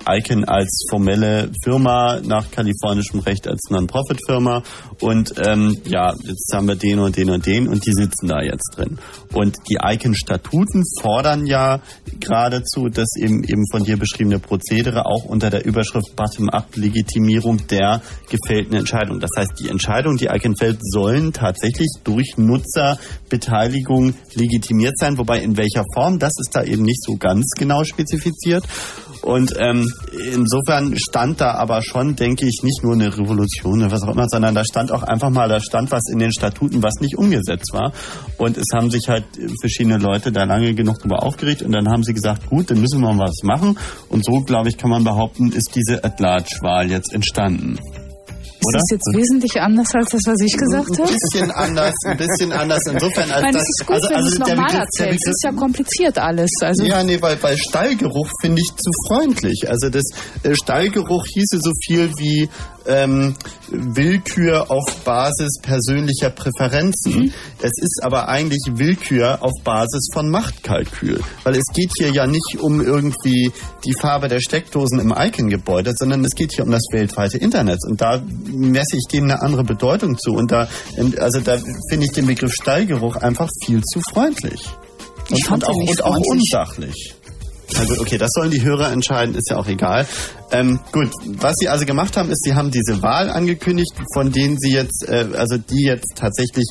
ICANN 0.07 0.45
als 0.45 0.87
formelle 0.89 1.51
Firma 1.63 2.21
nach 2.23 2.51
kalifornischem 2.51 3.21
Recht 3.21 3.47
als 3.49 3.61
Non-Profit-Firma 3.71 4.63
und 5.01 5.35
ähm, 5.47 5.77
ja, 5.87 6.15
jetzt 6.23 6.53
haben 6.53 6.69
wir 6.69 6.77
den 6.77 6.99
und 6.99 7.17
den 7.17 7.31
und 7.31 7.47
den 7.47 7.69
und 7.69 7.87
die 7.87 7.93
sitzen 7.93 8.29
da 8.29 8.41
jetzt 8.41 8.77
drin. 8.77 8.99
Und 9.33 9.57
die 9.69 9.79
ICANN-Statuten 9.83 10.83
fordern 11.01 11.47
ja 11.47 11.81
geradezu 12.21 12.89
das 12.89 13.09
eben, 13.19 13.43
eben 13.45 13.65
von 13.71 13.85
dir 13.85 13.97
beschriebene 13.97 14.39
Prozedere 14.39 15.07
auch 15.07 15.25
unter 15.25 15.51
der 15.51 15.65
Überschrift 15.65 16.15
Bottom-up-Legitimierung 16.17 17.67
der 17.69 18.03
gefällten 18.29 18.75
Entscheidung. 18.75 19.21
Das 19.21 19.31
heißt, 19.37 19.53
die 19.61 19.69
Entscheidungen, 19.69 20.17
die 20.17 20.27
ICANN 20.27 20.57
fällt, 20.57 20.79
sollen 20.81 21.33
tatsächlich 21.33 21.89
durch 22.05 22.35
Nutzerbeteiligung 22.37 24.15
legitimiert 24.35 24.99
sein, 24.99 25.19
wobei 25.19 25.41
in 25.41 25.57
welcher 25.57 25.85
Form, 25.95 26.19
das 26.19 26.33
ist 26.39 26.55
da 26.55 26.63
eben 26.63 26.83
nicht 26.83 27.03
so 27.03 27.17
ganz 27.17 27.47
genau 27.57 27.85
spezifiziert. 27.85 28.65
Und 29.23 29.55
ähm, 29.59 29.89
insofern 30.33 30.97
stand 30.97 31.41
da 31.41 31.55
aber 31.55 31.81
schon, 31.81 32.17
denke 32.17 32.47
ich, 32.47 32.61
nicht 32.63 32.83
nur 32.83 32.95
eine 32.95 33.17
Revolution 33.17 33.81
oder 33.81 33.93
was 33.93 34.03
auch 34.03 34.13
immer, 34.15 34.29
sondern 34.29 34.55
da 34.55 34.65
stand 34.65 34.91
auch 34.91 35.05
einfach 35.05 35.31
mal, 35.31 35.49
da 35.49 35.61
stand 35.61 35.93
was 35.93 36.03
in 36.11 36.19
den 36.19 36.33
Statuten, 36.33 36.83
was 36.83 36.95
nicht 37.01 37.17
umgesetzt 37.17 37.73
war. 37.73 37.93
Und 38.37 38.57
es 38.57 38.67
haben 38.75 38.91
sich 38.91 39.09
halt 39.09 39.25
verschiedene 39.61 39.99
Leute 39.99 40.33
da 40.33 40.45
lange 40.45 40.75
genug 40.75 40.99
drüber 40.99 41.23
aufgeregt 41.23 41.63
und 41.63 41.73
dann 41.73 41.89
haben 41.89 42.03
sie 42.03 42.15
gesagt, 42.15 42.49
gut, 42.51 42.71
dann 42.71 42.81
müssen 42.81 43.01
wir 43.01 43.13
mal 43.13 43.29
was 43.29 43.43
machen. 43.45 43.79
Und 44.09 44.25
so, 44.25 44.41
glaube 44.41 44.69
ich, 44.69 44.77
kann 44.77 44.91
man 44.91 45.05
behaupten, 45.05 45.53
ist 45.53 45.71
diese 45.75 46.03
At-Large-Wahl 46.03 46.91
jetzt 46.91 47.15
entstanden. 47.15 47.79
Ist 48.63 48.69
Oder? 48.69 48.79
das 48.79 48.91
jetzt 48.95 49.09
wesentlich 49.13 49.61
anders 49.61 49.89
als 49.93 50.11
das, 50.11 50.21
was 50.25 50.41
ich 50.41 50.57
gesagt 50.57 50.89
habe? 50.99 51.09
Ein 51.09 51.19
bisschen 51.19 51.51
anders, 51.51 51.95
ein 52.07 52.17
bisschen 52.17 52.53
anders. 52.53 52.79
Insofern 52.89 53.31
als 53.33 53.43
Nein, 53.43 53.55
das, 53.55 53.63
ist 53.63 53.87
gut, 53.87 53.97
also, 53.97 54.09
wenn 54.09 54.17
also 54.17 54.29
du 54.29 54.33
es 54.33 54.39
der 54.39 54.55
nochmal 54.57 54.71
Begriff- 54.71 54.89
der 54.99 55.07
erzählst. 55.07 55.27
Es 55.27 55.35
ist 55.35 55.45
ja 55.45 55.53
kompliziert 55.53 56.19
alles. 56.19 56.51
Also 56.63 56.85
ja, 56.85 57.03
nee, 57.03 57.21
weil 57.21 57.37
bei 57.37 57.57
Stallgeruch 57.57 58.31
finde 58.41 58.63
ich 58.63 58.71
zu 58.77 58.91
freundlich. 59.09 59.69
Also 59.69 59.91
das 59.91 60.05
äh, 60.45 60.55
Stallgeruch 60.55 61.25
hieße 61.35 61.59
so 61.61 61.73
viel 61.85 62.09
wie 62.19 62.49
ähm, 62.87 63.35
Willkür 63.69 64.71
auf 64.71 64.85
Basis 65.05 65.59
persönlicher 65.63 66.31
Präferenzen. 66.31 67.33
Es 67.61 67.73
ist 67.81 68.01
aber 68.03 68.29
eigentlich 68.29 68.61
Willkür 68.75 69.43
auf 69.43 69.53
Basis 69.65 70.09
von 70.13 70.31
Machtkalkül. 70.31 71.21
Weil 71.45 71.57
es 71.57 71.67
geht 71.75 71.91
hier 71.99 72.11
ja 72.11 72.27
nicht 72.27 72.59
um 72.61 72.81
irgendwie 72.81 73.53
die 73.85 73.95
Farbe 73.95 74.29
der 74.29 74.41
Steckdosen 74.41 75.01
im 75.01 75.15
Icon-Gebäude, 75.17 75.93
sondern 75.97 76.25
es 76.25 76.35
geht 76.35 76.53
hier 76.53 76.65
um 76.65 76.71
das 76.71 76.85
weltweite 76.93 77.39
Internet. 77.39 77.81
Und 77.89 78.01
da 78.01 78.23
messe 78.47 78.97
ich 78.97 79.05
dem 79.13 79.25
eine 79.25 79.43
andere 79.43 79.65
Bedeutung 79.65 80.19
zu. 80.19 80.33
Und 80.33 80.53
da, 80.53 80.69
also 81.19 81.41
da 81.41 81.59
finde 81.89 82.07
ich 82.07 82.13
den 82.13 82.27
Begriff 82.27 82.53
Stallgeruch 82.53 83.17
einfach 83.17 83.49
viel 83.65 83.83
zu 83.83 84.01
freundlich. 84.13 84.69
Und, 85.31 85.39
Ich 85.39 85.45
fand 85.45 85.65
und, 85.65 85.71
auch, 85.71 85.77
und 85.77 86.05
auch 86.05 86.15
freundlich. 86.15 87.15
Unsachlich. 87.73 87.91
Also 87.91 88.03
okay, 88.03 88.19
das 88.19 88.31
sollen 88.33 88.51
die 88.51 88.63
Hörer 88.63 88.93
entscheiden, 88.93 89.35
ist 89.35 89.51
ja 89.51 89.57
auch 89.57 89.67
egal. 89.67 90.07
Ähm, 90.51 90.81
gut, 90.93 91.11
was 91.27 91.55
sie 91.59 91.69
also 91.69 91.85
gemacht 91.85 92.17
haben, 92.17 92.31
ist, 92.31 92.45
sie 92.45 92.55
haben 92.55 92.71
diese 92.71 93.03
Wahl 93.03 93.31
angekündigt, 93.31 93.93
von 94.15 94.31
denen 94.31 94.59
sie 94.59 94.73
jetzt, 94.73 95.09
äh, 95.09 95.27
also 95.37 95.57
die 95.57 95.85
jetzt 95.85 96.13
tatsächlich 96.17 96.67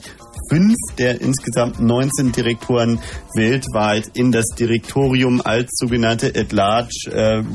fünf 0.51 0.75
der 0.97 1.21
insgesamt 1.21 1.79
19 1.79 2.33
Direktoren 2.33 2.99
weltweit 3.35 4.09
in 4.15 4.31
das 4.33 4.45
Direktorium 4.59 5.39
als 5.41 5.69
sogenannte 5.75 6.27
At-Large 6.35 6.89
äh, 7.07 7.37
Ja, 7.37 7.41
sie 7.41 7.41
haben 7.41 7.45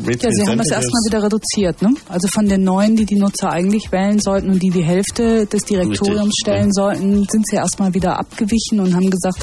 das 0.59 0.67
Representatives- 0.71 0.71
erstmal 0.71 1.03
wieder 1.07 1.23
reduziert, 1.25 1.83
ne? 1.83 1.91
Also 2.09 2.29
von 2.29 2.47
den 2.49 2.65
neun, 2.65 2.97
die 2.97 3.05
die 3.05 3.17
Nutzer 3.17 3.51
eigentlich 3.51 3.93
wählen 3.93 4.19
sollten 4.19 4.49
und 4.51 4.63
die 4.63 4.71
die 4.71 4.83
Hälfte 4.85 5.45
des 5.47 5.65
Direktoriums 5.65 6.29
Richtig, 6.29 6.41
stellen 6.41 6.73
sollten, 6.73 7.27
sind 7.29 7.47
sie 7.47 7.57
erstmal 7.57 7.93
wieder 7.93 8.19
abgewichen 8.19 8.81
und 8.81 8.95
haben 8.95 9.11
gesagt, 9.11 9.43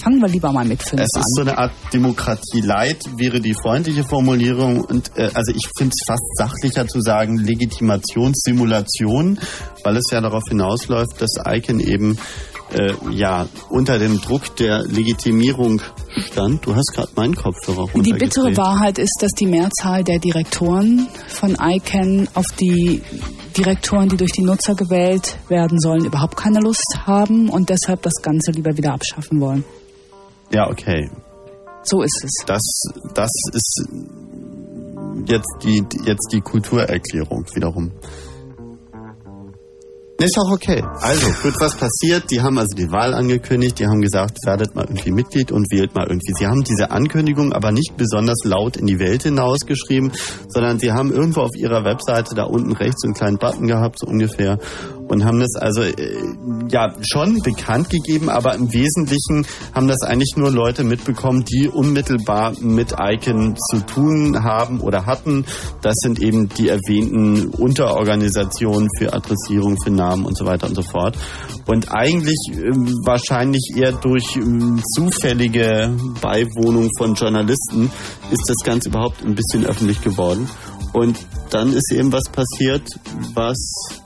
fangen 0.00 0.20
wir 0.20 0.28
lieber 0.28 0.52
mal 0.52 0.64
mit 0.64 0.80
fünf 0.82 1.02
Es 1.02 1.12
an. 1.14 1.20
ist 1.22 1.34
so 1.36 1.40
eine 1.42 1.58
Art 1.58 1.72
Demokratie 1.92 2.60
light, 2.60 3.02
wäre 3.16 3.40
die 3.40 3.54
freundliche 3.54 4.04
Formulierung. 4.04 4.82
Und 4.84 5.10
äh, 5.16 5.28
also 5.34 5.52
ich 5.54 5.68
finde 5.76 5.92
es 5.98 6.04
fast 6.06 6.22
sachlicher 6.36 6.86
zu 6.86 7.00
sagen 7.00 7.38
Legitimationssimulation, 7.38 9.38
weil 9.84 9.96
es 9.96 10.04
ja 10.12 10.20
darauf 10.20 10.42
hinausläuft, 10.48 11.20
dass 11.20 11.32
Icon 11.46 11.80
eben 11.80 12.16
äh, 12.74 12.94
ja 13.10 13.46
unter 13.68 13.98
dem 13.98 14.20
Druck 14.20 14.56
der 14.56 14.82
Legitimierung 14.84 15.80
stand. 16.16 16.66
Du 16.66 16.74
hast 16.74 16.92
gerade 16.94 17.10
meinen 17.16 17.34
Kopfhörer 17.34 17.88
Die 18.02 18.12
bittere. 18.12 18.56
Wahrheit 18.56 18.98
ist, 18.98 19.18
dass 19.20 19.32
die 19.32 19.46
Mehrzahl 19.46 20.04
der 20.04 20.18
Direktoren 20.18 21.08
von 21.28 21.56
ICANN 21.60 22.28
auf 22.34 22.46
die 22.60 23.02
Direktoren, 23.56 24.08
die 24.08 24.16
durch 24.16 24.32
die 24.32 24.42
Nutzer 24.42 24.74
gewählt 24.74 25.36
werden 25.48 25.78
sollen, 25.78 26.04
überhaupt 26.04 26.36
keine 26.36 26.60
Lust 26.60 27.00
haben 27.06 27.48
und 27.48 27.68
deshalb 27.68 28.02
das 28.02 28.14
Ganze 28.22 28.52
lieber 28.52 28.76
wieder 28.76 28.92
abschaffen 28.92 29.40
wollen. 29.40 29.64
Ja, 30.52 30.68
okay. 30.70 31.10
So 31.82 32.02
ist 32.02 32.22
es. 32.24 32.44
Das, 32.46 32.62
das 33.14 33.30
ist 33.52 33.86
jetzt 35.26 35.56
die, 35.62 35.82
jetzt 36.04 36.28
die 36.32 36.40
Kulturerklärung 36.40 37.46
wiederum. 37.54 37.92
Ist 40.18 40.38
auch 40.38 40.52
okay. 40.52 40.82
Also, 41.00 41.26
gut, 41.42 41.54
was 41.58 41.76
passiert? 41.76 42.30
Die 42.30 42.40
haben 42.40 42.56
also 42.56 42.76
die 42.76 42.90
Wahl 42.92 43.12
angekündigt, 43.12 43.78
die 43.78 43.86
haben 43.86 44.00
gesagt, 44.00 44.38
werdet 44.44 44.74
mal 44.74 44.84
irgendwie 44.84 45.10
Mitglied 45.10 45.50
und 45.50 45.70
wählt 45.72 45.94
mal 45.94 46.06
irgendwie. 46.06 46.32
Sie 46.38 46.46
haben 46.46 46.62
diese 46.62 46.90
Ankündigung 46.90 47.52
aber 47.52 47.72
nicht 47.72 47.96
besonders 47.96 48.38
laut 48.44 48.76
in 48.76 48.86
die 48.86 49.00
Welt 49.00 49.24
hinausgeschrieben, 49.24 50.12
sondern 50.48 50.78
sie 50.78 50.92
haben 50.92 51.12
irgendwo 51.12 51.40
auf 51.40 51.56
ihrer 51.56 51.84
Webseite 51.84 52.34
da 52.34 52.44
unten 52.44 52.72
rechts 52.72 53.04
einen 53.04 53.14
kleinen 53.14 53.38
Button 53.38 53.66
gehabt, 53.66 53.98
so 53.98 54.06
ungefähr, 54.06 54.58
und 55.08 55.24
haben 55.24 55.40
das 55.40 55.54
also 55.56 55.82
äh, 55.82 55.92
ja 56.70 56.92
schon 57.02 57.40
bekannt 57.42 57.90
gegeben, 57.90 58.28
aber 58.28 58.54
im 58.54 58.72
Wesentlichen 58.72 59.46
haben 59.74 59.88
das 59.88 60.02
eigentlich 60.02 60.34
nur 60.36 60.50
Leute 60.50 60.84
mitbekommen, 60.84 61.44
die 61.44 61.68
unmittelbar 61.68 62.52
mit 62.60 62.94
Icon 62.98 63.56
zu 63.56 63.84
tun 63.86 64.42
haben 64.42 64.80
oder 64.80 65.06
hatten. 65.06 65.44
Das 65.82 65.94
sind 65.96 66.20
eben 66.20 66.48
die 66.48 66.68
erwähnten 66.68 67.48
Unterorganisationen 67.48 68.88
für 68.98 69.12
Adressierung, 69.12 69.76
für 69.82 69.90
Namen 69.90 70.24
und 70.24 70.36
so 70.36 70.46
weiter 70.46 70.66
und 70.66 70.74
so 70.74 70.82
fort. 70.82 71.16
Und 71.66 71.92
eigentlich 71.92 72.38
ähm, 72.52 72.92
wahrscheinlich 73.04 73.72
eher 73.76 73.92
durch 73.92 74.36
ähm, 74.36 74.82
zufällige 74.94 75.94
Beiwohnung 76.20 76.88
von 76.98 77.14
Journalisten 77.14 77.90
ist 78.30 78.48
das 78.48 78.58
Ganze 78.64 78.88
überhaupt 78.88 79.24
ein 79.24 79.34
bisschen 79.34 79.64
öffentlich 79.66 80.00
geworden. 80.00 80.48
Und 80.92 81.18
dann 81.50 81.72
ist 81.72 81.90
eben 81.92 82.12
was 82.12 82.28
passiert, 82.30 82.86
was 83.34 84.01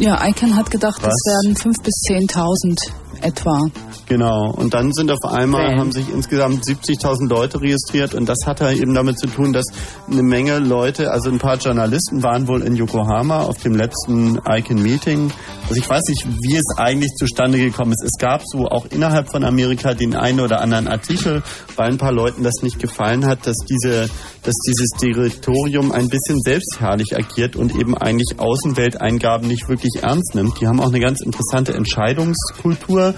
Ja, 0.00 0.26
ICANN 0.26 0.56
hat 0.56 0.70
gedacht, 0.70 1.02
es 1.02 1.04
werden 1.26 1.54
5.000 1.54 1.82
bis 1.82 1.94
10.000 2.08 2.90
etwa. 3.22 3.70
Genau, 4.06 4.50
und 4.50 4.74
dann 4.74 4.92
sind 4.92 5.10
auf 5.10 5.24
einmal, 5.24 5.68
Wählen. 5.68 5.80
haben 5.80 5.92
sich 5.92 6.12
insgesamt 6.12 6.64
70.000 6.64 7.28
Leute 7.28 7.60
registriert 7.60 8.12
und 8.14 8.28
das 8.28 8.38
hat 8.44 8.60
halt 8.60 8.78
eben 8.78 8.92
damit 8.92 9.20
zu 9.20 9.28
tun, 9.28 9.52
dass 9.52 9.66
eine 10.10 10.24
Menge 10.24 10.58
Leute, 10.58 11.12
also 11.12 11.30
ein 11.30 11.38
paar 11.38 11.58
Journalisten 11.58 12.22
waren 12.22 12.48
wohl 12.48 12.62
in 12.62 12.74
Yokohama 12.74 13.42
auf 13.42 13.58
dem 13.58 13.76
letzten 13.76 14.40
Icon-Meeting. 14.44 15.30
Also 15.68 15.80
ich 15.80 15.88
weiß 15.88 16.02
nicht, 16.08 16.26
wie 16.26 16.56
es 16.56 16.76
eigentlich 16.76 17.12
zustande 17.16 17.58
gekommen 17.58 17.92
ist. 17.92 18.02
Es 18.02 18.18
gab 18.18 18.42
so 18.44 18.66
auch 18.66 18.86
innerhalb 18.86 19.30
von 19.30 19.44
Amerika 19.44 19.94
den 19.94 20.16
einen 20.16 20.40
oder 20.40 20.60
anderen 20.60 20.88
Artikel, 20.88 21.44
weil 21.76 21.90
ein 21.90 21.98
paar 21.98 22.12
Leuten 22.12 22.42
das 22.42 22.62
nicht 22.62 22.80
gefallen 22.80 23.26
hat, 23.26 23.46
dass 23.46 23.58
diese, 23.58 24.08
dass 24.42 24.56
dieses 24.66 24.88
Direktorium 25.00 25.92
ein 25.92 26.08
bisschen 26.08 26.40
selbstherrlich 26.42 27.16
agiert 27.16 27.54
und 27.54 27.76
eben 27.76 27.96
eigentlich 27.96 28.40
Außenwelteingaben 28.40 29.46
nicht 29.46 29.68
wirklich 29.68 30.02
ernst 30.02 30.34
nimmt. 30.34 30.60
Die 30.60 30.66
haben 30.66 30.80
auch 30.80 30.88
eine 30.88 30.98
ganz 30.98 31.20
interessante 31.20 31.74
Entscheidungskultur, 31.74 33.09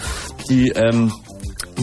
die 0.48 0.68
ähm, 0.70 1.12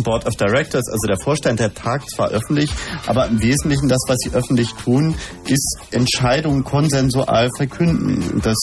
Board 0.03 0.25
of 0.25 0.35
Directors, 0.35 0.87
also 0.91 1.07
der 1.07 1.17
Vorstand, 1.17 1.59
der 1.59 1.73
tagt 1.73 2.09
zwar 2.11 2.29
öffentlich, 2.29 2.71
aber 3.07 3.27
im 3.27 3.41
Wesentlichen 3.41 3.89
das, 3.89 4.03
was 4.07 4.17
sie 4.19 4.31
öffentlich 4.31 4.73
tun, 4.73 5.15
ist 5.47 5.77
Entscheidungen 5.91 6.63
konsensual 6.63 7.49
verkünden. 7.55 8.41
Das, 8.43 8.57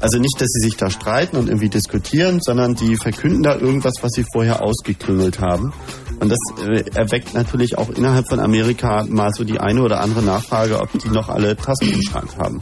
also 0.00 0.18
nicht, 0.18 0.40
dass 0.40 0.48
sie 0.48 0.66
sich 0.66 0.76
da 0.76 0.90
streiten 0.90 1.36
und 1.36 1.48
irgendwie 1.48 1.68
diskutieren, 1.68 2.40
sondern 2.40 2.74
die 2.74 2.96
verkünden 2.96 3.42
da 3.42 3.56
irgendwas, 3.56 3.94
was 4.02 4.12
sie 4.12 4.24
vorher 4.32 4.62
ausgeklüngelt 4.62 5.40
haben. 5.40 5.72
Und 6.20 6.30
das 6.30 6.38
äh, 6.66 6.82
erweckt 6.94 7.34
natürlich 7.34 7.76
auch 7.78 7.88
innerhalb 7.90 8.28
von 8.28 8.40
Amerika 8.40 9.04
mal 9.08 9.30
so 9.32 9.44
die 9.44 9.60
eine 9.60 9.82
oder 9.82 10.00
andere 10.00 10.22
Nachfrage, 10.22 10.80
ob 10.80 10.90
die 10.98 11.08
noch 11.08 11.28
alle 11.28 11.56
Tassen 11.56 11.92
im 11.92 12.02
Schrank 12.02 12.36
haben. 12.38 12.60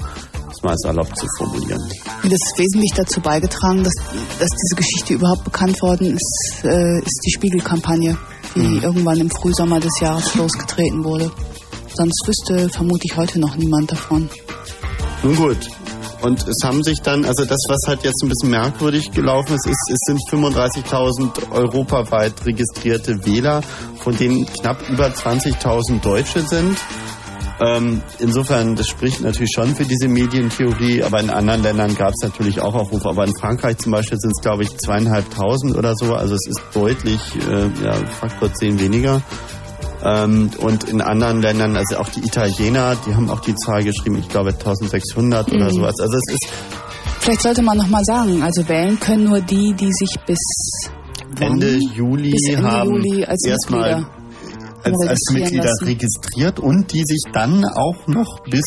Das 0.48 0.62
mal 0.62 0.76
salopp 0.78 1.16
zu 1.16 1.26
formulieren. 1.39 1.81
Das 2.22 2.32
ist 2.32 2.55
wesentlich 2.59 2.93
dazu 2.97 3.20
beigetragen, 3.20 3.82
dass, 3.85 3.94
dass 4.39 4.51
diese 4.51 4.76
Geschichte 4.76 5.14
überhaupt 5.14 5.44
bekannt 5.44 5.81
worden 5.82 6.14
ist, 6.16 6.64
äh, 6.64 6.98
ist 6.98 7.20
die 7.26 7.32
Spiegelkampagne, 7.32 8.16
die 8.55 8.60
Mhm. 8.60 8.82
irgendwann 8.82 9.18
im 9.20 9.31
Frühsommer 9.31 9.81
des 9.81 9.98
Jahres 10.01 10.35
losgetreten 10.36 11.02
wurde. 11.05 11.31
Sonst 11.94 12.26
wüsste 12.26 12.68
vermutlich 12.70 13.16
heute 13.16 13.39
noch 13.40 13.56
niemand 13.56 13.90
davon. 13.93 14.28
Nun 15.22 15.36
gut. 15.36 15.59
Und 16.25 16.49
es 16.49 16.57
haben 16.65 16.83
sich 16.83 17.03
dann, 17.03 17.27
also 17.27 17.45
das, 17.45 17.61
was 17.69 17.87
halt 17.87 18.03
jetzt 18.03 18.23
ein 18.23 18.31
bisschen 18.31 18.49
merkwürdig 18.49 19.11
gelaufen 19.11 19.57
ist, 19.57 19.69
ist 19.69 19.91
es 19.93 19.99
sind 20.07 20.21
35.000 20.31 21.53
europaweit 21.53 22.33
registrierte 22.47 23.27
Wähler, 23.27 23.61
von 23.99 24.17
denen 24.17 24.47
knapp 24.47 24.89
über 24.89 25.09
20.000 25.09 26.01
Deutsche 26.01 26.41
sind. 26.41 26.79
Ähm, 27.61 28.01
insofern, 28.21 28.75
das 28.75 28.89
spricht 28.89 29.21
natürlich 29.21 29.53
schon 29.55 29.77
für 29.77 29.85
diese 29.85 30.09
Medientheorie, 30.09 31.03
aber 31.03 31.21
in 31.21 31.29
anderen 31.29 31.63
Ländern 31.63 31.95
gab 31.95 32.15
es 32.15 32.23
natürlich 32.23 32.59
auch 32.59 32.75
Aufrufe. 32.75 33.11
Aber 33.11 33.25
in 33.27 33.37
Frankreich 33.37 33.77
zum 33.77 33.93
Beispiel 33.93 34.19
sind 34.19 34.33
es, 34.35 34.43
glaube 34.43 34.63
ich, 34.63 34.75
zweieinhalbtausend 34.79 35.77
oder 35.77 35.95
so. 35.95 36.15
Also 36.15 36.35
es 36.37 36.47
ist 36.49 36.63
deutlich, 36.73 37.21
äh, 37.51 37.69
ja, 37.85 37.95
Faktor 38.19 38.51
10 38.51 38.81
weniger. 38.81 39.21
Ähm, 40.05 40.51
und 40.59 40.85
in 40.85 41.01
anderen 41.01 41.40
Ländern, 41.40 41.76
also 41.76 41.97
auch 41.97 42.09
die 42.10 42.20
Italiener, 42.20 42.97
die 43.06 43.14
haben 43.14 43.31
auch 43.31 43.40
die 43.40 43.55
Zahl 43.55 43.82
geschrieben, 43.82 44.16
ich 44.18 44.28
glaube 44.28 44.51
1600 44.51 45.51
oder 45.52 45.64
Mhm. 45.66 45.70
sowas. 45.70 45.94
Also 46.01 46.14
es 46.16 46.35
ist 46.35 46.48
Vielleicht 47.20 47.40
sollte 47.43 47.62
man 47.62 47.78
noch 47.78 47.89
mal 47.89 48.05
sagen, 48.05 48.43
also 48.43 48.68
wählen 48.68 49.01
können 49.01 49.24
nur 49.24 49.40
die, 49.40 49.72
die 49.72 49.90
sich 49.93 50.14
bis 50.26 50.39
Ende 51.40 51.78
Juli 51.94 52.31
bis 52.32 52.48
Ende 52.55 52.62
haben 52.70 52.90
Juli 52.90 53.24
als 53.24 53.44
erstmal 53.47 54.01
Mitglieder 54.01 54.10
als, 54.82 55.09
als 55.09 55.20
Mitglieder 55.32 55.64
lassen. 55.64 55.85
registriert 55.86 56.60
und 56.60 56.93
die 56.93 57.02
sich 57.06 57.22
dann 57.32 57.64
auch 57.64 58.06
noch 58.06 58.40
bis 58.51 58.62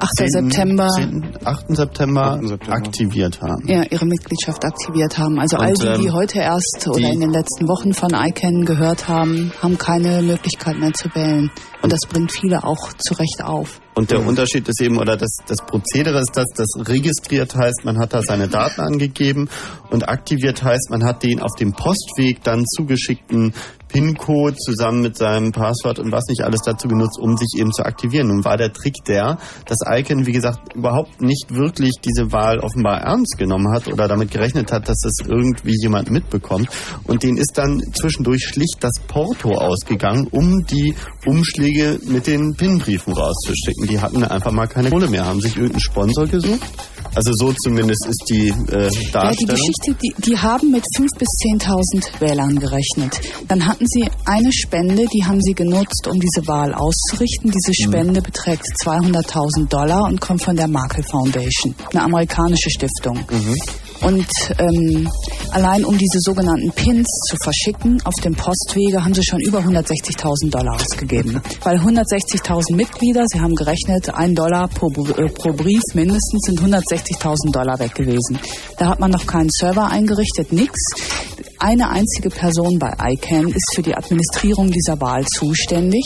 8. 0.00 0.16
10. 0.16 0.28
September 0.28 0.88
10. 0.88 1.24
8. 1.44 1.76
September, 1.76 2.40
aktiviert 2.68 3.40
haben. 3.42 3.66
ja, 3.66 3.82
ihre 3.90 4.06
Mitgliedschaft 4.06 4.64
aktiviert 4.64 5.18
haben. 5.18 5.38
Also 5.38 5.56
all 5.56 5.70
Und, 5.70 5.82
die, 5.82 6.00
die 6.02 6.06
ähm, 6.06 6.12
heute 6.12 6.38
erst 6.40 6.86
oder 6.88 6.98
die- 6.98 7.04
in 7.14 7.20
den 7.20 7.30
letzten 7.30 7.66
Wochen 7.68 7.92
von 7.92 8.10
ICANN 8.14 8.64
gehört 8.64 9.08
haben, 9.08 9.52
haben 9.62 9.76
keine 9.78 10.22
Möglichkeit 10.22 10.78
mehr 10.78 10.92
zu 10.92 11.08
wählen. 11.14 11.50
Und 11.82 11.92
das 11.92 12.00
bringt 12.08 12.32
viele 12.32 12.64
auch 12.64 12.92
zu 12.98 13.14
Recht 13.14 13.42
auf. 13.42 13.80
Und 13.94 14.10
der 14.10 14.24
Unterschied 14.24 14.68
ist 14.68 14.80
eben, 14.80 14.98
oder 14.98 15.16
das, 15.16 15.30
das 15.46 15.58
Prozedere 15.66 16.20
ist, 16.20 16.36
dass 16.36 16.46
das 16.54 16.66
registriert 16.88 17.54
heißt, 17.56 17.84
man 17.84 17.98
hat 17.98 18.12
da 18.14 18.22
seine 18.22 18.46
Daten 18.48 18.80
angegeben 18.80 19.48
und 19.90 20.08
aktiviert 20.08 20.62
heißt, 20.62 20.90
man 20.90 21.04
hat 21.04 21.22
den 21.24 21.40
auf 21.40 21.54
dem 21.58 21.72
Postweg 21.72 22.42
dann 22.44 22.64
zugeschickten 22.66 23.52
PIN-Code 23.88 24.56
zusammen 24.56 25.00
mit 25.00 25.16
seinem 25.16 25.52
Passwort 25.52 25.98
und 25.98 26.12
was 26.12 26.24
nicht 26.28 26.42
alles 26.42 26.62
dazu 26.62 26.88
genutzt, 26.88 27.18
um 27.20 27.36
sich 27.36 27.58
eben 27.58 27.72
zu 27.72 27.84
aktivieren. 27.84 28.28
Nun 28.28 28.44
war 28.44 28.56
der 28.56 28.72
Trick 28.72 29.04
der, 29.06 29.38
dass 29.66 29.78
Icon, 29.86 30.26
wie 30.26 30.32
gesagt, 30.32 30.74
überhaupt 30.74 31.20
nicht 31.20 31.46
wirklich 31.54 31.94
diese 32.04 32.30
Wahl 32.32 32.58
offenbar 32.60 33.00
ernst 33.00 33.36
genommen 33.38 33.72
hat 33.72 33.88
oder 33.88 34.08
damit 34.08 34.30
gerechnet 34.30 34.72
hat, 34.72 34.88
dass 34.88 35.00
das 35.00 35.26
irgendwie 35.26 35.74
jemand 35.80 36.10
mitbekommt. 36.10 36.68
Und 37.04 37.22
denen 37.22 37.38
ist 37.38 37.56
dann 37.56 37.82
zwischendurch 37.94 38.44
schlicht 38.44 38.78
das 38.80 39.00
Porto 39.06 39.52
ausgegangen, 39.52 40.28
um 40.30 40.64
die 40.66 40.94
Umschläge 41.26 41.98
mit 42.06 42.26
den 42.26 42.54
PIN-Briefen 42.54 43.12
rauszuschicken. 43.12 43.86
Die 43.88 44.00
hatten 44.00 44.22
einfach 44.24 44.52
mal 44.52 44.66
keine 44.66 44.90
Kohle 44.90 45.08
mehr, 45.08 45.26
haben 45.26 45.40
sich 45.40 45.56
irgendeinen 45.56 45.80
Sponsor 45.80 46.26
gesucht. 46.26 46.60
Also 47.14 47.32
so 47.32 47.52
zumindest 47.52 48.06
ist 48.06 48.24
die 48.30 48.48
äh, 48.48 48.52
Darstellung. 48.52 49.12
Ja, 49.12 49.30
die 49.32 49.46
Geschichte, 49.46 49.94
die, 50.02 50.14
die 50.18 50.38
haben 50.38 50.70
mit 50.70 50.84
5.000 50.96 51.18
bis 51.18 51.28
10.000 51.28 52.20
Wählern 52.20 52.58
gerechnet. 52.58 53.20
Dann 53.48 53.66
hatten 53.66 53.86
sie 53.86 54.08
eine 54.24 54.52
Spende, 54.52 55.04
die 55.12 55.24
haben 55.24 55.40
sie 55.40 55.54
genutzt, 55.54 56.06
um 56.06 56.18
diese 56.20 56.46
Wahl 56.46 56.74
auszurichten. 56.74 57.50
Diese 57.50 57.74
Spende 57.74 58.22
beträgt 58.22 58.64
200.000 58.84 59.68
Dollar 59.68 60.04
und 60.04 60.20
kommt 60.20 60.42
von 60.42 60.56
der 60.56 60.68
Markle 60.68 61.02
Foundation, 61.02 61.74
eine 61.92 62.02
amerikanische 62.02 62.70
Stiftung. 62.70 63.18
Und 64.00 64.26
ähm, 64.58 65.08
allein 65.50 65.84
um 65.84 65.98
diese 65.98 66.18
sogenannten 66.20 66.70
Pins 66.72 67.08
zu 67.28 67.36
verschicken 67.42 68.00
auf 68.04 68.14
dem 68.22 68.34
Postwege 68.34 69.04
haben 69.04 69.14
sie 69.14 69.24
schon 69.24 69.40
über 69.40 69.58
160.000 69.58 70.50
Dollar 70.50 70.74
ausgegeben. 70.74 71.40
Weil 71.62 71.78
160.000 71.78 72.76
Mitglieder, 72.76 73.24
sie 73.26 73.40
haben 73.40 73.54
gerechnet, 73.54 74.14
ein 74.14 74.34
Dollar 74.34 74.68
pro, 74.68 74.88
äh, 74.88 75.28
pro 75.28 75.52
Brief 75.52 75.82
mindestens 75.94 76.42
sind 76.46 76.60
160.000 76.60 77.52
Dollar 77.52 77.78
weg 77.78 77.94
gewesen. 77.94 78.38
Da 78.78 78.88
hat 78.88 79.00
man 79.00 79.10
noch 79.10 79.26
keinen 79.26 79.50
Server 79.50 79.88
eingerichtet, 79.88 80.52
nix. 80.52 80.78
Eine 81.60 81.88
einzige 81.90 82.30
Person 82.30 82.78
bei 82.78 82.92
ICANN 83.00 83.48
ist 83.48 83.74
für 83.74 83.82
die 83.82 83.96
Administrierung 83.96 84.70
dieser 84.70 85.00
Wahl 85.00 85.24
zuständig. 85.26 86.04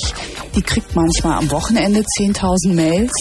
Die 0.54 0.62
kriegt 0.62 0.96
manchmal 0.96 1.38
am 1.38 1.50
Wochenende 1.50 2.00
10.000 2.00 2.74
Mails. 2.74 3.12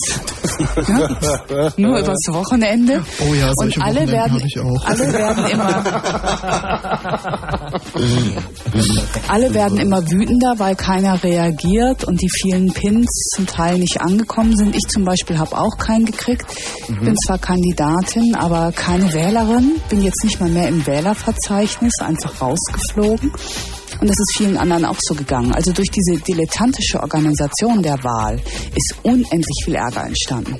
Ja? 0.87 1.71
Nur 1.77 1.99
übers 1.99 2.25
Wochenende. 2.29 3.03
Oh 3.19 3.33
ja, 3.33 3.49
Und 3.49 3.73
solche 3.73 3.81
alle 3.81 4.01
Wochenenden 4.01 4.11
werden, 4.11 4.43
ich 4.45 4.59
auch. 4.59 4.85
alle 4.85 5.13
werden 5.13 5.45
immer, 5.47 5.83
alle 9.27 9.53
werden 9.53 9.77
immer 9.79 10.09
wütender, 10.09 10.53
weil 10.57 10.75
keiner 10.75 11.21
reagiert 11.23 12.03
und 12.05 12.21
die 12.21 12.29
vielen 12.29 12.71
Pins 12.71 13.09
zum 13.35 13.45
Teil 13.47 13.77
nicht 13.79 13.99
angekommen 14.01 14.55
sind. 14.55 14.75
Ich 14.75 14.87
zum 14.87 15.03
Beispiel 15.03 15.37
habe 15.37 15.57
auch 15.57 15.77
keinen 15.77 16.05
gekriegt. 16.05 16.45
Bin 16.87 17.15
zwar 17.25 17.39
Kandidatin, 17.39 18.35
aber 18.35 18.71
keine 18.71 19.11
Wählerin. 19.13 19.73
Bin 19.89 20.01
jetzt 20.03 20.23
nicht 20.23 20.39
mal 20.39 20.49
mehr 20.49 20.67
im 20.69 20.85
Wählerverzeichnis, 20.85 21.93
einfach 22.21 22.41
rausgeflogen. 22.41 23.31
Und 23.99 24.09
das 24.09 24.17
ist 24.19 24.37
vielen 24.37 24.57
anderen 24.57 24.85
auch 24.85 24.97
so 24.99 25.13
gegangen. 25.13 25.53
Also 25.53 25.71
durch 25.71 25.89
diese 25.89 26.19
dilettantische 26.21 27.01
Organisation 27.01 27.83
der 27.83 28.03
Wahl 28.03 28.41
ist 28.75 28.95
unendlich 29.03 29.63
viel 29.63 29.75
Ärger 29.75 30.05
entstanden. 30.05 30.59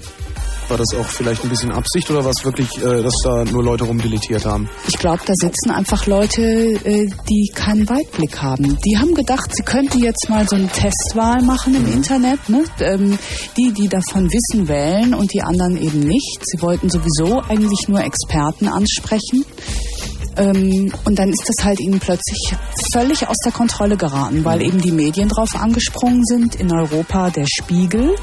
War 0.68 0.78
das 0.78 0.94
auch 0.96 1.06
vielleicht 1.06 1.44
ein 1.44 1.50
bisschen 1.50 1.72
Absicht 1.72 2.10
oder 2.12 2.24
war 2.24 2.32
es 2.32 2.46
wirklich, 2.46 2.78
äh, 2.78 3.04
dass 3.04 3.16
da 3.26 3.44
nur 3.44 3.62
Leute 3.62 3.84
rumdeletiert 3.84 4.46
haben? 4.46 4.70
Ich 4.88 4.98
glaube, 4.98 5.20
da 5.26 5.34
sitzen 5.36 5.70
einfach 5.70 6.06
Leute, 6.06 6.42
äh, 6.42 7.10
die 7.30 7.52
keinen 7.54 7.90
Weitblick 7.90 8.42
haben. 8.42 8.78
Die 8.86 8.98
haben 8.98 9.14
gedacht, 9.14 9.54
sie 9.54 9.64
könnten 9.64 10.00
jetzt 10.00 10.30
mal 10.30 10.48
so 10.48 10.56
eine 10.56 10.70
Testwahl 10.70 11.42
machen 11.42 11.76
im 11.76 11.92
Internet. 11.92 12.48
Ne? 12.48 12.64
Ähm, 12.80 13.20
die, 13.58 13.74
die 13.74 13.90
davon 13.90 14.32
wissen, 14.32 14.70
wählen 14.70 15.14
und 15.14 15.34
die 15.34 15.42
anderen 15.42 15.76
eben 15.76 16.00
nicht. 16.00 16.40
Sie 16.44 16.62
wollten 16.62 16.90
sowieso 16.90 17.42
eigentlich 17.42 17.90
nur 17.90 18.02
Experten 18.02 18.70
ansprechen. 18.70 19.44
Ähm, 20.38 20.92
und 21.06 21.20
dann 21.20 21.30
ist 21.30 21.48
das 21.48 21.66
halt 21.66 21.80
ihnen 21.80 22.00
plötzlich 22.00 22.56
völlig 22.92 23.28
aus 23.28 23.38
der 23.44 23.52
Kontrolle 23.52 23.98
geraten, 23.98 24.44
weil 24.46 24.62
eben 24.62 24.82
die 24.82 24.92
Medien 24.92 25.30
drauf 25.30 25.56
angesprungen 25.56 26.24
sind. 26.26 26.56
In 26.56 26.72
Europa 26.72 27.30
der 27.30 27.46
Spiegel. 27.48 28.16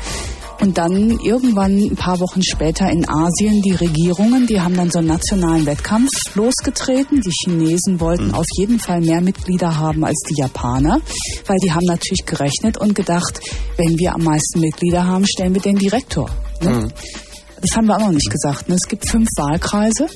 Und 0.60 0.76
dann 0.76 1.20
irgendwann 1.20 1.78
ein 1.78 1.94
paar 1.94 2.18
Wochen 2.18 2.42
später 2.42 2.90
in 2.90 3.08
Asien 3.08 3.62
die 3.62 3.74
Regierungen, 3.74 4.48
die 4.48 4.60
haben 4.60 4.74
dann 4.74 4.90
so 4.90 4.98
einen 4.98 5.06
nationalen 5.06 5.66
Wettkampf 5.66 6.10
losgetreten. 6.34 7.20
Die 7.20 7.30
Chinesen 7.30 8.00
wollten 8.00 8.34
auf 8.34 8.46
jeden 8.56 8.80
Fall 8.80 9.00
mehr 9.00 9.20
Mitglieder 9.20 9.78
haben 9.78 10.04
als 10.04 10.20
die 10.28 10.40
Japaner, 10.40 11.00
weil 11.46 11.58
die 11.62 11.70
haben 11.70 11.86
natürlich 11.86 12.26
gerechnet 12.26 12.76
und 12.76 12.96
gedacht, 12.96 13.40
wenn 13.76 13.98
wir 13.98 14.14
am 14.14 14.24
meisten 14.24 14.58
Mitglieder 14.58 15.06
haben, 15.06 15.26
stellen 15.26 15.54
wir 15.54 15.62
den 15.62 15.76
Direktor. 15.76 16.28
Ne? 16.60 16.88
Das 17.60 17.76
haben 17.76 17.86
wir 17.86 17.96
auch 17.96 18.06
noch 18.06 18.12
nicht 18.12 18.30
gesagt. 18.30 18.68
Ne? 18.68 18.74
Es 18.74 18.88
gibt 18.88 19.08
fünf 19.08 19.28
Wahlkreise. 19.36 20.08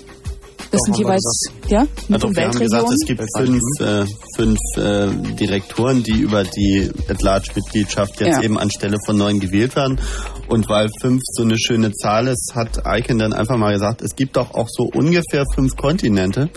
Das 0.70 0.80
sind 0.84 0.98
jeweils, 0.98 1.44
ja, 1.68 1.82
mit 2.08 2.14
Also 2.14 2.28
den 2.28 2.36
wir 2.36 2.44
haben 2.44 2.58
gesagt, 2.58 2.88
es 2.90 3.06
gibt 3.06 3.22
fünf, 3.36 3.60
äh, 3.80 4.04
fünf 4.36 4.58
äh, 4.76 5.34
Direktoren, 5.34 6.02
die 6.02 6.20
über 6.20 6.44
die 6.44 6.90
At-Large-Mitgliedschaft 7.08 8.20
jetzt 8.20 8.36
Ja. 8.36 8.42
eben 8.42 8.58
anstelle 8.58 8.96
von 9.04 9.16
neun 9.16 9.40
gewählt 9.40 9.74
werden. 9.76 10.00
Und 10.48 10.68
weil 10.68 10.88
fünf 11.00 11.20
so 11.32 11.42
eine 11.42 11.58
schöne 11.58 11.92
Zahl 11.92 12.28
ist, 12.28 12.52
hat 12.54 12.82
Icon 12.86 13.18
dann 13.18 13.32
einfach 13.32 13.56
mal 13.56 13.72
gesagt, 13.72 14.02
es 14.02 14.14
gibt 14.16 14.36
doch 14.36 14.54
auch 14.54 14.68
so 14.70 14.84
ungefähr 14.94 15.44
fünf 15.54 15.76
Kontinente. 15.76 16.50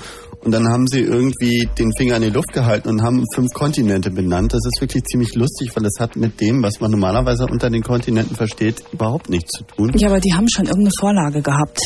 Und 0.44 0.52
dann 0.52 0.68
haben 0.68 0.86
sie 0.86 1.00
irgendwie 1.00 1.68
den 1.80 1.92
Finger 1.98 2.18
in 2.18 2.22
die 2.22 2.30
Luft 2.30 2.54
gehalten 2.54 2.90
und 2.90 3.02
haben 3.02 3.24
fünf 3.34 3.52
Kontinente 3.54 4.12
benannt. 4.12 4.54
Das 4.54 4.60
ist 4.64 4.80
wirklich 4.80 5.04
ziemlich 5.06 5.34
lustig, 5.34 5.72
weil 5.76 5.86
es 5.86 6.00
hat 6.00 6.16
mit 6.16 6.40
dem, 6.40 6.62
was 6.62 6.80
man 6.80 6.92
normalerweise 6.92 7.48
unter 7.48 7.70
den 7.72 7.82
Kontinenten 7.82 8.36
versteht, 8.36 8.84
überhaupt 8.92 9.30
nichts 9.30 9.52
zu 9.58 9.64
tun. 9.64 9.92
Ja, 9.96 10.10
aber 10.10 10.20
die 10.20 10.34
haben 10.34 10.48
schon 10.48 10.66
irgendeine 10.66 10.92
Vorlage 11.00 11.42
gehabt. 11.42 11.80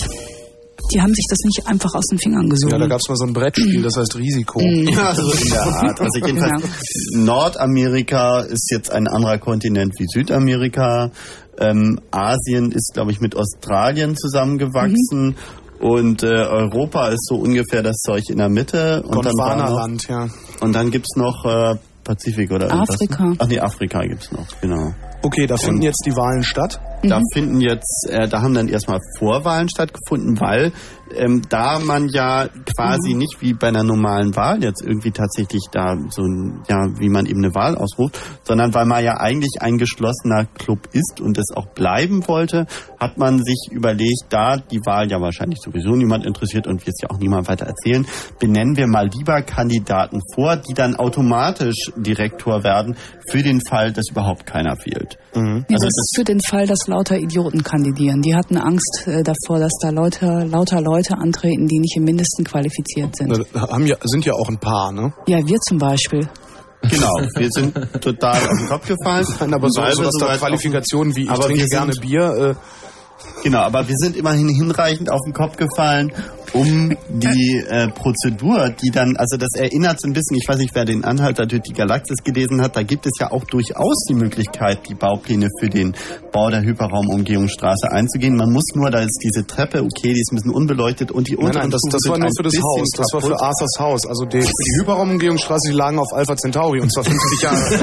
Die 0.91 1.01
haben 1.01 1.13
sich 1.13 1.25
das 1.29 1.39
nicht 1.43 1.67
einfach 1.67 1.93
aus 1.93 2.05
den 2.07 2.17
Fingern 2.17 2.49
gesogen. 2.49 2.73
Ja, 2.73 2.79
da 2.79 2.87
gab 2.87 2.99
es 2.99 3.09
mal 3.09 3.15
so 3.15 3.25
ein 3.25 3.33
Brettspiel, 3.33 3.81
das 3.81 3.97
heißt 3.97 4.15
Risiko. 4.17 4.59
Ja, 4.61 5.13
so 5.13 5.31
in 5.31 5.49
der 5.49 5.61
Art. 5.65 6.01
Also 6.01 6.25
jedenfalls 6.25 6.63
Nordamerika 7.13 8.41
ist 8.41 8.69
jetzt 8.71 8.91
ein 8.91 9.07
anderer 9.07 9.37
Kontinent 9.37 9.93
wie 9.99 10.05
Südamerika. 10.07 11.11
Ähm, 11.59 11.99
Asien 12.11 12.71
ist, 12.71 12.93
glaube 12.93 13.11
ich, 13.11 13.19
mit 13.19 13.35
Australien 13.35 14.15
zusammengewachsen. 14.15 15.35
Und 15.79 16.23
äh, 16.23 16.27
Europa 16.27 17.09
ist 17.09 17.25
so 17.27 17.35
ungefähr 17.35 17.83
das 17.83 17.97
Zeug 17.97 18.23
in 18.29 18.37
der 18.37 18.49
Mitte. 18.49 19.01
Und 19.03 19.23
Gondwanaland, 19.23 20.07
ja. 20.09 20.27
und 20.59 20.73
dann 20.73 20.91
gibt's 20.91 21.15
noch 21.15 21.45
äh, 21.45 21.75
Pazifik 22.03 22.51
oder 22.51 22.67
irgendwas. 22.67 22.95
Afrika. 22.95 23.33
Ach 23.37 23.47
nee, 23.47 23.59
Afrika 23.59 23.99
gibt's 24.01 24.31
noch, 24.31 24.47
genau. 24.61 24.93
Okay, 25.21 25.47
da 25.47 25.57
finden 25.57 25.81
jetzt 25.81 26.03
die 26.05 26.15
Wahlen 26.15 26.43
statt. 26.43 26.81
Da 27.03 27.19
Mhm. 27.19 27.23
finden 27.33 27.61
jetzt, 27.61 28.07
äh, 28.09 28.27
da 28.27 28.41
haben 28.41 28.53
dann 28.53 28.67
erstmal 28.67 28.99
Vorwahlen 29.17 29.69
stattgefunden, 29.69 30.39
weil 30.39 30.71
ähm, 31.17 31.41
da 31.49 31.79
man 31.79 32.07
ja 32.09 32.47
quasi 32.77 33.13
Mhm. 33.13 33.17
nicht 33.17 33.37
wie 33.41 33.53
bei 33.53 33.69
einer 33.69 33.81
normalen 33.83 34.35
Wahl 34.35 34.63
jetzt 34.63 34.83
irgendwie 34.85 35.09
tatsächlich 35.09 35.63
da 35.71 35.97
so 36.11 36.21
ein, 36.21 36.61
ja, 36.69 36.85
wie 36.99 37.09
man 37.09 37.25
eben 37.25 37.43
eine 37.43 37.55
Wahl 37.55 37.75
ausruft, 37.75 38.19
sondern 38.43 38.75
weil 38.75 38.85
man 38.85 39.03
ja 39.03 39.17
eigentlich 39.17 39.59
ein 39.59 39.79
geschlossener 39.79 40.45
Club 40.45 40.87
ist 40.91 41.19
und 41.19 41.39
es 41.39 41.45
auch 41.55 41.65
bleiben 41.73 42.27
wollte, 42.27 42.67
hat 42.99 43.17
man 43.17 43.43
sich 43.43 43.69
überlegt, 43.71 44.25
da 44.29 44.57
die 44.57 44.81
Wahl 44.85 45.09
ja 45.09 45.19
wahrscheinlich 45.19 45.57
sowieso 45.63 45.95
niemand 45.95 46.27
interessiert 46.27 46.67
und 46.67 46.85
wir 46.85 46.93
es 46.93 47.01
ja 47.01 47.09
auch 47.09 47.17
niemand 47.17 47.47
weiter 47.47 47.65
erzählen, 47.65 48.05
benennen 48.39 48.77
wir 48.77 48.85
mal 48.85 49.07
lieber 49.07 49.41
Kandidaten 49.41 50.19
vor, 50.35 50.57
die 50.57 50.75
dann 50.75 50.95
automatisch 50.95 51.91
Direktor 51.95 52.63
werden, 52.63 52.95
für 53.27 53.41
den 53.41 53.61
Fall, 53.67 53.91
dass 53.93 54.09
überhaupt 54.11 54.45
keiner 54.45 54.75
fehlt. 54.75 55.17
Ja, 55.35 55.41
Also 55.41 55.85
das 55.85 55.85
ist 55.85 56.13
für 56.15 56.23
den 56.23 56.39
Fall, 56.41 56.65
dass 56.67 56.79
lauter 56.87 57.17
Idioten 57.17 57.63
kandidieren. 57.63 58.21
Die 58.21 58.35
hatten 58.35 58.57
Angst 58.57 59.03
äh, 59.07 59.21
davor, 59.23 59.59
dass 59.59 59.71
da 59.81 59.89
Leute, 59.89 60.45
lauter 60.49 60.81
Leute 60.81 61.15
antreten, 61.17 61.67
die 61.67 61.79
nicht 61.79 61.95
im 61.97 62.03
Mindesten 62.03 62.43
qualifiziert 62.45 63.15
sind. 63.15 63.45
Da 63.53 63.61
haben 63.69 63.85
ja, 63.85 63.95
sind 64.03 64.25
ja 64.25 64.33
auch 64.33 64.49
ein 64.49 64.59
paar, 64.59 64.91
ne? 64.91 65.13
Ja, 65.27 65.37
wir 65.45 65.57
zum 65.59 65.77
Beispiel. 65.77 66.27
Genau, 66.81 67.13
wir 67.35 67.49
sind 67.51 67.73
total 68.01 68.37
auf 68.37 68.57
den 68.57 68.67
Kopf 68.67 68.87
gefallen. 68.87 69.27
Nein, 69.39 69.53
aber 69.53 69.69
so, 69.69 69.81
so 69.91 70.05
was 70.05 70.15
da 70.19 70.37
Qualifikationen 70.37 71.15
wie 71.15 71.23
ich 71.23 71.29
aber 71.29 71.43
trinke 71.43 71.65
gerne 71.65 71.93
sind- 71.93 72.01
Bier. 72.01 72.55
Äh, 72.55 72.55
Genau, 73.43 73.59
aber 73.59 73.85
wir 73.87 73.95
sind 73.97 74.15
immerhin 74.15 74.47
hinreichend 74.49 75.11
auf 75.11 75.19
den 75.25 75.33
Kopf 75.33 75.55
gefallen, 75.57 76.11
um 76.53 76.95
die 77.09 77.63
äh, 77.67 77.87
Prozedur, 77.89 78.69
die 78.69 78.89
dann, 78.89 79.15
also 79.17 79.37
das 79.37 79.49
erinnert 79.55 79.99
so 80.01 80.07
ein 80.07 80.13
bisschen, 80.13 80.37
ich 80.37 80.47
weiß 80.47 80.57
nicht, 80.57 80.75
wer 80.75 80.85
den 80.85 81.03
Anhalter 81.03 81.45
durch 81.45 81.61
die 81.61 81.73
Galaxis 81.73 82.17
gelesen 82.23 82.61
hat, 82.61 82.75
da 82.75 82.83
gibt 82.83 83.05
es 83.05 83.13
ja 83.19 83.31
auch 83.31 83.43
durchaus 83.45 84.05
die 84.09 84.15
Möglichkeit, 84.15 84.87
die 84.89 84.95
Baupläne 84.95 85.47
für 85.59 85.69
den 85.69 85.95
Bau 86.31 86.49
der 86.49 86.61
Hyperraumumgehungsstraße 86.61 87.91
einzugehen. 87.91 88.35
Man 88.35 88.51
muss 88.51 88.65
nur, 88.75 88.91
da 88.91 88.99
ist 88.99 89.19
diese 89.23 89.45
Treppe, 89.45 89.83
okay, 89.83 90.13
die 90.13 90.21
ist 90.21 90.31
ein 90.31 90.35
bisschen 90.35 90.53
unbeleuchtet 90.53 91.11
und 91.11 91.27
die 91.27 91.35
nein, 91.35 91.45
unteren 91.45 91.69
nein, 91.69 91.71
das, 91.71 91.81
das 91.89 92.01
war 92.09 92.17
nur 92.17 92.29
für 92.35 92.43
das 92.43 92.55
Haus. 92.55 92.89
Das 92.95 93.07
war 93.13 93.21
für. 93.21 93.39
Arthurs 93.39 93.79
Haus. 93.79 94.05
Also 94.05 94.25
die, 94.25 94.39
die 94.39 94.79
Hyperraumumgehungsstraße, 94.79 95.69
die 95.69 95.75
lagen 95.75 95.99
auf 95.99 96.11
Alpha 96.13 96.35
Centauri 96.35 96.81
und 96.81 96.91
zwar 96.91 97.03
50 97.03 97.41
Jahre. 97.41 97.57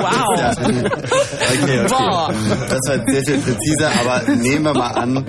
wow. 0.00 0.24
Okay, 1.62 1.80
okay. 1.80 2.34
Das 2.68 2.80
war 2.88 3.04
sehr 3.06 3.24
viel 3.24 3.38
präziser, 3.38 3.90
aber 4.00 4.34
nehmen 4.34 4.64
wir 4.64 4.74
mal 4.74 4.90
an, 4.92 5.14
man 5.14 5.24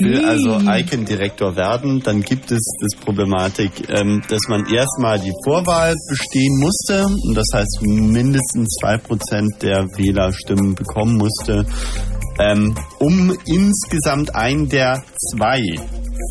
will 0.00 0.24
also 0.24 0.68
Icon-Direktor 1.08 1.56
werden, 1.56 2.00
dann 2.00 2.20
gibt 2.22 2.50
es 2.50 2.60
das 2.80 3.00
Problematik, 3.00 3.88
ähm, 3.88 4.22
dass 4.28 4.40
man 4.48 4.66
erstmal 4.66 5.18
die 5.18 5.32
Vorwahl 5.44 5.94
bestehen 6.08 6.58
musste, 6.58 7.06
und 7.06 7.34
das 7.34 7.46
heißt 7.52 7.80
mindestens 7.82 8.76
zwei 8.80 8.98
Prozent 8.98 9.62
der 9.62 9.84
Wählerstimmen 9.96 10.74
bekommen 10.74 11.16
musste, 11.16 11.64
ähm, 12.38 12.74
um 12.98 13.34
insgesamt 13.46 14.34
einen 14.34 14.68
der 14.68 15.02
zwei 15.30 15.60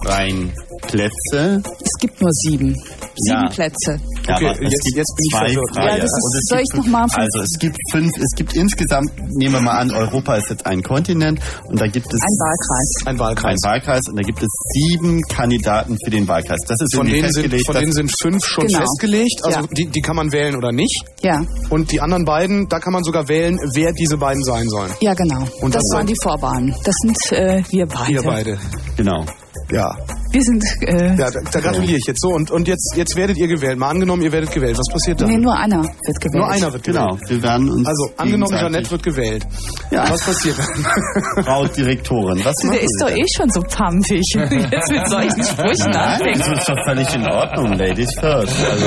freien 0.04 0.52
Plätze. 0.88 1.62
Es 1.84 1.92
gibt 2.00 2.22
nur 2.22 2.32
sieben. 2.32 2.74
Sieben 3.20 3.44
Ja. 3.44 3.50
Plätze. 3.50 4.00
Ja, 4.28 4.36
Okay, 4.36 4.46
aber 4.48 4.54
es 4.56 4.60
jetzt- 4.62 4.84
gibt 4.86 4.98
jetzt 4.98 5.16
bin 5.16 5.26
ich 5.26 5.32
zwei 5.34 5.46
verwirrt. 5.48 5.76
freie. 5.76 5.88
Ja, 5.90 5.98
das 5.98 6.04
ist- 6.12 6.50
soll 6.50 6.60
ich 6.60 6.74
noch 6.76 6.84
fünf- 6.84 6.92
mal 6.92 7.08
von- 7.08 7.22
Also 7.24 7.40
es 7.42 7.60
gibt 7.60 7.78
fünf, 7.92 8.12
es 8.18 8.36
gibt 8.36 8.54
insgesamt, 8.54 9.10
nehmen 9.38 9.54
wir 9.56 9.62
mal 9.62 9.78
an, 9.80 9.92
Europa 9.92 10.36
ist 10.36 10.50
jetzt 10.50 10.66
ein 10.66 10.84
Kontinent 10.84 11.40
und 11.66 11.80
da 11.82 11.88
gibt 11.88 12.06
es 12.06 12.20
Ein 12.22 12.38
Wahlkreis. 12.38 13.08
Ein 13.08 13.20
Wahlkreis. 13.20 13.64
ein 13.64 13.70
Wahlkreis 13.70 14.02
und 14.10 14.16
da 14.18 14.22
gibt 14.22 14.42
es 14.42 14.48
sieben 14.74 15.22
Kandidaten 15.24 15.98
für 16.04 16.12
den 16.12 16.28
Wahlkreis. 16.28 16.60
Das 16.68 16.78
ist 16.82 16.96
Von 16.96 17.08
denen, 17.08 17.32
sind, 17.32 17.66
von 17.66 17.76
denen 17.76 17.92
sind 17.92 18.12
fünf 18.22 18.46
schon 18.46 18.68
Genau. 18.68 18.80
festgelegt. 18.80 19.42
Also 19.44 19.60
Ja. 19.62 19.66
die, 19.72 19.88
die 19.88 20.02
kann 20.02 20.16
man 20.16 20.32
wählen 20.32 20.56
oder 20.56 20.72
nicht. 20.72 21.04
Ja, 21.24 21.42
Und 21.70 21.92
die 21.92 22.00
anderen 22.02 22.26
beiden, 22.26 22.68
da 22.70 22.80
kann 22.80 22.94
man 22.94 23.04
sogar 23.04 23.28
wählen, 23.28 23.58
wer 23.74 23.92
diese 23.94 24.18
beiden 24.18 24.44
sein 24.44 24.68
sollen. 24.70 24.92
ja 25.02 25.14
genau. 25.16 25.44
Und 25.62 25.74
das 25.74 25.84
waren 25.94 26.06
die 26.06 26.16
Vorwahlen. 26.22 26.76
Das 26.84 26.96
sind 27.02 27.18
äh, 27.32 27.64
wir 27.72 27.88
beide. 27.88 28.12
Ihr 28.14 28.24
beide. 28.24 28.58
genau. 28.96 29.26
Ja. 29.70 30.17
Wir 30.32 30.42
sind 30.42 30.64
äh, 30.82 31.16
Ja, 31.18 31.32
da, 31.32 31.40
da 31.52 31.60
gratuliere 31.60 31.98
ich 31.98 32.06
jetzt. 32.08 32.22
So, 32.22 32.30
und, 32.30 32.52
und 32.52 32.68
jetzt, 32.68 32.94
jetzt 32.96 33.16
werdet 33.16 33.38
ihr 33.38 33.48
gewählt. 33.48 33.78
Mal 33.78 33.90
angenommen, 33.90 34.22
ihr 34.24 34.32
werdet 34.32 34.52
gewählt. 34.52 34.78
Was 34.78 34.88
passiert 34.92 35.22
dann? 35.22 35.30
nee, 35.30 35.38
nur 35.38 35.58
einer 35.58 35.84
wird 35.84 36.20
gewählt. 36.22 36.34
Nur 36.36 36.50
einer 36.50 36.74
wird 36.74 36.84
gewählt. 36.84 37.06
Genau. 37.08 37.20
Wir 37.30 37.44
werden 37.44 37.70
uns 37.70 37.88
Also, 37.88 38.10
angenommen, 38.18 38.54
Janette 38.54 38.92
wird 38.92 39.04
gewählt. 39.04 39.46
Ja. 39.92 40.10
Was 40.10 40.24
passiert 40.26 40.58
dann? 40.58 41.44
Frau 41.46 41.66
Direktorin. 41.68 42.42
Was 42.44 42.56
Der 42.58 42.82
ist 42.82 42.98
doch 43.02 43.10
eh 43.10 43.26
schon 43.36 43.50
so 43.50 43.62
pampig. 43.62 44.22
Jetzt 44.36 44.92
mit 44.92 45.08
solchen 45.10 45.44
Sprüchen 45.44 45.96
anfängt. 45.96 46.40
das 46.40 46.48
ist 46.60 46.70
doch 46.70 46.84
völlig 46.86 47.16
in 47.16 47.28
Ordnung. 47.32 47.74
Ladies 47.74 48.10
first. 48.20 48.56
Also, 48.70 48.86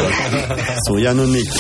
so 0.85 0.99
ja 0.99 1.15
nun 1.15 1.33
nicht. 1.33 1.53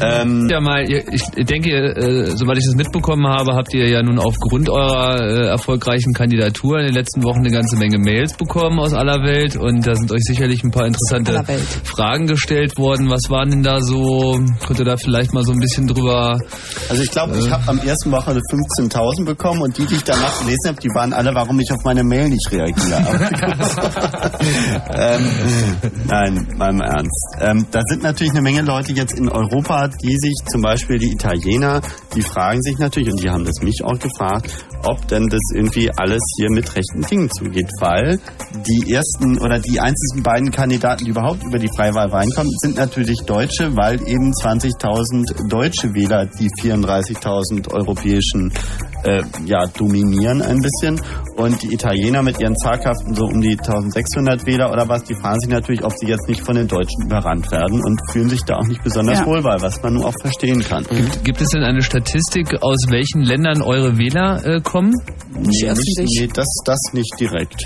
Ähm, 0.00 0.48
Ja, 0.50 0.60
mal, 0.60 0.84
ich 0.88 1.22
denke, 1.46 1.70
äh, 1.70 2.26
soweit 2.36 2.58
ich 2.58 2.64
das 2.66 2.74
mitbekommen 2.76 3.26
habe, 3.26 3.54
habt 3.54 3.72
ihr 3.74 3.88
ja 3.88 4.02
nun 4.02 4.18
aufgrund 4.18 4.68
eurer 4.68 5.16
äh, 5.20 5.46
erfolgreichen 5.48 6.12
Kandidatur 6.12 6.78
in 6.80 6.86
den 6.86 6.94
letzten 6.94 7.22
Wochen 7.24 7.38
eine 7.40 7.50
ganze 7.50 7.76
Menge 7.76 7.98
Mails 7.98 8.34
bekommen 8.36 8.78
aus 8.78 8.92
aller 8.92 9.15
Welt 9.22 9.56
und 9.56 9.86
da 9.86 9.94
sind 9.94 10.10
euch 10.12 10.22
sicherlich 10.22 10.62
ein 10.64 10.70
paar 10.70 10.86
interessante 10.86 11.38
Aller. 11.38 11.58
Fragen 11.84 12.26
gestellt 12.26 12.76
worden. 12.78 13.10
Was 13.10 13.30
waren 13.30 13.50
denn 13.50 13.62
da 13.62 13.80
so? 13.80 14.40
Könnt 14.66 14.78
ihr 14.78 14.84
da 14.84 14.96
vielleicht 14.96 15.32
mal 15.32 15.44
so 15.44 15.52
ein 15.52 15.58
bisschen 15.58 15.86
drüber? 15.86 16.38
Also 16.88 17.02
ich 17.02 17.10
glaube, 17.10 17.38
ich 17.38 17.50
habe 17.50 17.62
am 17.68 17.78
ersten 17.78 18.10
Wochenende 18.12 18.42
15.000 18.50 19.24
bekommen 19.24 19.62
und 19.62 19.76
die, 19.78 19.86
die 19.86 19.94
ich 19.96 20.04
danach 20.04 20.40
gelesen 20.40 20.68
habe, 20.68 20.80
die 20.80 20.88
waren 20.94 21.12
alle, 21.12 21.34
warum 21.34 21.58
ich 21.60 21.70
auf 21.72 21.82
meine 21.84 22.04
Mail 22.04 22.28
nicht 22.28 22.50
reagiere. 22.50 22.76
ähm, 24.94 25.30
nein, 26.06 26.48
mal 26.56 26.70
im 26.70 26.80
Ernst. 26.80 27.36
Ähm, 27.40 27.66
da 27.70 27.80
sind 27.86 28.02
natürlich 28.02 28.32
eine 28.32 28.42
Menge 28.42 28.62
Leute 28.62 28.92
jetzt 28.92 29.18
in 29.18 29.28
Europa, 29.28 29.88
die 29.88 30.16
sich 30.18 30.34
zum 30.50 30.62
Beispiel 30.62 30.98
die 30.98 31.12
Italiener, 31.12 31.80
die 32.14 32.22
fragen 32.22 32.62
sich 32.62 32.78
natürlich, 32.78 33.10
und 33.10 33.22
die 33.22 33.30
haben 33.30 33.44
das 33.44 33.60
mich 33.62 33.82
auch 33.84 33.98
gefragt, 33.98 34.50
ob 34.84 35.06
denn 35.08 35.26
das 35.28 35.40
irgendwie 35.54 35.90
alles 35.96 36.22
hier 36.38 36.50
mit 36.50 36.74
rechten 36.74 37.02
Dingen 37.02 37.30
zugeht, 37.30 37.68
weil 37.80 38.18
die 38.66 38.90
ersten 39.06 39.38
oder 39.38 39.58
die 39.58 39.80
einzigen 39.80 40.22
beiden 40.22 40.50
Kandidaten, 40.50 41.04
die 41.04 41.10
überhaupt 41.10 41.42
über 41.44 41.58
die 41.58 41.68
Freiwahl 41.76 42.08
reinkommen, 42.08 42.52
sind 42.60 42.76
natürlich 42.76 43.18
Deutsche, 43.26 43.76
weil 43.76 44.00
eben 44.08 44.32
20.000 44.32 45.48
deutsche 45.48 45.94
Wähler 45.94 46.26
die 46.26 46.48
34.000 46.48 47.72
europäischen 47.72 48.52
äh, 49.04 49.22
ja, 49.44 49.66
dominieren 49.66 50.42
ein 50.42 50.60
bisschen. 50.60 51.00
Und 51.36 51.62
die 51.62 51.72
Italiener 51.74 52.22
mit 52.22 52.40
ihren 52.40 52.56
zaghaften 52.56 53.14
so 53.14 53.24
um 53.26 53.40
die 53.40 53.58
1600 53.58 54.46
Wähler 54.46 54.72
oder 54.72 54.88
was, 54.88 55.04
die 55.04 55.14
fragen 55.14 55.40
sich 55.40 55.50
natürlich, 55.50 55.84
ob 55.84 55.92
sie 55.96 56.06
jetzt 56.06 56.28
nicht 56.28 56.40
von 56.44 56.56
den 56.56 56.66
Deutschen 56.66 57.04
überrannt 57.04 57.50
werden 57.50 57.80
und 57.84 58.00
fühlen 58.12 58.28
sich 58.28 58.40
da 58.44 58.56
auch 58.56 58.66
nicht 58.66 58.82
besonders 58.82 59.20
Ja. 59.20 59.26
wohl 59.26 59.42
bei, 59.42 59.60
was 59.60 59.82
man 59.82 59.94
nur 59.94 60.06
auch 60.06 60.14
verstehen 60.20 60.60
kann. 60.60 60.84
Gibt, 60.84 61.24
gibt 61.24 61.40
es 61.40 61.48
denn 61.50 61.62
eine 61.62 61.82
Statistik, 61.82 62.62
aus 62.62 62.86
welchen 62.88 63.22
Ländern 63.22 63.62
eure 63.62 63.98
Wähler 63.98 64.44
äh, 64.44 64.60
kommen? 64.60 64.94
Nee, 65.38 65.70
nicht, 65.70 66.20
nee 66.20 66.28
das, 66.32 66.46
das 66.64 66.78
nicht 66.92 67.12
direkt. 67.20 67.64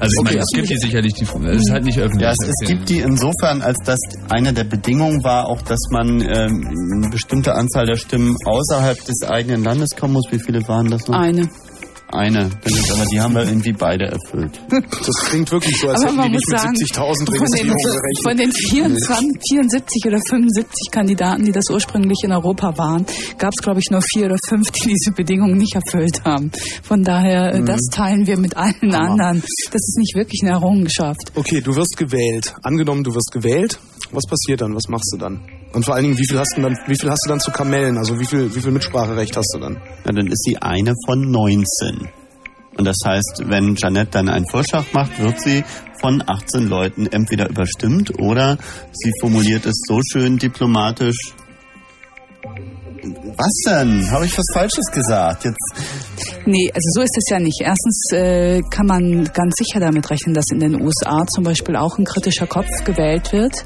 Also 0.00 0.14
ich 0.14 0.20
Okay. 0.20 0.28
meine, 0.30 0.40
es 0.40 0.46
gibt 0.54 0.70
die 0.70 0.76
sicherlich, 0.78 1.12
die, 1.14 1.24
es 1.24 1.62
ist 1.62 1.70
halt 1.70 1.84
nicht 1.84 1.98
öffentlich. 1.98 2.22
Ja, 2.22 2.30
es, 2.32 2.48
es 2.48 2.68
gibt 2.68 2.88
die 2.88 3.00
insofern, 3.00 3.62
als 3.62 3.76
dass 3.84 3.98
eine 4.30 4.52
der 4.52 4.64
Bedingungen 4.64 5.22
war 5.22 5.46
auch, 5.46 5.60
dass 5.62 5.78
man 5.90 6.20
ähm, 6.20 6.66
eine 6.96 7.08
bestimmte 7.10 7.54
Anzahl 7.54 7.86
der 7.86 7.96
Stimmen 7.96 8.34
außerhalb 8.46 9.04
des 9.04 9.22
eigenen 9.28 9.62
Landes 9.62 9.90
kommen 9.96 10.14
muss. 10.14 10.24
Wie 10.30 10.38
viele 10.38 10.66
waren 10.68 10.90
das 10.90 11.06
noch? 11.06 11.18
Eine. 11.18 11.48
Eine. 12.12 12.50
Aber 12.92 13.04
die 13.12 13.20
haben 13.20 13.34
wir 13.34 13.44
irgendwie 13.44 13.72
beide 13.72 14.06
erfüllt. 14.06 14.60
Das 14.68 15.14
klingt 15.26 15.50
wirklich 15.52 15.76
so, 15.80 15.88
als 15.88 16.00
Aber 16.02 16.10
hätten 16.12 16.22
die 16.22 16.28
nicht 16.38 16.48
mit 16.48 16.58
sagen, 16.58 16.74
70.000 16.74 16.96
von 16.98 17.26
den, 17.26 17.70
Registrierungen 17.70 17.76
gerechnet. 17.76 18.24
von 18.24 18.36
den 18.36 18.52
24, 18.52 19.38
74 19.48 20.02
oder 20.06 20.18
75 20.28 20.90
Kandidaten, 20.90 21.44
die 21.44 21.52
das 21.52 21.70
ursprünglich 21.70 22.18
in 22.24 22.32
Europa 22.32 22.76
waren, 22.78 23.06
gab 23.38 23.52
es, 23.56 23.62
glaube 23.62 23.78
ich, 23.80 23.90
nur 23.90 24.02
vier 24.02 24.26
oder 24.26 24.36
fünf, 24.48 24.70
die 24.72 24.88
diese 24.88 25.12
Bedingungen 25.12 25.56
nicht 25.56 25.74
erfüllt 25.76 26.24
haben. 26.24 26.50
Von 26.82 27.04
daher, 27.04 27.54
äh, 27.54 27.60
Mhm. 27.60 27.66
das 27.66 27.80
teilen 27.92 28.26
wir 28.26 28.38
mit 28.38 28.56
allen 28.56 28.92
anderen. 28.94 29.40
Das 29.40 29.80
ist 29.80 29.96
nicht 29.98 30.16
wirklich 30.16 30.40
eine 30.42 30.50
Errungenschaft. 30.50 31.30
Okay, 31.36 31.60
du 31.60 31.76
wirst 31.76 31.96
gewählt. 31.96 32.54
Angenommen, 32.62 33.04
du 33.04 33.14
wirst 33.14 33.30
gewählt. 33.32 33.78
Was 34.10 34.24
passiert 34.26 34.62
dann? 34.62 34.74
Was 34.74 34.88
machst 34.88 35.10
du 35.14 35.18
dann? 35.18 35.40
Und 35.72 35.84
vor 35.84 35.94
allen 35.94 36.04
Dingen, 36.04 36.18
wie 36.18 36.26
viel 36.26 36.38
hast 36.38 36.56
du 36.56 36.62
dann, 36.62 36.76
wie 36.86 36.96
viel 36.96 37.10
hast 37.10 37.24
du 37.24 37.28
dann 37.28 37.40
zu 37.40 37.50
Kamellen? 37.50 37.96
Also 37.96 38.18
wie 38.18 38.26
viel, 38.26 38.54
wie 38.54 38.60
viel 38.60 38.72
Mitspracherecht 38.72 39.36
hast 39.36 39.52
du 39.54 39.60
dann? 39.60 39.74
Ja, 40.04 40.12
dann 40.12 40.26
ist 40.26 40.42
sie 40.44 40.56
eine 40.58 40.94
von 41.06 41.30
19. 41.30 42.08
Und 42.76 42.84
das 42.84 42.96
heißt, 43.04 43.42
wenn 43.46 43.74
Janette 43.76 44.10
dann 44.12 44.28
einen 44.28 44.48
Vorschlag 44.48 44.84
macht, 44.92 45.18
wird 45.20 45.40
sie 45.40 45.62
von 46.00 46.22
18 46.26 46.68
Leuten 46.68 47.06
entweder 47.06 47.48
überstimmt 47.48 48.18
oder 48.18 48.58
sie 48.92 49.12
formuliert 49.20 49.66
es 49.66 49.74
so 49.86 50.00
schön 50.02 50.38
diplomatisch. 50.38 51.34
Was 53.36 53.52
denn? 53.66 54.10
Habe 54.10 54.26
ich 54.26 54.36
was 54.36 54.44
Falsches 54.52 54.84
gesagt? 54.92 55.44
Jetzt 55.44 56.46
Nee, 56.46 56.70
also 56.72 56.88
so 56.94 57.00
ist 57.02 57.16
es 57.16 57.30
ja 57.30 57.38
nicht. 57.38 57.60
Erstens 57.60 58.12
äh, 58.12 58.60
kann 58.70 58.86
man 58.86 59.24
ganz 59.32 59.56
sicher 59.56 59.80
damit 59.80 60.10
rechnen, 60.10 60.34
dass 60.34 60.46
in 60.50 60.58
den 60.58 60.80
USA 60.80 61.24
zum 61.26 61.44
Beispiel 61.44 61.76
auch 61.76 61.98
ein 61.98 62.04
kritischer 62.04 62.46
Kopf 62.46 62.68
gewählt 62.84 63.32
wird. 63.32 63.64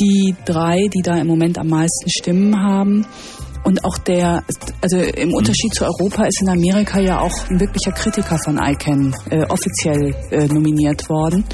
Die 0.00 0.34
drei, 0.44 0.88
die 0.92 1.02
da 1.02 1.16
im 1.16 1.26
Moment 1.26 1.58
am 1.58 1.68
meisten 1.68 2.10
Stimmen 2.10 2.60
haben. 2.60 3.06
Und 3.64 3.82
auch 3.84 3.96
der, 3.98 4.42
also 4.82 4.98
im 4.98 5.32
Unterschied 5.32 5.72
zu 5.72 5.84
Europa 5.84 6.24
ist 6.24 6.42
in 6.42 6.50
Amerika 6.50 7.00
ja 7.00 7.20
auch 7.20 7.32
ein 7.48 7.58
wirklicher 7.60 7.92
Kritiker 7.92 8.38
von 8.44 8.58
ICANN 8.58 9.14
äh, 9.30 9.44
offiziell 9.44 10.14
äh, 10.30 10.46
nominiert 10.48 11.08
worden. 11.08 11.44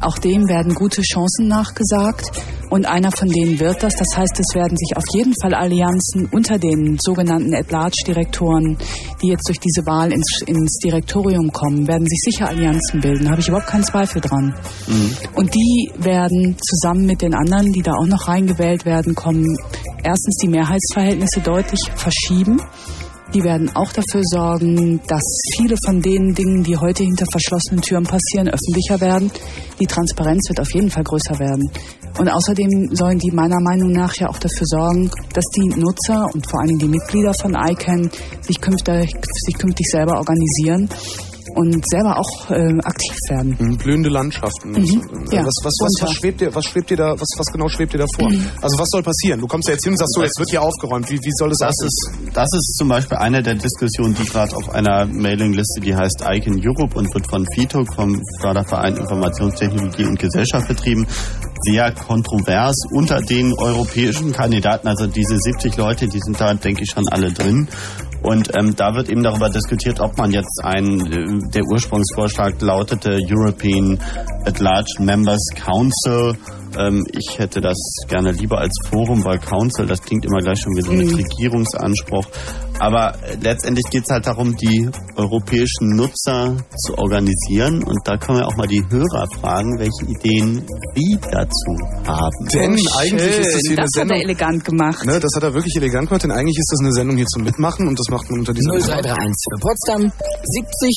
Auch 0.00 0.18
dem 0.18 0.48
werden 0.48 0.74
gute 0.74 1.02
Chancen 1.02 1.48
nachgesagt 1.48 2.30
und 2.70 2.86
einer 2.86 3.12
von 3.12 3.28
denen 3.28 3.58
wird 3.60 3.82
das. 3.82 3.94
Das 3.94 4.16
heißt, 4.16 4.38
es 4.40 4.54
werden 4.54 4.76
sich 4.76 4.96
auf 4.96 5.04
jeden 5.12 5.34
Fall 5.40 5.54
Allianzen 5.54 6.28
unter 6.32 6.58
den 6.58 6.98
sogenannten 7.00 7.54
At-Large-Direktoren, 7.54 8.76
die 9.22 9.28
jetzt 9.28 9.48
durch 9.48 9.58
diese 9.58 9.86
Wahl 9.86 10.12
ins, 10.12 10.42
ins 10.46 10.78
Direktorium 10.78 11.52
kommen, 11.52 11.86
werden 11.86 12.06
sich 12.06 12.20
sicher 12.24 12.48
Allianzen 12.48 13.00
bilden. 13.00 13.30
Habe 13.30 13.40
ich 13.40 13.48
überhaupt 13.48 13.68
keinen 13.68 13.84
Zweifel 13.84 14.20
dran. 14.20 14.54
Und 15.34 15.54
die 15.54 15.90
werden 15.98 16.56
zusammen 16.60 17.06
mit 17.06 17.22
den 17.22 17.34
anderen, 17.34 17.72
die 17.72 17.82
da 17.82 17.92
auch 17.94 18.06
noch 18.06 18.28
reingewählt 18.28 18.84
werden, 18.84 19.14
kommen, 19.14 19.46
erstens 20.02 20.36
die 20.42 20.48
Mehrheitsverhältnisse 20.48 21.40
deutlich 21.40 21.80
verschieben. 21.94 22.60
Die 23.34 23.42
werden 23.42 23.74
auch 23.74 23.92
dafür 23.92 24.22
sorgen, 24.22 25.00
dass 25.08 25.22
viele 25.56 25.76
von 25.84 26.00
den 26.00 26.32
Dingen, 26.34 26.62
die 26.62 26.76
heute 26.76 27.02
hinter 27.02 27.26
verschlossenen 27.30 27.82
Türen 27.82 28.04
passieren, 28.04 28.48
öffentlicher 28.48 29.00
werden. 29.00 29.30
Die 29.80 29.86
Transparenz 29.86 30.48
wird 30.48 30.60
auf 30.60 30.72
jeden 30.72 30.90
Fall 30.90 31.02
größer 31.02 31.38
werden. 31.38 31.68
Und 32.18 32.28
außerdem 32.28 32.88
sollen 32.92 33.18
die 33.18 33.30
meiner 33.32 33.60
Meinung 33.60 33.92
nach 33.92 34.14
ja 34.14 34.28
auch 34.28 34.38
dafür 34.38 34.64
sorgen, 34.64 35.10
dass 35.34 35.44
die 35.56 35.68
Nutzer 35.78 36.24
und 36.32 36.48
vor 36.48 36.60
Dingen 36.64 36.78
die 36.78 36.88
Mitglieder 36.88 37.34
von 37.34 37.54
ICANN 37.54 38.10
sich 38.40 38.60
künftig, 38.60 39.10
sich 39.44 39.58
künftig 39.58 39.86
selber 39.90 40.16
organisieren 40.16 40.88
und 41.56 41.82
selber 41.88 42.18
auch 42.18 42.50
äh, 42.50 42.54
aktiv 42.84 43.16
werden. 43.28 43.56
Mhm, 43.58 43.76
Blühende 43.78 44.08
Landschaften. 44.10 44.70
Mhm, 44.72 45.02
ja, 45.32 45.40
was, 45.44 45.54
was, 45.62 45.74
was, 45.80 45.92
was 46.02 46.12
schwebt 46.12 46.40
dir, 46.40 46.54
was 46.54 46.64
schwebt 46.66 46.90
dir 46.90 46.96
da, 46.96 47.12
was, 47.12 47.28
was 47.36 47.46
genau 47.52 47.68
schwebt 47.68 47.94
dir 47.94 47.98
da 47.98 48.06
vor? 48.14 48.30
Also 48.60 48.78
was 48.78 48.88
soll 48.90 49.02
passieren? 49.02 49.40
Du 49.40 49.46
kommst 49.46 49.68
ja 49.68 49.74
jetzt 49.74 49.84
hin 49.84 49.92
und 49.94 49.98
sagst 49.98 50.14
so, 50.14 50.22
jetzt 50.22 50.38
wird 50.38 50.50
hier 50.50 50.62
aufgeräumt. 50.62 51.10
Wie, 51.10 51.16
wie 51.16 51.32
soll 51.38 51.48
das, 51.48 51.58
Das 51.58 51.70
aussehen? 51.70 51.88
ist, 51.88 52.36
das 52.36 52.48
ist 52.52 52.76
zum 52.76 52.88
Beispiel 52.88 53.16
eine 53.18 53.42
der 53.42 53.54
Diskussionen, 53.54 54.14
die 54.14 54.24
gerade 54.24 54.54
auf 54.54 54.68
einer 54.70 55.06
Mailingliste, 55.06 55.80
die 55.80 55.94
heißt 55.96 56.22
Icon 56.28 56.60
Europe 56.62 56.96
und 56.98 57.12
wird 57.14 57.26
von 57.28 57.46
FITOC, 57.54 57.94
vom 57.94 58.20
Förderverein 58.40 58.96
Informationstechnologie 58.96 60.04
und 60.04 60.18
Gesellschaft 60.18 60.68
betrieben, 60.68 61.06
sehr 61.62 61.90
kontrovers 61.92 62.76
unter 62.90 63.20
den 63.22 63.54
europäischen 63.54 64.32
Kandidaten. 64.32 64.88
Also 64.88 65.06
diese 65.06 65.38
70 65.38 65.76
Leute, 65.76 66.06
die 66.06 66.20
sind 66.20 66.40
da, 66.40 66.52
denke 66.54 66.82
ich, 66.82 66.90
schon 66.90 67.08
alle 67.08 67.32
drin. 67.32 67.68
Und 68.26 68.50
ähm, 68.58 68.74
da 68.74 68.92
wird 68.94 69.08
eben 69.08 69.22
darüber 69.22 69.48
diskutiert, 69.48 70.00
ob 70.00 70.18
man 70.18 70.32
jetzt 70.32 70.60
ein, 70.64 71.00
äh, 71.12 71.50
der 71.54 71.62
Ursprungsvorschlag 71.70 72.60
lautete 72.60 73.20
European 73.30 74.00
at 74.44 74.58
Large 74.58 74.96
Members 74.98 75.46
Council. 75.54 76.34
Ähm, 76.78 77.04
ich 77.12 77.38
hätte 77.38 77.60
das 77.60 77.76
gerne 78.08 78.32
lieber 78.32 78.58
als 78.58 78.72
Forum, 78.90 79.24
weil 79.24 79.38
Council, 79.38 79.86
das 79.86 80.00
klingt 80.02 80.24
immer 80.24 80.38
gleich 80.40 80.60
schon 80.60 80.74
wieder 80.76 80.90
mit 80.92 81.06
Mhm. 81.10 81.14
Regierungsanspruch. 81.16 82.26
Aber 82.78 83.14
äh, 83.24 83.36
letztendlich 83.40 83.86
geht 83.90 84.04
es 84.04 84.10
halt 84.10 84.26
darum, 84.26 84.54
die 84.56 84.88
europäischen 85.16 85.96
Nutzer 85.96 86.56
zu 86.84 86.98
organisieren. 86.98 87.82
Und 87.82 87.98
da 88.04 88.16
können 88.18 88.38
wir 88.38 88.46
auch 88.46 88.56
mal 88.56 88.66
die 88.66 88.82
Hörer 88.90 89.26
fragen, 89.40 89.78
welche 89.78 90.04
Ideen 90.04 90.62
sie 90.94 91.18
dazu 91.30 91.76
haben. 92.06 92.48
Denn 92.52 92.72
Oh, 92.76 92.98
eigentlich 92.98 93.32
schön. 93.34 93.42
ist 93.42 93.54
das 93.54 93.62
hier 93.66 93.76
das 93.76 93.76
eine 93.76 93.76
hat 93.76 93.76
er 93.76 93.88
Sendung. 93.88 94.20
elegant 94.20 94.64
gemacht. 94.64 95.06
Ne, 95.06 95.20
das 95.20 95.30
hat 95.34 95.42
er 95.42 95.54
wirklich 95.54 95.76
elegant 95.76 96.08
gemacht, 96.08 96.22
denn 96.24 96.32
eigentlich 96.32 96.58
ist 96.58 96.70
das 96.72 96.80
eine 96.80 96.92
Sendung 96.92 97.16
hier 97.16 97.26
zum 97.26 97.42
Mitmachen 97.44 97.88
und 97.88 97.98
das 97.98 98.08
macht 98.10 98.28
man 98.30 98.40
unter 98.40 98.52
dieser 98.52 98.70
0331 98.72 99.34
für 99.54 99.60
Potsdam 99.60 100.12
70 100.44 100.94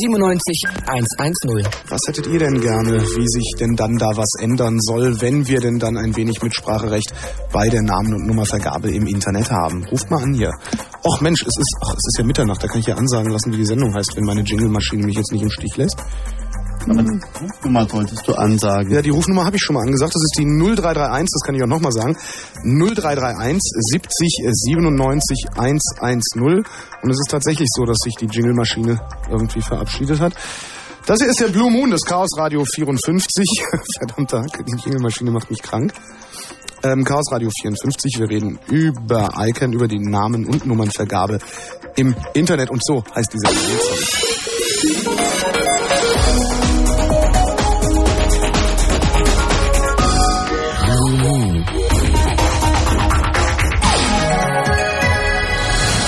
97 0.00 0.62
110. 0.86 1.66
Was 1.88 2.00
hättet 2.06 2.26
ihr 2.28 2.38
denn 2.38 2.60
gerne, 2.60 3.00
wie 3.02 3.26
sich 3.28 3.52
denn 3.58 3.74
dann 3.76 3.96
da 3.96 4.16
was 4.16 4.30
ändern 4.40 4.78
soll, 4.80 5.05
wenn 5.20 5.46
wir 5.46 5.60
denn 5.60 5.78
dann 5.78 5.96
ein 5.96 6.16
wenig 6.16 6.42
Mitspracherecht 6.42 7.12
bei 7.52 7.68
der 7.68 7.82
Namen- 7.82 8.14
und 8.14 8.26
Nummervergabe 8.26 8.90
im 8.90 9.06
Internet 9.06 9.50
haben? 9.50 9.84
Ruft 9.86 10.10
mal 10.10 10.22
an 10.22 10.34
hier. 10.34 10.52
Och 11.04 11.20
Mensch, 11.20 11.42
es 11.42 11.56
ist, 11.56 11.76
ach, 11.82 11.92
es 11.92 12.06
ist 12.06 12.18
ja 12.18 12.24
Mitternacht, 12.24 12.62
da 12.62 12.68
kann 12.68 12.80
ich 12.80 12.86
ja 12.86 12.96
ansagen 12.96 13.30
lassen, 13.30 13.52
wie 13.52 13.58
die 13.58 13.66
Sendung 13.66 13.94
heißt, 13.94 14.16
wenn 14.16 14.24
meine 14.24 14.42
Jingle-Maschine 14.42 15.06
mich 15.06 15.16
jetzt 15.16 15.32
nicht 15.32 15.42
im 15.42 15.50
Stich 15.50 15.76
lässt. 15.76 16.02
Aber 16.88 17.02
die 17.02 17.20
Rufnummer 17.40 17.88
solltest 17.88 18.28
du 18.28 18.34
ansagen. 18.34 18.92
Ja, 18.92 19.02
die 19.02 19.10
Rufnummer 19.10 19.44
habe 19.44 19.56
ich 19.56 19.62
schon 19.62 19.74
mal 19.74 19.82
angesagt. 19.82 20.14
Das 20.14 20.22
ist 20.22 20.38
die 20.38 20.44
0331, 20.44 21.28
das 21.32 21.42
kann 21.44 21.54
ich 21.56 21.62
auch 21.62 21.66
nochmal 21.66 21.92
sagen. 21.92 22.16
0331 22.62 23.60
70 23.60 24.46
97 24.52 25.46
110. 25.56 26.64
Und 27.02 27.10
es 27.10 27.18
ist 27.18 27.30
tatsächlich 27.30 27.68
so, 27.72 27.84
dass 27.84 27.98
sich 27.98 28.14
die 28.14 28.26
Jingle-Maschine 28.26 29.00
irgendwie 29.28 29.62
verabschiedet 29.62 30.20
hat. 30.20 30.34
Das 31.06 31.20
hier 31.20 31.28
ist 31.28 31.38
der 31.38 31.46
Blue 31.46 31.70
Moon, 31.70 31.92
das 31.92 32.00
Chaos 32.00 32.30
Radio 32.36 32.64
54. 32.64 33.46
Verdammt, 33.98 34.32
die 34.66 34.72
Jingle-Maschine 34.72 35.30
macht 35.30 35.48
mich 35.50 35.62
krank. 35.62 35.92
Ähm, 36.82 37.04
Chaos 37.04 37.30
Radio 37.30 37.48
54, 37.62 38.18
wir 38.18 38.28
reden 38.28 38.58
über 38.68 39.28
ICANN, 39.38 39.72
über 39.72 39.86
die 39.86 40.00
Namen- 40.00 40.46
und 40.46 40.66
Nummernvergabe 40.66 41.38
im 41.94 42.16
Internet. 42.34 42.70
Und 42.70 42.84
so 42.84 43.04
heißt 43.14 43.32
dieser 43.32 43.54
Song. 43.54 43.56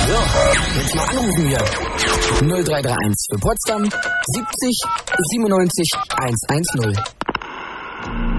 So, 0.09 0.81
jetzt 0.81 0.95
mal 0.97 1.09
anrufen 1.09 1.47
hier. 1.47 1.78
0331 2.41 3.27
für 3.33 3.41
Potsdam 3.41 3.83
70 3.83 4.81
97 5.33 5.91
110. 6.21 8.38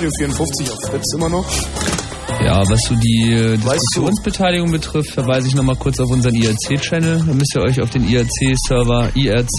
Radio 0.00 0.12
54 0.16 0.70
auf 0.72 0.78
Fritz 0.88 1.12
immer 1.14 1.28
noch. 1.28 1.44
Ja, 2.42 2.62
was 2.70 2.80
so 2.88 2.94
die 2.94 3.34
äh, 3.34 3.58
Diskussionsbeteiligung 3.58 4.72
betrifft, 4.72 5.10
verweise 5.10 5.48
ich 5.48 5.54
nochmal 5.54 5.76
kurz 5.76 6.00
auf 6.00 6.08
unseren 6.08 6.34
IRC-Channel. 6.36 7.22
Da 7.26 7.34
müsst 7.34 7.54
ihr 7.54 7.60
euch 7.60 7.82
auf 7.82 7.90
den 7.90 8.08
IRC-Server 8.08 9.10
irc.ccc.de 9.14 9.50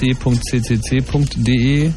äh, 1.85 1.91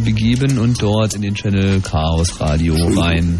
begeben 0.00 0.58
und 0.58 0.82
dort 0.82 1.14
in 1.14 1.22
den 1.22 1.36
Channel 1.36 1.80
Chaos 1.80 2.40
Radio 2.40 2.74
rein 3.00 3.38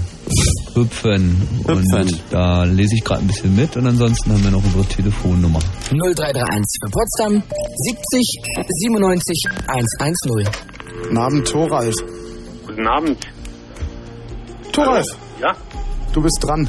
hüpfen. 0.74 1.42
Und 1.64 2.22
da 2.30 2.62
lese 2.62 2.94
ich 2.94 3.02
gerade 3.02 3.22
ein 3.22 3.26
bisschen 3.26 3.56
mit 3.56 3.76
und 3.76 3.84
ansonsten 3.84 4.30
haben 4.30 4.44
wir 4.44 4.52
noch 4.52 4.62
unsere 4.62 4.84
Telefonnummer. 4.84 5.58
0331 5.90 6.78
für 6.84 6.90
Potsdam 6.92 7.42
70 7.78 8.42
97 8.68 9.42
110. 9.66 10.14
Guten 11.02 11.18
Abend, 11.18 11.48
Thoralf. 11.48 11.96
Guten 12.64 12.86
Abend. 12.86 13.18
Thoralf, 14.84 15.06
Ja, 15.40 15.52
du 16.12 16.22
bist 16.22 16.38
dran. 16.42 16.68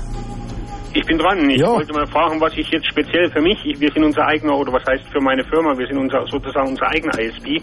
ich 0.94 1.06
bin 1.06 1.18
dran. 1.18 1.50
Ich 1.50 1.62
wollte 1.62 1.94
mal 1.94 2.08
fragen, 2.08 2.40
was 2.42 2.54
ich 2.58 2.68
jetzt 2.70 2.88
speziell 2.88 3.30
für 3.32 3.42
mich, 3.42 3.58
ich, 3.66 3.80
wir 3.80 3.92
sind 3.92 4.04
unser 4.04 4.26
eigener, 4.26 4.58
oder 4.58 4.74
was 4.74 4.84
heißt 4.86 5.04
für 5.12 5.22
meine 5.22 5.44
Firma, 5.46 5.78
wir 5.78 5.88
sind 5.88 5.98
unser, 5.98 6.26
sozusagen 6.28 6.70
unser 6.70 6.88
eigener 6.88 7.18
ISP, 7.20 7.62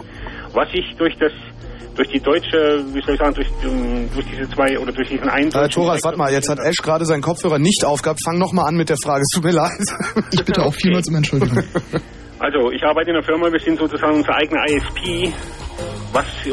was 0.53 0.67
ich 0.73 0.95
durch 0.97 1.15
das, 1.19 1.31
durch 1.95 2.07
die 2.09 2.19
deutsche, 2.19 2.83
wie 2.93 3.01
soll 3.01 3.15
ich 3.15 3.19
sagen, 3.19 3.33
durch, 3.33 3.47
ähm, 3.63 4.09
durch 4.13 4.25
diese 4.27 4.49
zwei, 4.49 4.77
oder 4.79 4.91
durch 4.91 5.09
diesen 5.09 5.27
einen... 5.29 5.51
Äh, 5.51 5.67
Thoralf, 5.69 6.03
warte 6.03 6.17
mal, 6.17 6.31
jetzt 6.31 6.47
hat 6.49 6.59
Ash 6.59 6.77
gerade 6.77 7.05
seinen 7.05 7.21
Kopfhörer 7.21 7.59
nicht 7.59 7.83
aufgehabt. 7.85 8.19
Fang 8.23 8.37
nochmal 8.37 8.65
an 8.67 8.75
mit 8.75 8.89
der 8.89 8.97
Frage, 8.97 9.21
es 9.21 9.29
tut 9.33 9.43
mir 9.43 9.51
leid. 9.53 9.71
Ich 10.31 10.43
bitte 10.45 10.63
auch 10.63 10.73
vielmals 10.73 11.07
um 11.09 11.15
Entschuldigung. 11.15 11.63
Also, 12.39 12.71
ich 12.71 12.83
arbeite 12.83 13.09
in 13.09 13.15
einer 13.17 13.25
Firma, 13.25 13.51
wir 13.51 13.59
sind 13.59 13.79
sozusagen 13.79 14.17
unser 14.17 14.35
eigener 14.35 14.63
ISP. 14.69 15.33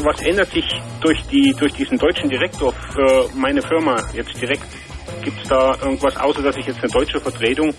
Was, 0.03 0.21
ändert 0.23 0.51
sich 0.51 0.65
durch, 1.01 1.21
die, 1.31 1.55
durch 1.59 1.73
diesen 1.75 1.99
deutschen 1.99 2.29
Direktor 2.29 2.73
für 2.93 3.29
meine 3.35 3.63
Firma 3.63 3.97
jetzt 4.13 4.41
direkt? 4.41 4.65
Gibt 5.23 5.43
es 5.43 5.49
da 5.49 5.77
irgendwas, 5.83 6.17
außer 6.17 6.43
dass 6.43 6.57
ich 6.57 6.67
jetzt 6.67 6.83
eine 6.83 6.91
deutsche 6.91 7.21
Vertretung 7.21 7.75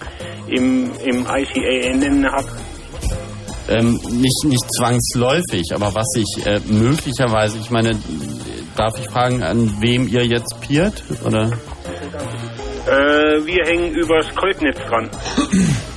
im, 0.48 0.92
im 1.04 1.26
ICANN 1.26 2.26
habe? 2.32 2.48
Ähm, 3.68 4.00
nicht, 4.12 4.46
nicht 4.46 4.66
zwangsläufig, 4.78 5.74
aber 5.74 5.94
was 5.96 6.08
ich 6.16 6.46
äh, 6.46 6.60
möglicherweise, 6.68 7.58
ich 7.58 7.72
meine, 7.72 7.98
darf 8.76 8.94
ich 9.00 9.08
fragen, 9.08 9.42
an 9.42 9.82
wem 9.82 10.08
ihr 10.08 10.26
jetzt 10.26 10.56
peert? 10.62 11.04
Oder? 11.26 11.52
Äh, 12.88 13.46
wir 13.46 13.66
hängen 13.66 13.96
übers 13.96 14.28
Kolbnetz 14.36 14.78
dran. 14.88 15.10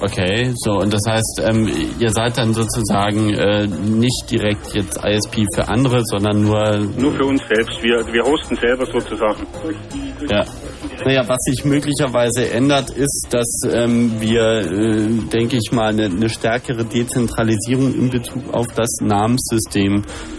Okay, 0.00 0.52
so, 0.54 0.74
und 0.78 0.92
das 0.92 1.02
heißt, 1.08 1.42
ähm, 1.44 1.68
ihr 1.98 2.10
seid 2.10 2.38
dann 2.38 2.54
sozusagen 2.54 3.34
äh, 3.34 3.66
nicht 3.66 4.30
direkt 4.30 4.72
jetzt 4.74 4.96
ISP 5.04 5.44
für 5.52 5.68
andere, 5.68 6.02
sondern 6.04 6.42
nur. 6.42 6.78
Nur 6.96 7.12
für 7.14 7.24
uns 7.24 7.42
selbst. 7.48 7.82
Wir, 7.82 8.06
wir 8.12 8.22
hosten 8.22 8.56
selber 8.56 8.86
sozusagen. 8.86 9.44
Ja. 10.30 10.44
Naja, 11.04 11.24
was 11.26 11.38
sich 11.40 11.64
möglicherweise 11.64 12.50
ändert, 12.50 12.90
ist, 12.90 13.26
dass 13.30 13.62
ähm, 13.72 14.20
wir, 14.20 14.60
äh, 14.60 15.08
denke 15.32 15.56
ich 15.56 15.72
mal, 15.72 15.88
eine, 15.88 16.06
eine 16.06 16.28
stärkere 16.28 16.84
Dezentralisierung 16.84 17.92
in 17.94 18.10
Bezug 18.10 18.52
auf 18.52 18.66
das 18.76 18.98
Namenssystem 19.00 20.04
äh, 20.04 20.37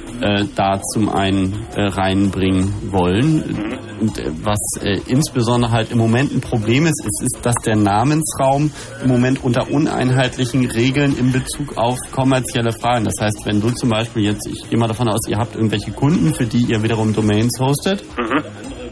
da 0.55 0.81
zum 0.93 1.09
einen 1.09 1.67
äh, 1.75 1.87
reinbringen 1.87 2.91
wollen. 2.91 3.77
Und 3.99 4.17
äh, 4.17 4.31
was 4.43 4.59
äh, 4.81 4.99
insbesondere 5.07 5.71
halt 5.71 5.91
im 5.91 5.97
Moment 5.97 6.33
ein 6.33 6.41
Problem 6.41 6.85
ist, 6.85 7.03
ist, 7.05 7.23
ist, 7.23 7.45
dass 7.45 7.55
der 7.65 7.75
Namensraum 7.75 8.71
im 9.03 9.09
Moment 9.09 9.43
unter 9.43 9.69
uneinheitlichen 9.69 10.65
Regeln 10.65 11.17
in 11.17 11.31
Bezug 11.31 11.77
auf 11.77 11.97
kommerzielle 12.11 12.71
Fragen. 12.71 13.05
Das 13.05 13.15
heißt, 13.19 13.45
wenn 13.45 13.61
du 13.61 13.71
zum 13.71 13.89
Beispiel 13.89 14.23
jetzt, 14.23 14.47
ich 14.47 14.69
gehe 14.69 14.79
mal 14.79 14.87
davon 14.87 15.09
aus, 15.09 15.27
ihr 15.27 15.37
habt 15.37 15.55
irgendwelche 15.55 15.91
Kunden, 15.91 16.33
für 16.33 16.45
die 16.45 16.65
ihr 16.65 16.81
wiederum 16.83 17.13
Domains 17.13 17.59
hostet. 17.59 18.03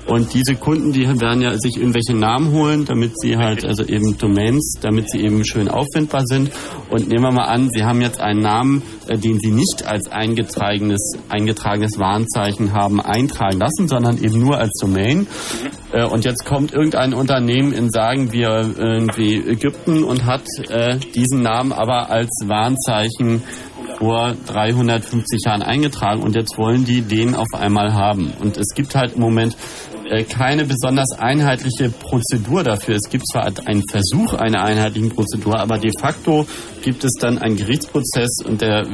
Und 0.07 0.33
diese 0.33 0.55
Kunden, 0.55 0.93
die 0.93 1.05
werden 1.19 1.41
ja 1.41 1.57
sich 1.57 1.75
irgendwelche 1.77 2.13
Namen 2.13 2.51
holen, 2.51 2.85
damit 2.85 3.19
sie 3.19 3.35
halt, 3.35 3.65
also 3.65 3.83
eben 3.83 4.17
Domains, 4.17 4.75
damit 4.81 5.09
sie 5.09 5.19
eben 5.19 5.43
schön 5.45 5.67
auffindbar 5.67 6.25
sind. 6.25 6.49
Und 6.89 7.09
nehmen 7.09 7.23
wir 7.23 7.31
mal 7.31 7.45
an, 7.45 7.69
sie 7.69 7.83
haben 7.83 8.01
jetzt 8.01 8.21
einen 8.21 8.41
Namen, 8.41 8.83
äh, 9.07 9.17
den 9.17 9.39
sie 9.39 9.51
nicht 9.51 9.85
als 9.85 10.09
eingetragenes, 10.09 11.17
eingetragenes 11.27 11.99
Warnzeichen 11.99 12.73
haben 12.73 13.01
eintragen 13.01 13.59
lassen, 13.59 13.87
sondern 13.87 14.23
eben 14.23 14.39
nur 14.39 14.57
als 14.57 14.71
Domain. 14.79 15.27
Äh, 15.91 16.05
und 16.05 16.23
jetzt 16.23 16.45
kommt 16.45 16.73
irgendein 16.73 17.13
Unternehmen 17.13 17.73
in, 17.73 17.89
sagen 17.89 18.31
wir, 18.31 18.75
irgendwie 18.77 19.35
Ägypten 19.37 20.03
und 20.05 20.25
hat 20.25 20.43
äh, 20.69 20.97
diesen 21.15 21.41
Namen 21.41 21.73
aber 21.73 22.09
als 22.09 22.29
Warnzeichen 22.45 23.43
vor 23.97 24.35
350 24.47 25.45
Jahren 25.45 25.61
eingetragen 25.61 26.21
und 26.21 26.35
jetzt 26.35 26.57
wollen 26.57 26.85
die 26.85 27.01
den 27.01 27.35
auf 27.35 27.47
einmal 27.53 27.93
haben. 27.93 28.33
Und 28.39 28.57
es 28.57 28.73
gibt 28.75 28.95
halt 28.95 29.13
im 29.13 29.21
Moment 29.21 29.57
äh, 30.09 30.23
keine 30.23 30.65
besonders 30.65 31.11
einheitliche 31.17 31.89
Prozedur 31.89 32.63
dafür. 32.63 32.95
Es 32.95 33.09
gibt 33.09 33.25
zwar 33.27 33.45
einen 33.65 33.83
Versuch 33.89 34.33
einer 34.33 34.63
einheitlichen 34.63 35.09
Prozedur, 35.09 35.59
aber 35.59 35.77
de 35.77 35.91
facto 35.99 36.45
gibt 36.81 37.03
es 37.03 37.13
dann 37.19 37.37
einen 37.37 37.57
Gerichtsprozess 37.57 38.45
und 38.45 38.61
der 38.61 38.85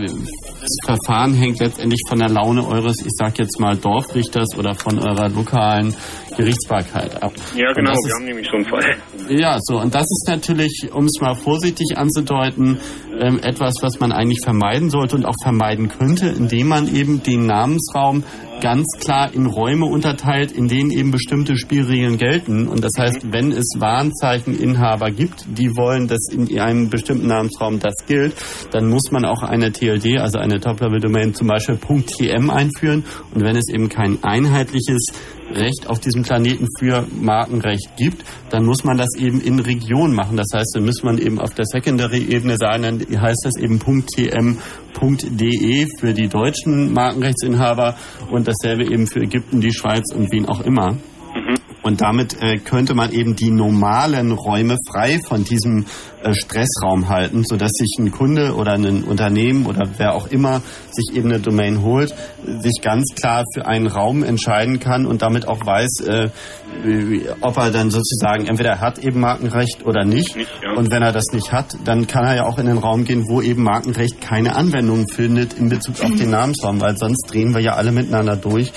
das 0.64 0.78
Verfahren 0.98 1.34
hängt 1.34 1.60
letztendlich 1.60 2.00
von 2.08 2.20
der 2.20 2.30
Laune 2.30 2.66
eures, 2.66 2.98
ich 3.02 3.12
sag 3.18 3.38
jetzt 3.38 3.60
mal 3.60 3.76
Dorfrichters 3.76 4.58
oder 4.58 4.74
von 4.76 4.98
eurer 5.00 5.30
lokalen 5.30 5.94
Gerichtsbarkeit 6.38 7.22
ab. 7.22 7.34
Ja, 7.56 7.72
genau, 7.74 7.92
wir 7.92 8.08
ist- 8.08 8.14
haben 8.16 8.26
nämlich 8.26 8.48
so 8.50 8.56
einen 8.58 8.66
Fall. 8.66 8.96
ja, 9.30 9.58
so, 9.62 9.80
und 9.80 9.94
das 9.94 10.04
ist 10.04 10.26
natürlich, 10.28 10.90
um 10.94 11.06
es 11.06 11.20
mal 11.22 11.36
vorsichtig 11.36 11.98
anzudeuten, 11.98 12.80
ähm, 13.20 13.40
etwas, 13.44 13.76
was 13.82 14.00
man 14.00 14.12
eigentlich 14.12 14.40
vermeiden 14.44 14.90
sollte 14.90 15.16
und 15.16 15.26
auch 15.26 15.36
vermeiden 15.44 15.90
könnte, 15.90 16.28
indem 16.30 16.68
man 16.70 16.94
eben 16.94 17.22
den 17.24 17.46
Namensraum 17.46 18.24
ganz 18.64 18.88
klar 18.98 19.34
in 19.34 19.46
Räume 19.46 19.86
unterteilt, 19.86 20.54
in 20.54 20.70
denen 20.70 20.90
eben 20.90 21.12
bestimmte 21.12 21.58
Spielregeln 21.58 22.18
gelten. 22.18 22.70
Und 22.70 22.82
das 22.82 22.94
heißt, 22.98 23.34
wenn 23.34 23.52
es 23.52 23.66
Warnzeicheninhaber 23.78 25.12
gibt, 25.12 25.46
die 25.58 25.76
wollen, 25.76 26.08
dass 26.08 26.30
in 26.32 26.58
einem 26.58 26.90
bestimmten 26.90 27.28
Namensraum 27.28 27.80
das 27.80 27.94
gilt, 28.08 28.34
dann 28.72 28.88
muss 28.88 29.12
man 29.12 29.26
auch 29.26 29.44
eine 29.44 29.74
TLD, 29.74 30.18
also 30.18 30.40
eine 30.40 30.62
Top-Level-Domain, 30.62 31.34
zum 31.34 31.48
Beispiel 31.48 31.78
.tm 31.78 32.50
einführen. 32.50 33.04
Und 33.34 33.44
wenn 33.44 33.58
es 33.58 33.68
eben 33.68 33.90
kein 33.90 34.24
einheitliches 34.24 35.12
Recht 35.54 35.88
auf 35.88 36.00
diesem 36.00 36.24
Planeten 36.24 36.68
für 36.80 37.06
Markenrecht 37.12 37.96
gibt, 37.98 38.24
dann 38.50 38.66
muss 38.66 38.84
man 38.84 38.98
das 38.98 39.16
eben 39.18 39.40
in 39.42 39.60
Regionen 39.60 40.14
machen. 40.14 40.38
Das 40.38 40.48
heißt, 40.54 40.76
dann 40.76 40.86
muss 40.86 41.04
man 41.04 41.18
eben 41.18 41.40
auf 41.40 41.54
der 41.54 41.66
Secondary-Ebene 41.66 42.58
sagen, 42.58 42.84
dann 42.84 43.00
heißt 43.00 43.46
das 43.46 43.58
eben 43.58 43.80
.tm.de 43.80 44.48
für 46.00 46.14
die 46.14 46.28
deutschen 46.28 46.94
Markenrechtsinhaber 46.94 47.96
und 48.32 48.48
dasselbe 48.48 48.86
eben 48.86 49.08
für 49.08 49.22
Ägypten, 49.22 49.62
die 49.62 49.74
Schweiz 49.74 50.14
und 50.14 50.32
wen 50.32 50.48
auch 50.48 50.62
immer. 50.62 50.98
Und 51.84 52.02
damit 52.02 52.42
äh, 52.42 52.58
könnte 52.58 52.96
man 52.96 53.12
eben 53.12 53.36
die 53.36 53.52
normalen 53.52 54.32
Räume 54.32 54.78
frei 54.90 55.20
von 55.20 55.44
diesem 55.44 55.86
äh, 56.24 56.34
Stressraum 56.34 57.10
halten, 57.10 57.44
sodass 57.44 57.72
sich 57.74 57.98
ein 58.00 58.12
Kunde 58.12 58.56
oder 58.56 58.74
ein 58.74 59.04
Unternehmen 59.04 59.66
oder 59.66 59.90
wer 59.98 60.16
auch 60.16 60.28
immer 60.28 60.62
sich 60.92 61.16
eben 61.16 61.30
eine 61.30 61.42
Domain 61.42 61.84
holt, 61.84 62.16
sich 62.46 62.82
ganz 62.82 63.14
klar 63.16 63.44
für 63.54 63.66
einen 63.66 63.88
Raum 63.88 64.24
entscheiden 64.24 64.80
kann 64.80 65.06
und 65.06 65.22
damit 65.22 65.48
auch 65.48 65.66
weiß, 65.66 66.00
äh, 66.08 66.30
ob 67.42 67.58
er 67.58 67.72
dann 67.72 67.92
sozusagen 67.92 68.48
entweder 68.48 68.72
er 68.72 68.82
hat 68.82 69.00
eben 69.00 69.20
Markenrecht 69.20 69.86
oder 69.86 70.06
nicht. 70.06 70.38
Und 70.76 70.90
wenn 70.90 71.04
er 71.04 71.12
das 71.12 71.26
nicht 71.34 71.52
hat, 71.52 71.76
dann 71.84 72.08
kann 72.08 72.24
er 72.24 72.36
ja 72.36 72.46
auch 72.46 72.58
in 72.58 72.66
den 72.66 72.78
Raum 72.78 73.04
gehen, 73.04 73.26
wo 73.28 73.42
eben 73.42 73.64
Markenrecht 73.64 74.22
keine 74.22 74.56
Anwendung 74.56 75.08
findet 75.10 75.54
in 75.54 75.68
Bezug 75.68 76.02
auf 76.02 76.16
den 76.16 76.30
Namensraum, 76.32 76.80
weil 76.80 76.98
sonst 76.98 77.26
drehen 77.30 77.54
wir 77.54 77.62
ja 77.62 77.74
alle 77.74 77.92
miteinander 77.92 78.38
durch 78.38 78.72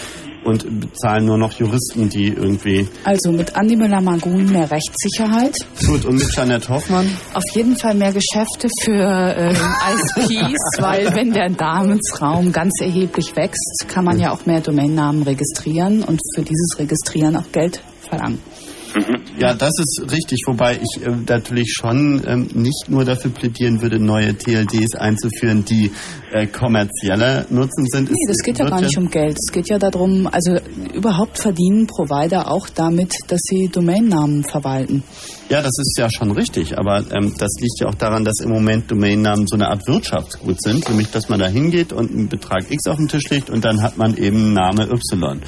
und 0.47 0.81
bezahlen 0.81 1.27
nur 1.27 1.37
noch 1.37 1.53
Juristen, 1.53 2.09
die 2.09 2.29
irgendwie 2.29 2.89
Also 3.05 3.33
mit 3.33 3.55
Andi 3.57 3.77
Müller-Magun 3.77 4.47
mehr 4.47 4.71
Rechtssicherheit. 4.71 5.57
Gut, 5.87 6.05
und 6.05 6.15
mit 6.15 6.35
Janette 6.35 6.69
Hoffmann? 6.69 7.07
Auf 7.35 7.45
jeden 7.55 7.77
Fall 7.77 7.95
mehr 7.95 8.13
Geschäfte 8.13 8.69
für 8.83 8.93
äh, 8.93 9.51
ISPs, 9.51 10.79
weil 10.81 11.15
wenn 11.15 11.33
der 11.33 11.51
Namensraum 11.51 12.53
ganz 12.53 12.81
erheblich 12.81 13.35
wächst, 13.37 13.87
kann 13.89 14.05
man 14.05 14.19
ja 14.19 14.33
auch 14.33 14.47
mehr 14.47 14.61
Domainnamen 14.61 15.23
registrieren 15.23 16.03
und 16.03 16.21
für 16.35 16.43
dieses 16.43 16.79
Registrieren 16.79 17.37
auch 17.37 17.51
Geld 17.53 17.83
verlangen. 18.09 18.41
Ja, 19.39 19.53
das 19.53 19.73
ist 19.79 20.11
richtig, 20.11 20.43
wobei 20.47 20.79
ich 20.81 21.05
äh, 21.05 21.11
natürlich 21.11 21.75
schon 21.77 22.23
ähm, 22.27 22.49
nicht 22.55 22.89
nur 22.89 23.05
dafür 23.05 23.31
plädieren 23.31 23.83
würde, 23.83 23.99
neue 23.99 24.37
TLDs 24.37 24.95
einzuführen, 24.95 25.65
die 25.65 25.91
äh, 26.33 26.47
kommerzieller 26.47 27.45
Nutzen 27.51 27.87
sind. 27.87 28.11
Nee, 28.11 28.17
das 28.27 28.39
geht 28.39 28.59
ja 28.59 28.69
gar 28.69 28.81
nicht 28.81 28.97
um 28.97 29.11
Geld. 29.11 29.37
Es 29.39 29.53
geht 29.53 29.69
ja 29.69 29.79
darum, 29.79 30.27
also 30.27 30.57
überhaupt 30.95 31.39
verdienen 31.39 31.87
Provider 31.87 32.51
auch 32.51 32.69
damit, 32.71 33.15
dass 33.29 33.41
sie 33.43 33.69
Domainnamen 33.69 34.45
verwalten. 34.45 35.03
Ja, 35.49 35.63
das 35.63 35.79
ist 35.79 35.97
ja 35.99 36.09
schon 36.11 36.33
richtig, 36.33 36.79
aber 36.79 37.05
ähm, 37.15 37.35
das 37.39 37.51
liegt 37.61 37.81
ja 37.81 37.89
auch 37.89 37.95
daran, 37.95 38.25
dass 38.25 38.41
im 38.41 38.51
Moment 38.51 38.91
Domainnamen 38.91 39.47
so 39.47 39.57
eine 39.57 39.69
Art 39.69 39.87
Wirtschaftsgut 39.87 40.61
sind, 40.63 40.89
nämlich 40.89 41.11
dass 41.11 41.29
man 41.29 41.39
da 41.39 41.47
hingeht 41.47 41.93
und 41.93 42.11
einen 42.11 42.29
Betrag 42.29 42.71
X 42.71 42.87
auf 42.89 42.97
den 42.97 43.09
Tisch 43.09 43.29
legt 43.29 43.51
und 43.51 43.65
dann 43.65 43.83
hat 43.83 43.97
man 43.97 44.17
eben 44.17 44.55
Name 44.55 44.85
Y. 44.85 45.41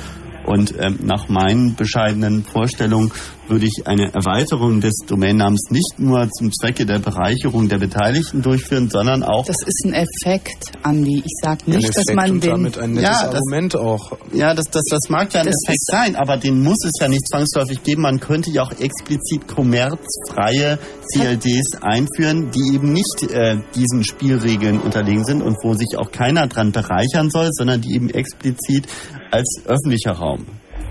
Und 0.46 0.74
ähm, 0.78 0.98
nach 1.02 1.28
meinen 1.28 1.74
bescheidenen 1.74 2.42
Vorstellungen 2.42 3.12
würde 3.50 3.66
ich 3.66 3.86
eine 3.86 4.12
Erweiterung 4.14 4.80
des 4.80 4.94
Domainnamens 5.06 5.70
nicht 5.70 5.98
nur 5.98 6.28
zum 6.30 6.52
Zwecke 6.52 6.86
der 6.86 6.98
Bereicherung 6.98 7.68
der 7.68 7.78
Beteiligten 7.78 8.42
durchführen, 8.42 8.88
sondern 8.90 9.22
auch. 9.22 9.46
Das 9.46 9.56
ist 9.66 9.84
ein 9.84 9.94
Effekt, 9.94 10.72
Andi. 10.82 11.18
Ich 11.24 11.32
sage 11.42 11.70
nicht, 11.70 11.96
dass 11.96 12.04
man 12.14 12.30
und 12.32 12.44
den. 12.44 12.50
damit 12.50 12.78
ein 12.78 12.92
nettes 12.92 13.08
Ja, 13.08 13.24
das- 13.26 13.34
Argument 13.36 13.76
auch. 13.76 14.12
Ja, 14.32 14.54
das, 14.54 14.66
das, 14.66 14.82
das 14.90 15.08
mag 15.08 15.32
ja 15.34 15.40
ein 15.40 15.46
Das 15.46 15.56
Effekt 15.66 15.84
sein, 15.86 16.16
aber 16.16 16.36
den 16.36 16.62
muss 16.62 16.78
es 16.84 16.92
ja 17.00 17.08
nicht 17.08 17.26
zwangsläufig 17.28 17.82
geben. 17.82 18.02
Man 18.02 18.20
könnte 18.20 18.50
ja 18.50 18.62
auch 18.62 18.72
explizit 18.72 19.46
kommerzfreie 19.48 20.78
CLDs 21.12 21.78
einführen, 21.82 22.50
die 22.50 22.74
eben 22.74 22.92
nicht 22.92 23.22
äh, 23.30 23.56
diesen 23.74 24.04
Spielregeln 24.04 24.80
unterlegen 24.80 25.24
sind 25.24 25.42
und 25.42 25.56
wo 25.62 25.74
sich 25.74 25.96
auch 25.98 26.10
keiner 26.12 26.46
dran 26.46 26.72
bereichern 26.72 27.30
soll, 27.30 27.48
sondern 27.52 27.80
die 27.80 27.94
eben 27.94 28.10
explizit 28.10 28.86
als 29.30 29.60
öffentlicher 29.66 30.12
Raum 30.12 30.46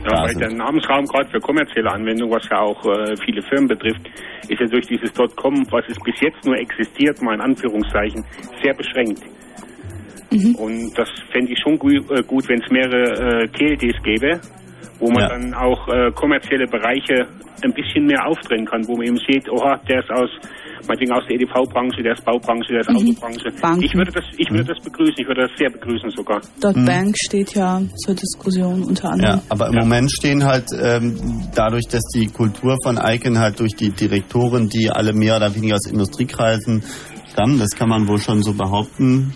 Ja, 0.06 0.22
weil 0.24 0.30
sind. 0.30 0.41
der 0.41 0.52
Namensraum 0.53 1.06
gerade 1.06 1.30
für 1.30 1.40
kommerzielle 1.40 1.91
Anwendungen, 1.91 2.34
was 2.36 2.48
ja 2.49 2.60
auch 2.60 2.84
äh, 2.86 3.15
viele 3.26 3.41
Firmen 3.44 3.68
betrifft, 3.68 4.02
ist 4.48 4.60
ja 4.60 4.68
durch 4.68 4.88
dieses 4.88 5.11
.com, 5.36 5.65
was 5.72 5.84
es 5.90 5.98
bis 6.03 6.15
jetzt 6.22 6.45
nur 6.45 6.56
existiert, 6.57 7.22
mal 7.22 7.36
in 7.36 7.41
Anführungszeichen, 7.41 8.24
sehr 8.64 8.74
beschränkt. 8.74 9.22
Und 10.57 10.94
das 10.98 11.10
fände 11.32 11.52
ich 11.52 11.60
schon 11.60 11.78
gu 11.80 11.90
äh, 11.90 12.22
gut, 12.24 12.48
wenn 12.49 12.61
es 12.61 12.69
mehrere 12.69 13.44
äh, 13.44 13.48
TLDs 13.48 14.02
gäbe, 14.03 14.40
wo 14.99 15.10
man 15.10 15.24
Ja. 15.24 15.30
dann 15.30 15.53
auch 15.53 15.88
äh, 15.88 16.11
kommerzielle 16.11 16.68
Bereiche 16.68 17.28
ein 17.64 17.74
bisschen 17.74 18.06
mehr 18.06 18.26
auftrennen 18.28 18.65
kann, 18.65 18.88
wo 18.88 18.98
man 18.98 19.07
eben 19.07 19.18
sieht, 19.28 19.49
oha, 19.49 19.78
der 19.90 19.99
ist 19.99 20.11
aus, 20.11 20.30
meinetwegen 20.87 21.11
aus 21.13 21.23
der 21.29 21.35
EDV-Branche, 21.35 22.03
der 22.03 22.13
ist 22.13 22.25
Baubranche, 22.25 22.73
der 22.73 22.81
ist 22.81 22.89
Autobranche. 22.89 23.49
Banken. 23.61 23.83
Ich 23.83 23.93
würde 23.93 24.11
das, 24.11 24.23
ich 24.37 24.49
würde 24.49 24.65
das 24.65 24.83
begrüßen, 24.83 25.15
ich 25.17 25.27
würde 25.27 25.47
das 25.47 25.51
sehr 25.57 25.69
begrüßen 25.69 26.09
sogar. 26.11 26.41
Dot 26.61 26.75
Bank 26.85 27.15
steht 27.17 27.55
ja 27.55 27.81
zur 27.95 28.15
Diskussion 28.15 28.83
unter 28.83 29.11
anderem. 29.11 29.37
Ja, 29.37 29.41
aber 29.49 29.67
im 29.67 29.75
Moment 29.75 30.11
stehen 30.11 30.43
halt 30.43 30.65
ähm, 30.79 31.47
dadurch, 31.55 31.85
dass 31.85 32.03
die 32.13 32.27
Kultur 32.27 32.75
von 32.83 32.99
Icon 33.01 33.39
halt 33.39 33.59
durch 33.59 33.75
die 33.75 33.91
Direktoren, 33.91 34.69
die 34.69 34.89
alle 34.89 35.13
mehr 35.13 35.37
oder 35.37 35.53
weniger 35.55 35.75
aus 35.75 35.87
Industriekreisen 35.89 36.83
stammen, 37.31 37.59
das 37.59 37.71
kann 37.71 37.89
man 37.89 38.07
wohl 38.07 38.19
schon 38.19 38.43
so 38.43 38.53
behaupten. 38.53 39.33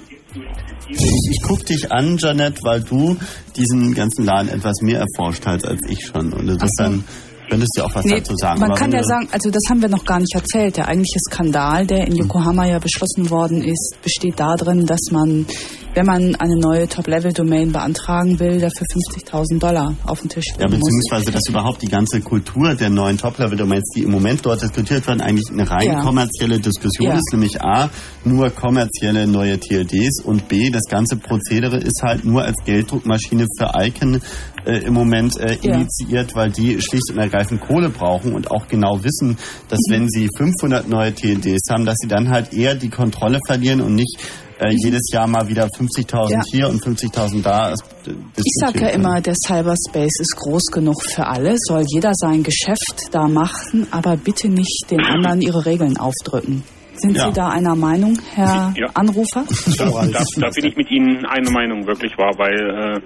Ich, 0.90 1.30
ich 1.32 1.42
guck 1.44 1.66
dich 1.66 1.92
an, 1.92 2.18
Janet, 2.18 2.60
weil 2.64 2.82
du 2.82 3.18
diesen 3.56 3.94
ganzen 3.94 4.26
Laden 4.26 4.50
etwas 4.50 4.82
mehr 4.82 5.00
erforscht 5.00 5.46
hast 5.46 5.66
als 5.66 5.80
ich 5.88 6.06
schon. 6.06 6.34
Und 6.34 6.50
insofern 6.50 7.04
könntest 7.52 7.78
du 7.78 7.84
auch 7.84 7.94
was 7.94 8.06
Nee, 8.06 8.16
dazu 8.16 8.34
sagen. 8.38 8.60
man 8.62 8.74
kann 8.76 8.92
ja 8.92 9.04
sagen, 9.04 9.28
also 9.32 9.50
das 9.52 9.62
haben 9.70 9.82
wir 9.82 9.90
noch 9.90 10.06
gar 10.06 10.20
nicht 10.20 10.34
erzählt. 10.34 10.78
Der 10.78 10.88
eigentliche 10.88 11.20
Skandal, 11.30 11.86
der 11.86 12.08
in 12.08 12.16
Yokohama 12.16 12.66
ja 12.66 12.80
beschlossen 12.80 13.30
worden 13.30 13.62
ist, 13.62 13.98
besteht 14.02 14.40
darin, 14.40 14.86
dass 14.86 15.02
man, 15.12 15.46
wenn 15.94 16.06
man 16.06 16.36
eine 16.36 16.56
neue 16.58 16.88
Top-Level-Domain 16.88 17.72
beantragen 17.72 18.40
will, 18.40 18.60
dafür 18.60 18.86
50.000 18.88 19.60
Dollar 19.60 19.94
auf 20.06 20.22
den 20.22 20.30
Tisch 20.30 20.46
Ja, 20.58 20.66
legen 20.68 20.80
muss. 20.80 20.90
beziehungsweise, 20.90 21.32
dass 21.32 21.48
überhaupt 21.50 21.82
die 21.82 21.88
ganze 21.90 22.22
Kultur 22.22 22.76
der 22.76 22.90
neuen 22.90 23.18
Top-Level-Domains, 23.18 23.90
die 23.96 24.04
im 24.04 24.12
Moment 24.12 24.46
dort 24.46 24.62
diskutiert 24.62 25.06
werden, 25.08 25.22
eigentlich 25.22 25.50
eine 25.52 25.70
rein 25.70 25.88
Ja. 25.88 26.02
kommerzielle 26.02 26.60
Diskussion 26.60 27.08
Ja. 27.10 27.16
ist, 27.16 27.30
nämlich 27.34 27.62
A, 27.62 27.90
nur 28.24 28.50
kommerzielle 28.52 29.28
neue 29.28 29.60
TLDs 29.60 30.22
und 30.24 30.48
B, 30.48 30.70
das 30.70 30.84
ganze 30.90 31.18
Prozedere 31.18 31.78
ist 31.78 32.02
halt 32.04 32.24
nur 32.24 32.44
als 32.44 32.56
Gelddruckmaschine 32.66 33.46
für 33.58 33.72
Icon 33.84 34.22
äh, 34.66 34.78
im 34.86 34.94
Moment 34.94 35.38
äh, 35.40 35.58
Ja. 35.62 35.74
initiiert, 35.76 36.36
weil 36.36 36.52
die 36.52 36.80
schlicht 36.82 37.10
und 37.12 37.18
ergreifend 37.18 37.62
Kohle 37.62 37.90
brauchen 37.90 38.34
und 38.34 38.52
auch 38.52 38.68
genau 38.68 39.04
wissen, 39.04 39.36
dass 39.70 39.80
Mhm. 39.88 39.94
wenn 39.94 40.10
sie 40.10 40.28
500 40.38 40.88
neue 40.88 41.14
TLDs 41.14 41.62
haben, 41.70 41.86
dass 41.86 41.98
sie 42.00 42.08
dann 42.08 42.30
halt 42.30 42.54
eher 42.54 42.76
die 42.76 42.90
Kontrolle 42.90 43.40
verlieren 43.48 43.82
und 43.82 43.96
nicht 43.96 44.18
äh, 44.62 44.70
jedes 44.72 45.12
Jahr 45.12 45.28
mal 45.28 45.48
wieder 45.50 45.68
50.000 45.68 46.26
Mhm. 46.28 46.32
Ja. 46.32 46.42
hier 46.52 46.70
und 46.70 46.82
50.000 46.84 47.42
da. 47.44 47.74
Ich 47.74 48.54
sage 48.60 48.82
ja 48.82 48.88
immer, 48.90 49.20
der 49.22 49.34
Cyberspace 49.36 50.20
ist 50.22 50.36
groß 50.38 50.66
genug 50.72 51.02
für 51.04 51.26
alle, 51.26 51.56
soll 51.58 51.84
jeder 51.88 52.12
sein 52.14 52.44
Geschäft 52.44 53.10
da 53.12 53.28
machen, 53.28 53.88
aber 53.92 54.18
bitte 54.18 54.48
nicht 54.50 54.86
den 54.90 55.02
anderen 55.02 55.42
ihre 55.42 55.66
Regeln 55.66 55.98
aufdrücken. 55.98 56.64
Sind 56.96 57.16
Ja. 57.18 57.28
Sie 57.28 57.34
da 57.34 57.50
einer 57.50 57.76
Meinung, 57.76 58.18
Herr 58.36 58.74
Ja. 58.78 58.88
Anrufer? 58.94 59.44
Da, 59.78 59.86
da, 59.86 60.24
da 60.38 60.50
bin 60.50 60.66
ich 60.66 60.76
mit 60.76 60.92
Ihnen 60.92 61.26
einer 61.26 61.50
Meinung, 61.52 61.88
wirklich 61.88 62.12
wahr, 62.18 62.34
weil, 62.38 62.54
äh, 62.54 63.02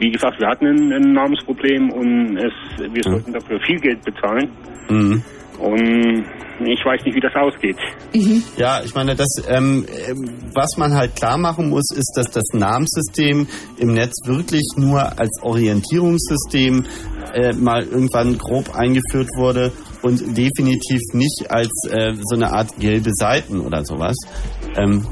wie 0.00 0.10
gesagt, 0.10 0.40
wir 0.40 0.48
hatten 0.48 0.66
ein, 0.66 0.92
ein 0.92 1.12
Namensproblem 1.12 1.92
und 1.92 2.36
es, 2.38 2.52
wir 2.92 3.02
sollten 3.04 3.32
dafür 3.32 3.60
viel 3.64 3.78
Geld 3.78 4.02
bezahlen. 4.04 4.50
Mhm. 4.88 5.22
Und 5.58 6.24
ich 6.64 6.84
weiß 6.84 7.04
nicht, 7.04 7.14
wie 7.14 7.20
das 7.20 7.34
ausgeht. 7.34 7.76
Ja, 8.56 8.80
ich 8.82 8.94
meine, 8.94 9.14
das, 9.14 9.28
ähm, 9.48 9.84
ähm, 10.08 10.30
was 10.54 10.76
man 10.78 10.94
halt 10.94 11.14
klar 11.16 11.36
machen 11.36 11.68
muss, 11.68 11.84
ist, 11.94 12.12
dass 12.16 12.30
das 12.30 12.44
Namenssystem 12.52 13.46
im 13.78 13.88
Netz 13.92 14.14
wirklich 14.24 14.64
nur 14.76 15.18
als 15.18 15.42
Orientierungssystem 15.42 16.84
äh, 17.34 17.52
mal 17.52 17.82
irgendwann 17.82 18.38
grob 18.38 18.74
eingeführt 18.74 19.28
wurde 19.36 19.72
und 20.02 20.36
definitiv 20.36 21.00
nicht 21.12 21.46
als 21.50 21.70
äh, 21.90 22.14
so 22.22 22.36
eine 22.36 22.52
Art 22.52 22.76
gelbe 22.78 23.10
Seiten 23.12 23.60
oder 23.60 23.84
sowas. 23.84 24.16
Ähm, 24.76 25.04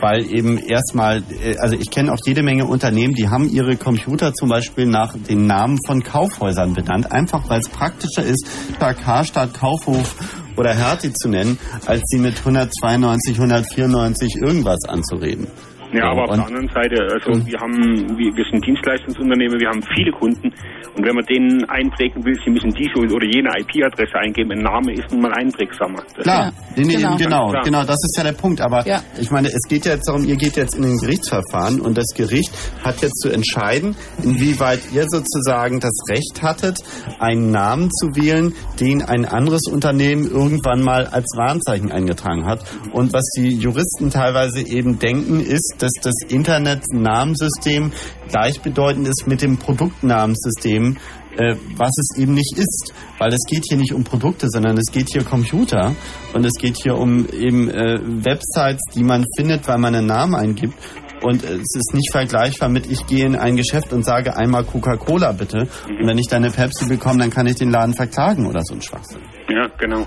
weil 0.00 0.24
eben 0.30 0.58
erstmal, 0.58 1.22
äh, 1.42 1.56
also 1.58 1.76
ich 1.76 1.90
kenne 1.90 2.12
auch 2.12 2.18
jede 2.24 2.42
Menge 2.42 2.66
Unternehmen, 2.66 3.14
die 3.14 3.28
haben 3.28 3.48
ihre 3.48 3.76
Computer 3.76 4.32
zum 4.32 4.48
Beispiel 4.48 4.86
nach 4.86 5.14
den 5.16 5.46
Namen 5.46 5.78
von 5.86 6.02
Kaufhäusern 6.02 6.74
benannt, 6.74 7.10
einfach 7.12 7.48
weil 7.48 7.60
es 7.60 7.68
praktischer 7.68 8.24
ist, 8.24 8.46
statt 8.76 8.98
Karstadt, 8.98 9.54
Kaufhof 9.54 10.14
oder 10.56 10.74
Hertie 10.74 11.12
zu 11.12 11.28
nennen, 11.28 11.58
als 11.86 12.02
sie 12.06 12.18
mit 12.18 12.38
192, 12.38 13.36
194 13.36 14.36
irgendwas 14.36 14.84
anzureden. 14.88 15.46
Ja, 15.92 16.10
aber 16.10 16.24
auf 16.24 16.30
und- 16.30 16.36
der 16.38 16.46
anderen 16.46 16.68
Seite, 16.68 16.96
also 17.12 17.46
wir 17.46 17.58
haben, 17.60 18.18
wir, 18.18 18.30
wir 18.36 18.44
sind 18.50 18.64
Dienstleistungsunternehmen, 18.66 19.58
wir 19.58 19.68
haben 19.68 19.82
viele 19.96 20.12
Kunden 20.12 20.52
und 20.96 21.06
wenn 21.06 21.14
man 21.14 21.24
denen 21.24 21.64
einprägen 21.68 22.24
will, 22.24 22.34
sie 22.44 22.50
müssen 22.50 22.70
diese 22.70 22.92
oder 23.14 23.24
jene 23.26 23.48
IP-Adresse 23.58 24.18
eingeben, 24.18 24.52
ein 24.52 24.62
Name 24.62 24.92
ist 24.92 25.10
nun 25.10 25.22
mal 25.22 25.32
einprägsamer. 25.32 26.02
Das 26.14 26.24
Klar, 26.24 26.52
nee, 26.76 26.82
nee, 26.84 26.94
genau. 26.96 27.16
genau, 27.16 27.16
genau, 27.16 27.50
Klar. 27.50 27.62
genau, 27.64 27.82
das 27.84 27.96
ist 28.04 28.14
ja 28.18 28.24
der 28.24 28.32
Punkt. 28.32 28.60
Aber 28.60 28.86
Ja. 28.86 29.00
ich 29.18 29.30
meine, 29.30 29.48
es 29.48 29.62
geht 29.68 29.86
ja 29.86 29.92
jetzt 29.94 30.08
darum, 30.08 30.24
ihr 30.24 30.36
geht 30.36 30.56
jetzt 30.56 30.74
in 30.76 30.84
ein 30.84 30.98
Gerichtsverfahren 30.98 31.80
und 31.80 31.96
das 31.96 32.08
Gericht 32.14 32.50
hat 32.84 33.00
jetzt 33.00 33.20
zu 33.22 33.30
entscheiden, 33.30 33.96
inwieweit 34.22 34.80
ihr 34.92 35.04
sozusagen 35.08 35.80
das 35.80 35.96
Recht 36.10 36.42
hattet, 36.42 36.78
einen 37.18 37.50
Namen 37.50 37.90
zu 37.90 38.08
wählen, 38.14 38.52
den 38.80 39.02
ein 39.02 39.24
anderes 39.24 39.62
Unternehmen 39.70 40.30
irgendwann 40.30 40.82
mal 40.82 41.06
als 41.06 41.26
Warnzeichen 41.36 41.90
eingetragen 41.92 42.44
hat. 42.46 42.60
Und 42.92 43.12
was 43.12 43.24
die 43.36 43.54
Juristen 43.54 44.10
teilweise 44.10 44.60
eben 44.66 44.98
denken, 44.98 45.40
ist, 45.40 45.76
dass 45.78 45.92
das 46.02 46.14
Internet-Namensystem 46.28 47.92
gleichbedeutend 48.28 49.08
ist 49.08 49.26
mit 49.26 49.42
dem 49.42 49.56
Produktnamenssystem, 49.56 50.96
äh, 51.36 51.56
was 51.76 51.92
es 51.98 52.18
eben 52.18 52.34
nicht 52.34 52.58
ist. 52.58 52.92
Weil 53.18 53.32
es 53.32 53.44
geht 53.48 53.64
hier 53.68 53.78
nicht 53.78 53.92
um 53.92 54.04
Produkte, 54.04 54.48
sondern 54.48 54.76
es 54.76 54.92
geht 54.92 55.08
hier 55.10 55.24
Computer 55.24 55.94
und 56.34 56.44
es 56.44 56.54
geht 56.54 56.76
hier 56.76 56.96
um 56.96 57.26
eben 57.28 57.70
äh, 57.70 57.98
Websites, 58.02 58.82
die 58.94 59.04
man 59.04 59.24
findet, 59.36 59.66
weil 59.68 59.78
man 59.78 59.94
einen 59.94 60.06
Namen 60.06 60.34
eingibt. 60.34 60.74
Und 61.22 61.42
es 61.42 61.74
ist 61.74 61.94
nicht 61.94 62.12
vergleichbar 62.12 62.68
mit, 62.68 62.90
ich 62.90 63.06
gehe 63.06 63.26
in 63.26 63.34
ein 63.34 63.56
Geschäft 63.56 63.92
und 63.92 64.04
sage 64.04 64.36
einmal 64.36 64.64
Coca-Cola 64.64 65.32
bitte. 65.32 65.66
Und 65.88 66.06
wenn 66.06 66.18
ich 66.18 66.28
dann 66.28 66.44
eine 66.44 66.52
Pepsi 66.52 66.86
bekomme, 66.86 67.18
dann 67.18 67.30
kann 67.30 67.46
ich 67.46 67.56
den 67.56 67.70
Laden 67.70 67.94
verklagen 67.94 68.46
oder 68.46 68.60
so 68.62 68.74
ein 68.74 68.82
Schwachsinn. 68.82 69.20
Ja, 69.48 69.66
genau. 69.78 70.06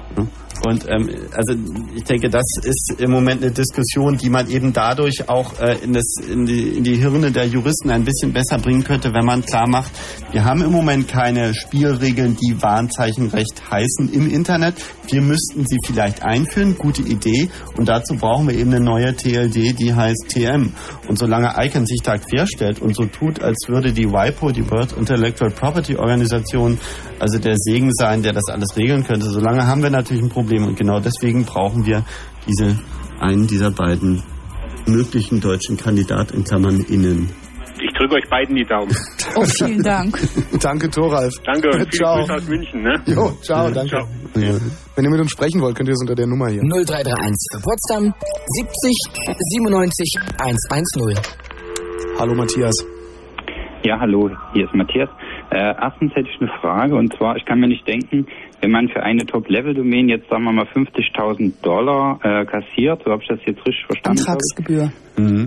Und 0.65 0.85
ähm, 0.89 1.09
also 1.33 1.55
ich 1.95 2.03
denke, 2.03 2.29
das 2.29 2.45
ist 2.63 2.95
im 2.99 3.11
Moment 3.11 3.41
eine 3.41 3.51
Diskussion, 3.51 4.17
die 4.17 4.29
man 4.29 4.49
eben 4.49 4.73
dadurch 4.73 5.27
auch 5.27 5.59
äh, 5.59 5.77
in, 5.83 5.93
das, 5.93 6.15
in, 6.29 6.45
die, 6.45 6.77
in 6.77 6.83
die 6.83 6.95
Hirne 6.95 7.31
der 7.31 7.47
Juristen 7.47 7.89
ein 7.89 8.03
bisschen 8.03 8.31
besser 8.31 8.59
bringen 8.59 8.83
könnte, 8.83 9.11
wenn 9.13 9.25
man 9.25 9.43
klar 9.43 9.67
macht, 9.67 9.91
wir 10.31 10.45
haben 10.45 10.61
im 10.61 10.71
Moment 10.71 11.07
keine 11.07 11.53
Spielregeln, 11.53 12.37
die 12.37 12.61
Warnzeichenrecht 12.61 13.69
heißen 13.71 14.13
im 14.13 14.29
Internet. 14.29 14.75
Wir 15.09 15.21
müssten 15.21 15.65
sie 15.65 15.77
vielleicht 15.85 16.23
einführen, 16.23 16.77
gute 16.77 17.01
Idee. 17.01 17.49
Und 17.77 17.89
dazu 17.89 18.15
brauchen 18.15 18.47
wir 18.47 18.55
eben 18.55 18.73
eine 18.73 18.83
neue 18.83 19.15
TLD, 19.15 19.77
die 19.79 19.93
heißt 19.93 20.29
TM. 20.29 20.73
Und 21.07 21.17
solange 21.17 21.53
ICANN 21.57 21.85
sich 21.85 22.01
da 22.03 22.17
querstellt 22.17 22.79
und 22.81 22.95
so 22.95 23.05
tut, 23.05 23.41
als 23.41 23.67
würde 23.67 23.91
die 23.91 24.05
WIPO, 24.05 24.51
die 24.51 24.69
World 24.69 24.93
Intellectual 24.93 25.51
Property 25.51 25.95
Organisation, 25.97 26.77
also 27.19 27.37
der 27.39 27.55
Segen 27.57 27.91
sein, 27.93 28.23
der 28.23 28.33
das 28.33 28.45
alles 28.47 28.77
regeln 28.77 29.03
könnte, 29.03 29.29
solange 29.29 29.65
haben 29.65 29.83
wir 29.83 29.89
natürlich 29.89 30.23
ein 30.23 30.29
Problem. 30.29 30.50
Und 30.59 30.77
genau 30.77 30.99
deswegen 30.99 31.45
brauchen 31.45 31.85
wir 31.85 32.03
diese 32.47 32.79
einen 33.19 33.47
dieser 33.47 33.71
beiden 33.71 34.23
möglichen 34.87 35.39
deutschen 35.39 35.77
Kandidat 35.77 36.31
in 36.31 36.43
Klammern 36.43 36.81
innen. 36.81 37.29
Ich 37.79 37.93
drücke 37.97 38.15
euch 38.15 38.29
beiden 38.29 38.55
die 38.55 38.65
Daumen. 38.65 38.95
Oh, 39.33 39.45
vielen 39.45 39.81
Dank. 39.81 40.19
Danke, 40.59 40.89
Thoralf. 40.89 41.33
Danke 41.45 41.69
und 41.69 41.75
viele 41.75 41.89
Ciao. 41.91 42.17
Grüße 42.17 42.33
aus 42.33 42.47
München. 42.49 42.81
Ne? 42.81 43.01
Jo, 43.05 43.31
ciao, 43.41 43.71
danke. 43.71 43.97
Wenn 44.33 45.05
ihr 45.05 45.09
mit 45.09 45.21
uns 45.21 45.31
sprechen 45.31 45.61
wollt, 45.61 45.77
könnt 45.77 45.87
ihr 45.87 45.93
es 45.93 46.01
unter 46.01 46.15
der 46.15 46.27
Nummer 46.27 46.49
hier. 46.49 46.61
0331 46.63 47.15
für 47.53 47.61
Potsdam 47.61 48.13
70 48.45 48.91
97 49.53 50.15
110. 50.37 51.15
Hallo 52.19 52.35
Matthias. 52.35 52.85
Ja, 53.85 53.97
hallo, 54.01 54.29
hier 54.53 54.65
ist 54.65 54.75
Matthias. 54.75 55.09
Äh, 55.49 55.73
erstens 55.81 56.11
hätte 56.13 56.29
ich 56.29 56.41
eine 56.41 56.51
Frage 56.59 56.95
und 56.95 57.15
zwar, 57.17 57.37
ich 57.37 57.45
kann 57.45 57.59
mir 57.59 57.67
nicht 57.67 57.87
denken, 57.87 58.27
wenn 58.61 58.71
man 58.71 58.89
für 58.89 59.03
eine 59.03 59.25
Top-Level-Domain 59.25 60.09
jetzt 60.09 60.29
sagen 60.29 60.43
wir 60.43 60.51
mal 60.51 60.65
50.000 60.65 61.61
Dollar 61.61 62.19
äh, 62.23 62.45
kassiert, 62.45 63.01
so 63.03 63.11
habe 63.11 63.21
ich 63.21 63.27
das 63.27 63.39
jetzt 63.45 63.65
richtig 63.65 63.85
verstanden. 63.85 64.21
ich. 64.21 64.27
Antragsgebühr. 64.27 64.91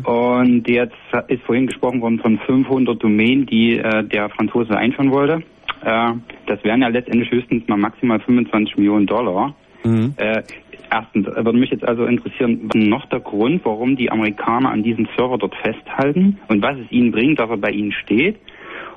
Und 0.04 0.68
jetzt 0.68 0.94
ist 1.28 1.42
vorhin 1.44 1.66
gesprochen 1.66 2.00
worden 2.00 2.18
von 2.18 2.38
500 2.38 3.02
Domain, 3.02 3.46
die 3.46 3.78
äh, 3.78 4.04
der 4.04 4.28
Franzose 4.30 4.76
einführen 4.76 5.10
wollte. 5.12 5.42
Äh, 5.84 6.12
das 6.46 6.62
wären 6.64 6.82
ja 6.82 6.88
letztendlich 6.88 7.30
höchstens 7.30 7.66
mal 7.68 7.76
maximal 7.76 8.20
25 8.20 8.76
Millionen 8.76 9.06
Dollar. 9.06 9.54
Mhm. 9.84 10.14
Äh, 10.16 10.42
erstens 10.90 11.26
würde 11.26 11.58
mich 11.58 11.70
jetzt 11.70 11.84
also 11.84 12.06
interessieren, 12.06 12.60
was 12.64 12.80
ist 12.80 12.88
noch 12.88 13.06
der 13.06 13.20
Grund, 13.20 13.64
warum 13.64 13.96
die 13.96 14.10
Amerikaner 14.10 14.70
an 14.70 14.82
diesem 14.82 15.06
Server 15.16 15.38
dort 15.38 15.54
festhalten 15.56 16.38
und 16.48 16.62
was 16.62 16.78
es 16.78 16.90
ihnen 16.90 17.12
bringt, 17.12 17.38
dass 17.38 17.50
er 17.50 17.56
bei 17.56 17.70
ihnen 17.70 17.92
steht. 17.92 18.36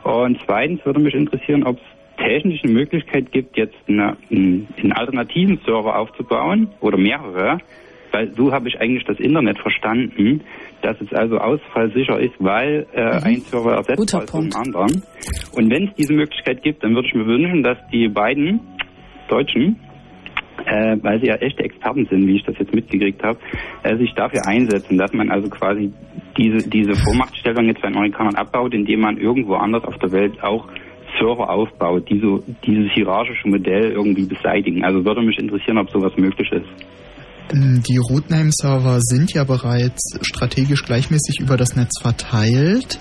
Und 0.03 0.39
zweitens 0.45 0.85
würde 0.85 0.99
mich 0.99 1.13
interessieren, 1.13 1.63
ob 1.63 1.77
es 1.77 1.96
technisch 2.17 2.63
eine 2.63 2.73
Möglichkeit 2.73 3.31
gibt, 3.31 3.57
jetzt 3.57 3.75
eine, 3.87 4.17
einen, 4.29 4.91
alternativen 4.93 5.59
Server 5.65 5.97
aufzubauen 5.97 6.69
oder 6.81 6.97
mehrere, 6.97 7.59
weil 8.11 8.33
so 8.33 8.51
habe 8.51 8.67
ich 8.67 8.79
eigentlich 8.79 9.03
das 9.05 9.19
Internet 9.19 9.59
verstanden, 9.59 10.41
dass 10.81 10.99
es 11.01 11.13
also 11.13 11.37
ausfallsicher 11.37 12.19
ist, 12.19 12.33
weil 12.39 12.87
äh, 12.93 13.01
ein 13.01 13.41
Server 13.41 13.75
ersetzbar 13.75 14.23
ist 14.23 14.31
vom 14.31 14.49
anderen. 14.55 15.03
Und 15.53 15.69
wenn 15.69 15.89
es 15.89 15.95
diese 15.95 16.13
Möglichkeit 16.13 16.63
gibt, 16.63 16.83
dann 16.83 16.95
würde 16.95 17.07
ich 17.07 17.13
mir 17.13 17.25
wünschen, 17.25 17.63
dass 17.63 17.77
die 17.91 18.07
beiden 18.07 18.61
Deutschen, 19.27 19.79
äh, 20.65 20.97
weil 21.01 21.19
sie 21.19 21.27
ja 21.27 21.35
echte 21.35 21.63
Experten 21.63 22.07
sind, 22.09 22.25
wie 22.27 22.37
ich 22.37 22.43
das 22.43 22.57
jetzt 22.57 22.73
mitgekriegt 22.73 23.21
habe, 23.23 23.39
äh, 23.83 23.97
sich 23.97 24.13
dafür 24.13 24.47
einsetzen, 24.47 24.97
dass 24.97 25.13
man 25.13 25.29
also 25.29 25.49
quasi 25.49 25.91
diese, 26.37 26.69
diese 26.69 26.95
Vormachtstellung 26.95 27.65
jetzt 27.65 27.81
bei 27.81 27.89
den 27.89 27.97
Amerikanern 27.97 28.35
abbaut, 28.35 28.73
indem 28.73 29.01
man 29.01 29.17
irgendwo 29.17 29.55
anders 29.55 29.83
auf 29.83 29.97
der 29.97 30.11
Welt 30.11 30.41
auch 30.41 30.67
Server 31.19 31.49
aufbaut, 31.49 32.09
die 32.09 32.19
so 32.19 32.43
dieses 32.65 32.91
hierarchische 32.93 33.47
Modell 33.47 33.91
irgendwie 33.91 34.25
beseitigen. 34.25 34.83
Also 34.83 35.03
würde 35.03 35.21
mich 35.21 35.37
interessieren, 35.37 35.77
ob 35.77 35.89
sowas 35.89 36.13
möglich 36.17 36.49
ist. 36.51 36.67
Die 37.53 37.97
Rootname-Server 37.97 38.99
sind 38.99 39.33
ja 39.33 39.45
bereits 39.45 40.19
strategisch 40.21 40.83
gleichmäßig 40.83 41.39
über 41.39 41.55
das 41.55 41.75
Netz 41.75 42.01
verteilt. 42.01 42.99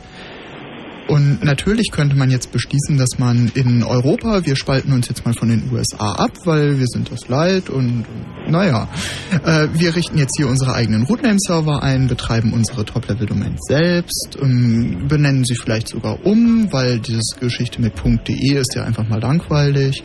Und 1.09 1.45
natürlich 1.45 1.91
könnte 1.93 2.16
man 2.16 2.31
jetzt 2.31 2.51
beschließen, 2.51 2.99
dass 2.99 3.19
man 3.19 3.51
in 3.55 3.85
Europa, 3.85 4.45
wir 4.45 4.57
spalten 4.57 4.93
uns 4.93 5.09
jetzt 5.09 5.24
mal 5.24 5.35
von 5.35 5.49
den 5.49 5.70
USA 5.73 6.12
ab, 6.12 6.33
weil 6.45 6.81
wir 6.81 6.87
sind 6.87 7.12
das 7.12 7.28
leid 7.28 7.70
und 7.70 8.05
naja, 8.49 8.89
äh, 9.45 9.69
wir 9.73 9.95
richten 9.95 10.19
jetzt 10.19 10.37
hier 10.37 10.49
unsere 10.49 10.74
eigenen 10.74 11.05
Rootname-Server 11.05 11.83
ein, 11.83 12.09
betreiben 12.09 12.53
unsere 12.53 12.85
Top-Level-Domains 12.85 13.61
selbst, 13.69 14.37
ähm, 14.41 15.07
benennen 15.09 15.45
sie 15.45 15.55
vielleicht 15.55 15.89
sogar 15.89 16.24
um, 16.27 16.73
weil 16.73 16.99
diese 16.99 17.39
Geschichte 17.39 17.81
mit 17.81 17.93
.de 18.05 18.57
ist 18.57 18.74
ja 18.74 18.85
einfach 18.85 19.09
mal 19.09 19.20
langweilig. 19.20 20.03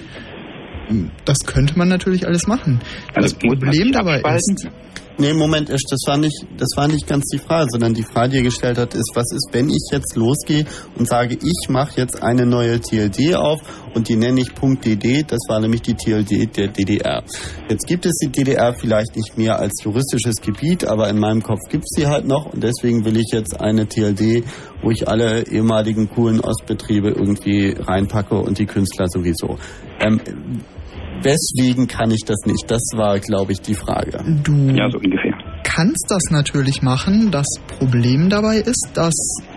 Das 1.25 1.39
könnte 1.45 1.77
man 1.77 1.87
natürlich 1.87 2.27
alles 2.27 2.47
machen. 2.47 2.79
Also 3.13 3.33
das 3.35 3.39
Problem 3.39 3.91
dabei 3.91 4.21
ist, 4.35 4.67
Nee, 5.17 5.33
Moment, 5.33 5.69
Esch, 5.69 5.83
das 5.89 6.01
war 6.07 6.17
nicht, 6.17 6.47
das 6.57 6.69
war 6.75 6.87
nicht 6.87 7.05
ganz 7.05 7.25
die 7.25 7.37
Frage, 7.37 7.67
sondern 7.69 7.93
die 7.93 8.03
Frage, 8.03 8.31
die 8.31 8.37
ihr 8.37 8.43
gestellt 8.43 8.77
hat, 8.77 8.93
ist, 8.95 9.11
was 9.13 9.31
ist, 9.31 9.49
wenn 9.51 9.69
ich 9.69 9.89
jetzt 9.91 10.15
losgehe 10.15 10.65
und 10.97 11.07
sage, 11.07 11.35
ich 11.35 11.69
mache 11.69 11.99
jetzt 11.99 12.23
eine 12.23 12.45
neue 12.45 12.79
TLD 12.79 13.35
auf 13.35 13.59
und 13.93 14.07
die 14.07 14.15
nenne 14.15 14.41
ich 14.41 14.49
.dd, 14.49 15.23
das 15.27 15.39
war 15.47 15.59
nämlich 15.59 15.81
die 15.81 15.93
TLD 15.93 16.55
der 16.55 16.69
DDR. 16.69 17.23
Jetzt 17.69 17.87
gibt 17.87 18.05
es 18.05 18.13
die 18.23 18.29
DDR 18.29 18.73
vielleicht 18.73 19.15
nicht 19.15 19.37
mehr 19.37 19.59
als 19.59 19.83
juristisches 19.83 20.37
Gebiet, 20.37 20.85
aber 20.85 21.09
in 21.09 21.19
meinem 21.19 21.43
Kopf 21.43 21.61
gibt 21.69 21.83
es 21.83 21.95
sie 21.95 22.07
halt 22.07 22.25
noch 22.25 22.53
und 22.53 22.63
deswegen 22.63 23.05
will 23.05 23.17
ich 23.17 23.31
jetzt 23.31 23.59
eine 23.59 23.87
TLD, 23.87 24.43
wo 24.81 24.91
ich 24.91 25.07
alle 25.07 25.47
ehemaligen 25.47 26.09
coolen 26.09 26.39
Ostbetriebe 26.39 27.09
irgendwie 27.09 27.75
reinpacke 27.77 28.35
und 28.35 28.57
die 28.57 28.65
Künstler 28.65 29.07
sowieso. 29.07 29.57
Ähm, 29.99 30.19
Weswegen 31.23 31.87
kann 31.87 32.11
ich 32.11 32.21
das 32.25 32.37
nicht? 32.45 32.69
Das 32.69 32.81
war, 32.95 33.19
glaube 33.19 33.51
ich, 33.51 33.61
die 33.61 33.75
Frage. 33.75 34.23
Du 34.43 34.53
ja, 34.69 34.89
so 34.89 34.97
ungefähr. 34.97 35.33
kannst 35.63 36.05
das 36.09 36.23
natürlich 36.31 36.81
machen. 36.81 37.31
Das 37.31 37.47
Problem 37.79 38.29
dabei 38.29 38.57
ist, 38.57 38.89
dass 38.93 39.13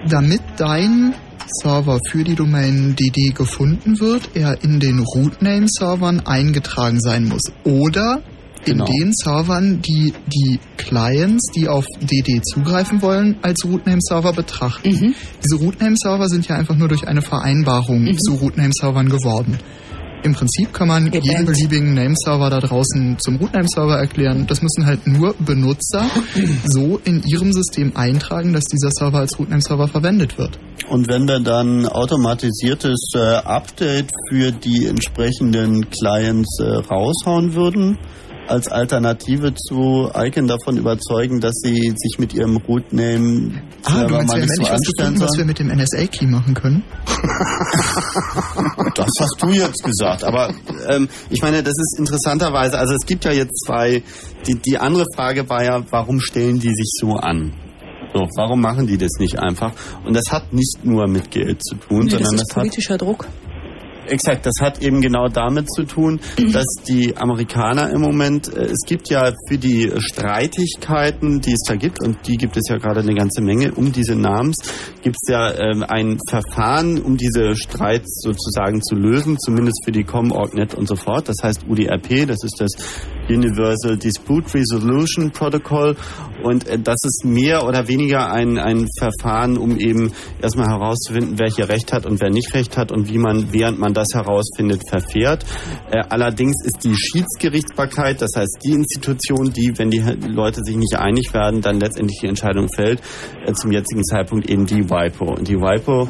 damit 0.09 0.41
dein 0.57 1.15
Server 1.62 1.99
für 2.11 2.24
die 2.24 2.35
Domain 2.35 2.97
DD 2.97 3.31
gefunden 3.35 4.01
wird, 4.01 4.31
er 4.35 4.62
in 4.62 4.81
den 4.81 4.99
Rootname-Servern 5.01 6.20
eingetragen 6.27 7.01
sein 7.01 7.24
muss. 7.28 7.43
Oder 7.65 8.23
in 8.66 8.78
Genau. 8.78 8.86
den 8.86 9.12
Servern, 9.12 9.82
die 9.82 10.15
die 10.27 10.59
Clients, 10.78 11.51
die 11.55 11.69
auf 11.69 11.85
DD 12.01 12.41
zugreifen 12.43 13.03
wollen, 13.03 13.36
als 13.43 13.62
Rootname-Server 13.66 14.32
betrachten. 14.32 15.15
Diese 15.45 15.57
Rootname-Server 15.57 16.28
sind 16.28 16.49
ja 16.49 16.57
einfach 16.57 16.74
nur 16.77 16.89
durch 16.89 17.07
eine 17.07 17.20
Vereinbarung 17.20 18.16
zu 18.16 18.32
Rootname-Servern 18.36 19.11
geworden. 19.11 19.59
Im 20.25 20.33
Prinzip 20.33 20.73
kann 20.73 20.89
man 20.89 21.13
jeden 21.13 21.45
beliebigen 21.45 21.93
Nameserver 21.93 22.49
da 22.49 22.59
draußen 22.61 23.19
zum 23.19 23.37
Rootname-Server 23.37 23.99
erklären. 23.99 24.47
Das 24.47 24.63
müssen 24.63 24.87
halt 24.87 25.07
nur 25.07 25.35
Benutzer 25.39 26.07
so 26.65 26.99
in 27.05 27.23
ihrem 27.27 27.53
System 27.53 27.95
eintragen, 27.95 28.55
dass 28.55 28.65
dieser 28.65 28.91
Server 28.91 29.19
als 29.19 29.39
Rootname-Server 29.39 29.87
verwendet 29.87 30.39
wird. 30.39 30.59
Und 30.89 31.09
wenn 31.09 31.29
wir 31.29 31.41
dann 31.41 31.85
automatisiertes 31.87 33.11
äh, 33.15 33.19
Update 33.19 34.11
für 34.31 34.51
die 34.51 34.87
entsprechenden 34.87 35.91
Clients 35.91 36.59
äh, 36.59 36.73
raushauen 36.91 37.55
würden, 37.55 37.99
als 38.49 38.69
Alternative 38.69 39.55
zu 39.55 40.11
Icon 40.15 40.47
davon 40.47 40.77
überzeugen, 40.77 41.41
dass 41.41 41.55
sie 41.62 41.93
sich 41.97 42.19
mit 42.19 42.35
ihrem 42.35 42.57
Rootname 42.59 43.62
Ah, 43.85 44.05
du 44.05 44.15
meinst, 44.15 44.33
mal 44.33 44.41
nicht 44.41 44.55
so 44.57 44.62
was 44.62 44.71
anstellen 44.71 45.15
gefunden, 45.15 45.21
was 45.21 45.39
wir 45.39 45.45
mit 45.45 45.59
dem 45.59 45.69
NSA-Key 45.69 46.27
machen 46.27 46.55
können? 46.55 46.83
Das 48.95 49.09
hast 49.19 49.37
du 49.43 49.49
jetzt 49.51 49.83
gesagt. 49.83 50.23
Aber 50.25 50.53
ähm, 50.89 51.09
ich 51.31 51.43
meine, 51.43 51.62
das 51.62 51.73
ist 51.77 51.97
interessanterweise, 51.99 52.79
also 52.79 52.95
es 52.95 53.05
gibt 53.07 53.25
ja 53.25 53.33
jetzt 53.33 53.65
zwei, 53.66 54.03
die, 54.47 54.55
die 54.55 54.79
andere 54.79 55.05
Frage 55.16 55.49
war 55.49 55.65
ja, 55.65 55.83
warum 55.91 56.21
stellen 56.21 56.61
die 56.61 56.69
sich 56.69 56.91
so 57.01 57.15
an? 57.15 57.53
So, 58.12 58.21
warum 58.37 58.61
machen 58.61 58.87
die 58.87 58.97
das 58.97 59.11
nicht 59.19 59.39
einfach? 59.41 59.73
Und 60.05 60.15
das 60.15 60.31
hat 60.31 60.53
nicht 60.53 60.85
nur 60.85 61.09
mit 61.09 61.31
Geld 61.33 61.65
zu 61.65 61.75
tun, 61.75 62.05
Nee, 62.05 62.11
das 62.11 62.21
sondern 62.21 62.35
ist 62.37 62.43
das 62.51 62.57
hat 62.57 62.62
politischer 62.62 62.99
Druck. 62.99 63.27
Exakt, 64.06 64.47
das 64.47 64.55
hat 64.60 64.82
eben 64.82 65.01
genau 65.01 65.28
damit 65.28 65.70
zu 65.72 65.85
tun, 65.85 66.20
dass 66.52 66.66
die 66.86 67.16
Amerikaner 67.16 67.90
im 67.90 68.01
Moment, 68.01 68.55
äh, 68.55 68.64
es 68.64 68.81
gibt 68.86 69.09
ja 69.09 69.32
für 69.48 69.59
die 69.59 69.90
Streitigkeiten, 69.98 71.40
die 71.40 71.52
es 71.52 71.62
da 71.66 71.76
gibt, 71.76 72.02
und 72.02 72.18
die 72.26 72.36
gibt 72.36 72.56
es 72.56 72.68
ja 72.68 72.76
gerade 72.76 73.01
eine 73.01 73.14
ganze 73.14 73.43
Menge 73.43 73.72
um 73.74 73.93
diese 73.93 74.14
Namens, 74.14 74.56
gibt 75.02 75.16
es 75.22 75.31
ja 75.31 75.52
ähm, 75.55 75.85
ein 75.86 76.18
Verfahren, 76.28 77.01
um 77.01 77.16
diese 77.16 77.56
Streits 77.56 78.20
sozusagen 78.22 78.82
zu 78.82 78.94
lösen, 78.94 79.39
zumindest 79.39 79.85
für 79.85 79.93
die 79.93 80.05
Com.org.net 80.05 80.74
und 80.74 80.86
so 80.86 80.97
fort. 80.97 81.28
Das 81.28 81.36
heißt 81.43 81.66
UDRP, 81.68 82.26
das 82.26 82.43
ist 82.44 82.56
das 82.59 82.72
Universal 83.28 83.97
Dispute 83.97 84.52
Resolution 84.55 85.31
Protocol 85.31 85.97
und 86.45 86.69
äh, 86.69 86.79
das 86.79 86.99
ist 87.05 87.25
mehr 87.25 87.66
oder 87.66 87.89
weniger 87.89 88.31
ein, 88.31 88.59
ein 88.59 88.87
Verfahren, 88.99 89.57
um 89.57 89.79
eben 89.79 90.12
erstmal 90.41 90.69
herauszufinden, 90.69 91.39
wer 91.39 91.49
hier 91.49 91.69
Recht 91.69 91.93
hat 91.93 92.07
und 92.07 92.21
wer 92.21 92.31
nicht 92.31 92.55
Recht 92.55 92.77
hat 92.77 92.93
und 92.93 93.09
wie 93.09 93.19
man, 93.19 93.53
während 93.53 93.79
man 93.79 93.95
das 93.95 94.09
herausfindet, 94.15 94.83
verfährt. 94.89 95.44
Äh, 95.91 96.02
allerdings 96.09 96.65
ist 96.65 96.85
die 96.85 96.94
Schiedsgerichtsbarkeit, 96.94 98.20
das 98.20 98.31
heißt 98.36 98.59
die 98.65 98.73
Institution, 98.73 99.52
die, 99.52 99.73
wenn 99.77 99.91
die 99.91 100.01
Leute 100.01 100.60
sich 100.62 100.77
nicht 100.77 100.97
einig 100.97 101.33
werden, 101.35 101.60
dann 101.60 101.81
letztendlich 101.81 102.18
die 102.20 102.28
Entscheidung 102.28 102.68
fällt, 102.68 103.01
äh, 103.47 103.52
zum 103.52 103.73
jetzigen 103.73 104.05
Zeitpunkt 104.05 104.49
eben 104.49 104.67
die 104.67 104.89
WIPO. 104.89 105.25
Und 105.25 105.49
die 105.49 105.57
WIPO, 105.57 106.09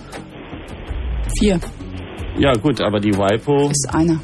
Vier 1.39 1.61
ja 2.37 2.53
gut, 2.55 2.81
aber 2.81 2.99
die 2.99 3.13
WIPO 3.13 3.71
ist 3.71 3.89
einer. 3.93 4.21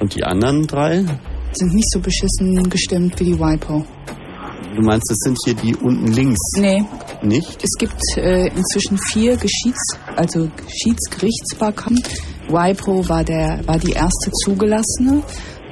und 0.00 0.14
die 0.14 0.24
anderen 0.24 0.66
drei, 0.66 1.04
Sind 1.52 1.74
nicht 1.74 1.90
so 1.90 2.00
beschissen 2.00 2.70
gestimmt 2.70 3.20
wie 3.20 3.24
die 3.24 3.38
WIPO. 3.38 3.84
Du 4.74 4.82
meinst, 4.82 5.10
das 5.10 5.18
sind 5.18 5.36
hier 5.44 5.54
die 5.54 5.76
unten 5.76 6.06
links, 6.08 6.38
Nee, 6.56 6.84
nicht? 7.22 7.58
es 7.62 7.70
gibt 7.78 8.00
äh, 8.16 8.46
inzwischen 8.48 8.98
vier 9.12 9.36
Geschieds-, 9.36 9.98
also 10.16 10.48
Schiedsgerichtsbarkammern. 10.68 12.02
WIPO 12.48 13.08
war, 13.08 13.24
der, 13.24 13.60
war 13.66 13.78
die 13.78 13.92
erste 13.92 14.30
zugelassene. 14.44 15.22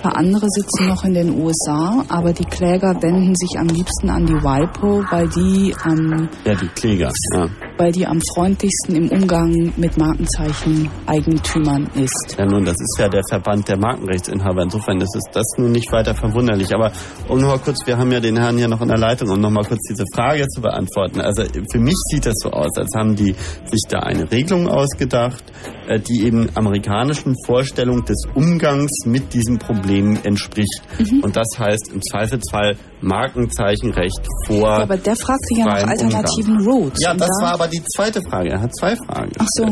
Paar 0.06 0.18
andere 0.18 0.46
sitzen 0.48 0.86
noch 0.86 1.02
in 1.04 1.14
den 1.14 1.36
USA, 1.36 2.04
aber 2.08 2.32
die 2.32 2.44
Kläger 2.44 2.94
wenden 3.02 3.34
sich 3.34 3.58
am 3.58 3.66
liebsten 3.66 4.08
an 4.08 4.24
die 4.24 4.34
WIPO, 4.34 5.04
weil 5.10 5.28
die 5.28 5.74
am, 5.82 6.28
Ja, 6.44 6.54
die 6.54 6.68
Kläger, 6.68 7.10
ja. 7.34 7.48
weil 7.76 7.90
die 7.90 8.06
am 8.06 8.20
freundlichsten 8.34 8.94
im 8.94 9.08
Umgang 9.08 9.72
mit 9.76 9.98
Markenzeichen-Eigentümern 9.98 11.90
ist. 11.94 12.36
Ja, 12.38 12.46
nun, 12.46 12.64
das 12.64 12.76
ist 12.78 12.96
ja 13.00 13.08
der 13.08 13.22
Verband 13.28 13.66
der 13.66 13.78
Markenrechtsinhaber. 13.78 14.62
Insofern 14.62 15.00
ist 15.00 15.16
es 15.16 15.24
das 15.32 15.44
nun 15.58 15.72
nicht 15.72 15.90
weiter 15.90 16.14
verwunderlich. 16.14 16.72
Aber 16.72 16.92
um 17.28 17.40
noch 17.40 17.48
mal 17.48 17.58
kurz, 17.58 17.84
wir 17.84 17.98
haben 17.98 18.12
ja 18.12 18.20
den 18.20 18.36
Herrn 18.36 18.58
hier 18.58 18.68
noch 18.68 18.82
in 18.82 18.88
der 18.88 18.98
Leitung, 18.98 19.28
um 19.30 19.40
noch 19.40 19.50
mal 19.50 19.64
kurz 19.64 19.80
diese 19.90 20.04
Frage 20.14 20.46
zu 20.46 20.60
beantworten. 20.60 21.20
Also 21.20 21.42
für 21.72 21.80
mich 21.80 21.96
sieht 22.12 22.26
das 22.26 22.36
so 22.36 22.50
aus, 22.50 22.70
als 22.76 22.94
haben 22.96 23.16
die 23.16 23.34
sich 23.64 23.80
da 23.88 23.98
eine 24.00 24.30
Regelung 24.30 24.68
ausgedacht, 24.68 25.42
äh, 25.88 25.98
die 25.98 26.26
eben 26.26 26.48
amerikanischen 26.54 27.34
Vorstellungen 27.44 28.04
des 28.04 28.22
Umgangs 28.36 28.92
mit 29.04 29.34
diesem 29.34 29.58
Problem 29.58 29.95
entspricht. 30.23 30.83
Mhm. 30.99 31.20
Und 31.23 31.36
das 31.36 31.47
heißt 31.58 31.91
im 31.92 32.00
Zweifelsfall 32.02 32.76
Markenzeichenrecht 33.00 34.20
vor. 34.47 34.57
Ja, 34.58 34.83
aber 34.83 34.97
der 34.97 35.16
fragte 35.16 35.55
ja 35.57 35.65
nach 35.66 35.86
alternativen 35.86 36.57
Umgang. 36.58 36.75
Routes. 36.75 37.02
Ja, 37.02 37.12
Und 37.12 37.20
das 37.20 37.28
da- 37.41 37.47
war 37.47 37.55
aber 37.55 37.68
die 37.68 37.83
zweite 37.94 38.20
Frage. 38.23 38.50
Er 38.50 38.60
hat 38.60 38.75
zwei 38.75 38.97
Fragen. 38.97 39.31
Ach 39.39 39.47
so. 39.50 39.65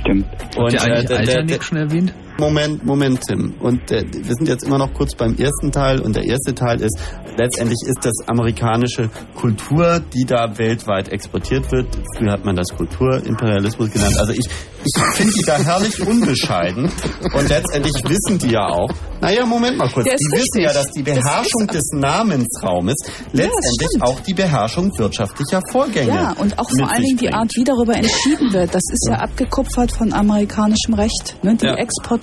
Stimmt. 0.00 0.26
Habt 0.56 0.56
ihr 0.56 0.78
äh, 0.78 0.78
eigentlich 0.78 0.78
der- 0.78 1.02
der- 1.02 1.18
Alternick 1.18 1.64
schon 1.64 1.78
erwähnt? 1.78 2.14
Moment, 2.40 2.84
Moment, 2.84 3.20
Tim. 3.26 3.54
Und 3.60 3.90
äh, 3.92 4.04
wir 4.12 4.34
sind 4.34 4.48
jetzt 4.48 4.64
immer 4.64 4.78
noch 4.78 4.92
kurz 4.94 5.14
beim 5.14 5.36
ersten 5.36 5.70
Teil. 5.70 6.00
Und 6.00 6.16
der 6.16 6.24
erste 6.24 6.54
Teil 6.54 6.80
ist, 6.80 6.98
letztendlich 7.38 7.78
ist 7.86 7.98
das 8.02 8.14
amerikanische 8.26 9.08
Kultur, 9.36 10.00
die 10.12 10.24
da 10.24 10.58
weltweit 10.58 11.10
exportiert 11.10 11.70
wird. 11.70 11.86
Früher 12.16 12.32
hat 12.32 12.44
man 12.44 12.56
das 12.56 12.68
Kulturimperialismus 12.76 13.90
genannt. 13.90 14.16
Also 14.18 14.32
ich, 14.32 14.46
ich 14.84 15.02
finde 15.14 15.32
die 15.32 15.42
da 15.42 15.58
herrlich 15.58 16.00
unbescheiden. 16.06 16.90
Und 17.34 17.48
letztendlich 17.48 17.94
wissen 18.08 18.38
die 18.38 18.50
ja 18.52 18.66
auch, 18.66 18.90
naja, 19.20 19.44
Moment 19.44 19.76
mal 19.76 19.88
kurz, 19.90 20.06
die 20.06 20.12
wissen 20.12 20.32
richtig. 20.34 20.64
ja, 20.64 20.72
dass 20.72 20.90
die 20.90 21.02
Das 21.02 21.14
Beherrschung 21.18 21.66
des 21.66 21.84
Namensraumes 21.92 22.94
letztendlich 23.32 23.88
stimmt. 23.90 24.02
auch 24.02 24.20
die 24.20 24.32
Beherrschung 24.34 24.90
wirtschaftlicher 24.98 25.60
Vorgänge 25.70 26.08
Ja, 26.14 26.32
und 26.38 26.58
auch 26.58 26.68
vor 26.70 26.90
allen 26.90 27.02
Dingen 27.02 27.18
die. 27.18 27.30
Art, 27.30 27.54
wie 27.54 27.64
darüber 27.64 27.94
entschieden 27.94 28.52
wird. 28.52 28.74
Das 28.74 28.82
ist 28.90 29.06
ja, 29.10 29.16
abgekupfert 29.16 29.92
von 29.92 30.12
amerikanischem 30.12 30.94
Recht. 30.94 31.36
Ne? 31.42 31.54
Die 31.56 31.66
Ja. 31.66 31.74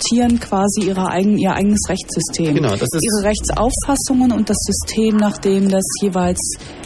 Exportieren 0.08 0.40
quasi 0.40 0.88
ihre 0.88 1.08
eigen, 1.10 1.38
ihr 1.38 1.54
eigenes 1.54 1.82
Rechtssystem. 1.90 2.56
Genau, 2.56 2.72
das 2.72 2.90
ist- 2.94 3.04
ihre 3.04 3.28
Rechtsauffassungen 3.28 4.32
und 4.32 4.50
das 4.50 4.58
System, 4.60 5.18
nach 5.18 5.38
dem 5.38 5.70
das 5.70 5.84
jeweils 6.02 6.40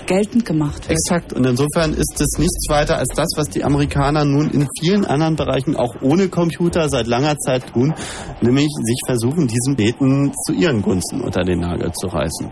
geltend 0.06 0.46
gemacht 0.46 0.88
wird. 0.88 0.92
Exakt. 1.00 1.34
Und 1.34 1.46
insofern 1.46 1.94
ist 1.94 2.20
es 2.20 2.38
nichts 2.38 2.68
weiter 2.70 2.98
als 2.98 3.10
das, 3.16 3.30
was 3.38 3.48
die 3.50 3.64
Amerikaner 3.64 4.26
nun 4.26 4.50
in 4.50 4.68
vielen 4.80 5.06
anderen 5.06 5.36
Bereichen 5.36 5.76
auch 5.76 5.96
ohne 6.02 6.28
Computer 6.28 6.90
seit 6.90 7.08
langer 7.08 7.38
Zeit 7.38 7.68
tun, 7.74 7.94
nämlich 8.42 8.68
sich 8.84 9.00
versuchen, 9.06 9.48
diesen 9.48 9.76
Beten 9.76 10.32
zu 10.46 10.54
ihren 10.54 10.82
Gunsten 10.82 11.22
unter 11.22 11.44
den 11.44 11.60
Nagel 11.60 11.92
zu 11.94 12.08
reißen. 12.08 12.52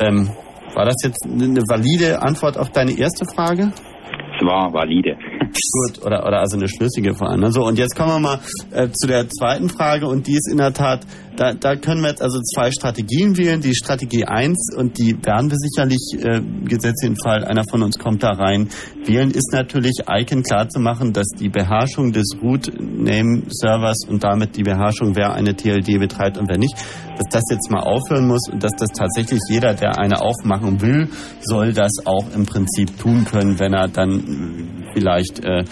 Ähm, 0.00 0.30
war 0.74 0.86
das 0.86 0.96
jetzt 1.04 1.24
eine 1.24 1.60
valide 1.68 2.22
Antwort 2.22 2.56
auf 2.56 2.70
deine 2.70 2.96
erste 2.98 3.24
Frage? 3.34 3.72
Es 4.34 4.46
war 4.46 4.72
valide. 4.72 5.16
Gut, 5.52 6.04
oder, 6.04 6.26
oder 6.26 6.40
also 6.40 6.56
eine 6.56 6.68
schlüssige 6.68 7.14
vor 7.14 7.28
allem. 7.28 7.40
ne? 7.40 7.52
So, 7.52 7.64
und 7.64 7.78
jetzt 7.78 7.94
kommen 7.96 8.10
wir 8.10 8.20
mal 8.20 8.40
äh, 8.72 8.88
zu 8.90 9.06
der 9.06 9.28
zweiten 9.28 9.68
Frage 9.68 10.06
und 10.06 10.26
die 10.26 10.32
ist 10.34 10.50
in 10.50 10.58
der 10.58 10.72
Tat, 10.72 11.00
da, 11.36 11.54
da 11.54 11.76
können 11.76 12.02
wir 12.02 12.10
jetzt 12.10 12.22
also 12.22 12.40
zwei 12.40 12.70
Strategien 12.70 13.36
wählen. 13.36 13.60
Die 13.60 13.74
Strategie 13.74 14.24
1 14.24 14.76
und 14.76 14.98
die 14.98 15.16
werden 15.24 15.50
wir 15.50 15.56
sicherlich, 15.56 16.00
äh, 16.18 16.40
gesetzt 16.68 17.02
den 17.02 17.16
Fall, 17.16 17.44
einer 17.44 17.64
von 17.70 17.82
uns 17.82 17.98
kommt 17.98 18.22
da 18.22 18.30
rein, 18.30 18.68
wählen, 19.04 19.30
ist 19.30 19.52
natürlich 19.52 20.02
Icon 20.08 20.42
klar 20.42 20.68
zu 20.68 20.80
machen, 20.80 21.12
dass 21.12 21.26
die 21.38 21.48
Beherrschung 21.48 22.12
des 22.12 22.36
Root-Name-Servers 22.42 24.06
und 24.08 24.22
damit 24.22 24.56
die 24.56 24.62
Beherrschung, 24.62 25.16
wer 25.16 25.32
eine 25.34 25.54
TLD 25.54 25.98
betreibt 25.98 26.38
und 26.38 26.48
wer 26.48 26.58
nicht, 26.58 26.74
dass 27.16 27.28
das 27.30 27.42
jetzt 27.50 27.70
mal 27.70 27.80
aufhören 27.80 28.26
muss 28.26 28.48
und 28.50 28.62
dass 28.62 28.72
das 28.76 28.90
tatsächlich 28.90 29.40
jeder, 29.48 29.74
der 29.74 29.98
eine 29.98 30.20
aufmachen 30.20 30.80
will, 30.80 31.08
soll 31.40 31.72
das 31.72 31.92
auch 32.04 32.26
im 32.34 32.46
Prinzip 32.46 32.98
tun 32.98 33.24
können, 33.24 33.58
wenn 33.58 33.72
er 33.72 33.88
dann 33.88 34.18
äh, 34.18 34.92
vielleicht 34.94 35.44
äh, 35.44 35.64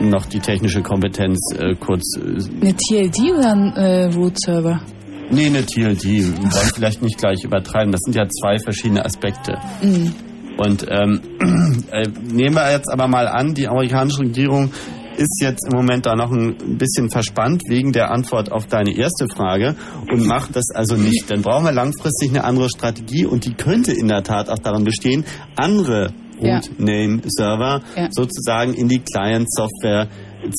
noch 0.00 0.26
die 0.26 0.40
technische 0.40 0.82
Kompetenz 0.82 1.38
äh, 1.56 1.74
kurz. 1.74 2.16
Äh, 2.16 2.20
Eine 2.60 2.74
TLD 2.74 3.32
oder 3.32 3.52
ein 3.52 3.72
äh, 3.76 4.04
Root-Server? 4.14 4.80
Nee, 5.30 5.46
eine 5.46 5.64
TLD, 5.64 6.04
wir 6.04 6.36
wollen 6.52 6.70
vielleicht 6.74 7.02
nicht 7.02 7.18
gleich 7.18 7.44
übertreiben. 7.44 7.92
Das 7.92 8.00
sind 8.04 8.14
ja 8.14 8.28
zwei 8.28 8.58
verschiedene 8.58 9.04
Aspekte. 9.04 9.58
Mhm. 9.82 10.12
Und 10.56 10.86
ähm, 10.88 11.20
äh, 11.90 12.08
nehmen 12.32 12.54
wir 12.54 12.70
jetzt 12.72 12.90
aber 12.92 13.08
mal 13.08 13.26
an, 13.26 13.54
die 13.54 13.66
amerikanische 13.66 14.20
Regierung 14.20 14.70
ist 15.16 15.40
jetzt 15.40 15.66
im 15.70 15.76
Moment 15.76 16.06
da 16.06 16.16
noch 16.16 16.32
ein 16.32 16.56
bisschen 16.78 17.08
verspannt 17.10 17.62
wegen 17.68 17.92
der 17.92 18.10
Antwort 18.10 18.50
auf 18.50 18.66
deine 18.66 18.96
erste 18.96 19.26
Frage 19.28 19.76
und 20.10 20.26
macht 20.26 20.56
das 20.56 20.70
also 20.74 20.96
nicht. 20.96 21.30
Dann 21.30 21.42
brauchen 21.42 21.64
wir 21.64 21.72
langfristig 21.72 22.30
eine 22.30 22.42
andere 22.44 22.68
Strategie 22.68 23.24
und 23.24 23.44
die 23.44 23.54
könnte 23.54 23.92
in 23.92 24.08
der 24.08 24.22
Tat 24.24 24.48
auch 24.48 24.58
darin 24.58 24.84
bestehen, 24.84 25.24
andere. 25.56 26.12
Root-Name-Server 26.42 27.80
Ja. 27.96 28.08
sozusagen 28.10 28.74
in 28.74 28.88
die 28.88 28.98
Client-Software 28.98 30.08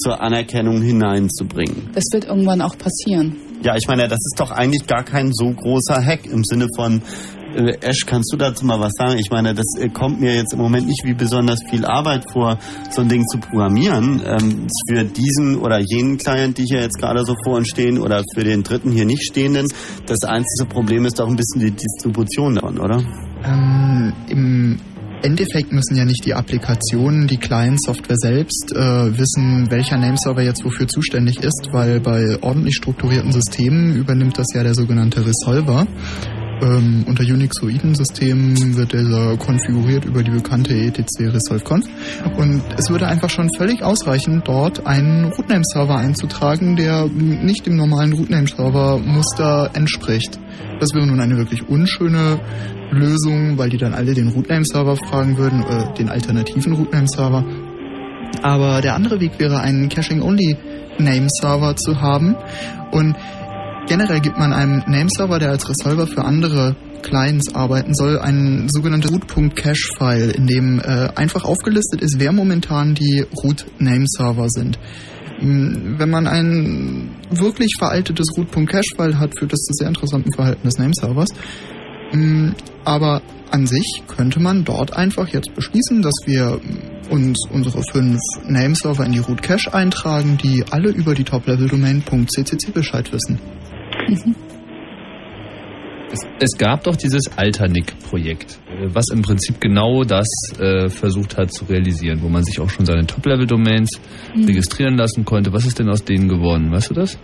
zur 0.01 0.21
Anerkennung 0.21 0.81
hineinzubringen. 0.81 1.89
Das 1.93 2.05
wird 2.13 2.25
irgendwann 2.25 2.61
auch 2.61 2.77
passieren. 2.77 3.35
Ja, 3.65 3.75
ich 3.75 3.87
meine, 3.87 4.07
das 4.07 4.19
ist 4.19 4.39
doch 4.39 4.51
eigentlich 4.51 4.85
gar 4.85 5.03
kein 5.03 5.33
so 5.33 5.49
großer 5.49 5.95
Hack 5.95 6.27
im 6.27 6.43
Sinne 6.43 6.67
von, 6.75 7.01
äh, 7.55 7.75
Ash, 7.81 8.05
kannst 8.05 8.31
du 8.31 8.37
dazu 8.37 8.63
mal 8.63 8.79
was 8.79 8.91
sagen? 8.93 9.17
Ich 9.17 9.31
meine, 9.31 9.55
das 9.55 9.65
äh, 9.79 9.89
kommt 9.89 10.21
mir 10.21 10.35
jetzt 10.35 10.53
im 10.53 10.59
Moment 10.59 10.85
nicht 10.85 11.03
wie 11.03 11.15
besonders 11.15 11.63
viel 11.67 11.83
Arbeit 11.83 12.25
vor, 12.31 12.59
so 12.91 13.01
ein 13.01 13.09
Ding 13.09 13.25
zu 13.25 13.39
programmieren. 13.39 14.21
Ähm, 14.23 14.67
für 14.87 15.03
diesen 15.03 15.57
oder 15.57 15.79
jenen 15.79 16.19
Client, 16.19 16.59
die 16.59 16.65
hier 16.65 16.81
jetzt 16.81 16.99
gerade 16.99 17.25
so 17.25 17.33
vor 17.43 17.55
uns 17.55 17.69
stehen 17.69 17.97
oder 17.97 18.21
für 18.35 18.43
den 18.43 18.61
dritten 18.61 18.91
hier 18.91 19.05
nicht 19.05 19.23
stehenden. 19.23 19.65
Das 20.05 20.23
einzige 20.23 20.69
Problem 20.69 21.05
ist 21.05 21.17
doch 21.17 21.27
ein 21.27 21.35
bisschen 21.35 21.61
die 21.61 21.71
Distribution 21.71 22.53
davon, 22.53 22.79
oder? 22.79 23.01
Ähm, 23.43 24.13
Im 24.29 24.79
Endeffekt 25.25 25.73
müssen 25.73 25.95
ja 25.95 26.05
nicht 26.05 26.23
die 26.23 26.35
Applikationen, 26.35 27.25
die 27.25 27.37
Client-Software 27.37 28.17
selbst 28.17 28.71
äh, 28.75 29.17
wissen, 29.17 29.71
welcher 29.71 29.97
Nameserver 29.97 30.43
jetzt 30.43 30.63
wofür 30.63 30.87
zuständig 30.87 31.39
ist, 31.39 31.69
weil 31.71 31.99
bei 31.99 32.37
ordentlich 32.41 32.75
strukturierten 32.75 33.31
Systemen 33.31 33.95
übernimmt 33.95 34.37
das 34.37 34.45
ja 34.53 34.61
der 34.61 34.75
sogenannte 34.75 35.25
Resolver. 35.25 35.87
Ähm, 36.61 37.03
unter 37.05 37.23
Unixoiden-Systemen 37.23 38.77
wird 38.77 38.93
dieser 38.93 39.35
konfiguriert 39.37 40.05
über 40.05 40.23
die 40.23 40.31
bekannte 40.31 40.73
etc 40.73 41.33
resolve-conf. 41.33 41.85
Und 42.37 42.63
es 42.77 42.89
würde 42.89 43.07
einfach 43.07 43.29
schon 43.29 43.49
völlig 43.57 43.83
ausreichen, 43.83 44.41
dort 44.45 44.85
einen 44.87 45.25
Rootname-Server 45.25 45.97
einzutragen, 45.97 46.75
der 46.75 47.05
nicht 47.07 47.65
dem 47.65 47.75
normalen 47.75 48.13
Rootname-Server-Muster 48.13 49.71
entspricht. 49.73 50.39
Das 50.79 50.93
wäre 50.93 51.05
nun 51.05 51.19
eine 51.19 51.37
wirklich 51.37 51.67
unschöne 51.67 52.39
Lösung, 52.91 53.57
weil 53.57 53.69
die 53.69 53.77
dann 53.77 53.93
alle 53.93 54.13
den 54.13 54.29
Rootname-Server 54.29 54.95
fragen 54.95 55.37
würden, 55.37 55.63
äh, 55.63 55.93
den 55.97 56.09
alternativen 56.09 56.73
Rootname-Server. 56.73 57.43
Aber 58.41 58.81
der 58.81 58.95
andere 58.95 59.19
Weg 59.19 59.39
wäre, 59.39 59.59
einen 59.59 59.89
Caching-Only-Name-Server 59.89 61.75
zu 61.75 62.01
haben. 62.01 62.35
Und 62.91 63.15
generell 63.87 64.19
gibt 64.19 64.37
man 64.37 64.53
einem 64.53 64.83
Name-Server, 64.87 65.39
der 65.39 65.51
als 65.51 65.67
Resolver 65.69 66.07
für 66.07 66.23
andere 66.23 66.75
Clients 67.01 67.53
arbeiten 67.53 67.93
soll, 67.93 68.19
ein 68.19 68.67
sogenanntes 68.69 69.11
root.cache-File, 69.11 70.31
in 70.31 70.47
dem 70.47 70.79
äh, 70.79 71.09
einfach 71.15 71.45
aufgelistet 71.45 72.01
ist, 72.01 72.19
wer 72.19 72.31
momentan 72.31 72.95
die 72.95 73.23
Root-Name-Server 73.43 74.49
sind. 74.49 74.79
Mm, 75.41 75.99
Wenn 75.99 76.09
man 76.09 76.27
ein 76.27 77.11
wirklich 77.29 77.75
veraltetes 77.77 78.27
root.cache-File 78.37 79.19
hat, 79.19 79.37
führt 79.37 79.53
das 79.53 79.61
zu 79.61 79.73
sehr 79.73 79.87
interessanten 79.87 80.31
Verhalten 80.33 80.63
des 80.63 80.77
Nameservers. 80.77 81.29
Mm, 82.11 82.51
Aber 82.83 83.21
an 83.51 83.67
sich 83.67 84.03
könnte 84.07 84.39
man 84.39 84.65
dort 84.65 84.95
einfach 84.97 85.27
jetzt 85.29 85.53
beschließen, 85.53 86.01
dass 86.01 86.15
wir 86.25 86.59
uns 87.09 87.47
unsere 87.51 87.81
fünf 87.91 88.19
Nameserver 88.47 89.05
in 89.05 89.11
die 89.11 89.19
Root 89.19 89.43
Cache 89.43 89.73
eintragen, 89.73 90.37
die 90.41 90.63
alle 90.71 90.89
über 90.89 91.13
die 91.13 91.23
Top-Level-Domain.ccc 91.23 92.71
Bescheid 92.73 93.11
wissen. 93.13 93.39
Es, 96.11 96.21
es 96.39 96.57
gab 96.57 96.83
doch 96.83 96.95
dieses 96.95 97.23
Alternic-Projekt, 97.35 98.59
äh, 98.69 98.87
was 98.93 99.05
im 99.11 99.21
Prinzip 99.21 99.59
genau 99.59 100.03
das 100.03 100.27
äh, 100.59 100.87
versucht 100.89 101.35
hat 101.37 101.51
zu 101.51 101.65
realisieren, 101.65 102.21
wo 102.21 102.29
man 102.29 102.43
sich 102.43 102.59
auch 102.59 102.69
schon 102.69 102.85
seine 102.85 103.05
Top-Level-Domains 103.05 103.99
Mhm. 104.35 104.45
registrieren 104.45 104.97
lassen 104.97 105.25
konnte. 105.25 105.51
Was 105.53 105.65
ist 105.65 105.79
denn 105.79 105.89
aus 105.89 106.03
denen 106.03 106.27
geworden? 106.29 106.71
Weißt 106.71 106.89
du 106.91 106.93
das? 106.93 107.17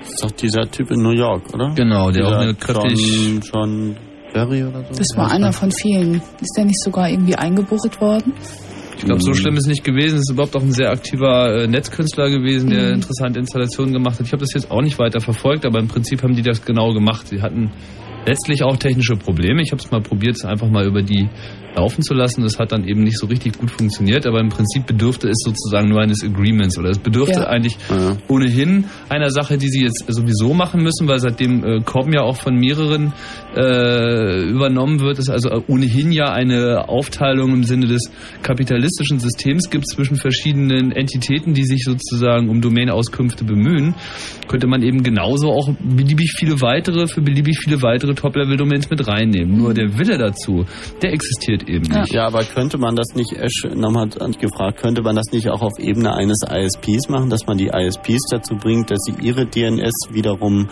Das 0.00 0.10
ist 0.10 0.24
doch 0.24 0.30
dieser 0.32 0.62
Typ 0.70 0.90
in 0.90 1.02
New 1.02 1.12
York, 1.12 1.52
oder? 1.54 1.72
Genau, 1.76 2.10
der 2.10 2.24
Dieser 2.24 2.36
auch 2.36 2.40
eine 2.40 2.54
kräftig... 2.54 2.98
John, 2.98 3.40
John 3.42 3.96
Berry 4.32 4.64
oder 4.64 4.82
so? 4.84 4.94
Das 4.98 5.08
war 5.16 5.30
einer 5.30 5.52
von 5.52 5.70
vielen. 5.70 6.14
Ist 6.40 6.54
der 6.56 6.64
nicht 6.64 6.80
sogar 6.82 7.08
irgendwie 7.10 7.36
eingebucht 7.36 8.00
worden? 8.00 8.32
Ich 9.02 9.06
glaube, 9.06 9.20
so 9.20 9.34
schlimm 9.34 9.56
ist 9.56 9.64
es 9.64 9.68
nicht 9.68 9.82
gewesen. 9.82 10.14
Es 10.14 10.22
ist 10.22 10.30
überhaupt 10.30 10.54
auch 10.54 10.62
ein 10.62 10.70
sehr 10.70 10.90
aktiver 10.90 11.56
äh, 11.64 11.66
Netzkünstler 11.66 12.30
gewesen, 12.30 12.70
der 12.70 12.90
Mhm. 12.90 12.94
interessante 12.94 13.40
Installationen 13.40 13.92
gemacht 13.92 14.20
hat. 14.20 14.26
Ich 14.26 14.32
habe 14.32 14.40
das 14.42 14.54
jetzt 14.54 14.70
auch 14.70 14.80
nicht 14.80 14.96
weiter 15.00 15.20
verfolgt, 15.20 15.66
aber 15.66 15.80
im 15.80 15.88
Prinzip 15.88 16.22
haben 16.22 16.36
die 16.36 16.42
das 16.42 16.64
genau 16.64 16.92
gemacht. 16.94 17.26
Sie 17.26 17.42
hatten 17.42 17.72
letztlich 18.26 18.62
auch 18.62 18.76
technische 18.76 19.16
Probleme. 19.16 19.62
Ich 19.62 19.72
habe 19.72 19.82
es 19.82 19.90
mal 19.90 20.00
probiert, 20.00 20.36
es 20.36 20.44
einfach 20.44 20.68
mal 20.68 20.86
über 20.86 21.02
die 21.02 21.28
laufen 21.74 22.02
zu 22.02 22.14
lassen. 22.14 22.42
Das 22.42 22.58
hat 22.58 22.72
dann 22.72 22.86
eben 22.86 23.02
nicht 23.02 23.18
so 23.18 23.26
richtig 23.26 23.58
gut 23.58 23.70
funktioniert, 23.70 24.26
aber 24.26 24.40
im 24.40 24.48
Prinzip 24.48 24.86
bedurfte 24.86 25.28
es 25.28 25.38
sozusagen 25.44 25.88
nur 25.88 26.00
eines 26.00 26.22
Agreements 26.22 26.78
oder 26.78 26.90
es 26.90 26.98
bedurfte 26.98 27.40
Ja. 27.40 27.46
eigentlich 27.46 27.76
ohnehin 28.28 28.84
einer 29.08 29.30
Sache, 29.30 29.58
die 29.58 29.68
sie 29.68 29.82
jetzt 29.82 30.04
sowieso 30.08 30.54
machen 30.54 30.82
müssen, 30.82 31.08
weil 31.08 31.18
seitdem 31.18 31.64
äh, 31.64 31.80
COM 31.80 32.12
ja 32.12 32.22
auch 32.22 32.36
von 32.36 32.56
mehreren 32.56 33.12
äh, 33.56 34.42
übernommen 34.48 35.00
wird, 35.00 35.18
es 35.18 35.28
also 35.28 35.50
ohnehin 35.66 36.12
ja 36.12 36.32
eine 36.32 36.88
Aufteilung 36.88 37.52
im 37.52 37.64
Sinne 37.64 37.86
des 37.86 38.10
kapitalistischen 38.42 39.18
Systems 39.18 39.70
gibt 39.70 39.88
zwischen 39.88 40.16
verschiedenen 40.16 40.92
Entitäten, 40.92 41.54
die 41.54 41.64
sich 41.64 41.84
sozusagen 41.84 42.48
um 42.48 42.60
Domain-Auskünfte 42.60 43.44
bemühen, 43.44 43.94
könnte 44.48 44.66
man 44.66 44.82
eben 44.82 45.02
genauso 45.02 45.50
auch 45.50 45.70
beliebig 45.80 46.34
viele 46.36 46.60
weitere, 46.60 47.06
für 47.06 47.22
beliebig 47.22 47.58
viele 47.58 47.80
weitere 47.82 48.11
Top-Level-Domains 48.14 48.90
mit 48.90 49.06
reinnehmen. 49.06 49.58
Nur 49.58 49.74
der 49.74 49.98
Wille 49.98 50.18
dazu, 50.18 50.64
der 51.02 51.12
existiert 51.12 51.68
eben 51.68 51.86
nicht. 51.86 52.12
Ja, 52.12 52.26
aber 52.26 52.44
könnte 52.44 52.78
man 52.78 52.96
das 52.96 53.14
nicht, 53.14 53.32
Ash 53.32 53.64
nochmal 53.74 54.08
gefragt, 54.08 54.80
könnte 54.80 55.02
man 55.02 55.16
das 55.16 55.26
nicht 55.32 55.48
auch 55.48 55.62
auf 55.62 55.72
Ebene 55.78 56.14
eines 56.14 56.38
ISPs 56.48 57.08
machen, 57.08 57.30
dass 57.30 57.46
man 57.46 57.58
die 57.58 57.68
ISPs 57.68 58.26
dazu 58.30 58.56
bringt, 58.56 58.90
dass 58.90 58.98
sie 59.04 59.14
ihre 59.20 59.46
DNS 59.46 60.08
wiederum 60.10 60.68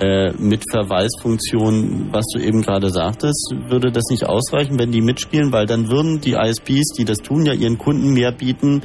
äh, 0.00 0.32
mit 0.32 0.64
Verweisfunktion, 0.70 2.08
was 2.10 2.24
du 2.34 2.40
eben 2.40 2.62
gerade 2.62 2.90
sagtest, 2.90 3.54
würde 3.68 3.92
das 3.92 4.04
nicht 4.10 4.26
ausreichen, 4.26 4.78
wenn 4.78 4.90
die 4.90 5.00
mitspielen, 5.00 5.52
weil 5.52 5.66
dann 5.66 5.88
würden 5.88 6.20
die 6.20 6.32
ISPs, 6.32 6.94
die 6.96 7.04
das 7.04 7.18
tun, 7.18 7.46
ja 7.46 7.52
ihren 7.52 7.78
Kunden 7.78 8.12
mehr 8.12 8.32
bieten 8.32 8.82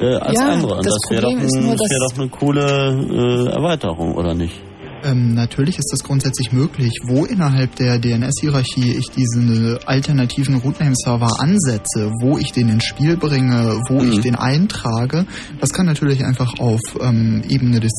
äh, 0.00 0.14
als 0.16 0.38
Ja, 0.38 0.48
andere. 0.48 0.76
Und 0.76 0.86
das 0.86 0.94
das 0.94 1.10
wäre 1.10 1.22
doch, 1.22 1.28
Problem 1.30 1.46
ist 1.46 1.56
ein, 1.56 1.64
nur, 1.64 1.76
das 1.76 1.90
wär 1.90 1.98
doch 1.98 2.18
eine 2.18 2.28
coole 2.28 3.48
äh, 3.48 3.50
Erweiterung, 3.50 4.14
oder 4.14 4.34
nicht? 4.34 4.60
Ähm, 5.04 5.34
natürlich 5.34 5.78
ist 5.78 5.90
das 5.92 6.04
grundsätzlich 6.04 6.52
möglich. 6.52 6.92
Wo 7.04 7.24
innerhalb 7.24 7.74
der 7.76 7.98
DNS-Hierarchie 7.98 8.92
ich 8.92 9.10
diese 9.10 9.80
alternativen 9.86 10.56
Rootname-Server 10.56 11.40
ansetze, 11.40 12.10
wo 12.20 12.38
ich 12.38 12.52
den 12.52 12.68
ins 12.68 12.84
Spiel 12.84 13.16
bringe, 13.16 13.80
wo 13.88 14.00
ich 14.02 14.20
den 14.20 14.36
eintrage, 14.36 15.26
das 15.60 15.70
kann 15.72 15.86
natürlich 15.86 16.24
einfach 16.24 16.58
auf 16.58 16.80
ähm, 17.00 17.42
Ebene 17.48 17.80
des 17.80 17.92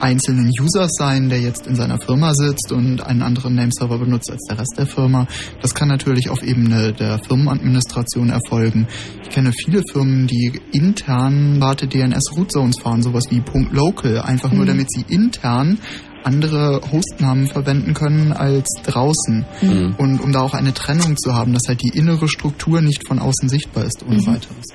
einzelnen 0.00 0.50
Users 0.60 0.90
sein, 0.98 1.28
der 1.28 1.40
jetzt 1.40 1.68
in 1.68 1.76
seiner 1.76 1.96
Firma 2.00 2.34
sitzt 2.34 2.72
und 2.72 3.06
einen 3.06 3.22
anderen 3.22 3.54
Nameserver 3.54 3.98
benutzt 3.98 4.32
als 4.32 4.44
der 4.48 4.58
Rest 4.58 4.74
der 4.76 4.86
Firma. 4.86 5.28
Das 5.60 5.74
kann 5.76 5.86
natürlich 5.86 6.28
auf 6.28 6.42
Ebene 6.42 6.92
der 6.92 7.20
Firmenadministration 7.20 8.30
erfolgen. 8.30 8.88
Ich 9.22 9.28
kenne 9.28 9.52
viele 9.52 9.82
Firmen, 9.92 10.26
die 10.26 10.60
intern 10.72 11.60
Warte 11.60 11.86
DNS 11.86 12.36
Root 12.36 12.50
Zones 12.50 12.80
fahren, 12.80 13.02
sowas 13.02 13.26
wie 13.30 13.40
.local, 13.70 14.20
einfach 14.22 14.50
nur 14.50 14.64
Mhm. 14.64 14.68
damit 14.68 14.90
sie 14.90 15.04
intern 15.08 15.78
andere 16.24 16.80
Hostnamen 16.92 17.46
verwenden 17.46 17.94
können 17.94 18.32
als 18.32 18.68
draußen. 18.84 19.44
Mhm. 19.60 19.94
Und 19.98 20.20
um 20.20 20.32
da 20.32 20.42
auch 20.42 20.54
eine 20.54 20.74
Trennung 20.74 21.16
zu 21.16 21.34
haben, 21.34 21.52
dass 21.52 21.62
halt 21.68 21.82
die 21.82 21.96
innere 21.96 22.28
Struktur 22.28 22.80
nicht 22.80 23.06
von 23.06 23.18
außen 23.18 23.48
sichtbar 23.48 23.84
ist 23.84 24.02
ohne 24.06 24.16
Mhm. 24.16 24.26
weiteres. 24.26 24.66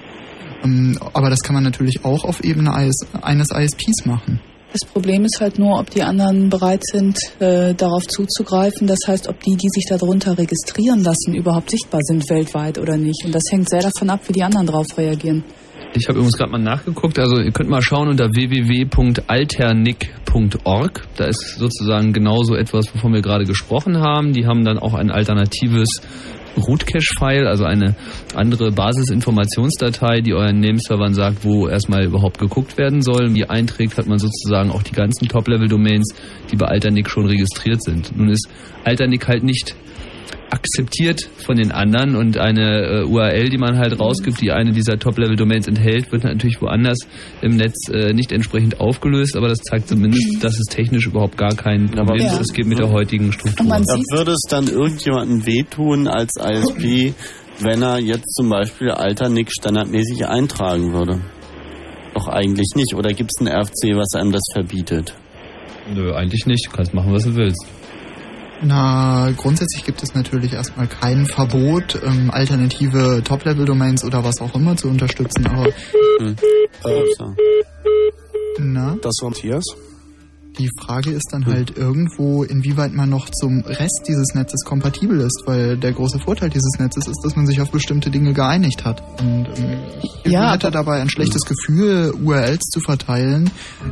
Ähm, 0.64 0.98
aber 1.14 1.30
das 1.30 1.42
kann 1.42 1.53
man 1.53 1.64
natürlich 1.64 2.03
auch 2.03 2.24
auf 2.26 2.43
Ebene 2.43 2.74
eines, 2.74 2.98
eines 3.22 3.50
ISPs 3.51 4.06
machen. 4.06 4.40
Das 4.74 4.84
Problem 4.84 5.24
ist 5.24 5.40
halt 5.40 5.58
nur, 5.59 5.80
ob 5.80 5.90
die 5.90 6.03
anderen 6.03 6.50
bereit 6.50 6.84
sind, 6.85 7.17
äh, 7.40 7.74
darauf 7.74 8.06
zuzugreifen. 8.06 8.85
Das 8.85 9.00
heißt, 9.08 9.27
ob 9.30 9.40
die, 9.40 9.56
die 9.56 9.69
sich 9.69 9.85
darunter 9.90 10.38
registrieren 10.38 11.03
lassen, 11.03 11.34
überhaupt 11.34 11.69
sichtbar 11.69 12.01
sind 12.03 12.30
weltweit 12.30 12.77
oder 12.77 12.98
nicht. 12.98 13.24
Und 13.26 13.34
das 13.34 13.43
hängt 13.50 13.69
sehr 13.69 13.82
davon 13.82 14.09
ab, 14.09 14.19
wie 14.27 14.34
die 14.34 14.43
anderen 14.43 14.67
darauf 14.67 14.98
reagieren. 14.98 15.43
Ich 15.93 16.07
habe 16.07 16.19
übrigens 16.19 16.38
gerade 16.38 16.51
mal 16.51 16.59
nachgeguckt. 16.59 17.19
Also 17.19 17.40
ihr 17.40 17.51
könnt 17.51 17.69
mal 17.69 17.82
schauen 17.82 18.07
unter 18.09 18.30
www.alternic.org. 18.30 21.07
Da 21.16 21.25
ist 21.25 21.57
sozusagen 21.57 22.14
genauso 22.14 22.56
etwas, 22.56 22.93
wovon 22.93 23.14
wir 23.14 23.22
gerade 23.22 23.45
gesprochen 23.45 23.99
haben. 23.99 24.33
Die 24.33 24.45
haben 24.45 24.64
dann 24.64 24.77
auch 24.77 24.93
ein 24.93 25.09
alternatives 25.09 25.90
Root-Cache-File, 26.57 27.48
also 27.48 27.64
eine 27.66 27.95
andere 28.35 28.72
Basisinformationsdatei, 28.72 30.22
die 30.22 30.33
euren 30.33 30.59
Nameservern 30.59 31.14
sagt, 31.14 31.45
wo 31.45 31.67
erstmal 31.67 32.06
überhaupt 32.06 32.40
geguckt 32.40 32.77
werden 32.77 33.01
soll. 33.01 33.30
Die 33.30 33.49
einträgt, 33.49 33.98
hat 33.98 34.07
man 34.07 34.17
sozusagen 34.17 34.72
auch 34.72 34.83
die 34.83 34.93
ganzen 34.93 35.27
Top-Level-Domains, 35.27 36.16
die 36.51 36.56
bei 36.56 36.67
Alternic 36.67 37.09
schon 37.09 37.25
registriert 37.27 37.83
sind. 37.83 38.16
Nun 38.16 38.30
ist 38.30 38.48
Alternic 38.83 39.27
halt 39.27 39.43
nicht 39.43 39.75
akzeptiert 40.50 41.30
von 41.45 41.58
den 41.58 41.72
anderen 41.72 42.16
und 42.16 42.38
eine 42.38 43.01
äh, 43.01 43.03
URL, 43.03 43.50
die 43.50 43.58
man 43.58 43.77
halt 43.77 44.00
rausgibt, 44.00 44.40
die 44.42 44.51
eine 44.51 44.72
dieser 44.72 44.98
Top-Level-Domains 44.98 45.67
enthält, 45.67 46.11
wird 46.11 46.24
natürlich 46.24 46.61
woanders 46.61 46.98
im 47.42 47.58
Netz 47.58 47.90
äh, 47.90 48.14
nicht 48.14 48.32
entsprechend 48.32 48.80
aufgelöst, 48.80 49.35
aber 49.35 49.50
das 49.50 49.59
zeigt 49.59 49.90
zumindest, 49.90 50.43
dass 50.43 50.58
es 50.58 50.66
technisch 50.74 51.08
überhaupt 51.08 51.38
gar 51.38 51.53
kein 51.56 51.90
Problem 51.90 52.22
Ja. 52.22 52.34
ist. 52.34 52.42
Es 52.42 52.53
geht 52.53 52.66
mit 52.66 52.80
der 52.80 52.90
heutigen 52.92 53.32
Struktur. 53.32 53.66
Da 53.67 54.17
würde 54.17 54.32
es 54.32 54.42
dann 54.50 54.67
irgendjemandem 54.67 55.45
wehtun 55.45 56.08
als 56.08 56.32
ISP, 56.38 57.14
wenn 57.59 57.82
er 57.82 58.00
jetzt 58.00 58.34
zum 58.35 58.50
Beispiel 58.50 58.92
Alternic 58.92 59.51
standardmäßig 59.51 60.27
eintragen 60.27 60.93
würde. 60.93 61.19
Doch 62.14 62.27
eigentlich 62.30 62.72
nicht. 62.76 62.95
Oder 62.95 63.09
gibt 63.14 63.32
es 63.35 63.42
ein 63.45 63.48
RFC, 63.48 63.95
was 63.95 64.14
einem 64.16 64.32
das 64.32 64.43
verbietet? 64.53 65.14
Nö, 65.93 66.14
eigentlich 66.14 66.45
nicht. 66.45 66.66
Du 66.67 66.72
kannst 66.72 66.93
machen, 66.93 67.14
was 67.14 67.24
du 67.24 67.35
willst. 67.35 67.66
Na, 68.61 69.32
grundsätzlich 69.38 69.86
gibt 69.86 70.02
es 70.02 70.16
natürlich 70.16 70.53
erstmal 70.53 70.88
kein 70.88 71.26
Verbot, 71.26 72.00
ähm, 72.03 72.32
alternative 72.32 73.22
Top-Level-Domains 73.24 74.03
oder 74.03 74.24
was 74.24 74.42
auch 74.42 74.56
immer 74.56 74.76
zu 74.76 74.88
unterstützen, 74.88 75.45
aber 75.48 75.68
na, 78.60 78.98
Das 79.02 79.14
war 79.22 79.30
Matthias. 79.30 79.64
Die 80.58 80.69
Frage 80.80 81.11
ist 81.11 81.27
dann 81.32 81.45
halt 81.45 81.77
irgendwo, 81.77 82.44
inwieweit 82.44 82.94
man 82.94 83.10
noch 83.10 83.30
zum 83.30 83.61
Rest 83.61 84.02
dieses 84.08 84.34
Netzes 84.34 84.64
kompatibel 84.66 85.19
ist, 85.22 85.44
weil 85.45 85.77
der 85.77 85.94
große 85.94 86.19
Vorteil 86.19 86.50
dieses 86.50 86.80
Netzes 86.80 87.08
ist, 87.08 87.19
dass 87.24 87.36
man 87.36 87.45
sich 87.45 87.61
auf 87.61 87.72
bestimmte 87.72 88.10
Dinge 88.10 88.34
geeinigt 88.34 88.84
hat. 88.86 89.02
Und 89.19 89.48
ähm, 89.58 89.80
ich 90.02 90.32
Ja, 90.32 90.53
hätte 90.53 90.72
dabei 90.72 91.02
ein 91.02 91.10
schlechtes 91.10 91.44
Gefühl, 91.44 92.14
URLs 92.24 92.66
zu 92.72 92.80
verteilen, 92.80 93.50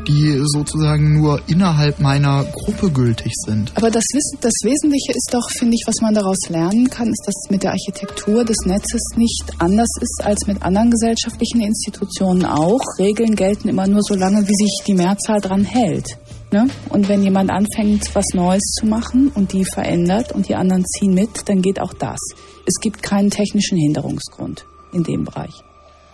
die 0.07 0.41
sozusagen 0.45 1.13
nur 1.13 1.41
innerhalb 1.47 1.99
meiner 1.99 2.43
Gruppe 2.45 2.91
gültig 2.91 3.31
sind. 3.45 3.71
Aber 3.75 3.91
das, 3.91 4.03
das 4.41 4.53
Wesentliche 4.63 5.11
ist 5.11 5.29
doch, 5.31 5.49
finde 5.57 5.75
ich, 5.75 5.83
was 5.85 6.01
man 6.01 6.13
daraus 6.13 6.49
lernen 6.49 6.89
kann, 6.89 7.07
ist, 7.09 7.23
dass 7.25 7.35
es 7.43 7.51
mit 7.51 7.63
der 7.63 7.71
Architektur 7.71 8.43
des 8.43 8.57
Netzes 8.65 9.01
nicht 9.15 9.51
anders 9.59 9.89
ist 10.01 10.21
als 10.23 10.47
mit 10.47 10.61
anderen 10.63 10.91
gesellschaftlichen 10.91 11.61
Institutionen 11.61 12.45
auch. 12.45 12.81
Regeln 12.99 13.35
gelten 13.35 13.69
immer 13.69 13.87
nur 13.87 14.01
so 14.01 14.15
lange, 14.15 14.41
wie 14.47 14.55
sich 14.55 14.83
die 14.87 14.93
Mehrzahl 14.93 15.39
dran 15.41 15.63
hält. 15.63 16.17
Ne? 16.51 16.67
Und 16.89 17.09
wenn 17.09 17.23
jemand 17.23 17.49
anfängt, 17.49 18.13
was 18.13 18.25
Neues 18.33 18.63
zu 18.79 18.85
machen 18.85 19.31
und 19.35 19.51
die 19.53 19.65
verändert 19.65 20.31
und 20.31 20.47
die 20.47 20.55
anderen 20.55 20.85
ziehen 20.85 21.13
mit, 21.13 21.49
dann 21.49 21.61
geht 21.61 21.81
auch 21.81 21.93
das. 21.93 22.19
Es 22.65 22.79
gibt 22.81 23.03
keinen 23.03 23.29
technischen 23.29 23.77
Hinderungsgrund 23.77 24.65
in 24.93 25.03
dem 25.03 25.25
Bereich. 25.25 25.53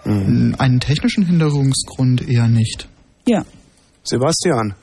Einen 0.03 0.79
technischen 0.79 1.25
Hinderungsgrund 1.25 2.27
eher 2.27 2.47
nicht. 2.47 2.87
Ja. 3.27 3.43
Sebastian. 4.03 4.73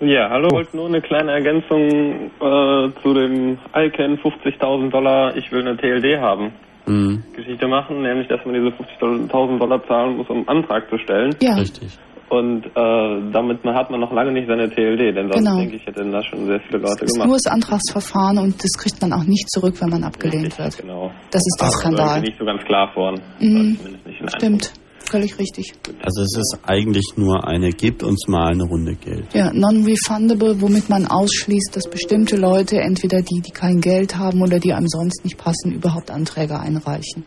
Ja, 0.00 0.28
hallo. 0.28 0.48
Ich 0.48 0.52
wollte 0.52 0.76
nur 0.76 0.88
eine 0.88 1.00
kleine 1.00 1.32
Ergänzung 1.32 2.30
äh, 2.38 2.90
zu 3.02 3.14
dem 3.14 3.58
ICANN 3.74 4.18
50.000 4.18 4.90
Dollar, 4.90 5.34
ich 5.36 5.50
will 5.50 5.66
eine 5.66 5.76
TLD 5.78 6.20
haben. 6.20 6.52
Mhm. 6.86 7.22
Geschichte 7.34 7.66
machen, 7.66 8.02
nämlich 8.02 8.28
dass 8.28 8.44
man 8.44 8.54
diese 8.54 8.76
50.000 8.76 9.58
Dollar 9.58 9.82
zahlen 9.86 10.18
muss, 10.18 10.28
um 10.28 10.46
einen 10.46 10.48
Antrag 10.48 10.90
zu 10.90 10.98
stellen. 10.98 11.34
Ja. 11.40 11.54
Richtig. 11.54 11.98
Und 12.28 12.66
äh, 12.66 13.30
damit 13.32 13.64
man, 13.64 13.74
hat 13.76 13.88
man 13.90 14.00
noch 14.00 14.12
lange 14.12 14.32
nicht 14.32 14.48
seine 14.48 14.68
TLD, 14.68 15.14
denn 15.16 15.30
sonst 15.30 15.44
Genau. 15.44 15.58
denke 15.58 15.76
ich, 15.76 15.86
hätten 15.86 16.10
das 16.10 16.24
schon 16.26 16.44
sehr 16.46 16.58
viele 16.66 16.78
Leute 16.78 17.04
Es 17.04 17.10
ist 17.10 17.12
gemacht. 17.12 17.28
nur 17.28 17.36
das 17.36 17.46
Antragsverfahren 17.46 18.38
und 18.38 18.62
das 18.64 18.72
kriegt 18.72 19.00
man 19.00 19.12
auch 19.12 19.22
nicht 19.24 19.48
zurück, 19.50 19.76
wenn 19.80 19.90
man 19.90 20.02
abgelehnt 20.02 20.58
wird. 20.58 20.76
Genau. 20.78 21.12
Das 21.30 21.40
ist 21.40 21.56
der 21.60 21.68
Aber 21.68 21.76
Skandal. 21.76 22.08
irgendwie 22.16 22.30
nicht 22.30 22.38
so 22.40 22.44
ganz 22.44 22.62
klar 22.64 22.90
vor. 22.94 23.12
Mhm. 23.38 23.78
In 24.18 24.28
Stimmt, 24.28 24.72
völlig 25.08 25.38
richtig. 25.38 25.72
Also 26.02 26.22
es 26.22 26.36
ist 26.36 26.58
eigentlich 26.66 27.06
nur 27.16 27.46
eine, 27.46 27.70
gebt 27.70 28.02
uns 28.02 28.26
mal 28.26 28.48
eine 28.50 28.64
Runde 28.64 28.96
Geld. 28.96 29.26
Ja, 29.32 29.52
non-refundable, 29.52 30.60
womit 30.60 30.88
man 30.90 31.06
ausschließt, 31.06 31.76
dass 31.76 31.88
bestimmte 31.88 32.34
Leute, 32.36 32.80
entweder 32.80 33.22
die, 33.22 33.40
die 33.40 33.52
kein 33.52 33.80
Geld 33.80 34.18
haben 34.18 34.42
oder 34.42 34.58
die 34.58 34.72
einem 34.72 34.88
sonst 34.88 35.22
nicht 35.24 35.38
passen, 35.38 35.72
überhaupt 35.72 36.10
Anträge 36.10 36.58
einreichen. 36.58 37.24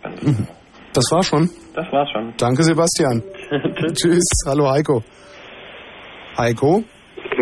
Das 0.94 1.06
war 1.12 1.24
schon. 1.24 1.50
Das 1.74 1.86
war's 1.92 2.10
schon. 2.12 2.34
Danke, 2.38 2.64
Sebastian. 2.64 3.24
Tschüss. 3.94 4.24
Hallo, 4.48 4.70
Heiko. 4.72 5.04
Heiko? 6.38 6.84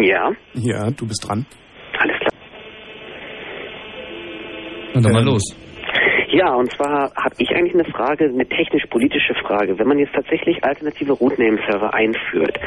Ja, 0.01 0.31
Ja, 0.53 0.89
du 0.91 1.07
bist 1.07 1.25
dran. 1.27 1.45
alles 1.99 2.17
klar. 2.19 2.31
Na 4.93 5.01
dann 5.01 5.11
mal 5.13 5.19
Ähm, 5.21 5.25
los. 5.25 5.43
Ja, 6.37 6.53
und 6.53 6.71
zwar 6.71 7.11
habe 7.15 7.33
ich 7.39 7.49
eigentlich 7.49 7.73
eine 7.73 7.85
Frage, 7.85 8.25
eine 8.25 8.45
technisch-politische 8.45 9.33
Frage. 9.41 9.79
Wenn 9.79 9.87
man 9.87 9.97
jetzt 9.97 10.13
tatsächlich 10.13 10.63
alternative 10.63 11.13
Rootname-Server 11.13 11.91
einführt, 11.95 12.59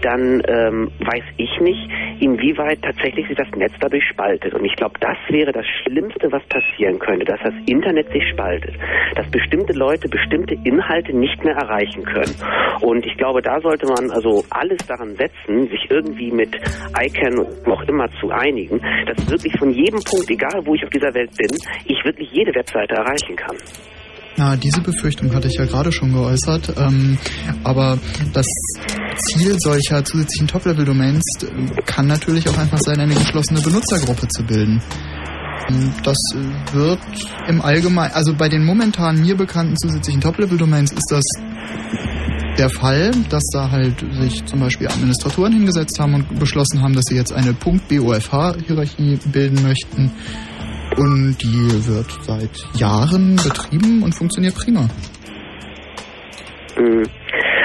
dann 0.00 0.40
ähm, 0.48 0.90
weiß 0.98 1.24
ich 1.36 1.60
nicht, 1.60 1.90
inwieweit 2.20 2.80
tatsächlich 2.80 3.28
sich 3.28 3.36
das 3.36 3.50
Netz 3.54 3.74
dadurch 3.80 4.04
spaltet. 4.08 4.54
Und 4.54 4.64
ich 4.64 4.74
glaube, 4.76 4.94
das 5.00 5.18
wäre 5.28 5.52
das 5.52 5.66
Schlimmste, 5.82 6.32
was 6.32 6.42
passieren 6.46 6.98
könnte, 6.98 7.26
dass 7.26 7.38
das 7.44 7.52
Internet 7.66 8.10
sich 8.12 8.26
spaltet. 8.32 8.74
Dass 9.14 9.30
bestimmte 9.30 9.74
Leute 9.74 10.08
bestimmte 10.08 10.54
Inhalte 10.64 11.14
nicht 11.14 11.44
mehr 11.44 11.54
erreichen 11.54 12.04
können. 12.04 12.34
Und 12.80 13.04
ich 13.04 13.18
glaube, 13.18 13.42
da 13.42 13.60
sollte 13.60 13.88
man 13.88 14.10
also 14.10 14.42
alles 14.48 14.78
daran 14.86 15.14
setzen, 15.16 15.68
sich 15.68 15.90
irgendwie 15.90 16.30
mit 16.30 16.56
ICANN 16.98 17.40
und 17.40 17.68
auch 17.70 17.82
immer 17.82 18.08
zu 18.22 18.30
einigen, 18.30 18.80
dass 19.04 19.30
wirklich 19.30 19.52
von 19.58 19.68
jedem 19.68 20.00
Punkt, 20.00 20.30
egal 20.30 20.64
wo 20.64 20.74
ich 20.74 20.82
auf 20.82 20.90
dieser 20.90 21.12
Welt 21.12 21.36
bin, 21.36 21.50
ich 21.84 22.02
wirklich 22.06 22.32
jede 22.32 22.54
Webseite 22.54 22.94
erreichen 23.18 23.36
kann. 23.36 23.56
Na, 24.36 24.56
diese 24.56 24.80
Befürchtung 24.80 25.34
hatte 25.34 25.48
ich 25.48 25.54
ja 25.54 25.64
gerade 25.64 25.90
schon 25.90 26.12
geäußert. 26.12 26.74
Ähm, 26.78 27.18
aber 27.64 27.98
das 28.32 28.46
Ziel 29.16 29.58
solcher 29.58 30.04
zusätzlichen 30.04 30.46
Top-Level-Domains 30.46 31.24
äh, 31.42 31.82
kann 31.82 32.06
natürlich 32.06 32.48
auch 32.48 32.56
einfach 32.56 32.78
sein, 32.78 33.00
eine 33.00 33.14
geschlossene 33.14 33.60
Benutzergruppe 33.60 34.28
zu 34.28 34.44
bilden. 34.44 34.80
Ähm, 35.68 35.92
Das 36.04 36.16
äh, 36.34 36.74
wird 36.74 37.00
im 37.48 37.60
Allgemeinen, 37.62 38.14
also 38.14 38.32
bei 38.32 38.48
den 38.48 38.64
momentan 38.64 39.20
mir 39.20 39.36
bekannten 39.36 39.76
zusätzlichen 39.76 40.20
Top-Level-Domains 40.20 40.92
ist 40.92 41.10
das 41.10 41.24
der 42.58 42.70
Fall, 42.70 43.12
dass 43.30 43.44
da 43.52 43.70
halt 43.70 44.04
sich 44.20 44.44
zum 44.46 44.60
Beispiel 44.60 44.88
Administratoren 44.88 45.52
hingesetzt 45.52 45.98
haben 46.00 46.14
und 46.14 46.38
beschlossen 46.40 46.82
haben, 46.82 46.92
dass 46.92 47.04
sie 47.04 47.14
jetzt 47.14 47.32
eine 47.32 47.54
.bofh-Hierarchie 47.54 49.18
bilden 49.32 49.62
möchten. 49.62 50.10
Und 50.96 51.36
die 51.42 51.86
wird 51.86 52.18
seit 52.22 52.50
Jahren 52.74 53.36
betrieben 53.36 54.02
und 54.02 54.14
funktioniert 54.14 54.54
prima. 54.54 54.88
Mhm. 56.76 57.04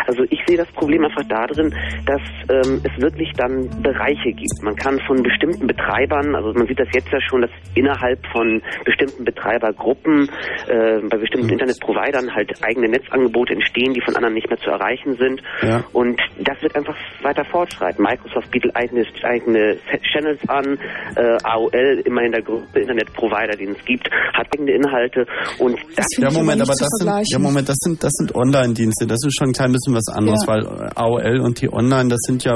Also 0.08 0.24
ich 0.30 0.40
sehe 0.48 0.58
das 0.58 0.68
Problem 0.74 1.04
einfach 1.04 1.24
darin, 1.28 1.74
dass 2.06 2.22
ähm, 2.50 2.82
es 2.84 3.02
wirklich 3.02 3.32
dann 3.38 3.70
Bereiche 3.82 4.32
gibt. 4.34 4.62
Man 4.62 4.76
kann 4.76 5.00
von 5.08 5.22
bestimmten 5.24 5.68
Betreibern, 5.68 6.36
also 6.36 6.54
man 6.54 6.68
sieht 6.68 6.80
das 6.80 6.88
jetzt 6.94 7.10
ja 7.12 7.20
schon, 7.22 7.42
dass 7.42 7.52
innerhalb 7.76 8.20
von 8.32 8.62
bestimmten 8.86 9.24
Betreibergruppen 9.26 10.30
äh, 10.68 11.00
bei 11.10 11.18
bestimmten 11.18 11.50
Internetprovidern 11.50 12.34
halt 12.34 12.52
eigene 12.64 12.90
Netzangebote 12.90 13.54
entstehen, 13.54 13.94
die 13.94 14.02
von 14.02 14.16
anderen 14.16 14.34
nicht 14.34 14.50
mehr 14.50 14.60
zu 14.60 14.70
erreichen 14.70 15.16
sind. 15.18 15.42
Ja. 15.62 15.84
Und 15.94 16.20
das 16.40 16.62
wird 16.62 16.76
einfach 16.76 16.96
weiter 17.22 17.46
fortschreiten. 17.46 18.04
Microsoft 18.04 18.52
bietet 18.52 18.76
eigene, 18.76 19.06
eigene 19.24 19.78
Channels 20.12 20.40
an, 20.48 20.78
äh, 21.16 21.38
AOL, 21.44 22.02
immerhin 22.06 22.32
der 22.32 22.42
größte 22.42 22.80
Internetprovider, 22.80 23.58
den 23.58 23.72
es 23.72 23.86
gibt, 23.86 24.10
hat 24.34 24.48
eigene 24.54 24.74
Inhalte 24.74 25.26
und 25.60 25.78
das 25.96 26.06
ja, 26.18 26.32
Moment, 26.32 26.62
aber 26.62 26.74
das 26.78 26.88
sind, 26.90 27.30
ja, 27.30 27.40
Moment, 27.40 27.70
das 27.70 27.78
sind, 27.80 28.04
das 28.04 28.12
sind 28.14 28.36
Online-Dienste. 28.36 29.06
Das 29.08 29.20
ist 29.26 29.38
schon 29.38 29.50
ein 29.50 29.54
klein 29.54 29.72
bisschen 29.72 29.93
was 29.94 30.08
anderes, 30.10 30.42
Ja. 30.48 30.54
weil 30.54 30.64
äh, 30.66 30.90
AOL 30.96 31.40
und 31.42 31.62
die 31.62 31.72
Online, 31.72 32.10
das 32.10 32.20
sind 32.28 32.44
ja 32.44 32.56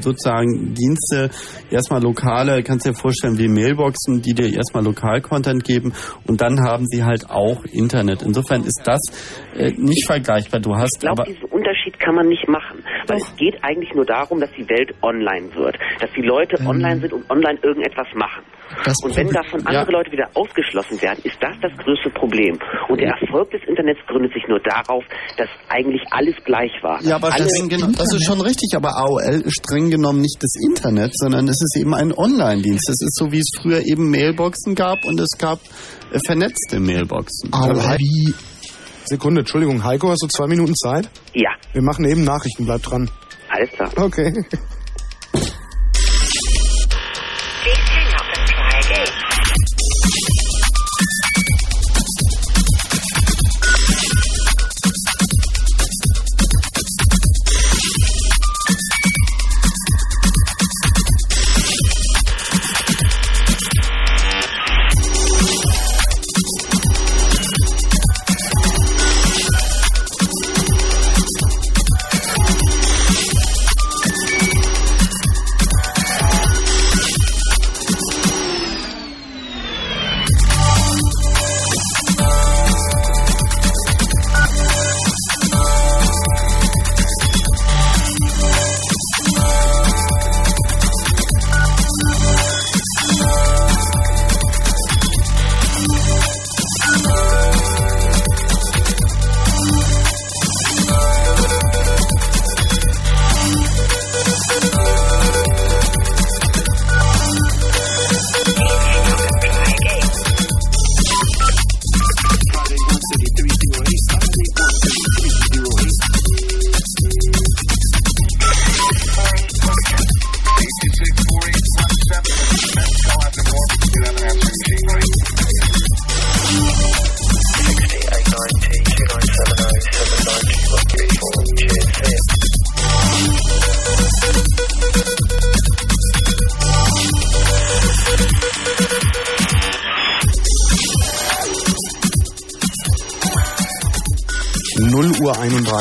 sozusagen 0.00 0.74
Dienste, 0.74 1.30
erstmal 1.70 2.02
lokale, 2.02 2.62
kannst 2.62 2.86
dir 2.86 2.94
vorstellen, 2.94 3.38
wie 3.38 3.48
Mailboxen, 3.48 4.22
die 4.22 4.34
dir 4.34 4.52
erstmal 4.52 4.84
Lokal-Content 4.84 5.64
geben 5.64 5.92
und 6.26 6.40
dann 6.40 6.60
haben 6.60 6.86
sie 6.86 7.04
halt 7.04 7.28
auch 7.30 7.64
Internet. 7.64 8.22
Insofern 8.22 8.62
ist 8.64 8.80
das 8.84 9.00
äh, 9.54 9.72
nicht 9.76 10.06
vergleichbar. 10.06 10.60
Du 10.60 10.74
hast 10.74 10.94
Ich 10.96 11.00
glaube, 11.00 11.22
aber 11.22 11.30
kann 12.08 12.14
man 12.14 12.28
nicht 12.28 12.48
machen, 12.48 12.82
weil 13.06 13.18
es 13.18 13.36
geht 13.36 13.62
eigentlich 13.62 13.92
nur 13.92 14.06
darum, 14.06 14.40
dass 14.40 14.48
die 14.56 14.66
Welt 14.70 14.94
online 15.02 15.54
wird, 15.54 15.76
dass 16.00 16.08
die 16.16 16.22
Leute 16.22 16.56
online 16.64 17.00
sind 17.00 17.12
und 17.12 17.28
online 17.28 17.58
irgendetwas 17.62 18.06
machen. 18.14 18.42
und 19.04 19.14
wenn 19.14 19.28
davon 19.28 19.60
andere 19.66 19.92
Leute 19.92 20.10
wieder 20.10 20.30
ausgeschlossen 20.32 21.02
werden, 21.02 21.20
ist 21.24 21.36
das 21.42 21.52
das 21.60 21.72
größte 21.84 22.08
Problem. 22.08 22.58
Und 22.88 22.98
der 22.98 23.12
Erfolg 23.12 23.50
des 23.50 23.60
Internets 23.68 24.00
gründet 24.06 24.32
sich 24.32 24.42
nur 24.48 24.58
darauf, 24.60 25.04
dass 25.36 25.50
eigentlich 25.68 26.00
alles 26.10 26.34
gleich 26.46 26.72
war. 26.80 26.98
Ja, 27.02 27.16
aber 27.16 27.30
streng 27.32 27.68
genommen, 27.68 27.92
das 27.92 28.14
ist 28.14 28.24
schon 28.24 28.40
richtig, 28.40 28.72
aber 28.74 28.96
AOL 28.96 29.44
ist 29.44 29.60
streng 29.60 29.90
genommen 29.90 30.22
nicht 30.22 30.38
das 30.40 30.54
Internet, 30.64 31.12
sondern 31.12 31.46
es 31.48 31.60
ist 31.60 31.76
eben 31.78 31.92
ein 31.94 32.14
Online-Dienst. 32.16 32.88
Es 32.88 33.02
ist 33.04 33.16
so, 33.18 33.30
wie 33.32 33.40
es 33.40 33.50
früher 33.60 33.84
eben 33.84 34.10
Mailboxen 34.10 34.74
gab 34.74 35.04
und 35.04 35.20
es 35.20 35.36
gab 35.36 35.60
äh, 36.10 36.18
vernetzte 36.24 36.80
Mailboxen. 36.80 37.52
Aber 37.52 37.76
wie? 37.98 38.32
Sekunde, 39.08 39.40
Entschuldigung, 39.40 39.84
Heiko, 39.84 40.10
hast 40.10 40.22
du 40.22 40.26
zwei 40.28 40.46
Minuten 40.46 40.74
Zeit? 40.74 41.08
Ja. 41.34 41.50
Wir 41.72 41.82
machen 41.82 42.04
eben 42.04 42.24
Nachrichten, 42.24 42.66
bleib 42.66 42.82
dran. 42.82 43.10
Alles 43.48 43.70
klar. 43.70 43.90
Okay. 43.96 44.32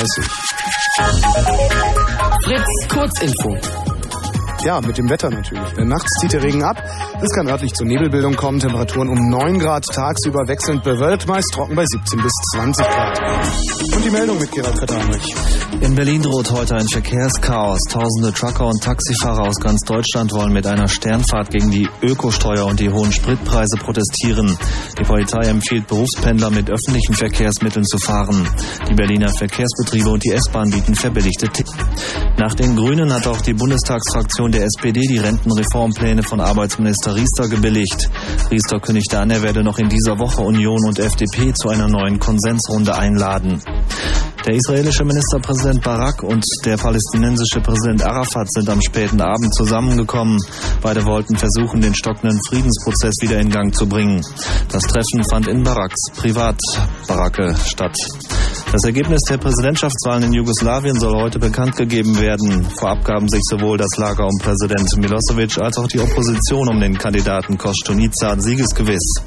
31. 0.07 0.23
Fritz, 2.43 2.87
Kurzinfo. 2.87 3.57
Ja, 4.63 4.81
mit 4.81 4.97
dem 4.97 5.09
Wetter 5.09 5.29
natürlich. 5.29 5.69
Denn 5.73 5.87
nachts 5.87 6.09
zieht 6.19 6.33
der 6.33 6.43
Regen 6.43 6.63
ab. 6.63 6.81
Es 7.21 7.31
kann 7.31 7.47
örtlich 7.47 7.73
zur 7.73 7.85
Nebelbildung 7.85 8.35
kommen. 8.35 8.59
Temperaturen 8.59 9.09
um 9.09 9.29
9 9.29 9.59
Grad, 9.59 9.85
tagsüber 9.85 10.47
wechselnd 10.47 10.83
bewölkt, 10.83 11.27
meist 11.27 11.51
trocken 11.53 11.75
bei 11.75 11.85
17 11.85 12.21
bis 12.21 12.31
20 12.53 12.85
Grad. 12.85 13.21
Und 13.95 14.05
die 14.05 14.09
Meldung 14.09 14.39
mit 14.39 14.51
Gerald 14.51 14.77
Katamrich. 14.79 15.35
In 15.79 15.95
Berlin 15.95 16.21
droht 16.21 16.51
heute 16.51 16.75
ein 16.75 16.87
Verkehrschaos. 16.87 17.79
Tausende 17.89 18.33
Trucker 18.33 18.65
und 18.65 18.81
Taxifahrer 18.81 19.47
aus 19.47 19.57
ganz 19.57 19.81
Deutschland 19.81 20.31
wollen 20.33 20.53
mit 20.53 20.65
einer 20.65 20.87
Sternfahrt 20.87 21.51
gegen 21.51 21.69
die 21.69 21.87
Ökosteuer 22.01 22.65
und 22.65 22.79
die 22.79 22.89
hohen 22.89 23.11
Spritpreise 23.11 23.77
protestieren. 23.77 24.57
Die 24.99 25.03
Polizei 25.03 25.47
empfiehlt 25.47 25.87
Berufspendler 25.87 26.49
mit 26.49 26.69
öffentlichen 26.69 27.13
Verkehrsmitteln 27.13 27.85
zu 27.85 27.97
fahren. 27.97 28.47
Die 28.89 28.95
Berliner 28.95 29.29
Verkehrsbetriebe 29.29 30.09
und 30.09 30.23
die 30.23 30.31
S-Bahn 30.31 30.69
bieten 30.69 30.95
verbilligte 30.95 31.47
Tickets. 31.49 31.77
Nach 32.37 32.53
den 32.53 32.75
Grünen 32.75 33.13
hat 33.13 33.27
auch 33.27 33.41
die 33.41 33.53
Bundestagsfraktion 33.53 34.51
der 34.51 34.63
SPD 34.63 35.01
die 35.01 35.19
Rentenreformpläne 35.19 36.23
von 36.23 36.39
Arbeitsminister 36.39 37.15
Riester 37.15 37.47
gebilligt. 37.47 38.09
Riester 38.51 38.79
kündigte 38.79 39.19
an, 39.19 39.29
er 39.29 39.43
werde 39.43 39.63
noch 39.63 39.77
in 39.77 39.89
dieser 39.89 40.17
Woche 40.17 40.41
Union 40.41 40.79
und 40.87 40.99
FDP 40.99 41.53
zu 41.53 41.69
einer 41.69 41.87
neuen 41.87 42.19
Konsensrunde 42.19 42.95
einladen. 42.95 43.61
Der 44.47 44.55
israelische 44.55 45.03
Ministerpräsident 45.03 45.83
Barak 45.83 46.23
und 46.23 46.41
der 46.63 46.77
palästinensische 46.77 47.59
Präsident 47.59 48.01
Arafat 48.01 48.49
sind 48.49 48.69
am 48.69 48.81
späten 48.81 49.19
Abend 49.19 49.53
zusammengekommen. 49.53 50.39
Beide 50.81 51.03
wollten 51.03 51.35
versuchen, 51.35 51.81
den 51.81 51.93
stockenden 51.93 52.39
Friedensprozess 52.47 53.15
wieder 53.19 53.41
in 53.41 53.49
Gang 53.49 53.75
zu 53.75 53.89
bringen. 53.89 54.23
Das 54.71 54.83
Treffen 54.83 55.25
fand 55.29 55.49
in 55.49 55.63
Baraks 55.63 55.99
Privatbaracke 56.15 57.55
statt. 57.65 57.97
Das 58.71 58.83
Ergebnis 58.83 59.21
der 59.29 59.37
Präsidentschaftswahlen 59.37 60.23
in 60.23 60.33
Jugoslawien 60.33 60.99
soll 60.99 61.15
heute 61.15 61.39
bekannt 61.39 61.77
gegeben 61.77 62.19
werden. 62.19 62.67
Vorab 62.77 63.03
gaben 63.05 63.29
sich 63.29 63.41
sowohl 63.49 63.77
das 63.77 63.95
Lager 63.97 64.25
um 64.25 64.37
Präsident 64.39 64.89
Milosevic 64.97 65.57
als 65.57 65.77
auch 65.77 65.87
die 65.87 65.99
Opposition 65.99 66.67
um 66.67 66.79
den 66.79 66.97
Kandidaten 66.97 67.57
Kostunica 67.57 68.37
siegesgewiss. 68.37 69.21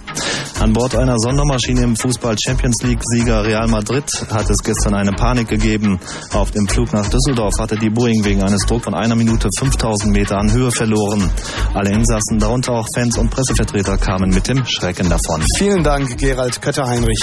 An 0.61 0.75
Bord 0.75 0.95
einer 0.95 1.19
Sondermaschine 1.19 1.83
im 1.83 1.97
Fußball 1.97 2.37
Champions 2.39 2.83
League 2.83 3.01
Sieger 3.03 3.43
Real 3.43 3.67
Madrid 3.67 4.05
hat 4.31 4.51
es 4.51 4.59
gestern 4.59 4.95
eine 4.95 5.13
Panik 5.13 5.49
gegeben. 5.49 5.99
Auf 6.35 6.51
dem 6.51 6.69
Flug 6.69 6.93
nach 6.93 7.09
Düsseldorf 7.09 7.55
hatte 7.59 7.77
die 7.77 7.89
Boeing 7.89 8.23
wegen 8.25 8.43
eines 8.43 8.67
Druck 8.67 8.85
von 8.85 8.95
einer 8.95 9.15
Minute 9.15 9.49
5000 9.59 10.13
Meter 10.13 10.37
an 10.37 10.53
Höhe 10.53 10.71
verloren. 10.71 11.31
Alle 11.73 11.93
Insassen, 11.93 12.39
darunter 12.39 12.73
auch 12.73 12.87
Fans 12.95 13.17
und 13.17 13.31
Pressevertreter, 13.31 13.97
kamen 13.97 14.29
mit 14.29 14.49
dem 14.49 14.67
Schrecken 14.67 15.09
davon. 15.09 15.43
Vielen 15.57 15.83
Dank, 15.83 16.19
Gerald 16.19 16.61
Kötter-Heinrich. 16.61 17.23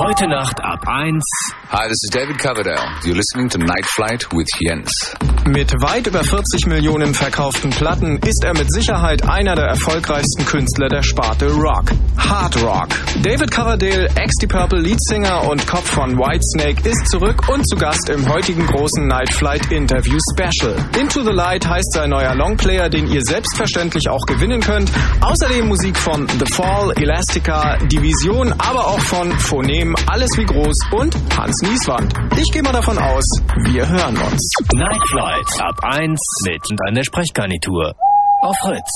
Heute 0.00 0.28
Nacht 0.28 0.60
ab 0.62 0.86
1. 0.86 1.24
Hi, 1.70 1.88
this 1.88 1.98
is 2.04 2.10
David 2.12 2.38
Coverdale. 2.38 2.86
You're 3.02 3.16
listening 3.16 3.48
to 3.48 3.58
Night 3.58 3.84
Flight 3.84 4.32
with 4.32 4.46
Jens. 4.60 5.16
Mit 5.44 5.72
weit 5.82 6.06
über 6.06 6.22
40 6.22 6.66
Millionen 6.66 7.14
verkauften 7.14 7.70
Platten 7.70 8.16
ist 8.18 8.44
er 8.44 8.56
mit 8.56 8.72
Sicherheit 8.72 9.28
einer 9.28 9.56
der 9.56 9.66
erfolgreichsten 9.66 10.44
Künstler 10.46 10.88
der 10.88 11.02
Sparte 11.02 11.50
Rock. 11.50 11.90
Hard 12.16 12.62
Rock. 12.62 12.88
David 13.22 13.50
Coverdale, 13.50 14.08
ex-Deep 14.14 14.50
Purple 14.50 14.80
Leadsinger 14.80 15.48
und 15.48 15.66
Kopf 15.66 15.90
von 15.90 16.16
Whitesnake, 16.16 16.88
ist 16.88 17.08
zurück 17.08 17.48
und 17.48 17.66
zu 17.66 17.76
Gast 17.76 18.08
im 18.10 18.28
heutigen 18.28 18.66
großen 18.66 19.06
Night 19.06 19.32
Flight 19.32 19.72
Interview 19.72 20.18
Special. 20.32 20.76
Into 21.00 21.22
the 21.22 21.32
Light 21.32 21.66
heißt 21.66 21.92
sein 21.92 22.10
neuer 22.10 22.34
Longplayer, 22.34 22.88
den 22.88 23.08
ihr 23.10 23.22
selbstverständlich 23.24 24.08
auch 24.08 24.26
gewinnen 24.26 24.60
könnt. 24.60 24.92
Außerdem 25.22 25.66
Musik 25.66 25.96
von 25.96 26.28
The 26.28 26.46
Fall, 26.46 26.92
Elastica, 26.96 27.78
Division, 27.78 28.52
aber 28.58 28.86
auch 28.86 29.00
von 29.00 29.32
Phonem, 29.32 29.87
Alles 30.06 30.30
wie 30.36 30.44
groß 30.44 30.76
und 30.92 31.14
Hans 31.36 31.62
Nieswand. 31.62 32.12
Ich 32.36 32.50
gehe 32.52 32.62
mal 32.62 32.72
davon 32.72 32.98
aus, 32.98 33.24
wir 33.64 33.88
hören 33.88 34.16
uns. 34.16 34.52
Night 34.74 35.02
Flight 35.10 35.60
ab 35.60 35.78
1 35.82 36.20
mit 36.46 36.62
deiner 36.86 37.04
Sprechgarnitur. 37.04 37.94
Auf 38.42 38.56
Fritz. 38.62 38.90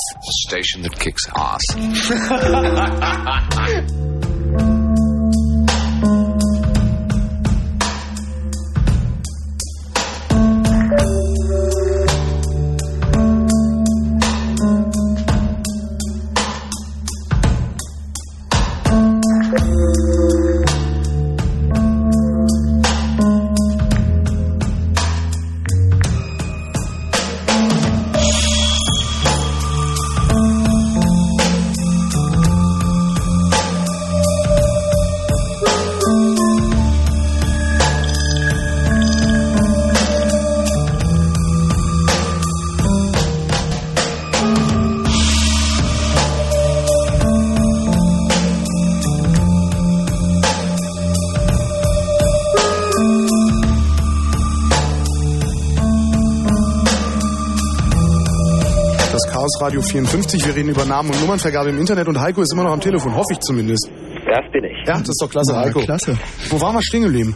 Station 0.46 0.82
that 0.82 0.98
kicks 0.98 1.28
ass. 1.34 1.62
Chaos 59.52 59.60
Radio 59.62 59.82
54. 59.82 60.46
Wir 60.46 60.54
reden 60.54 60.70
über 60.70 60.84
Namen 60.84 61.10
und 61.10 61.20
Nummernvergabe 61.20 61.70
im 61.70 61.78
Internet 61.78 62.06
und 62.08 62.18
Heiko 62.20 62.42
ist 62.42 62.52
immer 62.52 62.64
noch 62.64 62.72
am 62.72 62.80
Telefon, 62.80 63.14
hoffe 63.14 63.32
ich 63.32 63.40
zumindest. 63.40 63.88
Das 64.26 64.50
bin 64.52 64.64
ich. 64.64 64.86
Ja, 64.86 64.98
das 64.98 65.08
ist 65.10 65.18
doch 65.20 65.28
klasse, 65.30 65.52
Ja, 65.52 65.60
Heiko. 65.64 65.80
klasse. 65.80 66.16
Wo 66.48 66.60
waren 66.60 66.74
wir 66.76 66.82
stehen 66.82 67.02
geblieben? 67.02 67.34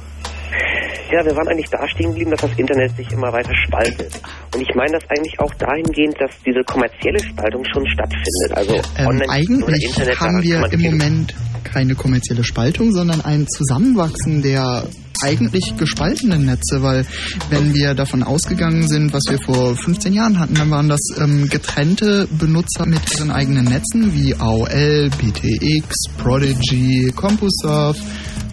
Ja, 1.13 1.25
wir 1.25 1.37
waren 1.37 1.49
eigentlich 1.49 1.69
da 1.71 1.87
stehen 1.89 2.09
geblieben, 2.11 2.31
dass 2.31 2.41
das 2.41 2.51
Internet 2.57 2.97
sich 2.97 3.11
immer 3.13 3.33
weiter 3.33 3.53
spaltet. 3.67 4.13
Und 4.55 4.61
ich 4.63 4.75
meine 4.75 4.93
das 4.93 5.03
eigentlich 5.11 5.39
auch 5.41 5.53
dahingehend, 5.55 6.17
dass 6.21 6.31
diese 6.45 6.61
kommerzielle 6.65 7.19
Spaltung 7.21 7.65
schon 7.73 7.87
stattfindet. 7.89 8.53
Also 8.53 8.75
Ähm, 8.97 9.07
online 9.09 9.65
oder 9.65 9.73
eigentlich 9.75 9.85
Internet 9.89 10.21
haben 10.21 10.43
wir 10.43 10.73
im 10.73 10.81
Moment 10.83 11.35
keine 11.65 11.95
kommerzielle 11.95 12.45
Spaltung, 12.45 12.93
sondern 12.93 13.21
ein 13.21 13.47
Zusammenwachsen 13.49 14.43
der 14.43 14.85
eigentlich 15.23 15.77
gespaltenen 15.77 16.45
Netze, 16.45 16.83
weil 16.83 17.07
wenn 17.51 17.75
wir 17.75 17.95
davon 17.95 18.23
ausgegangen 18.23 18.87
sind, 18.89 19.13
was 19.13 19.25
wir 19.29 19.39
vor 19.39 19.77
15 19.77 20.13
Jahren 20.13 20.39
hatten, 20.39 20.55
dann 20.55 20.71
waren 20.71 20.89
das 20.89 21.01
ähm, 21.19 21.49
getrennte 21.49 22.29
Benutzer 22.31 22.87
mit 22.87 23.01
ihren 23.15 23.31
eigenen 23.31 23.65
Netzen 23.65 24.15
wie 24.15 24.35
AOL, 24.35 25.11
PTX, 25.11 25.97
Prodigy, 26.19 27.13
CompuServe, 27.15 27.99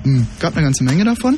hm, 0.04 0.28
gab 0.40 0.56
eine 0.56 0.66
ganze 0.66 0.84
Menge 0.84 1.06
davon. 1.06 1.38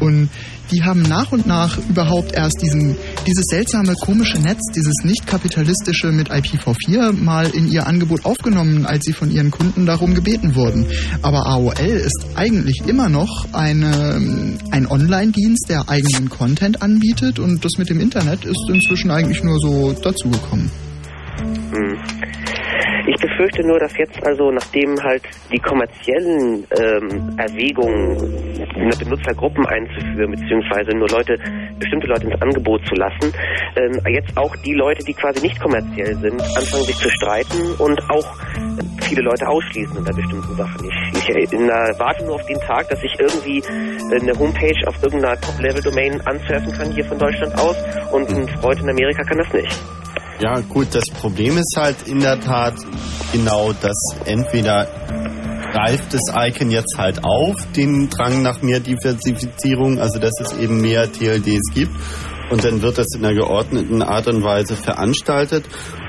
Und 0.00 0.28
die 0.70 0.82
haben 0.82 1.02
nach 1.02 1.32
und 1.32 1.46
nach 1.46 1.78
überhaupt 1.88 2.32
erst 2.32 2.60
diesen, 2.62 2.96
dieses 3.26 3.44
seltsame, 3.46 3.94
komische 3.94 4.38
Netz, 4.38 4.60
dieses 4.74 5.04
nicht 5.04 5.26
kapitalistische 5.26 6.12
mit 6.12 6.30
IPv4 6.30 7.12
mal 7.12 7.50
in 7.50 7.70
ihr 7.70 7.86
Angebot 7.86 8.24
aufgenommen, 8.24 8.86
als 8.86 9.04
sie 9.04 9.12
von 9.12 9.30
ihren 9.30 9.50
Kunden 9.50 9.86
darum 9.86 10.14
gebeten 10.14 10.54
wurden. 10.54 10.86
Aber 11.22 11.46
AOL 11.46 11.74
ist 11.78 12.26
eigentlich 12.34 12.82
immer 12.86 13.08
noch 13.08 13.46
eine, 13.52 14.56
ein 14.70 14.86
Online-Dienst, 14.86 15.68
der 15.68 15.88
eigenen 15.88 16.28
Content 16.28 16.82
anbietet 16.82 17.38
und 17.38 17.64
das 17.64 17.72
mit 17.78 17.90
dem 17.90 18.00
Internet 18.00 18.44
ist 18.44 18.70
inzwischen 18.72 19.10
eigentlich 19.10 19.42
nur 19.42 19.58
so 19.60 19.92
dazugekommen. 19.92 20.70
Hm. 21.70 22.43
Ich 23.06 23.16
befürchte 23.20 23.66
nur, 23.66 23.78
dass 23.78 23.96
jetzt 23.98 24.24
also, 24.26 24.50
nachdem 24.50 24.96
halt 25.02 25.22
die 25.52 25.58
kommerziellen 25.58 26.64
ähm, 26.80 27.36
Erwägungen, 27.36 28.16
eine 28.76 28.96
Benutzergruppen 28.96 29.66
einzuführen, 29.66 30.30
beziehungsweise 30.30 30.96
nur 30.96 31.08
Leute, 31.08 31.36
bestimmte 31.78 32.06
Leute 32.06 32.26
ins 32.26 32.42
Angebot 32.42 32.80
zu 32.86 32.94
lassen, 32.94 33.32
ähm, 33.76 34.00
jetzt 34.08 34.36
auch 34.36 34.54
die 34.64 34.74
Leute, 34.74 35.04
die 35.04 35.14
quasi 35.14 35.40
nicht 35.42 35.60
kommerziell 35.60 36.14
sind, 36.16 36.40
anfangen 36.40 36.84
sich 36.84 36.96
zu 36.96 37.10
streiten 37.10 37.74
und 37.78 38.00
auch 38.10 38.36
viele 39.02 39.22
Leute 39.22 39.46
ausschließen 39.46 39.96
unter 39.96 40.14
bestimmten 40.14 40.56
Sachen. 40.56 40.88
Ich, 41.12 41.28
ich 41.28 41.52
äh, 41.52 41.98
warte 41.98 42.24
nur 42.24 42.36
auf 42.36 42.46
den 42.46 42.58
Tag, 42.60 42.88
dass 42.88 43.02
ich 43.02 43.14
irgendwie 43.18 43.62
eine 44.14 44.32
Homepage 44.38 44.86
auf 44.86 45.02
irgendeiner 45.02 45.40
Top-Level-Domain 45.40 46.20
ansurfen 46.26 46.72
kann, 46.72 46.92
hier 46.92 47.04
von 47.04 47.18
Deutschland 47.18 47.54
aus, 47.58 47.76
und 48.12 48.28
ein 48.30 48.48
Freund 48.60 48.80
in 48.80 48.90
Amerika 48.90 49.22
kann 49.24 49.38
das 49.38 49.52
nicht. 49.52 50.03
Ja, 50.40 50.60
gut, 50.60 50.88
das 50.92 51.04
Problem 51.10 51.56
ist 51.58 51.74
halt 51.76 51.96
in 52.06 52.20
der 52.20 52.40
Tat 52.40 52.74
genau, 53.32 53.72
dass 53.72 54.16
entweder 54.24 54.86
greift 55.72 56.14
das 56.14 56.22
Icon 56.34 56.70
jetzt 56.70 56.96
halt 56.98 57.24
auf, 57.24 57.56
den 57.76 58.08
Drang 58.08 58.42
nach 58.42 58.62
mehr 58.62 58.80
Diversifizierung, 58.80 59.98
also 59.98 60.18
dass 60.18 60.32
es 60.40 60.52
eben 60.58 60.80
mehr 60.80 61.10
TLDs 61.10 61.72
gibt 61.72 61.92
und 62.50 62.64
dann 62.64 62.82
wird 62.82 62.98
das 62.98 63.08
in 63.16 63.24
einer 63.24 63.34
geordneten 63.34 64.02
Art 64.02 64.28
und 64.28 64.42
Weise 64.42 64.76
veranstaltet. 64.76 65.64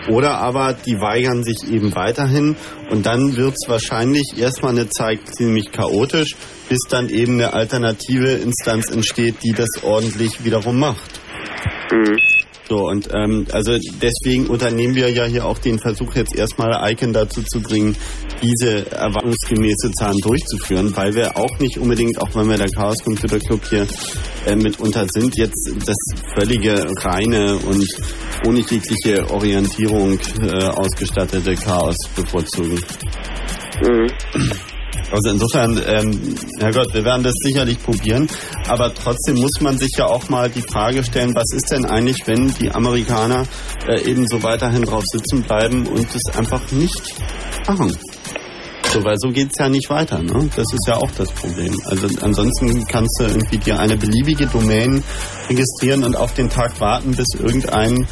Oder 0.10 0.38
aber 0.38 0.74
die 0.74 1.00
weigern 1.00 1.44
sich 1.44 1.72
eben 1.72 1.96
weiterhin 1.96 2.56
und 2.92 3.06
dann 3.08 3.36
wird 3.36 3.56
es 3.56 3.68
wahrscheinlich 3.68 4.38
erstmal 4.38 4.72
eine 4.72 4.88
Zeit 4.90 5.20
ziemlich 5.36 5.72
chaotisch, 5.72 6.36
bis 6.70 6.82
dann 6.90 7.10
eben 7.10 7.34
eine 7.34 7.54
alternative 7.54 8.34
Instanz 8.34 8.92
entsteht, 8.92 9.38
die 9.44 9.54
das 9.54 9.84
ordentlich 9.84 10.44
wiederum 10.44 10.78
macht. 10.78 11.20
So, 12.68 12.88
und 12.88 13.10
ähm, 13.14 13.46
also 13.52 13.78
deswegen 14.02 14.48
unternehmen 14.48 14.96
wir 14.96 15.10
ja 15.12 15.26
hier 15.26 15.46
auch 15.46 15.60
den 15.60 15.78
Versuch, 15.78 16.16
jetzt 16.16 16.36
erstmal 16.36 16.92
Icon 16.92 17.14
dazu 17.14 17.44
zu 17.44 17.62
bringen, 17.62 17.96
diese 18.42 18.92
erwartungsgemäße 18.92 19.92
Zahlen 19.92 20.18
durchzuführen, 20.22 20.96
weil 20.96 21.14
wir 21.14 21.38
auch 21.38 21.60
nicht 21.60 21.78
unbedingt, 21.78 22.20
auch 22.22 22.34
wenn 22.34 22.50
wir 22.50 22.58
der 22.58 22.70
Chaos 22.70 22.98
Computer 23.04 23.40
Club 23.40 23.62
hier 23.70 23.86
äh, 24.48 24.56
mitunter 24.56 25.06
sind, 25.12 25.38
jetzt 25.38 25.72
das 25.86 25.98
völlige 26.36 26.86
reine 27.04 27.56
und 27.58 27.88
ohne 28.48 28.60
jegliche 28.60 29.30
Orientierung 29.30 30.20
äh, 30.42 30.64
ausgestattete 30.66 31.54
Chaos 31.54 31.96
bevorzugen. 32.16 32.80
Also 35.12 35.30
insofern, 35.32 35.82
ähm, 35.86 36.36
Herrgott, 36.60 36.94
wir 36.94 37.04
werden 37.04 37.24
das 37.24 37.34
sicherlich 37.44 37.82
probieren, 37.82 38.28
aber 38.68 38.94
trotzdem 38.94 39.40
muss 39.40 39.62
man 39.62 39.78
sich 39.78 39.92
ja 39.98 40.06
auch 40.08 40.30
mal 40.30 40.50
die 40.50 40.62
Frage 40.62 41.04
stellen, 41.04 41.34
was 41.36 41.52
ist 41.54 41.72
denn 41.72 41.86
eigentlich, 41.86 42.26
wenn 42.26 42.54
die 42.56 42.72
Amerikaner 42.72 43.44
äh, 43.88 44.02
eben 44.10 44.28
so 44.28 44.42
weiterhin 44.44 44.84
drauf 44.84 45.04
sitzen 45.12 45.44
bleiben 45.44 45.88
und 45.88 46.08
es 46.14 46.36
einfach 46.36 46.72
nicht 46.72 47.14
machen? 47.68 47.96
So, 48.96 49.04
weil 49.04 49.18
so 49.18 49.28
geht's 49.30 49.60
ja 49.60 49.68
nicht 49.68 49.90
weiter, 49.90 50.24
ne? 50.24 50.50
Das 50.56 50.72
ist 50.72 50.88
ja 50.88 50.96
auch 50.96 51.12
das 51.12 51.30
Problem. 51.32 51.78
Also 51.84 52.08
ansonsten 52.22 52.86
kannst 52.88 53.20
du 53.20 53.26
irgendwie 53.26 53.58
dir 53.58 53.78
eine 53.78 53.98
beliebige 53.98 54.48
Domain 54.48 55.04
registrieren 55.50 56.06
und 56.06 56.16
auf 56.16 56.34
den 56.34 56.50
Tag 56.50 56.80
warten, 56.80 57.12
bis 57.12 57.28
irgendein 57.38 58.08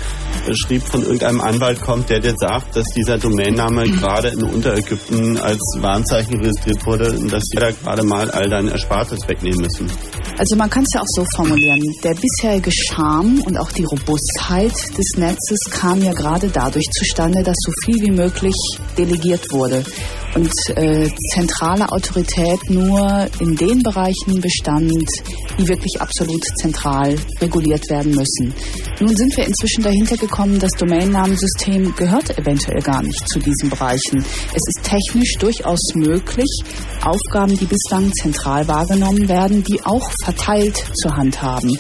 Schrieb 0.52 0.84
von 0.84 1.02
irgendeinem 1.04 1.40
Anwalt 1.40 1.80
kommt, 1.80 2.10
der 2.10 2.20
dir 2.20 2.34
sagt, 2.36 2.76
dass 2.76 2.86
dieser 2.96 3.18
Domainname 3.18 3.84
gerade 3.84 4.28
in 4.30 4.44
Unterägypten 4.44 5.38
als 5.38 5.62
Warnzeichen 5.80 6.42
registriert 6.42 6.86
wurde 6.86 7.14
und 7.14 7.32
dass 7.32 7.44
die 7.46 7.60
da 7.60 7.72
gerade 7.72 8.04
mal 8.04 8.30
all 8.32 8.50
dein 8.50 8.68
Erspartes 8.68 9.26
wegnehmen 9.30 9.62
müssen. 9.62 9.90
Also 10.38 10.58
man 10.58 10.70
kann 10.70 10.84
es 10.84 10.94
ja 10.94 11.02
auch 11.02 11.08
so 11.08 11.24
formulieren. 11.36 11.80
Der 12.04 12.16
bisherige 12.16 12.72
Charme 12.72 13.40
und 13.46 13.58
auch 13.58 13.72
die 13.72 13.86
Robustheit 13.86 14.74
des 14.98 15.14
Netzes 15.16 15.60
kam 15.70 16.02
ja 16.02 16.12
gerade 16.12 16.50
dadurch 16.50 16.90
zustande, 16.92 17.42
dass 17.42 17.56
so 17.66 17.72
viel 17.86 18.02
wie 18.02 18.12
möglich 18.12 18.56
delegiert 18.98 19.50
wurde 19.52 19.86
und 20.36 20.52
äh, 20.76 21.10
zentrale 21.34 21.90
Autorität 21.92 22.60
nur 22.70 23.28
in 23.40 23.56
den 23.56 23.84
Bereichen 23.84 24.42
bestand, 24.42 25.08
die 25.58 25.68
wirklich 25.68 26.02
absolut 26.02 26.44
zentral 26.60 27.16
reguliert 27.42 27.90
werden 27.90 28.16
müssen. 28.16 28.54
Nun 29.00 29.16
sind 29.16 29.36
wir 29.38 29.46
inzwischen 29.46 29.84
dahinter 29.84 30.18
gekommen, 30.18 30.60
das 30.60 30.72
Domainnamensystem 30.72 31.96
gehört 31.96 32.38
eventuell 32.38 32.82
gar 32.82 33.04
nicht 33.04 33.28
zu 33.28 33.40
diesen 33.40 33.70
Bereichen. 33.70 34.24
Es 34.54 34.62
ist 34.68 34.84
technisch 34.84 35.36
durchaus 35.40 35.82
möglich, 35.96 36.50
Aufgaben, 37.04 37.58
die 37.58 37.66
bislang 37.66 38.12
zentral 38.14 38.68
wahrgenommen 38.68 39.28
werden, 39.28 39.64
die 39.64 39.84
auch 39.84 40.12
verteilt 40.24 40.84
zu 40.96 41.16
handhaben. 41.16 41.78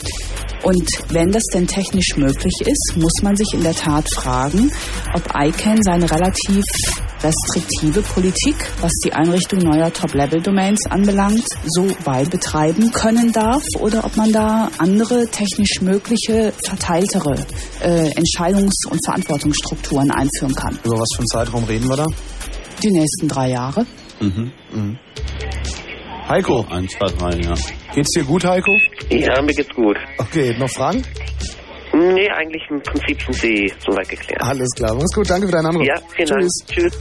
Und 0.64 0.90
wenn 1.09 1.32
das 1.32 1.43
denn 1.53 1.67
technisch 1.67 2.15
möglich 2.15 2.53
ist, 2.61 2.93
muss 2.95 3.22
man 3.22 3.35
sich 3.35 3.53
in 3.53 3.64
der 3.64 3.75
Tat 3.75 4.09
fragen, 4.14 4.72
ob 5.14 5.23
ICANN 5.35 5.83
seine 5.83 6.09
relativ 6.09 6.64
restriktive 7.24 8.02
Politik, 8.02 8.56
was 8.82 8.92
die 9.03 9.14
Einrichtung 9.14 9.60
neuer 9.60 9.92
Top-Level-Domains 9.92 10.85
anbelangt, 10.88 11.45
so 11.66 11.88
weit 12.03 12.30
betreiben 12.30 12.92
können 12.92 13.32
darf 13.32 13.64
oder 13.80 14.03
ob 14.03 14.18
man 14.18 14.32
da 14.32 14.69
andere 14.77 15.27
technisch 15.27 15.82
mögliche, 15.82 16.53
verteiltere 16.64 17.35
äh, 17.82 18.11
Entscheidungs- 18.11 18.88
und 18.90 19.00
Verantwortungsstrukturen 19.06 20.11
einführen 20.11 20.53
kann. 20.53 20.77
Über 20.84 21.00
was 21.00 21.10
für 21.16 21.19
einen 21.19 21.27
Zeitraum 21.27 21.64
reden 21.64 21.88
wir 21.88 21.98
da? 21.98 22.08
Die 22.82 22.92
nächsten 22.92 23.27
drei 23.27 23.50
Jahre. 23.52 23.85
Mhm. 24.19 24.52
mhm. 24.74 24.98
Heiko. 26.27 26.66
Eins, 26.69 26.93
zwei, 26.93 27.08
drei, 27.18 27.38
ja. 27.42 27.53
Geht's 27.93 28.11
dir 28.11 28.24
gut, 28.24 28.45
Heiko? 28.45 28.72
Ja, 29.10 29.42
mir 29.42 29.53
geht's 29.53 29.76
gut. 29.76 29.98
Okay, 30.18 30.56
noch 30.58 30.69
Fragen? 30.69 31.03
Nee, 31.94 32.30
eigentlich 32.30 32.64
im 32.70 32.82
Prinzip 32.82 33.22
sind 33.22 33.36
sie 33.36 33.72
soweit 33.86 34.10
geklärt. 34.10 34.42
Alles 34.42 34.70
klar, 34.76 34.96
mach's 34.96 35.14
gut, 35.14 35.30
danke 35.30 35.46
für 35.48 35.52
deinen 35.54 35.68
Anruf. 35.68 35.86
Ja, 35.86 35.96
vielen 36.16 36.28
Dank. 36.28 36.42
Tschüss. 36.42 36.66
Tschüss. 36.68 36.94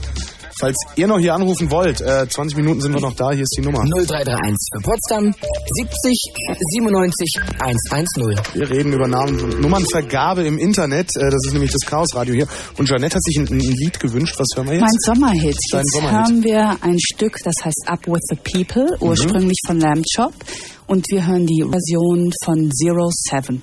Falls 0.61 0.77
ihr 0.97 1.07
noch 1.09 1.19
hier 1.19 1.35
anrufen 1.35 1.71
wollt, 1.71 2.01
äh, 2.03 2.29
20 2.29 2.57
Minuten 2.59 2.81
sind 2.83 2.93
wir 2.93 3.01
noch 3.01 3.15
da, 3.17 3.33
hier 3.33 3.43
ist 3.43 3.55
die 3.57 3.63
Nummer. 3.63 3.81
0331 3.81 4.57
für 4.73 4.83
Potsdam 4.83 5.35
70 5.35 6.33
97 6.75 7.41
110. 7.59 8.61
Wir 8.61 8.71
reden 8.71 8.93
über 8.93 9.09
Namen 9.09 9.61
Nummernvergabe 9.61 10.43
im 10.43 10.59
Internet, 10.59 11.17
äh, 11.17 11.31
das 11.31 11.41
ist 11.47 11.53
nämlich 11.55 11.73
das 11.73 11.81
Chaos 11.87 12.15
Radio 12.15 12.35
hier. 12.35 12.47
Und 12.77 12.87
Jeanette 12.87 13.17
hat 13.17 13.25
sich 13.25 13.39
ein, 13.39 13.49
ein 13.49 13.59
Lied 13.59 13.99
gewünscht, 13.99 14.35
was 14.39 14.49
hören 14.55 14.67
wir 14.69 14.75
jetzt? 14.75 14.83
Mein 14.83 14.99
Sommerhit. 15.17 15.57
Dein 15.73 15.81
Jetzt 15.81 15.93
Sommerhit. 15.95 16.17
hören 16.19 16.45
wir 16.45 16.77
ein 16.83 16.99
Stück, 17.01 17.39
das 17.45 17.55
heißt 17.65 17.83
Up 17.87 18.07
With 18.07 18.23
The 18.29 18.37
People, 18.37 18.85
Mhm. 19.01 19.09
ursprünglich 19.09 19.59
von 19.67 19.81
Lamb 19.81 20.05
Chop. 20.15 20.35
Und 20.87 21.07
wir 21.11 21.27
hören 21.27 21.47
die 21.47 21.65
Version 21.69 22.31
von 22.45 22.71
Zero 22.73 23.09
Seven. 23.11 23.63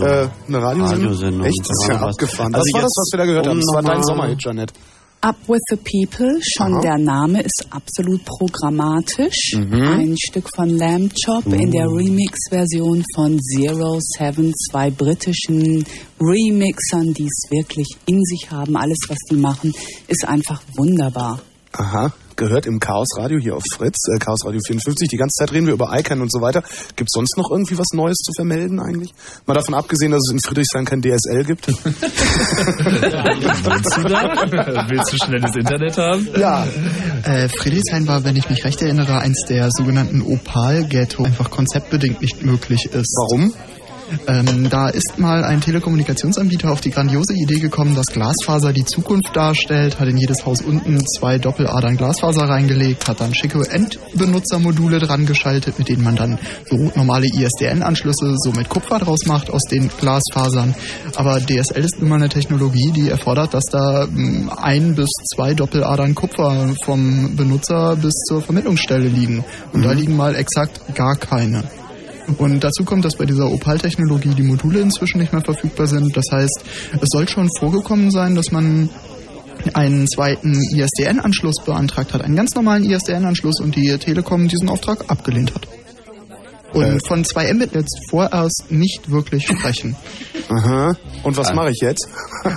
Radiosendung. 0.00 0.30
Äh, 0.30 0.48
eine 0.48 0.62
Radiosendung? 0.62 1.04
Radiosendung. 1.04 1.46
Echt? 1.46 1.60
Das 1.60 1.70
ist 1.70 1.88
ja 1.88 1.94
war 1.94 2.08
was. 2.08 2.14
abgefahren. 2.14 2.54
Also 2.54 2.64
was 2.64 2.74
war 2.74 2.82
das, 2.82 2.92
was 2.96 3.12
wir 3.12 3.18
da 3.18 3.24
gehört 3.26 3.46
haben? 3.46 3.60
Das 3.60 3.74
war 3.74 3.82
dein 3.82 4.02
Sommerhit, 4.02 4.44
Janet. 4.44 4.72
Up 5.20 5.36
with 5.48 5.62
the 5.70 5.76
People, 5.76 6.38
schon 6.42 6.74
Aha. 6.74 6.80
der 6.82 6.98
Name 6.98 7.40
ist 7.40 7.66
absolut 7.70 8.22
programmatisch. 8.26 9.54
Mhm. 9.56 9.72
Ein 9.72 10.16
Stück 10.18 10.50
von 10.54 10.68
Lamb 10.68 11.14
Chop 11.24 11.46
in 11.46 11.70
der 11.70 11.86
Remix-Version 11.86 13.02
von 13.14 13.40
Zero 13.40 13.98
Seven, 14.00 14.52
zwei 14.70 14.90
britischen 14.90 15.82
Remixern, 16.20 17.14
die 17.14 17.24
es 17.24 17.50
wirklich 17.50 17.88
in 18.04 18.22
sich 18.22 18.50
haben. 18.50 18.76
Alles, 18.76 18.98
was 19.08 19.16
die 19.30 19.36
machen, 19.36 19.72
ist 20.08 20.28
einfach 20.28 20.60
wunderbar. 20.76 21.40
Aha, 21.72 22.12
gehört 22.36 22.66
im 22.66 22.80
Chaos 22.80 23.08
Radio 23.16 23.38
hier 23.38 23.56
auf 23.56 23.62
Fritz, 23.72 23.98
äh, 24.14 24.18
Chaos 24.18 24.44
Radio 24.44 24.60
54. 24.66 25.08
Die 25.08 25.16
ganze 25.16 25.38
Zeit 25.38 25.52
reden 25.52 25.66
wir 25.66 25.74
über 25.74 25.96
ICANN 25.96 26.20
und 26.20 26.32
so 26.32 26.40
weiter. 26.40 26.62
Gibt 26.96 27.08
es 27.10 27.12
sonst 27.12 27.36
noch 27.36 27.50
irgendwie 27.50 27.78
was 27.78 27.88
Neues 27.92 28.16
zu 28.18 28.32
vermelden 28.34 28.80
eigentlich? 28.80 29.14
Mal 29.46 29.54
davon 29.54 29.74
abgesehen, 29.74 30.12
dass 30.12 30.22
es 30.26 30.32
in 30.32 30.40
Friedrichshain 30.40 30.84
kein 30.84 31.02
DSL 31.02 31.44
gibt. 31.44 31.68
Willst 33.64 33.96
du 33.96 34.02
da? 34.02 34.34
Willst 34.88 35.12
du 35.12 35.16
schnelles 35.18 35.56
Internet 35.56 35.98
haben? 35.98 36.28
Ja. 36.38 36.66
Äh, 37.24 37.48
Friedrichshain 37.48 38.06
war, 38.06 38.24
wenn 38.24 38.36
ich 38.36 38.48
mich 38.50 38.64
recht 38.64 38.82
erinnere, 38.82 39.18
eins 39.18 39.44
der 39.48 39.70
sogenannten 39.70 40.22
Opal-Ghetto, 40.22 41.24
einfach 41.24 41.50
konzeptbedingt 41.50 42.20
nicht 42.20 42.42
möglich 42.44 42.86
ist. 42.86 43.16
Warum? 43.16 43.52
Ähm, 44.26 44.68
da 44.70 44.88
ist 44.88 45.18
mal 45.18 45.44
ein 45.44 45.60
Telekommunikationsanbieter 45.60 46.70
auf 46.70 46.80
die 46.80 46.90
grandiose 46.90 47.34
Idee 47.34 47.58
gekommen, 47.58 47.94
dass 47.94 48.06
Glasfaser 48.06 48.72
die 48.72 48.84
Zukunft 48.84 49.34
darstellt, 49.34 49.98
hat 49.98 50.08
in 50.08 50.16
jedes 50.16 50.44
Haus 50.44 50.60
unten 50.62 51.00
zwei 51.06 51.38
Doppeladern 51.38 51.96
Glasfaser 51.96 52.48
reingelegt, 52.48 53.08
hat 53.08 53.20
dann 53.20 53.34
schicke 53.34 53.62
Endbenutzermodule 53.68 54.98
dran 54.98 55.26
geschaltet, 55.26 55.78
mit 55.78 55.88
denen 55.88 56.04
man 56.04 56.16
dann 56.16 56.38
so 56.68 56.90
normale 56.94 57.26
ISDN-Anschlüsse 57.26 58.34
so 58.36 58.52
mit 58.52 58.68
Kupfer 58.68 58.98
draus 58.98 59.26
macht 59.26 59.50
aus 59.50 59.62
den 59.64 59.88
Glasfasern. 59.88 60.74
Aber 61.16 61.40
DSL 61.40 61.84
ist 61.84 62.00
nun 62.00 62.10
mal 62.10 62.16
eine 62.16 62.28
Technologie, 62.28 62.92
die 62.92 63.08
erfordert, 63.08 63.54
dass 63.54 63.64
da 63.70 64.04
ähm, 64.04 64.50
ein 64.56 64.94
bis 64.94 65.10
zwei 65.34 65.54
Doppeladern 65.54 66.14
Kupfer 66.14 66.74
vom 66.84 67.36
Benutzer 67.36 67.96
bis 67.96 68.14
zur 68.28 68.42
Vermittlungsstelle 68.42 69.08
liegen. 69.08 69.44
Und 69.72 69.84
da 69.84 69.92
liegen 69.92 70.16
mal 70.16 70.34
exakt 70.34 70.80
gar 70.94 71.16
keine. 71.16 71.64
Und 72.38 72.64
dazu 72.64 72.84
kommt, 72.84 73.04
dass 73.04 73.16
bei 73.16 73.26
dieser 73.26 73.50
Opal-Technologie 73.50 74.34
die 74.34 74.42
Module 74.42 74.80
inzwischen 74.80 75.18
nicht 75.18 75.32
mehr 75.32 75.42
verfügbar 75.42 75.86
sind. 75.86 76.16
Das 76.16 76.24
heißt, 76.32 76.64
es 77.00 77.08
soll 77.10 77.28
schon 77.28 77.48
vorgekommen 77.58 78.10
sein, 78.10 78.34
dass 78.34 78.50
man 78.50 78.88
einen 79.72 80.06
zweiten 80.08 80.54
ISDN-Anschluss 80.74 81.64
beantragt 81.64 82.12
hat, 82.12 82.22
einen 82.22 82.36
ganz 82.36 82.54
normalen 82.54 82.84
ISDN-Anschluss 82.84 83.60
und 83.60 83.76
die 83.76 83.96
Telekom 83.98 84.48
diesen 84.48 84.68
Auftrag 84.68 85.04
abgelehnt 85.08 85.54
hat. 85.54 85.66
Und 86.74 87.06
von 87.06 87.24
2 87.24 87.54
Mbit 87.54 87.72
jetzt 87.72 87.96
vorerst 88.10 88.64
nicht 88.68 89.08
wirklich 89.08 89.46
sprechen. 89.46 89.94
Aha. 90.48 90.96
Und 91.22 91.36
was 91.36 91.52
mache 91.54 91.70
ich 91.70 91.78
jetzt? 91.80 92.08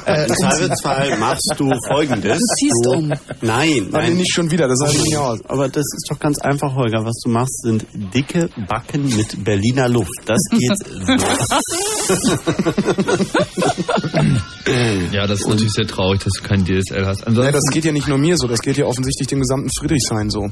Äh, 0.08 0.26
Im 0.28 0.36
Zweifelsfall 0.36 1.18
machst 1.18 1.54
du 1.56 1.72
folgendes. 1.88 2.40
Du 2.40 2.56
ziehst 2.56 2.88
um. 2.88 3.08
Nein, 3.10 3.20
Nein, 3.42 3.88
nein. 3.92 4.16
nicht 4.16 4.34
schon 4.34 4.50
wieder, 4.50 4.68
das 4.68 4.80
sieht 4.90 5.04
nicht 5.04 5.18
aus. 5.18 5.40
Aber 5.48 5.70
das 5.70 5.86
ist 6.10 6.16
doch 6.16 6.20
ganz 6.20 6.40
einfach, 6.40 6.74
Holger. 6.76 7.04
Was 7.06 7.20
du 7.24 7.30
machst, 7.30 7.62
sind 7.64 7.86
dicke 8.14 8.50
Backen 8.68 9.04
mit 9.16 9.44
Berliner 9.44 9.90
Luft. 9.90 10.12
Das 10.26 10.40
geht 10.52 10.72
Ja, 15.14 15.28
das 15.28 15.40
ist 15.42 15.48
natürlich 15.48 15.74
sehr 15.74 15.88
traurig, 15.88 16.24
dass 16.24 16.34
du 16.34 16.44
kein 16.48 16.66
DSL 16.66 17.06
hast. 17.06 17.22
Ja, 17.22 17.28
Ansonsten, 17.28 17.54
das 17.54 17.64
geht 17.72 17.86
ja 17.86 17.92
nicht 17.92 18.08
nur 18.08 18.18
mir 18.18 18.38
so, 18.38 18.48
das 18.48 18.62
geht 18.62 18.78
ja 18.78 18.86
offensichtlich 18.86 19.28
dem 19.28 19.40
gesamten 19.40 19.70
Friedrichshain 19.80 20.30
so. 20.30 20.50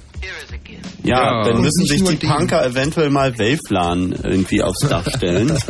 Ja, 1.04 1.44
Ja. 1.44 1.44
dann 1.44 1.62
müssen 1.62 1.86
sich 1.86 2.04
die 2.04 2.16
die- 2.18 2.28
Punker 2.28 2.66
eventuell 2.66 3.10
mal 3.10 3.38
Wavelan 3.38 4.14
irgendwie 4.24 4.62
aufs 4.64 4.80
Dach 4.88 5.08
stellen. 5.16 5.52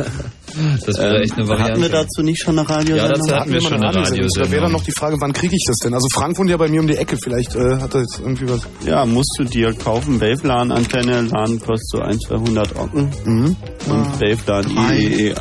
das 0.86 0.98
wäre 0.98 1.20
echt 1.22 1.32
eine 1.34 1.42
Ähm, 1.42 1.48
Variante. 1.48 1.72
hatten 1.72 1.82
wir 1.82 1.88
dazu 1.88 2.22
nicht 2.22 2.40
schon 2.42 2.58
eine 2.58 2.68
Radiosendung? 2.68 2.96
Ja, 2.98 3.08
dazu 3.08 3.34
hatten 3.34 3.52
wir 3.52 3.60
schon 3.60 3.72
eine 3.74 3.86
Radiosendung. 3.94 4.28
Da 4.36 4.50
wäre 4.50 4.62
dann 4.62 4.72
noch 4.72 4.84
die 4.84 4.92
Frage, 4.92 5.16
wann 5.20 5.32
kriege 5.32 5.54
ich 5.54 5.64
das 5.66 5.76
denn? 5.78 5.94
Also 5.94 6.08
Frank 6.12 6.38
wohnt 6.38 6.50
ja 6.50 6.56
bei 6.56 6.68
mir 6.68 6.80
um 6.80 6.86
die 6.86 6.96
Ecke, 6.96 7.16
vielleicht 7.22 7.54
äh, 7.54 7.76
hat 7.78 7.94
er 7.94 8.00
jetzt 8.00 8.18
irgendwie 8.20 8.48
was. 8.48 8.60
Ja, 8.84 9.04
musst 9.06 9.34
du 9.38 9.44
dir 9.44 9.72
kaufen, 9.74 10.20
Wavelan-Antenne, 10.20 11.22
LAN 11.22 11.58
kostet 11.60 11.88
so 11.88 12.00
1, 12.00 12.20
200 12.28 12.76
Ocken. 12.76 13.10
Mhm. 13.24 13.56
Und 13.88 14.20
Wavelan 14.20 14.70
IEE. 14.92 15.34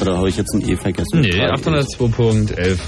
Oder 0.00 0.16
habe 0.16 0.28
ich 0.28 0.36
jetzt 0.36 0.52
ein 0.54 0.68
E 0.68 0.76
vergessen? 0.76 1.20
Nee, 1.20 1.30
802.11. 1.48 2.78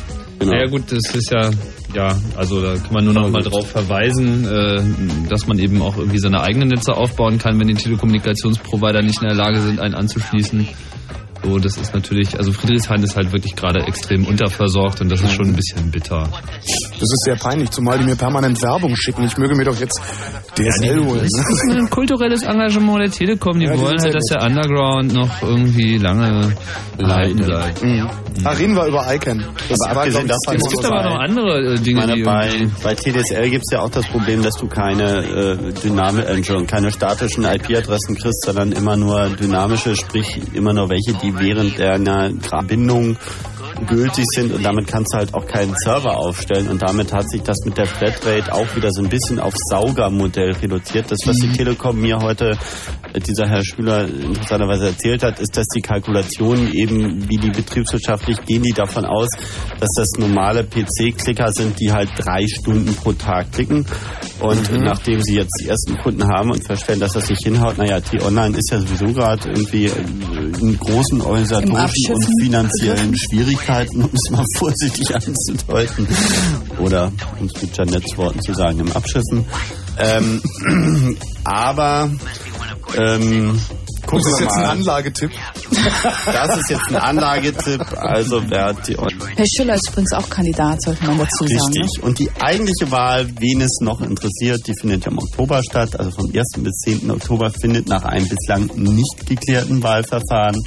Genau. 0.41 0.53
Ja 0.53 0.67
gut, 0.67 0.83
das 0.91 1.15
ist 1.15 1.31
ja, 1.31 1.51
ja, 1.95 2.17
also 2.37 2.61
da 2.61 2.75
kann 2.75 2.93
man 2.93 3.05
nur 3.05 3.15
noch 3.15 3.31
mal 3.31 3.43
drauf 3.43 3.71
verweisen, 3.71 4.45
äh, 4.47 5.29
dass 5.29 5.47
man 5.47 5.59
eben 5.59 5.81
auch 5.81 5.97
irgendwie 5.97 6.19
seine 6.19 6.41
eigenen 6.43 6.69
Netze 6.69 6.95
aufbauen 6.95 7.39
kann, 7.39 7.59
wenn 7.61 7.69
die 7.69 7.75
Telekommunikationsprovider 7.75 9.03
nicht 9.03 9.23
in 9.23 9.29
der 9.29 9.37
Lage 9.37 9.61
sind, 9.61 9.81
einen 9.81 9.95
anzuschließen. 9.95 10.69
So, 11.45 11.59
das 11.59 11.77
ist 11.77 11.93
natürlich, 11.95 12.39
also 12.39 12.53
Friedrichshain 12.53 13.03
ist 13.03 13.17
halt 13.17 13.31
wirklich 13.33 13.55
gerade 13.55 13.81
extrem 13.87 14.25
unterversorgt 14.27 15.03
und 15.03 15.11
das 15.13 15.21
ist 15.21 15.33
schon 15.33 15.49
ein 15.49 15.55
bisschen 15.55 15.91
bitter. 15.91 16.27
Das 16.31 17.03
ist 17.13 17.23
sehr 17.25 17.37
peinlich, 17.37 17.71
zumal 17.71 17.99
die 17.99 18.05
mir 18.05 18.17
permanent 18.17 18.61
Werbung 18.63 18.97
schicken. 18.97 19.25
Ich 19.25 19.37
möge 19.37 19.55
mir 19.55 19.65
doch 19.65 19.79
jetzt 19.79 20.01
DSL 20.57 21.05
holen. 21.05 21.29
Das 21.45 21.63
ist 21.63 21.71
ein 21.71 21.91
kulturelles 21.91 22.43
Engagement 22.43 23.01
der 23.01 23.11
Telekom. 23.11 23.59
Die 23.59 23.67
Ja, 23.67 23.75
die 23.75 23.81
wollen 23.81 24.01
halt, 24.01 24.15
dass 24.15 24.25
der 24.27 24.43
Underground 24.43 25.13
noch 25.13 25.43
irgendwie 25.43 25.99
lange 25.99 26.55
erhalten 26.99 27.45
bleibt. 27.45 27.83
Mhm. 27.83 28.09
Da 28.43 28.51
reden 28.51 28.75
wir 28.75 28.87
über 28.87 29.15
ICANN. 29.15 29.45
Das 29.69 29.81
Aber 29.83 29.97
war, 29.97 30.03
abgesehen 30.03 30.29
davon- 30.29 30.55
das 30.55 30.63
Es 30.65 30.71
gibt 30.71 30.85
aber 30.85 31.03
noch 31.05 31.19
andere 31.19 31.75
äh, 31.75 31.79
Dinge, 31.79 32.01
meine, 32.01 32.15
die 32.15 32.23
bei, 32.23 32.67
bei 32.83 32.95
TDSL 32.95 33.51
gibt 33.51 33.65
es 33.67 33.73
ja 33.73 33.81
auch 33.81 33.91
das 33.91 34.07
Problem, 34.07 34.43
dass 34.43 34.57
du 34.57 34.67
keine 34.67 35.25
äh, 35.25 35.73
dynami 35.83 36.21
äh, 36.21 36.41
keine 36.67 36.91
statischen 36.91 37.45
IP-Adressen 37.45 38.17
kriegst, 38.17 38.45
sondern 38.45 38.73
immer 38.73 38.97
nur 38.97 39.29
dynamische, 39.31 39.95
sprich 39.95 40.41
immer 40.53 40.73
nur 40.73 40.89
welche, 40.91 41.15
die 41.15 41.34
während 41.39 41.79
der 41.79 41.99
Bindung 42.63 43.17
gültig 43.86 44.25
sind 44.35 44.53
und 44.53 44.65
damit 44.65 44.86
kannst 44.86 45.12
du 45.12 45.19
halt 45.19 45.35
auch 45.35 45.47
keinen 45.47 45.75
Server 45.77 46.17
aufstellen. 46.17 46.69
Und 46.69 46.83
damit 46.83 47.12
hat 47.12 47.28
sich 47.31 47.43
das 47.43 47.59
mit 47.65 47.77
der 47.78 47.86
Flatrate 47.86 48.53
auch 48.53 48.75
wieder 48.77 48.91
so 48.91 49.03
ein 49.03 49.09
bisschen 49.09 49.39
aufs 49.39 49.61
Saugermodell 49.70 50.53
reduziert. 50.53 51.11
Das, 51.11 51.20
was 51.27 51.36
die 51.36 51.53
Telekom 51.53 52.01
mir 52.01 52.19
heute, 52.19 52.57
äh, 53.12 53.20
dieser 53.20 53.49
Herr 53.49 53.62
Schüler 53.65 54.07
interessanterweise 54.09 54.86
erzählt 54.89 55.23
hat, 55.23 55.41
ist, 55.41 55.57
dass 55.57 55.67
die 55.69 55.81
Kalkulationen 55.81 56.73
eben, 56.73 57.28
wie 57.28 57.36
die 57.36 57.51
betriebswirtschaftlich 57.51 58.41
gehen, 58.44 58.62
die 58.62 58.73
davon 58.73 59.05
aus, 59.05 59.28
dass 59.81 59.91
das 59.97 60.09
normale 60.19 60.65
PC-Klicker 60.65 61.53
sind, 61.53 61.78
die 61.81 61.93
halt 61.93 62.11
drei 62.17 62.47
Stunden 62.47 62.94
pro 62.94 63.12
Tag 63.12 63.53
klicken. 63.53 63.85
Und 64.41 64.70
Mhm. 64.70 64.85
nachdem 64.85 65.23
sie 65.23 65.36
jetzt 65.36 65.55
die 65.62 65.69
ersten 65.69 65.97
Kunden 65.99 66.25
haben 66.27 66.51
und 66.51 66.65
feststellen, 66.65 67.01
dass 67.01 67.12
das 67.12 67.28
nicht 67.31 67.43
hinhaut, 67.44 67.78
naja, 67.78 68.01
T-Online 68.01 68.57
ist 68.57 68.70
ja 68.70 68.78
sowieso 68.78 69.07
gerade 69.07 69.49
irgendwie 69.49 69.86
äh, 69.86 69.91
in 70.61 70.78
großen 70.78 71.20
organisatorischen 71.20 72.15
und 72.15 72.27
finanziellen 72.41 73.17
Schwierigkeiten, 73.17 73.64
um 73.68 74.10
es 74.12 74.31
mal 74.31 74.44
vorsichtig 74.59 75.15
anzudeuten. 75.15 76.07
Oder 76.78 77.12
um 77.41 77.47
es 77.47 77.62
mit 77.62 77.76
Janets 77.76 78.17
Worten 78.17 78.41
zu 78.43 78.55
sagen, 78.55 78.81
im 78.81 78.93
Abschiffen. 78.93 79.44
Ähm, 79.99 81.17
aber 81.44 82.10
ähm, 82.97 83.60
gucken 84.07 84.25
Das 84.25 84.33
ist 84.33 84.41
jetzt 84.41 84.55
ein 84.55 84.62
mal. 84.62 84.70
Anlagetipp. 84.70 85.31
Das 86.26 86.59
ist 86.59 86.70
jetzt 86.70 86.89
ein 86.89 86.97
Anlagetipp. 86.97 87.81
Also 87.97 88.43
wer 88.49 88.67
hat 88.67 88.89
die 88.89 88.97
Herr 88.97 89.47
Schüller 89.47 89.75
ist 89.75 89.89
übrigens 89.89 90.12
auch 90.12 90.28
Kandidat, 90.28 90.83
sollte 90.83 91.05
man 91.05 91.18
dazu 91.18 91.47
sagen. 91.47 91.73
Ne? 91.73 91.84
Richtig. 91.84 92.02
Und 92.02 92.18
die 92.18 92.31
eigentliche 92.41 92.91
Wahl, 92.91 93.28
wen 93.39 93.60
es 93.60 93.78
noch 93.81 94.01
interessiert, 94.01 94.60
die 94.67 94.75
findet 94.78 95.05
ja 95.05 95.10
im 95.10 95.18
Oktober 95.18 95.62
statt. 95.62 95.99
Also 95.99 96.10
vom 96.12 96.26
1. 96.26 96.44
bis 96.59 96.75
10. 96.84 97.10
Oktober 97.10 97.51
findet 97.51 97.89
nach 97.89 98.05
einem 98.05 98.28
bislang 98.28 98.70
nicht 98.76 99.26
geklärten 99.26 99.83
Wahlverfahren. 99.83 100.60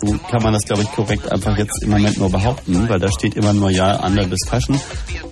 So 0.00 0.16
kann 0.30 0.42
man 0.42 0.52
das, 0.52 0.64
glaube 0.64 0.82
ich, 0.82 0.92
korrekt 0.92 1.30
einfach 1.30 1.56
jetzt 1.58 1.82
im 1.82 1.90
Moment 1.90 2.18
nur 2.18 2.30
behaupten, 2.30 2.88
weil 2.88 3.00
da 3.00 3.10
steht 3.10 3.34
immer 3.34 3.52
nur 3.52 3.70
Ja, 3.70 4.04
under 4.06 4.24
discussion. 4.24 4.80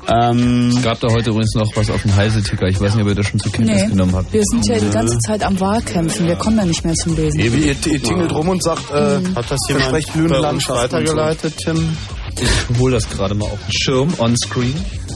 Ähm, 0.08 0.70
Es 0.76 0.82
gab 0.82 0.98
da 1.00 1.08
heute 1.08 1.30
übrigens 1.30 1.54
noch 1.54 1.70
was 1.76 1.88
auf 1.90 2.02
dem 2.02 2.14
Heise-Ticker. 2.16 2.66
Ich 2.68 2.80
weiß 2.80 2.94
nicht, 2.94 3.02
ob 3.04 3.08
ihr 3.08 3.14
das 3.14 3.26
schon 3.26 3.38
zur 3.40 3.52
Kenntnis 3.52 3.82
Nee, 3.82 3.88
genommen 3.88 4.14
habt. 4.14 4.32
wir 4.32 4.42
sind 4.44 4.66
ja 4.66 4.78
die 4.78 4.90
ganze 4.90 5.18
Zeit 5.18 5.44
am 5.44 5.58
Wahlkämpfen. 5.60 6.26
Wir 6.26 6.36
kommen 6.36 6.56
ja 6.58 6.64
nicht 6.64 6.84
mehr 6.84 6.94
zum 6.94 7.14
Lesen. 7.16 7.38
Ihr, 7.40 7.52
ihr 7.54 7.80
tingelt 7.80 8.32
rum 8.32 8.48
und 8.48 8.62
sagt, 8.62 8.90
äh, 8.90 9.20
Hat 9.34 9.50
das 9.50 9.60
jemand 9.68 9.86
versprecht 9.90 10.16
uns 10.16 10.30
Landschaften. 10.32 10.82
weitergeleitet, 10.82 11.54
Tim? 11.58 11.96
Ich 12.40 12.78
hole 12.78 12.94
das 12.94 13.08
gerade 13.08 13.34
mal 13.34 13.46
auf 13.46 13.58
den 13.68 13.72
Schirm, 13.72 14.12
on 14.18 14.36
screen. 14.36 14.74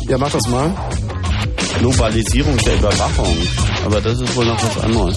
Ja, 0.08 0.16
mach 0.16 0.30
das 0.30 0.46
mal. 0.48 0.72
Globalisierung 1.78 2.56
der 2.58 2.76
Überwachung. 2.76 3.36
Aber 3.84 4.00
das 4.00 4.20
ist 4.20 4.36
wohl 4.36 4.46
noch 4.46 4.62
was 4.62 4.84
anderes. 4.84 5.16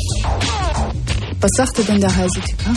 Was 1.41 1.51
sagte 1.57 1.83
denn 1.83 1.99
der 2.01 2.15
Heise-Ticker? 2.15 2.73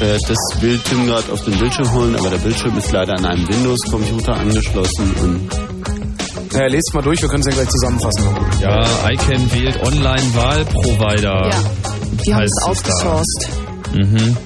Äh, 0.00 0.18
das 0.28 0.38
will 0.60 0.78
Tim 0.84 1.06
gerade 1.06 1.32
auf 1.32 1.42
den 1.44 1.58
Bildschirm 1.58 1.92
holen, 1.92 2.16
aber 2.16 2.30
der 2.30 2.38
Bildschirm 2.38 2.76
ist 2.76 2.92
leider 2.92 3.14
an 3.14 3.24
einem 3.24 3.48
Windows-Computer 3.48 4.34
angeschlossen 4.34 5.14
und 5.22 6.52
Naja, 6.52 6.66
lest 6.68 6.94
mal 6.94 7.02
durch, 7.02 7.20
wir 7.22 7.28
können 7.28 7.42
es 7.42 7.46
ja 7.46 7.54
gleich 7.54 7.68
zusammenfassen. 7.70 8.24
Ja, 8.60 8.84
ICANN 9.10 9.52
wählt 9.52 9.82
Online-Wahlprovider. 9.82 11.50
Ja, 11.50 11.60
die 12.24 12.34
haben 12.34 12.40
heißt 12.42 12.52
es 12.60 12.64
outgesourced. 12.66 13.48
Mhm. 13.94 14.36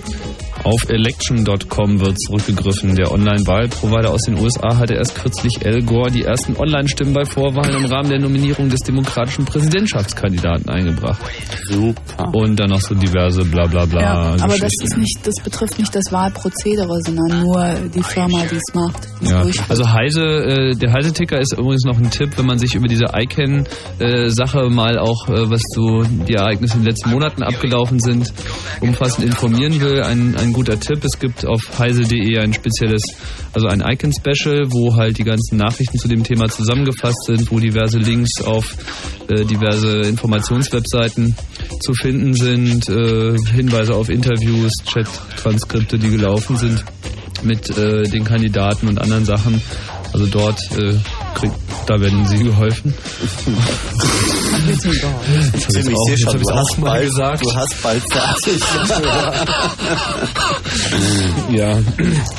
Auf 0.64 0.90
election.com 0.90 2.00
wird 2.00 2.20
zurückgegriffen. 2.20 2.94
Der 2.94 3.10
Online-Wahlprovider 3.10 4.10
aus 4.10 4.22
den 4.22 4.38
USA 4.38 4.76
hatte 4.76 4.94
erst 4.94 5.14
kürzlich 5.14 5.64
Al 5.64 5.80
Gore 5.82 6.10
die 6.10 6.24
ersten 6.24 6.56
Online-Stimmen 6.56 7.14
bei 7.14 7.24
Vorwahlen 7.24 7.82
im 7.82 7.86
Rahmen 7.86 8.10
der 8.10 8.20
Nominierung 8.20 8.68
des 8.68 8.80
demokratischen 8.80 9.46
Präsidentschaftskandidaten 9.46 10.68
eingebracht. 10.68 11.20
Super. 11.66 12.30
Und 12.34 12.56
dann 12.60 12.70
noch 12.70 12.80
so 12.80 12.94
diverse 12.94 13.42
bla 13.44 13.66
bla 13.66 13.86
bla. 13.86 14.00
Ja, 14.00 14.36
aber 14.42 14.58
das 14.58 14.72
ist 14.82 14.98
nicht, 14.98 15.18
das 15.24 15.36
betrifft 15.42 15.78
nicht 15.78 15.94
das 15.94 16.12
Wahlprozedere, 16.12 17.00
sondern 17.02 17.40
nur 17.40 17.74
die 17.94 18.02
Firma, 18.02 18.44
die 18.50 18.56
es 18.56 18.74
macht. 18.74 19.08
Ja, 19.22 19.44
also 19.68 19.90
Heise, 19.90 20.22
äh, 20.22 20.74
der 20.74 20.92
Heise-Ticker 20.92 21.38
ist 21.40 21.52
übrigens 21.52 21.84
noch 21.84 21.98
ein 21.98 22.10
Tipp, 22.10 22.36
wenn 22.36 22.46
man 22.46 22.58
sich 22.58 22.74
über 22.74 22.86
diese 22.86 23.06
ICANN-Sache 23.14 24.68
mal 24.68 24.98
auch, 24.98 25.28
äh, 25.28 25.50
was 25.50 25.62
so 25.74 26.02
die 26.02 26.34
Ereignisse 26.34 26.76
in 26.76 26.82
den 26.82 26.90
letzten 26.90 27.10
Monaten 27.10 27.42
abgelaufen 27.42 28.00
sind, 28.00 28.32
umfassend 28.80 29.26
informieren 29.26 29.80
will. 29.80 30.02
Ein, 30.02 30.36
ein 30.36 30.49
guter 30.52 30.78
Tipp. 30.78 31.04
Es 31.04 31.18
gibt 31.18 31.46
auf 31.46 31.60
heise.de 31.78 32.38
ein 32.38 32.52
spezielles, 32.52 33.02
also 33.52 33.68
ein 33.68 33.80
Icon-Special, 33.80 34.70
wo 34.70 34.96
halt 34.96 35.18
die 35.18 35.24
ganzen 35.24 35.56
Nachrichten 35.56 35.98
zu 35.98 36.08
dem 36.08 36.22
Thema 36.22 36.48
zusammengefasst 36.48 37.24
sind, 37.26 37.50
wo 37.50 37.58
diverse 37.58 37.98
Links 37.98 38.42
auf 38.42 38.76
äh, 39.28 39.44
diverse 39.44 40.00
Informationswebseiten 40.00 41.34
zu 41.80 41.92
finden 41.94 42.34
sind, 42.34 42.88
äh, 42.88 43.36
Hinweise 43.52 43.94
auf 43.94 44.08
Interviews, 44.08 44.72
Chat-Transkripte, 44.84 45.98
die 45.98 46.10
gelaufen 46.10 46.56
sind 46.56 46.84
mit 47.42 47.70
äh, 47.76 48.02
den 48.02 48.24
Kandidaten 48.24 48.88
und 48.88 49.00
anderen 49.00 49.24
Sachen. 49.24 49.60
Also 50.12 50.26
dort 50.26 50.60
äh, 50.76 50.94
kriegt, 51.34 51.54
da 51.86 52.00
werden 52.00 52.26
sie 52.26 52.42
geholfen. 52.42 52.94
Ziemlich 54.80 55.96
hab 56.26 56.32
schon. 56.32 56.42
Du 56.42 56.50
hast 56.50 56.78
mal 56.78 56.86
bald, 56.86 57.06
gesagt. 57.06 57.44
du 57.44 57.54
hast 57.54 57.82
bald 57.82 58.02
fertig. 58.12 58.62
ja. 61.50 61.78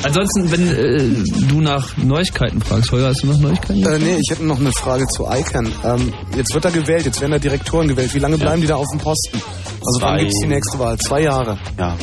Ansonsten, 0.02 0.50
wenn 0.50 0.68
äh, 0.68 1.48
du 1.48 1.60
nach 1.60 1.96
Neuigkeiten 1.96 2.60
fragst, 2.60 2.92
Holger, 2.92 3.08
hast 3.08 3.22
du 3.22 3.28
noch 3.28 3.38
Neuigkeiten? 3.38 3.82
Äh, 3.84 3.98
nee, 3.98 4.18
ich 4.20 4.30
hätte 4.30 4.44
noch 4.44 4.60
eine 4.60 4.72
Frage 4.72 5.06
zu 5.06 5.26
ICANN. 5.26 5.72
Ähm, 5.84 6.12
jetzt 6.36 6.52
wird 6.52 6.64
er 6.64 6.70
gewählt, 6.70 7.06
jetzt 7.06 7.20
werden 7.20 7.32
da 7.32 7.38
Direktoren 7.38 7.88
gewählt. 7.88 8.14
Wie 8.14 8.18
lange 8.18 8.36
bleiben 8.36 8.60
die 8.60 8.66
da 8.66 8.76
auf 8.76 8.86
dem 8.92 9.00
Posten? 9.00 9.40
Also 9.84 10.00
wann 10.00 10.16
Zwei. 10.16 10.18
gibt's 10.20 10.38
die 10.40 10.48
nächste 10.48 10.78
Wahl? 10.78 10.98
Zwei 10.98 11.22
Jahre. 11.22 11.58
Ja, 11.78 11.96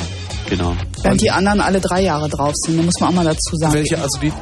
genau. 0.49 0.75
Während 1.03 1.21
die 1.21 1.31
anderen 1.31 1.61
alle 1.61 1.79
drei 1.79 2.01
Jahre 2.01 2.27
drauf 2.27 2.53
sind, 2.55 2.77
da 2.77 2.83
muss 2.83 2.99
man 2.99 3.09
auch 3.09 3.13
mal 3.13 3.25
dazu 3.25 3.55
sagen. 3.55 3.73
Welche, 3.73 3.97
also 3.97 4.19
die? 4.19 4.33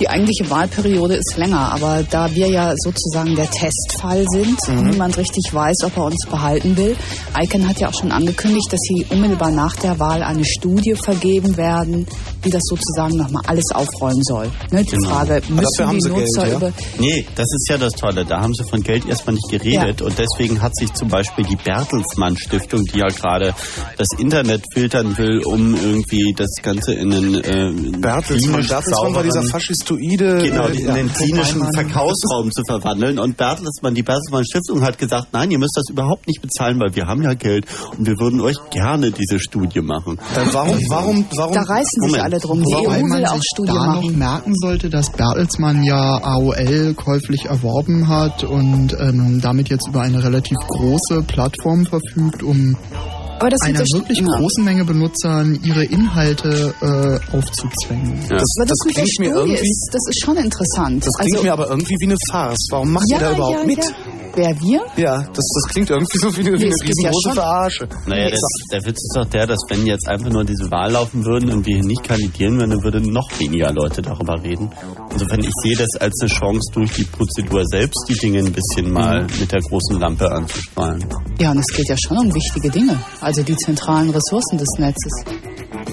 Die 0.00 0.08
eigentliche 0.08 0.50
Wahlperiode 0.50 1.14
ist 1.14 1.36
länger, 1.36 1.72
aber 1.72 2.02
da 2.10 2.34
wir 2.34 2.48
ja 2.48 2.74
sozusagen 2.76 3.36
der 3.36 3.48
Testfall 3.48 4.24
sind 4.28 4.58
und 4.68 4.82
Mhm. 4.82 4.90
niemand 4.90 5.16
richtig 5.16 5.54
weiß, 5.54 5.76
ob 5.84 5.96
er 5.96 6.04
uns 6.06 6.26
behalten 6.28 6.76
will, 6.76 6.96
ICANN 7.40 7.68
hat 7.68 7.78
ja 7.78 7.88
auch 7.88 7.94
schon 7.94 8.10
angekündigt, 8.10 8.66
dass 8.72 8.80
sie 8.88 9.06
unmittelbar 9.08 9.52
nach 9.52 9.76
der 9.76 9.98
Wahl 10.00 10.22
eine 10.24 10.44
Studie 10.44 10.94
vergeben 10.96 11.56
werden, 11.56 12.06
die 12.44 12.50
das 12.50 12.62
sozusagen 12.64 13.16
nochmal 13.16 13.42
alles 13.46 13.64
aufrollen 13.72 14.20
soll. 14.24 14.50
Ne, 14.72 14.82
die 14.84 14.90
Genau. 14.90 15.08
Frage, 15.10 15.40
müssen 15.48 15.62
dafür 15.62 15.86
haben 15.86 15.96
die 15.98 16.02
sie 16.02 16.08
Nutzer 16.10 16.40
Geld, 16.42 16.50
ja? 16.52 16.56
über... 16.58 16.72
Nee, 16.98 17.26
das 17.36 17.46
ist 17.54 17.66
ja 17.70 17.78
das 17.78 17.92
Tolle. 17.92 18.24
Da 18.24 18.40
haben 18.40 18.52
sie 18.52 18.64
von 18.68 18.82
Geld 18.82 19.06
erstmal 19.06 19.34
nicht 19.36 19.48
geredet 19.48 20.02
und 20.02 20.18
deswegen 20.18 20.60
hat 20.60 20.74
sich 20.76 20.92
zum 20.92 21.08
Beispiel 21.08 21.44
die 21.44 21.56
Bertelsmann 21.56 22.36
Stiftung, 22.36 22.82
die 22.92 22.98
ja 22.98 23.06
gerade 23.06 23.54
das 23.96 24.08
Internet 24.18 24.62
filtern 24.72 25.16
will, 25.16 25.38
um 25.44 25.74
irgendwie 25.74 26.34
das 26.36 26.50
Ganze 26.62 26.94
in 26.94 27.12
einen 27.12 27.34
äh, 27.36 27.98
Bertelsmann, 27.98 28.66
Bertelsmann 28.66 29.14
war 29.14 29.22
dieser 29.22 29.40
sauberen- 29.40 29.50
faschistoide... 29.84 30.38
Genau, 30.48 30.68
äh, 30.68 30.78
in 30.78 30.86
ja, 30.86 30.94
den 30.94 31.12
klinischen 31.12 31.62
Verkaufsraum 31.74 32.50
zu 32.50 32.62
verwandeln. 32.66 33.18
Und 33.18 33.36
Bertelsmann, 33.36 33.94
die 33.94 34.02
Bertelsmann 34.02 34.44
Stiftung 34.44 34.82
hat 34.82 34.98
gesagt, 34.98 35.28
nein, 35.32 35.50
ihr 35.50 35.58
müsst 35.58 35.76
das 35.76 35.84
überhaupt 35.90 36.26
nicht 36.26 36.40
bezahlen, 36.42 36.80
weil 36.80 36.94
wir 36.94 37.06
haben 37.06 37.22
ja 37.22 37.34
Geld 37.34 37.66
und 37.96 38.06
wir 38.06 38.14
würden 38.18 38.40
euch 38.40 38.56
gerne 38.70 39.10
diese 39.10 39.38
Studie 39.38 39.80
machen. 39.80 40.18
Äh, 40.18 40.46
warum, 40.52 40.78
warum, 40.88 41.26
warum? 41.36 41.54
Da 41.54 41.62
reißen 41.62 42.08
sich 42.08 42.22
alle 42.22 42.38
drum. 42.38 42.62
Die 42.62 42.72
Wobei 42.72 42.98
EU 42.98 43.06
man 43.06 43.18
will 43.18 43.26
auch 43.26 43.42
Studie 43.42 43.72
da 43.72 43.86
machen. 43.86 44.06
noch 44.06 44.16
merken 44.16 44.54
sollte, 44.56 44.90
dass 44.90 45.10
Bertelsmann 45.10 45.84
ja 45.84 46.18
AOL 46.22 46.94
käuflich 46.94 47.46
erworben 47.46 48.08
hat 48.08 48.44
und 48.44 48.96
ähm, 48.98 49.40
damit 49.40 49.68
jetzt 49.68 49.88
über 49.88 50.02
eine 50.02 50.22
relativ 50.22 50.58
große 50.68 51.22
Plattform 51.26 51.86
verfügt, 51.86 52.42
um 52.42 52.76
einer 53.40 53.80
wirklich 53.80 54.18
ja. 54.18 54.26
großen 54.38 54.64
Menge 54.64 54.84
Benutzern 54.84 55.58
ihre 55.64 55.84
Inhalte 55.84 56.74
äh, 56.80 57.36
aufzuzwängen. 57.36 58.20
Das, 58.28 58.30
Aber 58.30 58.66
das, 58.66 58.78
das 58.84 58.94
der 58.94 59.04
klingt 59.04 59.18
mir 59.20 59.30
irgendwie... 59.34 59.54
ist, 59.54 59.88
das 59.92 60.02
ist 60.08 60.24
schon 60.24 60.36
interessant. 60.36 61.06
Das 61.06 61.12
klingt 61.18 61.34
also, 61.36 61.44
mir 61.44 61.52
aber 61.52 61.68
irgendwie 61.68 61.94
wie 62.00 62.06
eine 62.06 62.16
Farce. 62.30 62.66
Warum 62.70 62.92
macht 62.92 63.04
ja, 63.08 63.16
ihr 63.16 63.20
da 63.20 63.32
überhaupt 63.32 63.58
ja, 63.58 63.64
mit? 63.66 63.94
Ja. 64.36 64.42
Wer 64.44 64.60
wir? 64.60 64.80
Ja, 64.96 65.18
das, 65.22 65.28
das 65.34 65.72
klingt 65.72 65.90
irgendwie 65.90 66.18
so 66.18 66.36
wie 66.36 66.40
eine, 66.40 66.52
wie 66.58 66.64
eine 66.64 66.68
ja 66.70 66.74
riesengroße 66.82 67.22
schon- 67.28 67.34
Verarsche. 67.34 67.88
Naja, 68.06 68.30
das, 68.30 68.40
der 68.72 68.80
Witz 68.84 68.98
ist 69.02 69.12
doch 69.16 69.24
der, 69.26 69.46
dass 69.46 69.58
wenn 69.68 69.86
jetzt 69.86 70.08
einfach 70.08 70.30
nur 70.30 70.44
diese 70.44 70.70
Wahl 70.70 70.92
laufen 70.92 71.24
würden 71.24 71.50
und 71.50 71.66
wir 71.66 71.76
hier 71.76 71.84
nicht 71.84 72.02
kandidieren 72.02 72.58
würden, 72.58 72.70
dann 72.70 72.82
würden 72.82 73.12
noch 73.12 73.28
weniger 73.38 73.72
Leute 73.72 74.02
darüber 74.02 74.34
reden. 74.42 74.70
Insofern, 75.12 75.40
ich 75.40 75.50
sehe 75.62 75.76
das 75.76 75.88
als 76.00 76.14
eine 76.20 76.30
Chance, 76.30 76.70
durch 76.74 76.92
die 76.92 77.04
Prozedur 77.04 77.62
selbst 77.66 78.04
die 78.08 78.14
Dinge 78.14 78.40
ein 78.40 78.52
bisschen 78.52 78.90
mal 78.90 79.22
Mhm. 79.24 79.40
mit 79.40 79.52
der 79.52 79.60
großen 79.60 79.98
Lampe 80.00 80.30
anzustrahlen. 80.30 81.04
Ja, 81.38 81.50
und 81.52 81.58
es 81.58 81.66
geht 81.68 81.88
ja 81.88 81.96
schon 81.96 82.18
um 82.18 82.34
wichtige 82.34 82.70
Dinge. 82.70 82.98
Also 83.20 83.42
die 83.42 83.56
zentralen 83.56 84.10
Ressourcen 84.10 84.58
des 84.58 84.68
Netzes. 84.78 85.12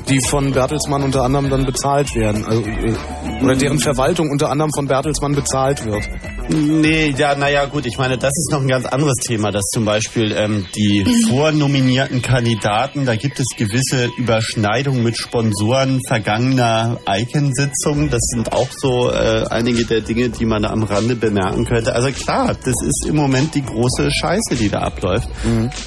Die 0.08 0.20
von 0.22 0.52
Bertelsmann 0.52 1.04
unter 1.04 1.24
anderem 1.24 1.50
dann 1.50 1.66
bezahlt 1.66 2.16
werden. 2.16 2.46
Also, 2.46 2.62
äh, 2.64 3.44
oder 3.44 3.56
deren 3.56 3.80
Verwaltung 3.80 4.30
unter 4.30 4.50
anderem 4.50 4.72
von 4.74 4.88
Bertelsmann 4.88 5.34
bezahlt 5.34 5.86
wird. 5.86 6.08
Nee, 6.50 7.14
ja, 7.18 7.36
naja, 7.36 7.66
gut, 7.66 7.86
ich 7.86 7.98
meine, 7.98 8.18
das 8.18 8.32
ist 8.36 8.52
noch 8.52 8.62
ein 8.62 8.68
ganz 8.68 8.86
anderes 8.86 9.16
Thema, 9.24 9.52
dass 9.52 9.64
zum 9.72 9.86
Beispiel 9.86 10.36
ähm, 10.38 10.66
die 10.76 11.06
vornominierten 11.30 12.22
Kandidaten, 12.22 13.06
da 13.06 13.16
gibt 13.16 13.40
es 13.40 13.46
gewisse 13.56 14.10
Überschneidungen 14.18 15.04
mit 15.04 15.18
Sponsoren 15.18 16.02
vergangener 16.08 17.00
Icon-Sitzungen. 17.08 18.10
Das 18.10 18.22
sind 18.34 18.52
auch 18.52 18.68
so 18.76 19.12
äh, 19.12 19.46
einige 19.50 19.86
der 19.86 20.02
Dinge, 20.02 20.30
die 20.30 20.46
man 20.46 20.64
da 20.64 20.72
am 20.72 20.84
Rande 20.84 21.16
bemerken 21.16 21.66
könnte. 21.66 21.96
Also 21.96 22.10
klar, 22.12 22.48
das 22.48 22.76
ist 22.86 23.06
im 23.08 23.16
Moment 23.16 23.56
die 23.56 23.64
große 23.64 24.12
Scheiße, 24.12 24.56
die 24.56 24.70
da 24.70 24.80
abläuft. 24.80 25.30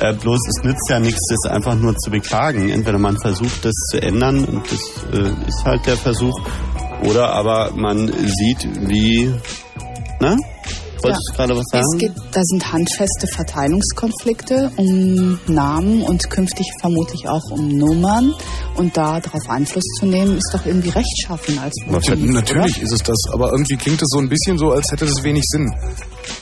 Äh, 0.00 0.14
bloß 0.14 0.40
es 0.48 0.64
nützt 0.64 0.88
ja 0.88 0.98
nichts, 0.98 1.20
das 1.28 1.50
einfach 1.52 1.74
nur 1.74 1.96
zu 1.96 2.10
beklagen. 2.10 2.70
Entweder 2.70 2.98
man 2.98 3.18
versucht, 3.18 3.64
das 3.64 3.74
zu 3.90 4.00
ändern 4.04 4.44
und 4.44 4.62
das 4.70 4.80
äh, 5.12 5.48
ist 5.48 5.64
halt 5.64 5.86
der 5.86 5.96
Versuch, 5.96 6.38
oder 7.08 7.32
aber 7.32 7.72
man 7.74 8.08
sieht, 8.08 8.68
wie 8.88 9.32
Ne? 10.20 10.36
Wolltest 11.02 11.28
du 11.28 11.36
gerade 11.36 11.54
was 11.54 11.66
sagen? 11.70 11.84
Es 11.92 11.98
geht, 11.98 12.12
da 12.32 12.40
sind 12.42 12.72
handfeste 12.72 13.26
Verteilungskonflikte 13.34 14.70
um 14.76 15.38
Namen 15.46 16.02
und 16.02 16.30
künftig 16.30 16.66
vermutlich 16.80 17.28
auch 17.28 17.50
um 17.50 17.68
Nummern. 17.68 18.32
Und 18.76 18.96
da 18.96 19.20
darauf 19.20 19.48
Einfluss 19.50 19.84
zu 20.00 20.06
nehmen, 20.06 20.38
ist 20.38 20.48
doch 20.52 20.64
irgendwie 20.64 20.88
rechtschaffen 20.88 21.58
als 21.58 21.74
Motiv, 21.86 22.32
Natürlich 22.32 22.80
ist 22.80 22.92
es 22.92 23.02
das, 23.02 23.18
aber 23.32 23.52
irgendwie 23.52 23.76
klingt 23.76 24.00
es 24.00 24.08
so 24.08 24.18
ein 24.18 24.30
bisschen 24.30 24.56
so, 24.56 24.70
als 24.70 24.90
hätte 24.90 25.04
das 25.04 25.22
wenig 25.22 25.44
Sinn. 25.46 25.70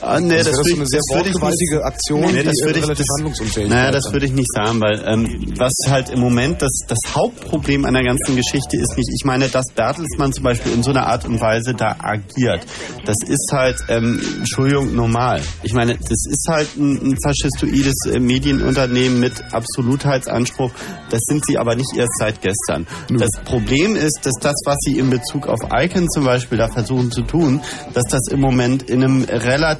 Ah, 0.01 0.19
nee, 0.19 0.35
das, 0.35 0.47
das 0.47 0.57
so 0.57 0.75
eine 0.75 0.85
sehr 0.85 0.99
wortgewaltige 1.09 1.83
Aktion, 1.83 2.33
nee, 2.33 2.43
das 2.43 2.55
würde 2.63 2.79
ich, 2.79 2.85
relativ 2.85 3.05
handlungsunfähig 3.17 3.69
Naja, 3.69 3.91
das 3.91 4.11
würde 4.11 4.25
ich 4.25 4.33
nicht 4.33 4.51
sagen, 4.53 4.81
weil 4.81 5.01
ähm, 5.05 5.53
was 5.57 5.73
halt 5.87 6.09
im 6.09 6.19
Moment 6.19 6.61
das, 6.61 6.71
das 6.87 6.99
Hauptproblem 7.13 7.85
an 7.85 7.93
der 7.93 8.03
ganzen 8.03 8.35
Geschichte 8.35 8.77
ist 8.77 8.97
nicht, 8.97 9.09
ich 9.13 9.25
meine, 9.25 9.47
dass 9.47 9.65
Bertelsmann 9.75 10.33
zum 10.33 10.43
Beispiel 10.43 10.73
in 10.73 10.83
so 10.83 10.91
einer 10.91 11.07
Art 11.07 11.25
und 11.25 11.39
Weise 11.39 11.73
da 11.73 11.95
agiert, 11.99 12.65
das 13.05 13.17
ist 13.27 13.51
halt, 13.51 13.77
ähm, 13.89 14.21
Entschuldigung, 14.39 14.95
normal. 14.95 15.41
Ich 15.63 15.73
meine, 15.73 15.95
das 15.95 16.25
ist 16.29 16.47
halt 16.49 16.75
ein, 16.77 17.11
ein 17.11 17.17
faschistoides 17.21 18.11
äh, 18.11 18.19
Medienunternehmen 18.19 19.19
mit 19.19 19.33
Absolutheitsanspruch, 19.51 20.71
das 21.09 21.21
sind 21.25 21.45
sie 21.45 21.57
aber 21.57 21.75
nicht 21.75 21.95
erst 21.95 22.17
seit 22.17 22.41
gestern. 22.41 22.87
Das 23.09 23.31
Problem 23.45 23.95
ist, 23.95 24.19
dass 24.23 24.33
das, 24.41 24.55
was 24.65 24.77
sie 24.81 24.97
in 24.97 25.09
Bezug 25.09 25.47
auf 25.47 25.59
Icon 25.71 26.09
zum 26.09 26.25
Beispiel 26.25 26.57
da 26.57 26.67
versuchen 26.67 27.11
zu 27.11 27.21
tun, 27.21 27.61
dass 27.93 28.05
das 28.09 28.21
im 28.31 28.39
Moment 28.39 28.83
in 28.83 29.03
einem 29.03 29.23
relativ 29.23 29.72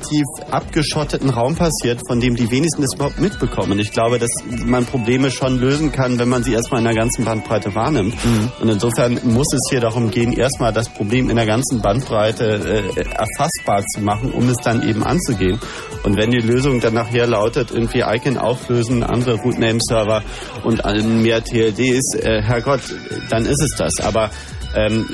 abgeschotteten 0.52 1.30
Raum 1.30 1.56
passiert, 1.56 2.02
von 2.08 2.20
dem 2.20 2.36
die 2.36 2.50
wenigsten 2.52 2.82
das 2.82 2.94
überhaupt 2.96 3.20
mitbekommen. 3.20 3.80
Ich 3.80 3.92
glaube, 3.92 4.20
dass 4.20 4.32
man 4.66 4.86
Probleme 4.86 5.32
schon 5.32 5.60
lösen 5.60 5.92
kann, 5.92 6.20
wenn 6.20 6.30
man 6.30 6.44
sie 6.44 6.54
erstmal 6.54 6.80
in 6.80 6.86
der 6.86 6.96
ganzen 6.96 7.26
Bandbreite 7.26 7.74
wahrnimmt. 7.76 8.16
Und 8.62 8.70
insofern 8.70 9.20
muss 9.24 9.52
es 9.54 9.62
hier 9.70 9.80
darum 9.80 10.12
gehen, 10.12 10.34
erstmal 10.34 10.74
das 10.74 10.90
Problem 10.90 11.30
in 11.30 11.36
der 11.36 11.46
ganzen 11.46 11.82
Bandbreite 11.82 12.92
äh, 12.96 13.02
erfassbar 13.10 13.84
zu 13.86 14.02
machen, 14.02 14.32
um 14.32 14.50
es 14.50 14.58
dann 14.58 14.88
eben 14.88 15.04
anzugehen. 15.04 15.60
Und 16.04 16.18
wenn 16.18 16.32
die 16.32 16.40
Lösung 16.40 16.80
dann 16.80 16.94
nachher 16.94 17.28
lautet, 17.28 17.72
irgendwie 17.72 18.02
Icon 18.02 18.38
auflösen, 18.38 19.04
andere 19.04 19.36
Rootname-Server 19.36 20.24
und 20.64 20.84
mehr 21.22 21.44
TLDs, 21.44 22.16
äh, 22.16 22.42
Herrgott, 22.42 22.82
dann 23.30 23.46
ist 23.46 23.62
es 23.62 23.76
das. 23.78 24.00
Aber 24.02 24.30
ähm, 24.76 25.06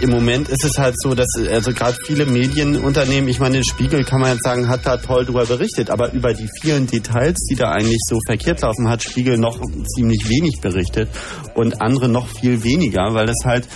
im 0.00 0.10
Moment 0.10 0.48
ist 0.48 0.64
es 0.64 0.78
halt 0.78 0.94
so, 0.98 1.14
dass 1.14 1.28
also 1.50 1.72
gerade 1.72 1.96
viele 2.06 2.26
Medienunternehmen, 2.26 3.28
ich 3.28 3.40
meine, 3.40 3.62
Spiegel 3.64 4.04
kann 4.04 4.20
man 4.20 4.32
jetzt 4.32 4.44
sagen, 4.44 4.68
hat 4.68 4.86
da 4.86 4.96
toll 4.96 5.24
drüber 5.24 5.44
berichtet, 5.46 5.90
aber 5.90 6.12
über 6.12 6.34
die 6.34 6.48
vielen 6.60 6.86
Details, 6.86 7.38
die 7.50 7.56
da 7.56 7.70
eigentlich 7.70 8.00
so 8.08 8.18
verkehrt 8.26 8.62
laufen, 8.62 8.88
hat 8.88 9.02
Spiegel 9.02 9.38
noch 9.38 9.60
ziemlich 9.94 10.28
wenig 10.28 10.60
berichtet 10.60 11.08
und 11.54 11.80
andere 11.80 12.08
noch 12.08 12.28
viel 12.28 12.62
weniger, 12.64 13.14
weil 13.14 13.28
es 13.28 13.44
halt 13.44 13.68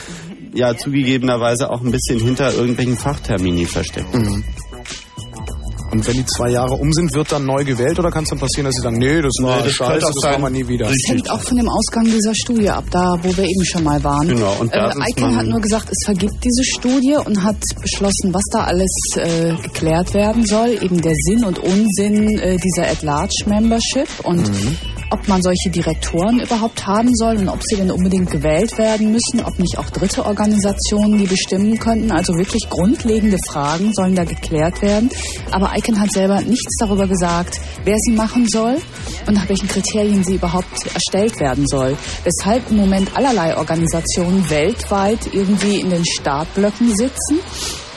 ja 0.55 0.77
zugegebenerweise 0.77 1.71
auch 1.71 1.83
ein 1.83 1.91
bisschen 1.91 2.19
hinter 2.19 2.53
irgendwelchen 2.55 2.97
Fachtermini 2.97 3.67
versteckt. 3.67 4.09
Und 5.93 6.07
wenn 6.07 6.15
die 6.15 6.27
zwei 6.27 6.51
Jahre 6.51 6.75
um 6.75 6.93
sind, 6.93 7.13
wird 7.15 7.33
dann 7.33 7.45
neu 7.47 7.65
gewählt 7.65 7.99
oder 7.99 8.11
kann 8.11 8.23
es 8.25 8.31
dann 8.31 8.39
passieren, 8.39 8.67
dass 8.67 8.75
sie 8.77 8.83
sagen, 8.83 8.99
nee, 8.99 9.21
das 9.21 9.33
war 9.43 9.57
Nee, 9.59 9.65
das 9.65 9.73
scheiße, 9.73 10.07
das 10.07 10.31
machen 10.31 10.43
wir 10.43 10.51
nie 10.51 10.69
wieder. 10.69 10.87
Das 10.87 10.97
hängt 11.09 11.31
auch 11.31 11.41
von 11.41 11.57
dem 11.57 11.69
Ausgang 11.69 12.05
dieser 12.05 12.35
Studie 12.35 12.71
ab, 12.71 12.85
da 12.91 13.15
wo 13.23 13.37
wir 13.37 13.45
eben 13.45 13.65
schon 13.65 13.83
mal 13.85 14.03
waren. 14.05 14.29
Genau, 14.29 14.57
und 14.61 14.75
da 14.75 14.91
äh, 14.91 15.11
ICANN 15.11 15.31
man- 15.31 15.37
hat 15.37 15.47
nur 15.47 15.61
gesagt, 15.61 15.89
es 15.91 15.99
vergibt 16.05 16.35
diese 16.45 16.65
Studie 16.65 17.17
und 17.25 17.43
hat 17.43 17.57
beschlossen, 17.81 18.33
was 18.33 18.45
da 18.53 18.65
alles 18.65 18.91
äh, 19.17 19.55
geklärt 19.63 20.15
werden 20.15 20.47
soll. 20.47 20.79
Eben 20.81 21.01
der 21.01 21.15
Sinn 21.17 21.45
und 21.45 21.59
Unsinn 21.59 22.39
äh, 22.39 22.57
dieser 22.57 22.89
At-Large-Membership 22.91 24.09
und 24.25 24.41
Mhm. 24.51 24.77
ob 25.11 25.29
man 25.29 25.43
solche 25.43 25.71
Direktoren 25.71 26.41
überhaupt 26.41 26.87
haben 26.87 27.15
soll 27.15 27.37
und 27.37 27.49
ob 27.49 27.61
sie 27.65 27.77
denn 27.77 27.91
unbedingt 27.91 28.31
gewählt 28.31 28.79
werden 28.79 29.13
müssen, 29.13 29.45
ob 29.45 29.59
nicht 29.59 29.77
auch 29.79 29.91
dritte 29.91 30.25
Organisationen 30.25 31.19
die 31.19 31.27
bestimmen 31.27 31.79
könnten. 31.79 32.11
Also 32.13 32.35
wirklich 32.37 32.69
grundlegende 32.71 33.39
Fragen 33.51 33.93
sollen 33.95 34.15
da 34.15 34.25
geklärt 34.25 34.83
werden. 34.83 35.11
Aber 35.51 35.71
ICANN 35.81 35.99
hat 36.01 36.13
selber 36.13 36.41
nichts 36.43 36.77
darüber 36.79 37.07
gesagt, 37.07 37.59
wer 37.85 37.97
sie 37.99 38.13
machen 38.13 38.47
soll 38.49 38.77
und 39.27 39.35
nach 39.35 39.49
welchen 39.49 39.67
Kriterien 39.69 40.23
sie 40.25 40.35
überhaupt 40.35 40.87
erstellt 40.95 41.41
werden 41.41 41.67
soll. 41.67 41.97
Weshalb 42.25 42.71
im 42.71 42.77
Moment 42.77 43.17
allerlei 43.17 43.57
Organisationen 43.57 44.49
weltweit 44.51 45.33
irgendwie 45.33 45.81
in 45.81 45.89
den 45.91 46.05
Startblöcken 46.05 46.95
sitzen 46.95 47.41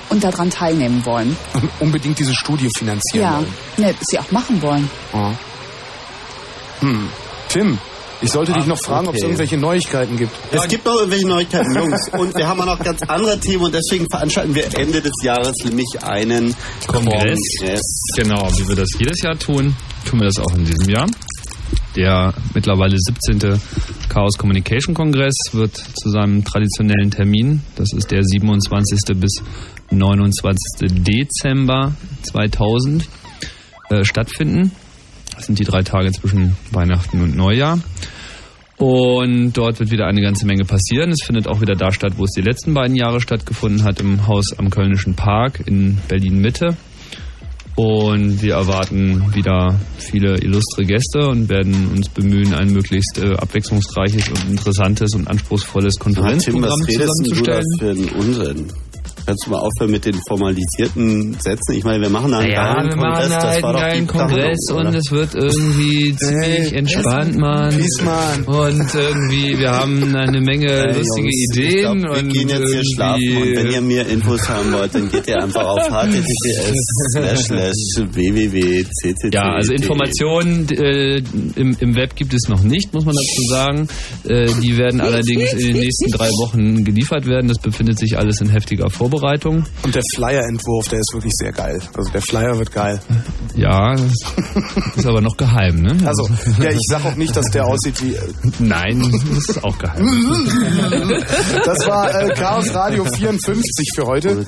und 0.10 0.24
daran 0.24 0.50
teilnehmen 0.50 1.06
wollen. 1.06 1.36
Und 1.54 1.70
unbedingt 1.80 2.20
diese 2.20 2.34
Studie 2.34 2.70
finanzieren 2.78 3.24
Ja, 3.24 3.38
wollen. 3.38 3.54
ne, 3.78 3.94
sie 4.02 4.18
auch 4.20 4.32
machen 4.32 4.62
wollen. 4.62 4.90
Ja. 5.14 5.34
Hm. 6.80 7.10
Tim, 7.50 7.78
ich 8.24 8.32
sollte 8.32 8.54
dich 8.54 8.66
noch 8.66 8.80
fragen, 8.80 9.08
ob 9.08 9.16
es 9.16 9.22
okay. 9.22 9.28
irgendwelche 9.28 9.58
Neuigkeiten 9.58 10.18
gibt. 10.18 10.32
Es 10.52 10.68
gibt 10.68 10.86
noch 10.86 10.96
irgendwelche 10.96 11.28
Neuigkeiten, 11.28 11.76
Jungs. 11.76 12.10
Und 12.18 12.36
wir 12.36 12.48
haben 12.48 12.62
auch 12.62 12.66
noch 12.66 12.80
ganz 12.80 13.02
andere 13.04 13.40
Themen 13.40 13.66
und 13.66 13.74
deswegen 13.74 14.08
veranstalten 14.10 14.56
wir 14.56 14.66
Ende 14.78 15.02
des 15.02 15.12
Jahres 15.24 15.56
nämlich 15.66 15.88
einen 16.02 16.56
Kongress. 16.88 17.40
Kongress. 17.60 17.82
Genau, 18.16 18.50
wie 18.58 18.68
wir 18.68 18.76
das 18.76 18.90
jedes 18.98 19.22
Jahr 19.22 19.38
tun, 19.38 19.76
tun 20.10 20.20
wir 20.20 20.28
das 20.28 20.40
auch 20.40 20.56
in 20.56 20.66
diesem 20.66 20.90
Jahr. 20.90 21.08
Der 21.96 22.34
mittlerweile 22.54 22.96
17. 22.98 23.60
Chaos 24.10 24.38
Communication 24.38 24.96
Kongress 24.96 25.36
wird 25.52 25.76
zu 25.76 26.10
seinem 26.10 26.44
traditionellen 26.44 27.12
Termin, 27.12 27.62
das 27.76 27.90
ist 27.96 28.10
der 28.10 28.24
27. 28.24 29.20
bis 29.20 29.44
29. 29.92 31.04
Dezember 31.04 31.94
2000, 32.24 33.08
äh, 33.90 34.04
stattfinden. 34.04 34.72
Das 35.44 35.48
sind 35.48 35.60
die 35.60 35.66
drei 35.66 35.84
Tage 35.84 36.10
zwischen 36.14 36.56
Weihnachten 36.72 37.22
und 37.22 37.36
Neujahr. 37.36 37.78
Und 38.78 39.52
dort 39.52 39.78
wird 39.82 39.92
wieder 39.92 40.06
eine 40.06 40.22
ganze 40.22 40.46
Menge 40.46 40.64
passieren. 40.64 41.12
Es 41.12 41.22
findet 41.22 41.50
auch 41.50 41.60
wieder 41.60 41.76
da 41.76 41.92
statt, 41.92 42.14
wo 42.16 42.24
es 42.24 42.32
die 42.32 42.42
letzten 42.42 42.74
beiden 42.74 42.96
Jahre 42.96 43.20
stattgefunden 43.20 43.84
hat, 43.84 44.00
im 44.00 44.26
Haus 44.26 44.58
am 44.58 44.70
Kölnischen 44.70 45.16
Park 45.16 45.60
in 45.66 45.98
Berlin 46.08 46.40
Mitte. 46.40 46.78
Und 47.76 48.42
wir 48.42 48.54
erwarten 48.54 49.36
wieder 49.36 49.78
viele 49.98 50.38
illustre 50.40 50.86
Gäste 50.86 51.28
und 51.28 51.50
werden 51.50 51.90
uns 51.92 52.08
bemühen, 52.08 52.54
ein 52.54 52.72
möglichst 52.72 53.18
äh, 53.18 53.34
abwechslungsreiches 53.34 54.30
und 54.30 54.50
interessantes 54.50 55.14
und 55.14 55.28
anspruchsvolles 55.28 55.96
Ah, 56.00 56.04
Tim, 56.06 56.14
Konferenzprogramm 56.14 56.80
was 56.80 56.88
redest 56.88 57.22
denn 57.26 57.36
du 57.36 57.42
da 57.44 57.62
zusammenzustellen. 57.62 57.66
für 57.80 57.90
einen 57.90 58.10
Unsinn? 58.28 58.68
Kannst 59.26 59.46
du 59.46 59.52
mal 59.52 59.60
aufhören 59.60 59.92
mit 59.92 60.06
den 60.06 60.20
formalisierten 60.28 61.34
Sätzen? 61.40 61.74
Ich 61.74 61.84
meine, 61.84 62.02
wir 62.04 62.10
machen 62.10 62.34
einen 62.34 62.52
Ja, 62.52 62.76
wir 62.84 62.90
Kongress. 62.90 62.96
machen 62.98 63.30
das 63.30 63.44
halt 63.44 63.64
war 63.64 63.70
einen 63.70 64.06
doch 64.08 64.14
geilen 64.14 64.30
Kongress 64.30 64.58
Planung, 64.68 64.88
und 64.88 64.96
es 64.96 65.12
wird 65.12 65.36
irgendwie 65.36 66.16
ziemlich 66.16 66.74
entspannt, 66.74 67.38
Mann. 67.38 67.74
Mann. 68.04 68.44
Und 68.46 68.94
irgendwie, 68.96 69.58
wir 69.58 69.72
haben 69.72 70.16
eine 70.16 70.42
Menge 70.42 70.68
Ey, 70.72 70.98
lustige 70.98 71.30
Jungs, 71.30 71.58
Ideen. 71.58 71.68
Ich 71.70 71.82
glaub, 71.82 71.96
wir 72.16 72.24
und 72.24 72.34
gehen 72.34 72.50
jetzt 72.50 72.72
hier 72.74 72.84
schlafen 72.96 73.38
und 73.38 73.56
wenn 73.56 73.72
ihr 73.72 73.82
mehr 73.82 74.08
Infos 74.08 74.50
haben 74.50 74.74
wollt, 74.74 74.94
dann 74.96 75.10
geht 75.10 75.28
ihr 75.28 75.42
einfach 75.42 75.64
auf 75.66 75.80
https 75.88 77.14
slash 77.16 77.40
slash 77.46 78.08
www.ccc. 78.14 79.30
Ja, 79.34 79.54
also 79.54 79.72
Informationen 79.74 80.68
äh, 80.72 81.18
im, 81.56 81.76
im 81.80 81.96
Web 81.96 82.16
gibt 82.16 82.34
es 82.34 82.50
noch 82.50 82.62
nicht, 82.64 82.94
muss 82.94 83.06
man 83.06 83.16
dazu 83.16 83.42
sagen. 83.50 83.88
Äh, 84.28 84.52
die 84.62 84.78
werden 84.78 85.00
allerdings 85.02 85.54
in 85.54 85.60
den 85.68 85.78
nächsten 85.78 86.12
drei 86.12 86.28
Wochen 86.30 86.84
geliefert 86.84 87.26
werden. 87.26 87.48
Das 87.48 87.60
befindet 87.60 88.00
sich 88.00 88.18
alles 88.18 88.42
in 88.42 88.50
heftiger 88.50 88.90
Vorbereitung. 88.90 89.13
Und 89.84 89.94
der 89.96 90.02
Flyer-Entwurf, 90.16 90.88
der 90.90 91.00
ist 91.00 91.14
wirklich 91.14 91.34
sehr 91.36 91.52
geil. 91.52 91.80
Also 91.96 92.12
der 92.12 92.22
Flyer 92.22 92.58
wird 92.58 92.72
geil. 92.72 93.00
Ja, 93.56 93.94
ist 93.94 95.06
aber 95.06 95.22
noch 95.22 95.38
geheim, 95.38 95.76
ne? 95.82 95.96
Also, 96.06 96.28
ja, 96.62 96.70
ich 96.72 96.80
sag 96.90 97.06
auch 97.06 97.16
nicht, 97.16 97.36
dass 97.36 97.46
der 97.52 97.66
aussieht 97.66 98.02
wie... 98.02 98.16
Nein, 98.60 99.12
das 99.36 99.50
ist 99.50 99.64
auch 99.64 99.78
geheim. 99.78 100.04
Das 101.66 101.88
war 101.88 102.14
äh, 102.22 102.34
Chaos 102.34 102.74
Radio 102.74 103.06
54 103.06 103.90
für 103.96 104.06
heute. 104.06 104.46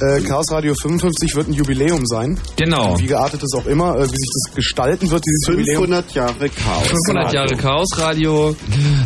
Äh, 0.00 0.20
Chaos 0.22 0.50
Radio 0.50 0.74
55 0.74 1.34
wird 1.36 1.48
ein 1.48 1.52
Jubiläum 1.52 2.06
sein. 2.06 2.38
Genau. 2.56 2.98
Wie 2.98 3.06
geartet 3.06 3.42
es 3.42 3.52
auch 3.54 3.66
immer, 3.66 3.96
äh, 3.96 4.02
wie 4.04 4.16
sich 4.16 4.30
das 4.44 4.54
gestalten 4.54 5.10
wird, 5.10 5.24
dieses 5.26 5.48
Jubiläum. 5.48 5.84
500 5.84 6.14
Jahre 6.14 6.48
Chaos. 6.48 6.86
500 6.88 7.32
Jahre 7.32 7.56
Chaos-Radio. 7.56 8.56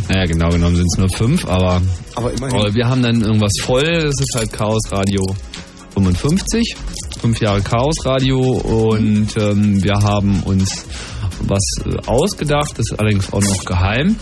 Naja, 0.09 0.25
genau 0.25 0.49
genommen 0.49 0.75
sind 0.75 0.87
es 0.91 0.97
nur 0.97 1.09
fünf, 1.09 1.45
aber, 1.45 1.81
Aber 2.15 2.31
immerhin. 2.33 2.59
aber 2.59 2.73
wir 2.73 2.87
haben 2.87 3.01
dann 3.01 3.21
irgendwas 3.21 3.53
voll. 3.61 3.83
Das 3.83 4.19
ist 4.19 4.33
halt 4.35 4.51
Chaos-Radio 4.93 5.25
55. 5.95 6.75
Fünf 7.19 7.41
Jahre 7.41 7.61
Chaos-Radio 7.61 8.39
und 8.39 9.35
ähm, 9.37 9.83
wir 9.83 9.95
haben 9.95 10.43
uns 10.43 10.85
was 11.47 11.63
äh, 11.83 11.97
ausgedacht. 12.05 12.77
Das 12.77 12.91
ist 12.91 12.99
allerdings 12.99 13.33
auch 13.33 13.41
noch 13.41 13.65
geheim. 13.65 14.15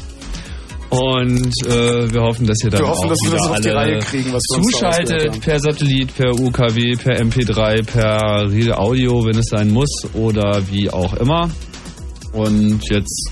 Und 0.90 1.54
äh, 1.66 2.14
wir 2.14 2.22
hoffen, 2.22 2.48
dass 2.48 2.64
ihr 2.64 2.70
dann 2.70 2.82
Wir 2.82 2.88
hoffen, 2.88 3.06
auch 3.06 3.10
dass 3.10 3.20
wir 3.22 3.32
das 3.32 3.48
auf 3.48 3.60
die 3.60 3.70
Reihe 3.70 4.00
kriegen, 4.00 4.32
was 4.34 4.44
wir 4.44 4.62
zuschaltet 4.64 5.42
per 5.42 5.60
Satellit, 5.60 6.16
per 6.16 6.40
UKW, 6.40 6.96
per 6.96 7.20
MP3, 7.20 7.86
per 7.86 8.50
Real 8.50 8.74
Audio, 8.74 9.26
wenn 9.26 9.38
es 9.38 9.48
sein 9.50 9.72
muss 9.72 9.90
oder 10.14 10.62
wie 10.70 10.90
auch 10.90 11.14
immer. 11.16 11.50
Und 12.32 12.82
jetzt 12.90 13.32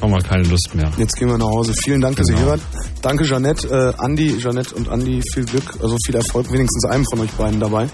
haben 0.00 0.12
wir 0.12 0.20
keine 0.22 0.44
Lust 0.44 0.74
mehr. 0.74 0.90
Jetzt 0.98 1.16
gehen 1.16 1.28
wir 1.28 1.38
nach 1.38 1.46
Hause. 1.46 1.72
Vielen 1.74 2.00
Dank, 2.00 2.16
dass 2.16 2.28
ihr 2.28 2.34
Genau. 2.36 2.46
hier 2.46 2.52
wart. 2.52 2.60
Danke, 3.02 3.24
Jeanette, 3.24 3.68
äh, 3.68 4.02
Andi, 4.02 4.38
Jeanette 4.38 4.74
und 4.74 4.88
Andi. 4.88 5.22
Viel 5.34 5.44
Glück, 5.44 5.74
also 5.82 5.96
viel 6.04 6.14
Erfolg, 6.14 6.50
wenigstens 6.52 6.84
einem 6.84 7.04
von 7.10 7.20
euch 7.20 7.30
beiden 7.32 7.60
dabei. 7.60 7.88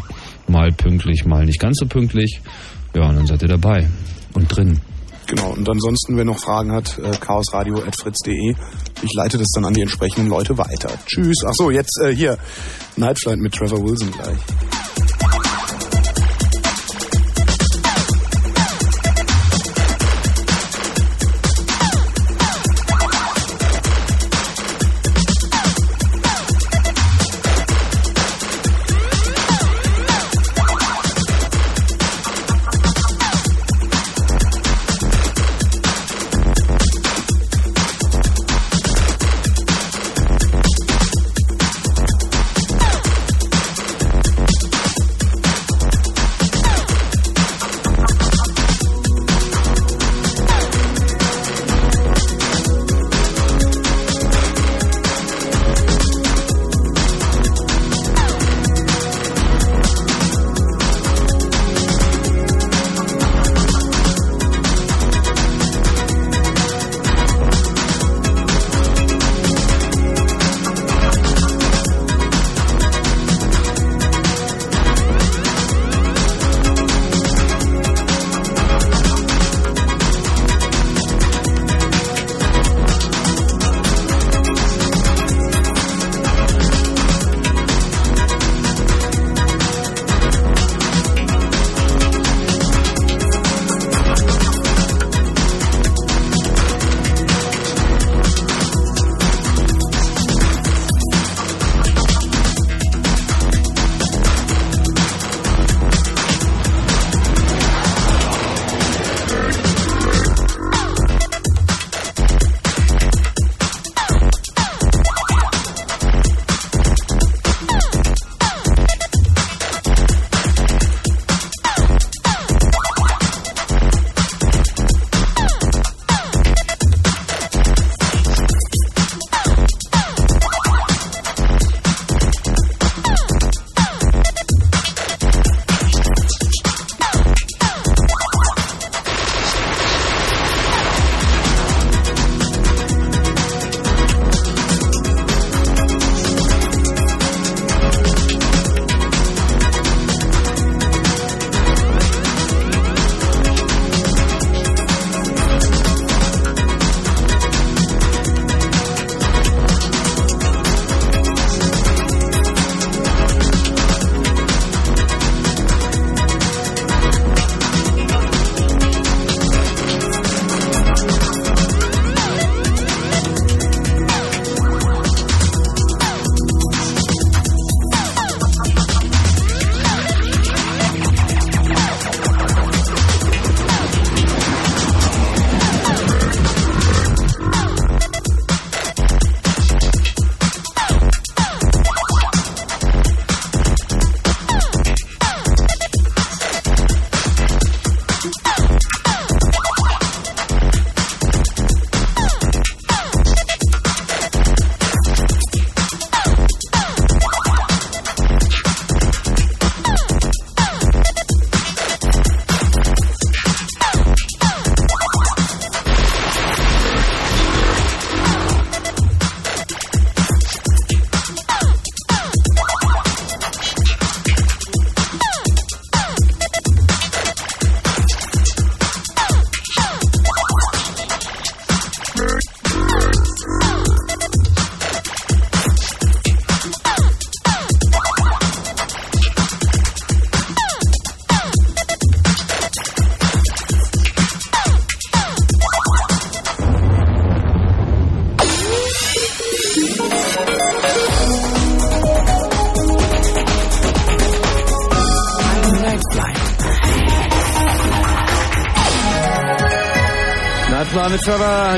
Mal 0.53 0.71
pünktlich, 0.71 1.25
mal 1.25 1.47
nicht 1.47 1.59
ganz 1.59 1.79
so 1.79 1.87
pünktlich. 1.87 2.43
Ja, 2.95 3.09
und 3.09 3.17
dann 3.17 3.27
seid 3.27 3.41
ihr 3.41 3.49
dabei 3.49 3.89
und 4.35 4.55
drin. 4.55 4.81
Genau, 5.27 5.53
und 5.53 5.67
ansonsten, 5.67 6.15
wer 6.19 6.27
noch 6.27 6.39
Fragen 6.39 6.73
hat, 6.73 6.99
äh, 6.99 7.17
chaosradio.fritz.de. 7.19 8.55
Ich 9.01 9.15
leite 9.15 9.39
das 9.39 9.49
dann 9.55 9.65
an 9.65 9.73
die 9.73 9.81
entsprechenden 9.81 10.29
Leute 10.29 10.59
weiter. 10.59 10.91
Tschüss. 11.07 11.39
Ach 11.47 11.55
so, 11.55 11.71
jetzt 11.71 11.99
äh, 12.05 12.15
hier, 12.15 12.37
Nightflight 12.97 13.39
mit 13.39 13.55
Trevor 13.55 13.83
Wilson 13.83 14.11
gleich. 14.11 14.39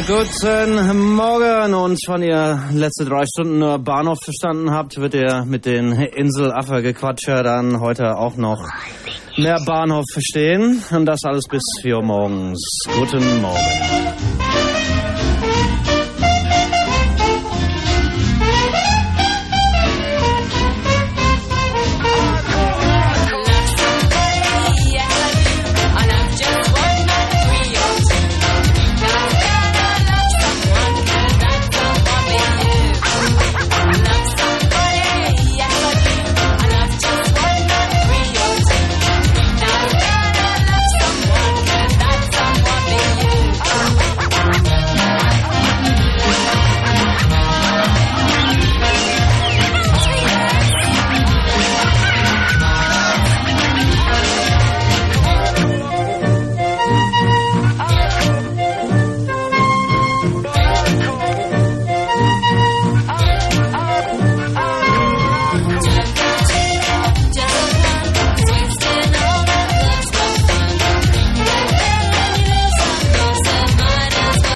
Guten 0.03 1.15
Morgen. 1.15 1.73
Und 1.73 2.01
wenn 2.09 2.23
ihr 2.23 2.61
letzte 2.73 3.05
drei 3.05 3.25
Stunden 3.27 3.61
nur 3.61 3.79
Bahnhof 3.79 4.19
verstanden 4.25 4.73
habt, 4.73 4.97
wird 4.97 5.15
ihr 5.15 5.45
mit 5.47 5.67
den 5.67 5.93
Inselaffe-Gequatscher 5.93 7.45
dann 7.45 7.81
heute 7.81 8.17
auch 8.17 8.37
noch 8.37 8.61
mehr 9.37 9.61
Bahnhof 9.65 10.05
verstehen. 10.13 10.83
Und 10.91 11.07
das 11.07 11.21
alles 11.25 11.45
bis 11.49 11.63
4 11.83 11.99
Uhr 11.99 12.03
morgens. 12.03 12.61
Guten 12.99 13.41
Morgen. 13.41 13.84